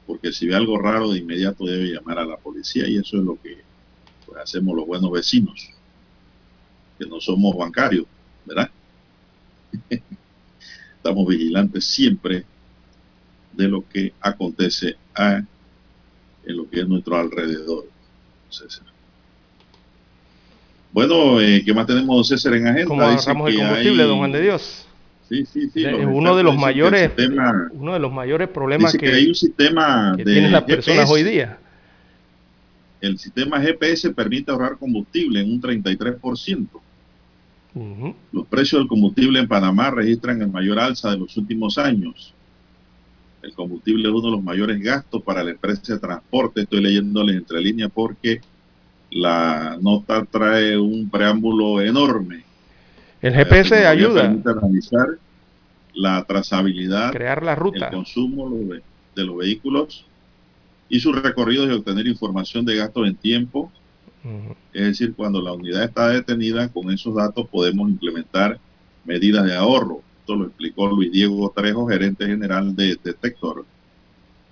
Porque 0.06 0.32
si 0.32 0.48
ve 0.48 0.56
algo 0.56 0.78
raro, 0.78 1.12
de 1.12 1.20
inmediato 1.20 1.64
debe 1.64 1.92
llamar 1.92 2.18
a 2.18 2.24
la 2.24 2.36
policía 2.36 2.88
y 2.88 2.96
eso 2.96 3.18
es 3.18 3.24
lo 3.24 3.40
que 3.40 3.58
pues, 4.26 4.38
hacemos 4.42 4.76
los 4.76 4.86
buenos 4.86 5.12
vecinos, 5.12 5.70
que 6.98 7.06
no 7.06 7.20
somos 7.20 7.56
bancarios, 7.56 8.06
¿verdad? 8.44 8.70
Estamos 10.96 11.26
vigilantes 11.28 11.84
siempre 11.84 12.44
de 13.52 13.68
lo 13.68 13.84
que 13.88 14.12
acontece 14.20 14.96
en 15.16 15.46
lo 16.56 16.68
que 16.68 16.80
es 16.80 16.88
nuestro 16.88 17.16
alrededor. 17.16 17.84
César. 18.48 18.86
Bueno, 20.92 21.40
eh, 21.40 21.62
¿qué 21.64 21.72
más 21.72 21.86
tenemos, 21.86 22.26
César, 22.28 22.54
en 22.54 22.66
agenda? 22.66 22.86
¿Cómo 22.86 23.02
agarramos 23.02 23.50
el 23.50 23.56
combustible, 23.56 24.02
don 24.02 24.18
Juan 24.18 24.32
de 24.32 24.42
Dios? 24.42 24.86
Sí, 25.28 25.46
sí, 25.46 25.70
sí. 25.72 25.84
uno 25.84 26.34
de 26.36 26.42
los 26.42 26.56
mayores, 26.56 27.12
uno 27.72 27.92
de 27.92 28.00
los 28.00 28.12
mayores 28.12 28.48
problemas 28.48 28.92
que, 28.96 29.06
hay 29.06 29.28
un 29.28 29.34
sistema 29.36 30.14
que 30.16 30.24
tienen 30.24 30.50
las 30.50 30.64
personas 30.64 31.08
hoy 31.08 31.22
día. 31.22 31.58
El 33.00 33.16
sistema 33.16 33.60
GPS 33.60 34.10
permite 34.10 34.50
ahorrar 34.50 34.76
combustible 34.76 35.40
en 35.40 35.52
un 35.52 35.62
33%. 35.62 36.66
Los 38.32 38.46
precios 38.48 38.80
del 38.80 38.88
combustible 38.88 39.38
en 39.38 39.46
Panamá 39.46 39.92
registran 39.92 40.42
el 40.42 40.50
mayor 40.50 40.80
alza 40.80 41.12
de 41.12 41.18
los 41.18 41.36
últimos 41.36 41.78
años. 41.78 42.34
El 43.42 43.54
combustible 43.54 44.08
es 44.08 44.14
uno 44.14 44.26
de 44.26 44.30
los 44.32 44.42
mayores 44.42 44.82
gastos 44.82 45.22
para 45.22 45.42
la 45.42 45.50
empresa 45.52 45.94
de 45.94 45.98
transporte. 45.98 46.62
Estoy 46.62 46.82
leyéndoles 46.82 47.36
entre 47.36 47.60
líneas 47.60 47.90
porque 47.92 48.40
la 49.10 49.78
nota 49.80 50.24
trae 50.24 50.76
un 50.76 51.08
preámbulo 51.08 51.80
enorme. 51.80 52.44
El 53.22 53.34
GPS 53.34 53.86
ayuda. 53.86 54.22
Permite 54.22 54.50
analizar 54.50 55.06
la 55.94 56.24
trazabilidad, 56.24 57.12
crear 57.12 57.42
la 57.42 57.54
ruta, 57.54 57.86
el 57.86 57.92
consumo 57.92 58.50
de 59.14 59.24
los 59.24 59.36
vehículos 59.36 60.06
y 60.88 61.00
sus 61.00 61.20
recorridos 61.20 61.68
y 61.68 61.72
obtener 61.72 62.06
información 62.06 62.64
de 62.64 62.76
gastos 62.76 63.06
en 63.06 63.16
tiempo. 63.16 63.72
Es 64.72 64.82
decir, 64.82 65.14
cuando 65.14 65.40
la 65.40 65.52
unidad 65.52 65.84
está 65.84 66.08
detenida, 66.08 66.68
con 66.68 66.90
esos 66.90 67.14
datos 67.14 67.48
podemos 67.48 67.88
implementar 67.88 68.58
medidas 69.04 69.46
de 69.46 69.56
ahorro 69.56 70.02
lo 70.26 70.46
explicó 70.46 70.86
Luis 70.88 71.10
Diego 71.12 71.52
Trejo, 71.54 71.86
gerente 71.86 72.26
general 72.26 72.74
de 72.74 72.98
Detector. 73.02 73.64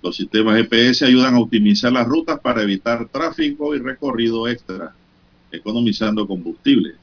Los 0.01 0.15
sistemas 0.15 0.57
GPS 0.57 1.05
ayudan 1.05 1.35
a 1.35 1.39
optimizar 1.39 1.91
las 1.91 2.07
rutas 2.07 2.39
para 2.39 2.63
evitar 2.63 3.07
tráfico 3.09 3.75
y 3.75 3.79
recorrido 3.79 4.47
extra, 4.47 4.93
economizando 5.51 6.27
combustible. 6.27 6.95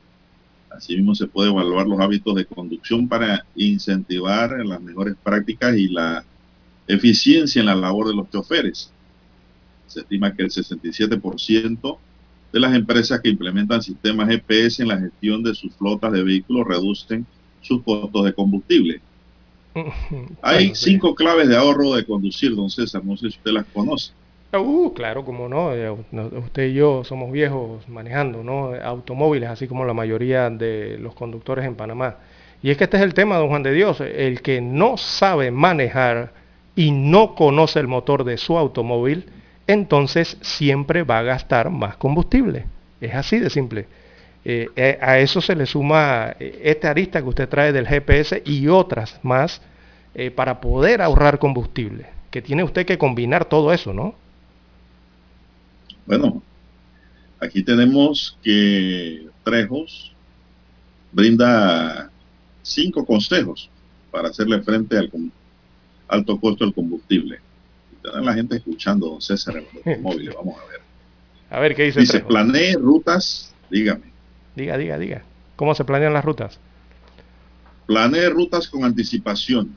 Asimismo, 0.70 1.14
se 1.14 1.26
puede 1.26 1.50
evaluar 1.50 1.86
los 1.86 2.00
hábitos 2.00 2.34
de 2.34 2.44
conducción 2.44 3.08
para 3.08 3.44
incentivar 3.54 4.64
las 4.64 4.80
mejores 4.80 5.14
prácticas 5.22 5.76
y 5.76 5.88
la 5.88 6.24
eficiencia 6.86 7.60
en 7.60 7.66
la 7.66 7.74
labor 7.74 8.08
de 8.08 8.14
los 8.14 8.30
choferes. 8.30 8.90
Se 9.86 10.00
estima 10.00 10.34
que 10.34 10.42
el 10.42 10.50
67% 10.50 11.98
de 12.52 12.60
las 12.60 12.74
empresas 12.74 13.20
que 13.20 13.28
implementan 13.28 13.82
sistemas 13.82 14.28
GPS 14.28 14.82
en 14.82 14.88
la 14.88 14.98
gestión 14.98 15.42
de 15.42 15.54
sus 15.54 15.74
flotas 15.74 16.12
de 16.12 16.22
vehículos 16.22 16.66
reducen 16.66 17.26
sus 17.66 17.82
costos 17.82 18.24
de 18.24 18.32
combustible. 18.32 19.00
Hay 20.42 20.74
cinco 20.74 21.14
claves 21.14 21.48
de 21.48 21.56
ahorro 21.56 21.94
de 21.94 22.04
conducir, 22.04 22.54
don 22.54 22.70
César, 22.70 23.04
no 23.04 23.16
sé 23.16 23.30
si 23.30 23.36
usted 23.38 23.52
las 23.52 23.66
conoce. 23.66 24.12
Uh, 24.52 24.92
claro, 24.94 25.24
como 25.24 25.48
no, 25.48 25.74
eh, 25.74 25.90
usted 25.90 26.68
y 26.68 26.74
yo 26.74 27.04
somos 27.04 27.30
viejos 27.30 27.86
manejando, 27.88 28.42
¿no? 28.42 28.72
Automóviles, 28.74 29.50
así 29.50 29.66
como 29.66 29.84
la 29.84 29.92
mayoría 29.92 30.48
de 30.48 30.96
los 30.98 31.14
conductores 31.14 31.66
en 31.66 31.74
Panamá. 31.74 32.16
Y 32.62 32.70
es 32.70 32.78
que 32.78 32.84
este 32.84 32.96
es 32.96 33.02
el 33.02 33.12
tema, 33.12 33.36
don 33.36 33.48
Juan 33.48 33.62
de 33.62 33.72
Dios, 33.72 34.00
el 34.00 34.40
que 34.40 34.60
no 34.60 34.96
sabe 34.96 35.50
manejar 35.50 36.32
y 36.74 36.90
no 36.90 37.34
conoce 37.34 37.80
el 37.80 37.86
motor 37.86 38.24
de 38.24 38.38
su 38.38 38.56
automóvil, 38.56 39.26
entonces 39.66 40.38
siempre 40.40 41.02
va 41.02 41.18
a 41.18 41.22
gastar 41.22 41.70
más 41.70 41.96
combustible. 41.96 42.66
Es 43.00 43.14
así 43.14 43.38
de 43.38 43.50
simple. 43.50 43.86
Eh, 44.48 44.68
eh, 44.76 44.96
a 45.00 45.18
eso 45.18 45.40
se 45.40 45.56
le 45.56 45.66
suma 45.66 46.36
esta 46.38 46.90
arista 46.90 47.20
que 47.20 47.28
usted 47.28 47.48
trae 47.48 47.72
del 47.72 47.88
GPS 47.88 48.44
y 48.44 48.68
otras 48.68 49.18
más 49.24 49.60
para 50.34 50.62
poder 50.62 51.02
ahorrar 51.02 51.38
combustible, 51.38 52.06
que 52.30 52.40
tiene 52.40 52.64
usted 52.64 52.86
que 52.86 52.96
combinar 52.96 53.44
todo 53.44 53.70
eso, 53.70 53.92
¿no? 53.92 54.14
Bueno, 56.06 56.42
aquí 57.38 57.62
tenemos 57.62 58.38
que 58.42 59.26
Trejos 59.44 60.12
brinda 61.12 62.10
cinco 62.62 63.04
consejos 63.04 63.68
para 64.10 64.28
hacerle 64.28 64.62
frente 64.62 64.96
al 64.96 65.10
alto 66.08 66.40
costo 66.40 66.64
del 66.64 66.72
combustible. 66.72 67.40
La 68.02 68.32
gente 68.34 68.56
escuchando, 68.56 69.10
don 69.10 69.20
César, 69.20 69.56
en 69.56 69.66
los 69.84 70.00
móviles. 70.00 70.34
Vamos 70.34 70.56
a 70.60 70.70
ver. 70.70 70.80
A 71.50 71.60
ver, 71.60 71.74
¿qué 71.74 71.84
dice? 71.84 72.00
Dice, 72.00 72.20
planee 72.20 72.74
rutas, 72.74 73.52
dígame. 73.70 74.15
Diga, 74.56 74.76
diga, 74.76 74.98
diga. 74.98 75.22
¿Cómo 75.54 75.74
se 75.74 75.84
planean 75.84 76.12
las 76.12 76.24
rutas? 76.24 76.58
Planee 77.86 78.28
rutas 78.30 78.66
con 78.66 78.84
anticipación. 78.84 79.76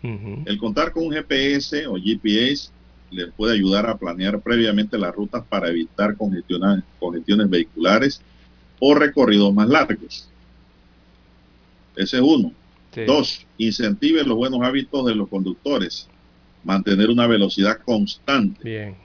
El 0.00 0.58
contar 0.58 0.92
con 0.92 1.06
un 1.06 1.12
GPS 1.12 1.86
o 1.88 1.96
GPS 1.96 2.70
le 3.10 3.26
puede 3.32 3.54
ayudar 3.54 3.86
a 3.86 3.96
planear 3.96 4.40
previamente 4.40 4.96
las 4.96 5.12
rutas 5.12 5.42
para 5.48 5.68
evitar 5.68 6.16
congestiones 6.16 7.50
vehiculares 7.50 8.22
o 8.78 8.94
recorridos 8.94 9.52
más 9.52 9.68
largos. 9.68 10.28
Ese 11.96 12.16
es 12.18 12.22
uno. 12.22 12.52
Dos, 13.06 13.44
incentive 13.56 14.22
los 14.22 14.36
buenos 14.36 14.60
hábitos 14.62 15.04
de 15.06 15.14
los 15.14 15.28
conductores. 15.28 16.08
Mantener 16.62 17.10
una 17.10 17.26
velocidad 17.26 17.80
constante. 17.84 18.62
Bien. 18.62 18.96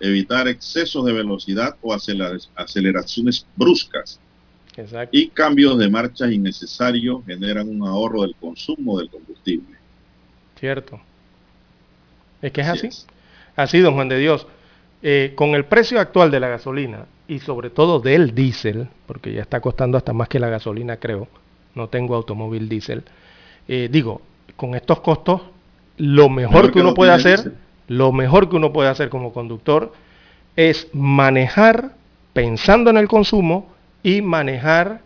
Evitar 0.00 0.48
excesos 0.48 1.04
de 1.04 1.12
velocidad 1.12 1.76
o 1.82 1.94
aceleraciones 1.94 3.46
bruscas. 3.54 4.18
Exacto. 4.76 5.16
Y 5.16 5.28
cambios 5.28 5.78
de 5.78 5.90
marcha 5.90 6.30
innecesarios 6.30 7.24
generan 7.26 7.68
un 7.68 7.86
ahorro 7.86 8.22
del 8.22 8.34
consumo 8.36 8.98
del 8.98 9.10
combustible. 9.10 9.76
Cierto. 10.58 11.00
Es 12.40 12.52
que 12.52 12.60
es 12.62 12.68
así. 12.68 12.88
Así, 13.54 13.80
don 13.80 13.94
Juan 13.94 14.08
de 14.08 14.18
Dios, 14.18 14.46
eh, 15.02 15.32
con 15.34 15.50
el 15.50 15.64
precio 15.64 16.00
actual 16.00 16.30
de 16.30 16.40
la 16.40 16.48
gasolina 16.48 17.06
y 17.28 17.40
sobre 17.40 17.70
todo 17.70 18.00
del 18.00 18.34
diésel, 18.34 18.88
porque 19.06 19.32
ya 19.32 19.42
está 19.42 19.60
costando 19.60 19.98
hasta 19.98 20.12
más 20.12 20.28
que 20.28 20.40
la 20.40 20.48
gasolina, 20.48 20.96
creo, 20.96 21.28
no 21.74 21.88
tengo 21.88 22.14
automóvil 22.14 22.68
diésel, 22.68 23.02
eh, 23.68 23.88
digo, 23.90 24.22
con 24.56 24.74
estos 24.74 25.00
costos, 25.00 25.42
lo 25.98 26.28
mejor, 26.28 26.72
que, 26.72 26.80
uno 26.80 26.94
puede 26.94 27.12
hacer, 27.12 27.54
lo 27.88 28.12
mejor 28.12 28.48
que 28.48 28.56
uno 28.56 28.72
puede 28.72 28.88
hacer 28.88 29.08
como 29.08 29.32
conductor 29.32 29.92
es 30.56 30.88
manejar 30.92 31.94
pensando 32.32 32.90
en 32.90 32.96
el 32.96 33.08
consumo 33.08 33.70
y 34.02 34.22
manejar 34.22 35.00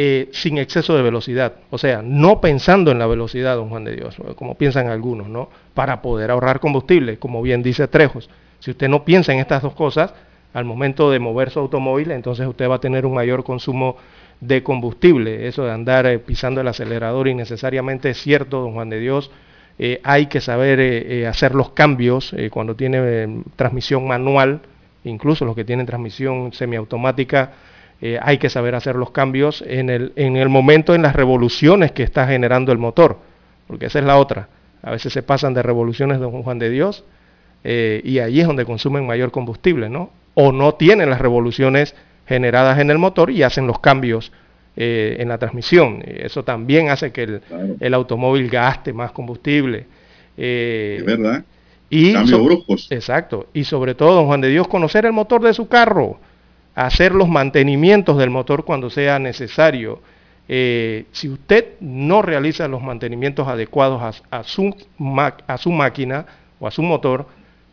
eh, 0.00 0.28
sin 0.32 0.58
exceso 0.58 0.96
de 0.96 1.02
velocidad. 1.02 1.54
O 1.70 1.78
sea, 1.78 2.02
no 2.02 2.40
pensando 2.40 2.92
en 2.92 3.00
la 3.00 3.08
velocidad, 3.08 3.56
don 3.56 3.68
Juan 3.68 3.82
de 3.82 3.96
Dios, 3.96 4.16
como 4.36 4.54
piensan 4.54 4.86
algunos, 4.86 5.28
¿no? 5.28 5.50
Para 5.74 6.02
poder 6.02 6.30
ahorrar 6.30 6.60
combustible, 6.60 7.18
como 7.18 7.42
bien 7.42 7.64
dice 7.64 7.88
Trejos. 7.88 8.30
Si 8.60 8.70
usted 8.70 8.88
no 8.88 9.04
piensa 9.04 9.32
en 9.32 9.40
estas 9.40 9.60
dos 9.60 9.74
cosas, 9.74 10.14
al 10.54 10.64
momento 10.64 11.10
de 11.10 11.18
mover 11.18 11.50
su 11.50 11.58
automóvil, 11.58 12.12
entonces 12.12 12.46
usted 12.46 12.70
va 12.70 12.76
a 12.76 12.80
tener 12.80 13.06
un 13.06 13.14
mayor 13.14 13.42
consumo 13.42 13.96
de 14.40 14.62
combustible. 14.62 15.48
Eso 15.48 15.64
de 15.64 15.72
andar 15.72 16.06
eh, 16.06 16.20
pisando 16.20 16.60
el 16.60 16.68
acelerador 16.68 17.26
innecesariamente 17.26 18.10
es 18.10 18.18
cierto, 18.18 18.60
don 18.60 18.74
Juan 18.74 18.90
de 18.90 19.00
Dios. 19.00 19.32
Eh, 19.80 20.00
hay 20.04 20.26
que 20.26 20.40
saber 20.40 21.26
hacer 21.26 21.56
los 21.56 21.70
cambios 21.70 22.36
cuando 22.52 22.76
tiene 22.76 23.42
transmisión 23.56 24.06
manual, 24.06 24.60
incluso 25.02 25.44
los 25.44 25.56
que 25.56 25.64
tienen 25.64 25.86
transmisión 25.86 26.52
semiautomática 26.52 27.50
eh, 28.00 28.18
hay 28.22 28.38
que 28.38 28.48
saber 28.48 28.74
hacer 28.74 28.94
los 28.94 29.10
cambios 29.10 29.64
en 29.66 29.90
el, 29.90 30.12
en 30.14 30.36
el 30.36 30.48
momento, 30.48 30.94
en 30.94 31.02
las 31.02 31.16
revoluciones 31.16 31.90
que 31.90 32.04
está 32.04 32.28
generando 32.28 32.70
el 32.70 32.78
motor, 32.78 33.18
porque 33.66 33.86
esa 33.86 33.98
es 33.98 34.04
la 34.04 34.18
otra. 34.18 34.48
A 34.82 34.92
veces 34.92 35.12
se 35.12 35.22
pasan 35.22 35.54
de 35.54 35.62
revoluciones 35.62 36.20
de 36.20 36.26
un 36.26 36.44
Juan 36.44 36.60
de 36.60 36.70
Dios 36.70 37.04
eh, 37.64 38.00
y 38.04 38.20
ahí 38.20 38.40
es 38.40 38.46
donde 38.46 38.64
consumen 38.64 39.04
mayor 39.04 39.32
combustible, 39.32 39.88
¿no? 39.88 40.10
O 40.34 40.52
no 40.52 40.74
tienen 40.74 41.10
las 41.10 41.20
revoluciones 41.20 41.96
generadas 42.28 42.78
en 42.78 42.90
el 42.90 42.98
motor 42.98 43.30
y 43.30 43.42
hacen 43.42 43.66
los 43.66 43.80
cambios 43.80 44.30
eh, 44.76 45.16
en 45.18 45.28
la 45.28 45.38
transmisión. 45.38 46.04
Eso 46.06 46.44
también 46.44 46.90
hace 46.90 47.10
que 47.10 47.24
el, 47.24 47.42
el 47.80 47.94
automóvil 47.94 48.48
gaste 48.48 48.92
más 48.92 49.10
combustible. 49.10 49.86
es 50.36 51.04
verdad. 51.04 51.44
Y 51.90 52.12
Cambios 52.12 52.44
bruscos. 52.44 52.92
Exacto. 52.92 53.48
Y 53.52 53.64
sobre 53.64 53.96
todo, 53.96 54.14
don 54.14 54.26
Juan 54.26 54.40
de 54.40 54.50
Dios, 54.50 54.68
conocer 54.68 55.04
el 55.04 55.12
motor 55.12 55.42
de 55.42 55.52
su 55.52 55.66
carro 55.66 56.20
hacer 56.86 57.12
los 57.12 57.28
mantenimientos 57.28 58.16
del 58.18 58.30
motor 58.30 58.64
cuando 58.64 58.88
sea 58.88 59.18
necesario. 59.18 60.00
Eh, 60.48 61.06
si 61.10 61.28
usted 61.28 61.72
no 61.80 62.22
realiza 62.22 62.68
los 62.68 62.82
mantenimientos 62.82 63.48
adecuados 63.48 64.22
a, 64.30 64.44
su 64.44 64.74
a, 65.48 65.58
su 65.58 65.72
máquina 65.72 66.24
o 66.60 66.68
a 66.68 66.70
su 66.70 66.82
motor, 66.82 67.26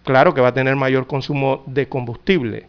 claro 0.03 0.33
que 0.33 0.41
va 0.41 0.47
a 0.47 0.53
tener 0.53 0.75
mayor 0.75 1.05
consumo 1.05 1.63
de 1.67 1.87
combustible. 1.87 2.65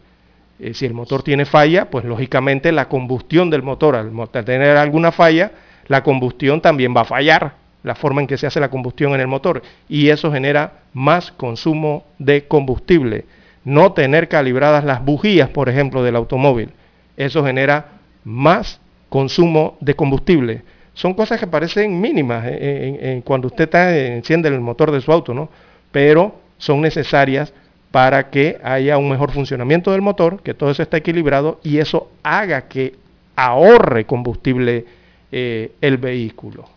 Eh, 0.59 0.75
si 0.75 0.85
el 0.85 0.93
motor 0.93 1.23
tiene 1.23 1.45
falla, 1.45 1.89
pues 1.89 2.05
lógicamente 2.05 2.71
la 2.71 2.87
combustión 2.87 3.49
del 3.49 3.63
motor, 3.63 3.95
al 3.95 4.29
tener 4.45 4.77
alguna 4.77 5.11
falla, 5.11 5.53
la 5.87 6.03
combustión 6.03 6.61
también 6.61 6.95
va 6.95 7.01
a 7.01 7.05
fallar, 7.05 7.55
la 7.81 7.95
forma 7.95 8.21
en 8.21 8.27
que 8.27 8.37
se 8.37 8.45
hace 8.45 8.59
la 8.59 8.69
combustión 8.69 9.13
en 9.15 9.21
el 9.21 9.27
motor, 9.27 9.63
y 9.89 10.09
eso 10.09 10.31
genera 10.31 10.81
más 10.93 11.31
consumo 11.31 12.05
de 12.19 12.47
combustible 12.47 13.25
no 13.67 13.91
tener 13.91 14.29
calibradas 14.29 14.85
las 14.85 15.03
bujías, 15.03 15.49
por 15.49 15.67
ejemplo, 15.67 16.01
del 16.01 16.15
automóvil. 16.15 16.69
Eso 17.17 17.43
genera 17.43 17.99
más 18.23 18.79
consumo 19.09 19.75
de 19.81 19.93
combustible. 19.93 20.61
Son 20.93 21.13
cosas 21.13 21.37
que 21.37 21.47
parecen 21.47 21.99
mínimas 21.99 22.45
en, 22.47 23.21
cuando 23.23 23.47
usted 23.47 23.69
enciende 24.15 24.47
el 24.47 24.61
motor 24.61 24.91
de 24.91 25.01
su 25.01 25.11
auto, 25.11 25.33
¿no? 25.33 25.49
Pero 25.91 26.39
son 26.57 26.79
necesarias 26.79 27.53
para 27.91 28.29
que 28.29 28.57
haya 28.63 28.97
un 28.97 29.09
mejor 29.09 29.31
funcionamiento 29.31 29.91
del 29.91 30.01
motor, 30.01 30.41
que 30.41 30.53
todo 30.53 30.71
eso 30.71 30.81
esté 30.81 30.95
equilibrado 30.97 31.59
y 31.61 31.79
eso 31.79 32.09
haga 32.23 32.69
que 32.69 32.95
ahorre 33.35 34.05
combustible 34.05 34.85
eh, 35.33 35.73
el 35.81 35.97
vehículo. 35.97 36.69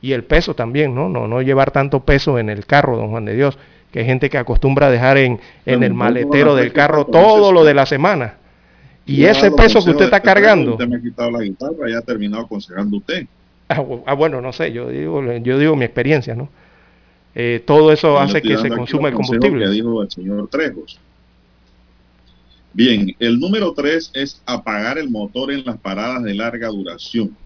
Y 0.00 0.12
el 0.12 0.22
peso 0.22 0.54
también, 0.54 0.94
¿no? 0.94 1.08
¿no? 1.08 1.26
No 1.26 1.42
llevar 1.42 1.72
tanto 1.72 2.04
peso 2.04 2.38
en 2.38 2.50
el 2.50 2.66
carro, 2.66 2.96
don 2.96 3.10
Juan 3.10 3.24
de 3.24 3.34
Dios 3.34 3.58
que 3.96 4.00
hay 4.00 4.06
gente 4.06 4.28
que 4.28 4.36
acostumbra 4.36 4.88
a 4.88 4.90
dejar 4.90 5.16
en, 5.16 5.40
en 5.64 5.82
el 5.82 5.94
maletero 5.94 6.54
del 6.54 6.70
carro 6.70 7.06
todo 7.06 7.50
lo 7.50 7.64
de 7.64 7.72
la 7.72 7.86
semana. 7.86 8.34
Y 9.06 9.24
ese 9.24 9.50
peso 9.50 9.82
que 9.82 9.92
usted 9.92 10.04
está 10.04 10.20
cargando. 10.20 10.72
Usted 10.72 10.86
me 10.86 10.96
ha 10.96 11.00
quitado 11.00 11.30
la 11.30 11.40
guitarra 11.40 11.88
y 11.88 11.94
ha 11.94 12.02
terminado 12.02 12.42
aconsejando 12.42 12.98
usted. 12.98 13.26
Ah, 13.68 13.84
ah, 14.06 14.14
bueno, 14.14 14.40
no 14.40 14.52
sé, 14.52 14.70
yo 14.70 14.90
digo, 14.90 15.20
yo 15.38 15.58
digo 15.58 15.74
mi 15.74 15.84
experiencia, 15.84 16.36
¿no? 16.36 16.48
Eh, 17.34 17.64
todo 17.66 17.90
eso 17.90 18.16
hace 18.16 18.40
que 18.40 18.56
se 18.58 18.68
consuma 18.68 19.08
el 19.08 19.14
combustible. 19.14 19.64
Que 19.64 19.72
dijo 19.72 20.02
el 20.02 20.08
señor 20.08 20.46
Trejos. 20.46 21.00
Bien, 22.72 23.12
el 23.18 23.40
número 23.40 23.72
tres 23.72 24.12
es 24.14 24.40
apagar 24.46 24.98
el 24.98 25.10
motor 25.10 25.50
en 25.50 25.64
las 25.64 25.78
paradas 25.78 26.22
de 26.22 26.34
larga 26.34 26.68
duración. 26.68 27.36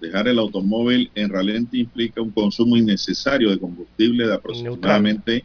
Dejar 0.00 0.28
el 0.28 0.38
automóvil 0.38 1.10
en 1.14 1.30
ralente 1.30 1.78
implica 1.78 2.20
un 2.20 2.30
consumo 2.30 2.76
innecesario 2.76 3.50
de 3.50 3.58
combustible 3.58 4.26
de 4.26 4.34
aproximadamente 4.34 5.44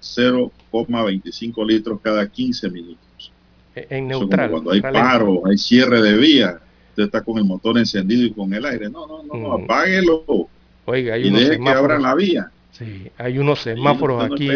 0,25 0.00 1.66
litros 1.66 2.00
cada 2.02 2.26
15 2.28 2.70
minutos. 2.70 3.32
E-, 3.74 3.86
en 3.90 4.08
neutral. 4.08 4.50
cuando 4.50 4.72
hay 4.72 4.80
paro, 4.80 5.46
hay 5.46 5.56
cierre 5.56 6.02
de 6.02 6.16
vía, 6.16 6.60
usted 6.90 7.04
está 7.04 7.22
con 7.22 7.38
el 7.38 7.44
motor 7.44 7.78
encendido 7.78 8.24
y 8.24 8.32
con 8.32 8.52
el 8.52 8.64
aire. 8.64 8.90
No, 8.90 9.06
no, 9.06 9.22
no, 9.22 9.34
no 9.34 9.58
mm. 9.58 9.64
apáguelo. 9.64 10.48
Oiga, 10.84 11.14
hay 11.14 11.28
y 11.28 11.30
deje 11.30 11.58
que 11.58 11.68
abran 11.70 12.02
la 12.02 12.14
vía. 12.14 12.50
Sí, 12.72 13.08
hay 13.18 13.38
unos 13.38 13.60
semáforos 13.60 14.24
aquí. 14.24 14.48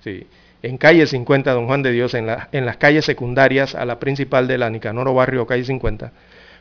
Sí. 0.00 0.26
En 0.60 0.76
calle 0.76 1.06
50, 1.06 1.52
don 1.52 1.66
Juan 1.66 1.82
de 1.82 1.92
Dios, 1.92 2.14
en, 2.14 2.26
la, 2.26 2.48
en 2.50 2.66
las 2.66 2.76
calles 2.78 3.04
secundarias 3.04 3.76
a 3.76 3.84
la 3.84 4.00
principal 4.00 4.48
de 4.48 4.58
la 4.58 4.68
Nicanoro 4.68 5.14
Barrio, 5.14 5.46
calle 5.46 5.64
50, 5.64 6.12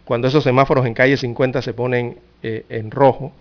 cuando 0.08 0.30
esos 0.30 0.44
semáforos 0.44 0.86
en 0.86 0.94
calle 0.94 1.18
50 1.18 1.62
se 1.62 1.74
ponen 1.74 2.18
eh, 2.42 2.66
en 2.70 2.92
rojo, 2.92 3.34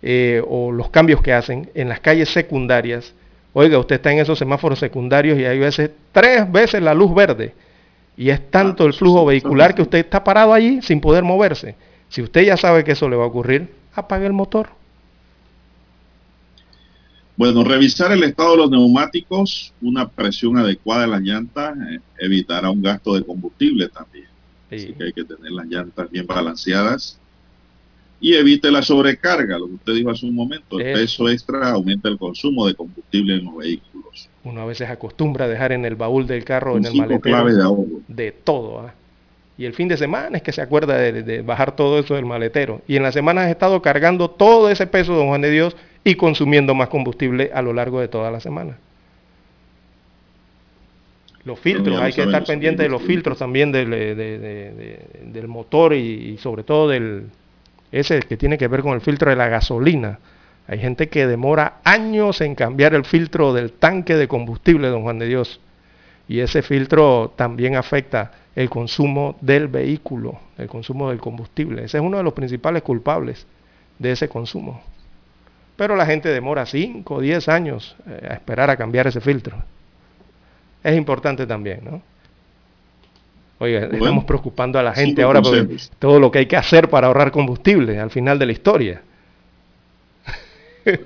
eh, 0.00 0.40
o 0.48 0.70
los 0.70 0.90
cambios 0.90 1.20
que 1.20 1.32
hacen 1.32 1.70
en 1.74 1.88
las 1.88 1.98
calles 1.98 2.28
secundarias, 2.28 3.12
oiga, 3.52 3.78
usted 3.78 3.96
está 3.96 4.12
en 4.12 4.20
esos 4.20 4.38
semáforos 4.38 4.78
secundarios 4.78 5.36
y 5.40 5.44
hay 5.44 5.58
veces 5.58 5.90
tres 6.12 6.50
veces 6.52 6.80
la 6.80 6.94
luz 6.94 7.12
verde 7.12 7.52
Y 8.16 8.30
es 8.30 8.48
tanto 8.48 8.86
el 8.86 8.92
flujo 8.92 9.26
vehicular 9.26 9.74
que 9.74 9.82
usted 9.82 9.98
está 9.98 10.22
parado 10.22 10.54
allí 10.54 10.80
sin 10.82 11.00
poder 11.00 11.24
moverse. 11.24 11.74
Si 12.08 12.22
usted 12.22 12.42
ya 12.42 12.56
sabe 12.56 12.84
que 12.84 12.92
eso 12.92 13.08
le 13.08 13.16
va 13.16 13.24
a 13.24 13.28
ocurrir, 13.28 13.68
apague 13.94 14.26
el 14.26 14.32
motor. 14.32 14.68
Bueno, 17.36 17.64
revisar 17.64 18.12
el 18.12 18.22
estado 18.22 18.52
de 18.52 18.56
los 18.58 18.70
neumáticos, 18.70 19.72
una 19.80 20.08
presión 20.08 20.58
adecuada 20.58 21.02
de 21.02 21.08
las 21.08 21.20
llantas, 21.22 21.76
eh, 21.76 21.98
evitará 22.18 22.70
un 22.70 22.82
gasto 22.82 23.14
de 23.14 23.24
combustible 23.24 23.88
también. 23.88 24.26
Sí. 24.70 24.76
Así 24.76 24.92
que 24.94 25.04
hay 25.04 25.12
que 25.12 25.24
tener 25.24 25.50
las 25.52 25.66
llantas 25.66 26.10
bien 26.10 26.26
balanceadas 26.26 27.18
y 28.20 28.34
evite 28.34 28.70
la 28.70 28.82
sobrecarga, 28.82 29.58
lo 29.58 29.66
que 29.66 29.74
usted 29.74 29.94
dijo 29.94 30.10
hace 30.10 30.26
un 30.26 30.34
momento. 30.34 30.80
El 30.80 30.94
peso 30.94 31.28
extra 31.28 31.70
aumenta 31.70 32.08
el 32.08 32.18
consumo 32.18 32.66
de 32.66 32.74
combustible 32.74 33.36
en 33.36 33.44
los 33.44 33.56
vehículos. 33.56 34.28
Uno 34.44 34.62
a 34.62 34.66
veces 34.66 34.88
acostumbra 34.88 35.44
a 35.44 35.48
dejar 35.48 35.72
en 35.72 35.84
el 35.84 35.94
baúl 35.94 36.26
del 36.26 36.44
carro, 36.44 36.74
un 36.74 36.84
en 36.84 36.92
el 36.92 36.98
maletero, 36.98 37.44
de, 38.08 38.24
de, 38.24 38.32
todo. 38.32 38.86
¿eh? 38.86 38.90
Y 39.56 39.64
el 39.66 39.74
fin 39.74 39.88
de 39.88 39.96
semana 39.96 40.38
es 40.38 40.42
que 40.42 40.52
se 40.52 40.60
acuerda 40.60 40.96
de, 40.96 41.22
de, 41.22 41.42
bajar 41.42 41.76
todo 41.76 41.98
eso 41.98 42.14
del 42.14 42.24
maletero. 42.24 42.82
Y 42.88 42.96
en 42.96 43.02
la 43.04 43.12
semana 43.12 43.44
has 43.44 43.50
estado 43.50 43.80
cargando 43.82 44.30
todo 44.30 44.68
ese 44.70 44.86
peso, 44.86 45.14
don 45.14 45.28
Juan 45.28 45.40
de 45.40 45.50
Dios, 45.50 45.76
y 46.02 46.16
consumiendo 46.16 46.74
más 46.74 46.88
combustible 46.88 47.50
a 47.54 47.62
lo 47.62 47.72
largo 47.72 48.00
de 48.00 48.08
toda 48.08 48.30
la 48.30 48.40
semana. 48.40 48.78
Los 51.48 51.58
filtros, 51.58 51.98
hay 51.98 52.12
que 52.12 52.24
estar 52.24 52.44
pendiente 52.44 52.82
de 52.82 52.90
los 52.90 53.00
filtros 53.00 53.38
también 53.38 53.72
del, 53.72 53.88
de, 53.90 55.00
del 55.22 55.48
motor 55.48 55.94
y, 55.94 56.34
y, 56.34 56.36
sobre 56.36 56.62
todo 56.62 56.88
del 56.88 57.30
ese 57.90 58.20
que 58.20 58.36
tiene 58.36 58.58
que 58.58 58.68
ver 58.68 58.82
con 58.82 58.92
el 58.92 59.00
filtro 59.00 59.30
de 59.30 59.36
la 59.36 59.48
gasolina. 59.48 60.18
Hay 60.66 60.78
gente 60.78 61.08
que 61.08 61.26
demora 61.26 61.78
años 61.84 62.42
en 62.42 62.54
cambiar 62.54 62.92
el 62.92 63.06
filtro 63.06 63.54
del 63.54 63.72
tanque 63.72 64.14
de 64.14 64.28
combustible, 64.28 64.88
don 64.88 65.04
Juan 65.04 65.18
de 65.18 65.26
Dios. 65.26 65.58
Y 66.28 66.40
ese 66.40 66.60
filtro 66.60 67.32
también 67.34 67.76
afecta 67.76 68.32
el 68.54 68.68
consumo 68.68 69.36
del 69.40 69.68
vehículo, 69.68 70.38
el 70.58 70.68
consumo 70.68 71.08
del 71.08 71.18
combustible. 71.18 71.84
Ese 71.84 71.96
es 71.96 72.04
uno 72.04 72.18
de 72.18 72.24
los 72.24 72.34
principales 72.34 72.82
culpables 72.82 73.46
de 73.98 74.12
ese 74.12 74.28
consumo. 74.28 74.82
Pero 75.76 75.96
la 75.96 76.04
gente 76.04 76.28
demora 76.28 76.66
5 76.66 77.14
o 77.14 77.20
10 77.22 77.48
años 77.48 77.96
eh, 78.06 78.28
a 78.28 78.34
esperar 78.34 78.68
a 78.68 78.76
cambiar 78.76 79.06
ese 79.06 79.22
filtro. 79.22 79.56
Es 80.82 80.96
importante 80.96 81.46
también, 81.46 81.80
¿no? 81.84 82.02
Oiga, 83.60 83.80
bueno, 83.80 83.96
estamos 83.96 84.24
preocupando 84.24 84.78
a 84.78 84.82
la 84.82 84.94
gente 84.94 85.22
ahora 85.22 85.42
por 85.42 85.68
todo 85.98 86.20
lo 86.20 86.30
que 86.30 86.38
hay 86.38 86.46
que 86.46 86.56
hacer 86.56 86.88
para 86.88 87.08
ahorrar 87.08 87.32
combustible 87.32 87.98
al 87.98 88.10
final 88.10 88.38
de 88.38 88.46
la 88.46 88.52
historia. 88.52 89.02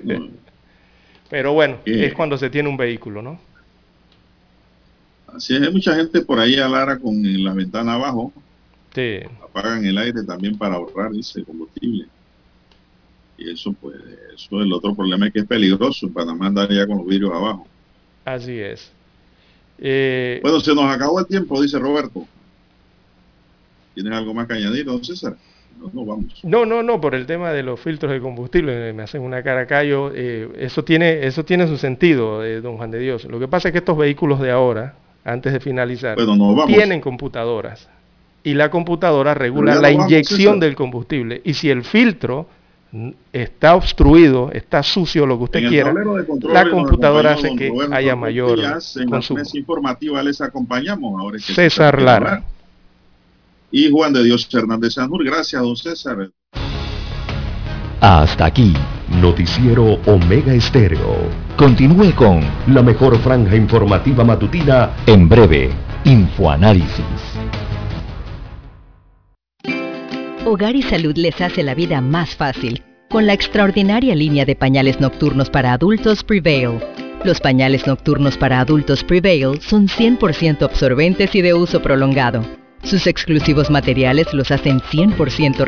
Bueno. 0.03 0.29
Pero 1.29 1.53
bueno, 1.53 1.79
eh, 1.85 2.05
es 2.05 2.13
cuando 2.13 2.37
se 2.37 2.49
tiene 2.49 2.69
un 2.69 2.77
vehículo, 2.77 3.21
¿no? 3.21 3.39
Así 5.35 5.55
es, 5.55 5.63
hay 5.63 5.73
mucha 5.73 5.95
gente 5.95 6.21
por 6.21 6.39
ahí 6.39 6.57
alara 6.57 6.99
con 6.99 7.21
la 7.43 7.53
ventana 7.53 7.95
abajo. 7.95 8.31
Sí. 8.93 9.19
Apagan 9.43 9.83
el 9.83 9.97
aire 9.97 10.23
también 10.23 10.57
para 10.57 10.75
ahorrar, 10.75 11.11
dice, 11.11 11.43
combustible. 11.43 12.05
Y 13.37 13.49
eso, 13.49 13.73
pues, 13.73 13.95
eso 14.35 14.59
es 14.59 14.65
el 14.65 14.71
otro 14.71 14.93
problema, 14.93 15.25
es 15.25 15.33
que 15.33 15.39
es 15.39 15.47
peligroso. 15.47 16.05
En 16.05 16.13
Panamá 16.13 16.47
andaría 16.47 16.85
con 16.85 16.99
los 16.99 17.07
vidrios 17.07 17.31
abajo. 17.33 17.67
Así 18.25 18.59
es. 18.59 18.91
Eh, 19.85 20.39
bueno, 20.41 20.61
se 20.61 20.73
nos 20.73 20.85
acabó 20.85 21.19
el 21.19 21.27
tiempo, 21.27 21.61
dice 21.61 21.77
Roberto. 21.77 22.25
¿Tienes 23.93 24.13
algo 24.13 24.33
más 24.33 24.47
que 24.47 24.53
añadir, 24.53 24.85
don 24.85 25.03
César? 25.03 25.35
No, 25.77 25.91
no, 25.93 26.05
vamos. 26.05 26.39
No, 26.43 26.65
no, 26.65 26.81
no, 26.81 27.01
por 27.01 27.13
el 27.15 27.25
tema 27.25 27.51
de 27.51 27.63
los 27.63 27.81
filtros 27.81 28.13
de 28.13 28.21
combustible, 28.21 28.93
me 28.93 29.03
hacen 29.03 29.21
una 29.21 29.43
cara 29.43 29.67
callo. 29.67 30.09
Eh, 30.15 30.49
eso, 30.57 30.85
tiene, 30.85 31.27
eso 31.27 31.43
tiene 31.43 31.67
su 31.67 31.77
sentido, 31.77 32.45
eh, 32.45 32.61
don 32.61 32.77
Juan 32.77 32.91
de 32.91 32.99
Dios. 32.99 33.25
Lo 33.25 33.41
que 33.41 33.49
pasa 33.49 33.67
es 33.67 33.71
que 33.73 33.79
estos 33.79 33.97
vehículos 33.97 34.39
de 34.39 34.51
ahora, 34.51 34.95
antes 35.25 35.51
de 35.51 35.59
finalizar, 35.59 36.15
bueno, 36.15 36.37
no, 36.37 36.65
tienen 36.65 37.01
computadoras. 37.01 37.89
Y 38.41 38.53
la 38.53 38.71
computadora 38.71 39.33
regula 39.33 39.75
la 39.75 39.91
vamos, 39.91 40.09
inyección 40.09 40.61
del 40.61 40.75
combustible. 40.75 41.41
Y 41.43 41.55
si 41.55 41.69
el 41.69 41.83
filtro 41.83 42.47
está 43.31 43.75
obstruido, 43.75 44.51
está 44.51 44.83
sucio, 44.83 45.25
lo 45.25 45.37
que 45.37 45.43
usted 45.45 45.67
quiera, 45.67 45.93
la 46.43 46.69
computadora 46.69 47.33
hace 47.33 47.55
que 47.55 47.71
haya 47.91 48.15
mayor 48.15 48.59
en 48.59 49.09
consumo. 49.09 49.39
La 49.39 49.59
informativa 49.59 50.23
les 50.23 50.39
acompañamos 50.41 51.19
ahora. 51.19 51.37
Que 51.37 51.53
César 51.53 52.01
Lara 52.01 52.43
y 53.71 53.89
Juan 53.89 54.13
de 54.13 54.23
Dios 54.23 54.47
Hernández 54.53 54.93
Sanur. 54.93 55.25
Gracias, 55.25 55.61
don 55.61 55.75
César. 55.75 56.29
Hasta 57.99 58.45
aquí, 58.45 58.73
Noticiero 59.21 59.97
Omega 60.05 60.53
Estéreo. 60.53 61.15
Continúe 61.57 62.13
con 62.15 62.41
la 62.67 62.83
mejor 62.83 63.17
franja 63.19 63.55
informativa 63.55 64.23
matutina 64.23 64.91
en 65.07 65.27
breve, 65.27 65.71
Infoanálisis. 66.03 67.22
Hogar 70.45 70.75
y 70.75 70.81
Salud 70.81 71.15
les 71.17 71.39
hace 71.39 71.63
la 71.63 71.73
vida 71.73 72.01
más 72.01 72.35
fácil 72.35 72.83
con 73.09 73.27
la 73.27 73.33
extraordinaria 73.33 74.13
línea 74.15 74.43
de 74.43 74.55
pañales 74.55 74.99
nocturnos 74.99 75.49
para 75.49 75.71
adultos 75.71 76.23
Prevail. 76.23 76.79
Los 77.23 77.39
pañales 77.39 77.87
nocturnos 77.87 78.37
para 78.37 78.59
adultos 78.59 79.03
Prevail 79.03 79.61
son 79.61 79.87
100% 79.87 80.63
absorbentes 80.63 81.33
y 81.35 81.41
de 81.41 81.53
uso 81.53 81.81
prolongado 81.81 82.43
sus 82.83 83.07
exclusivos 83.07 83.69
materiales 83.69 84.33
los 84.33 84.51
hacen 84.51 84.79
100% 84.81 85.65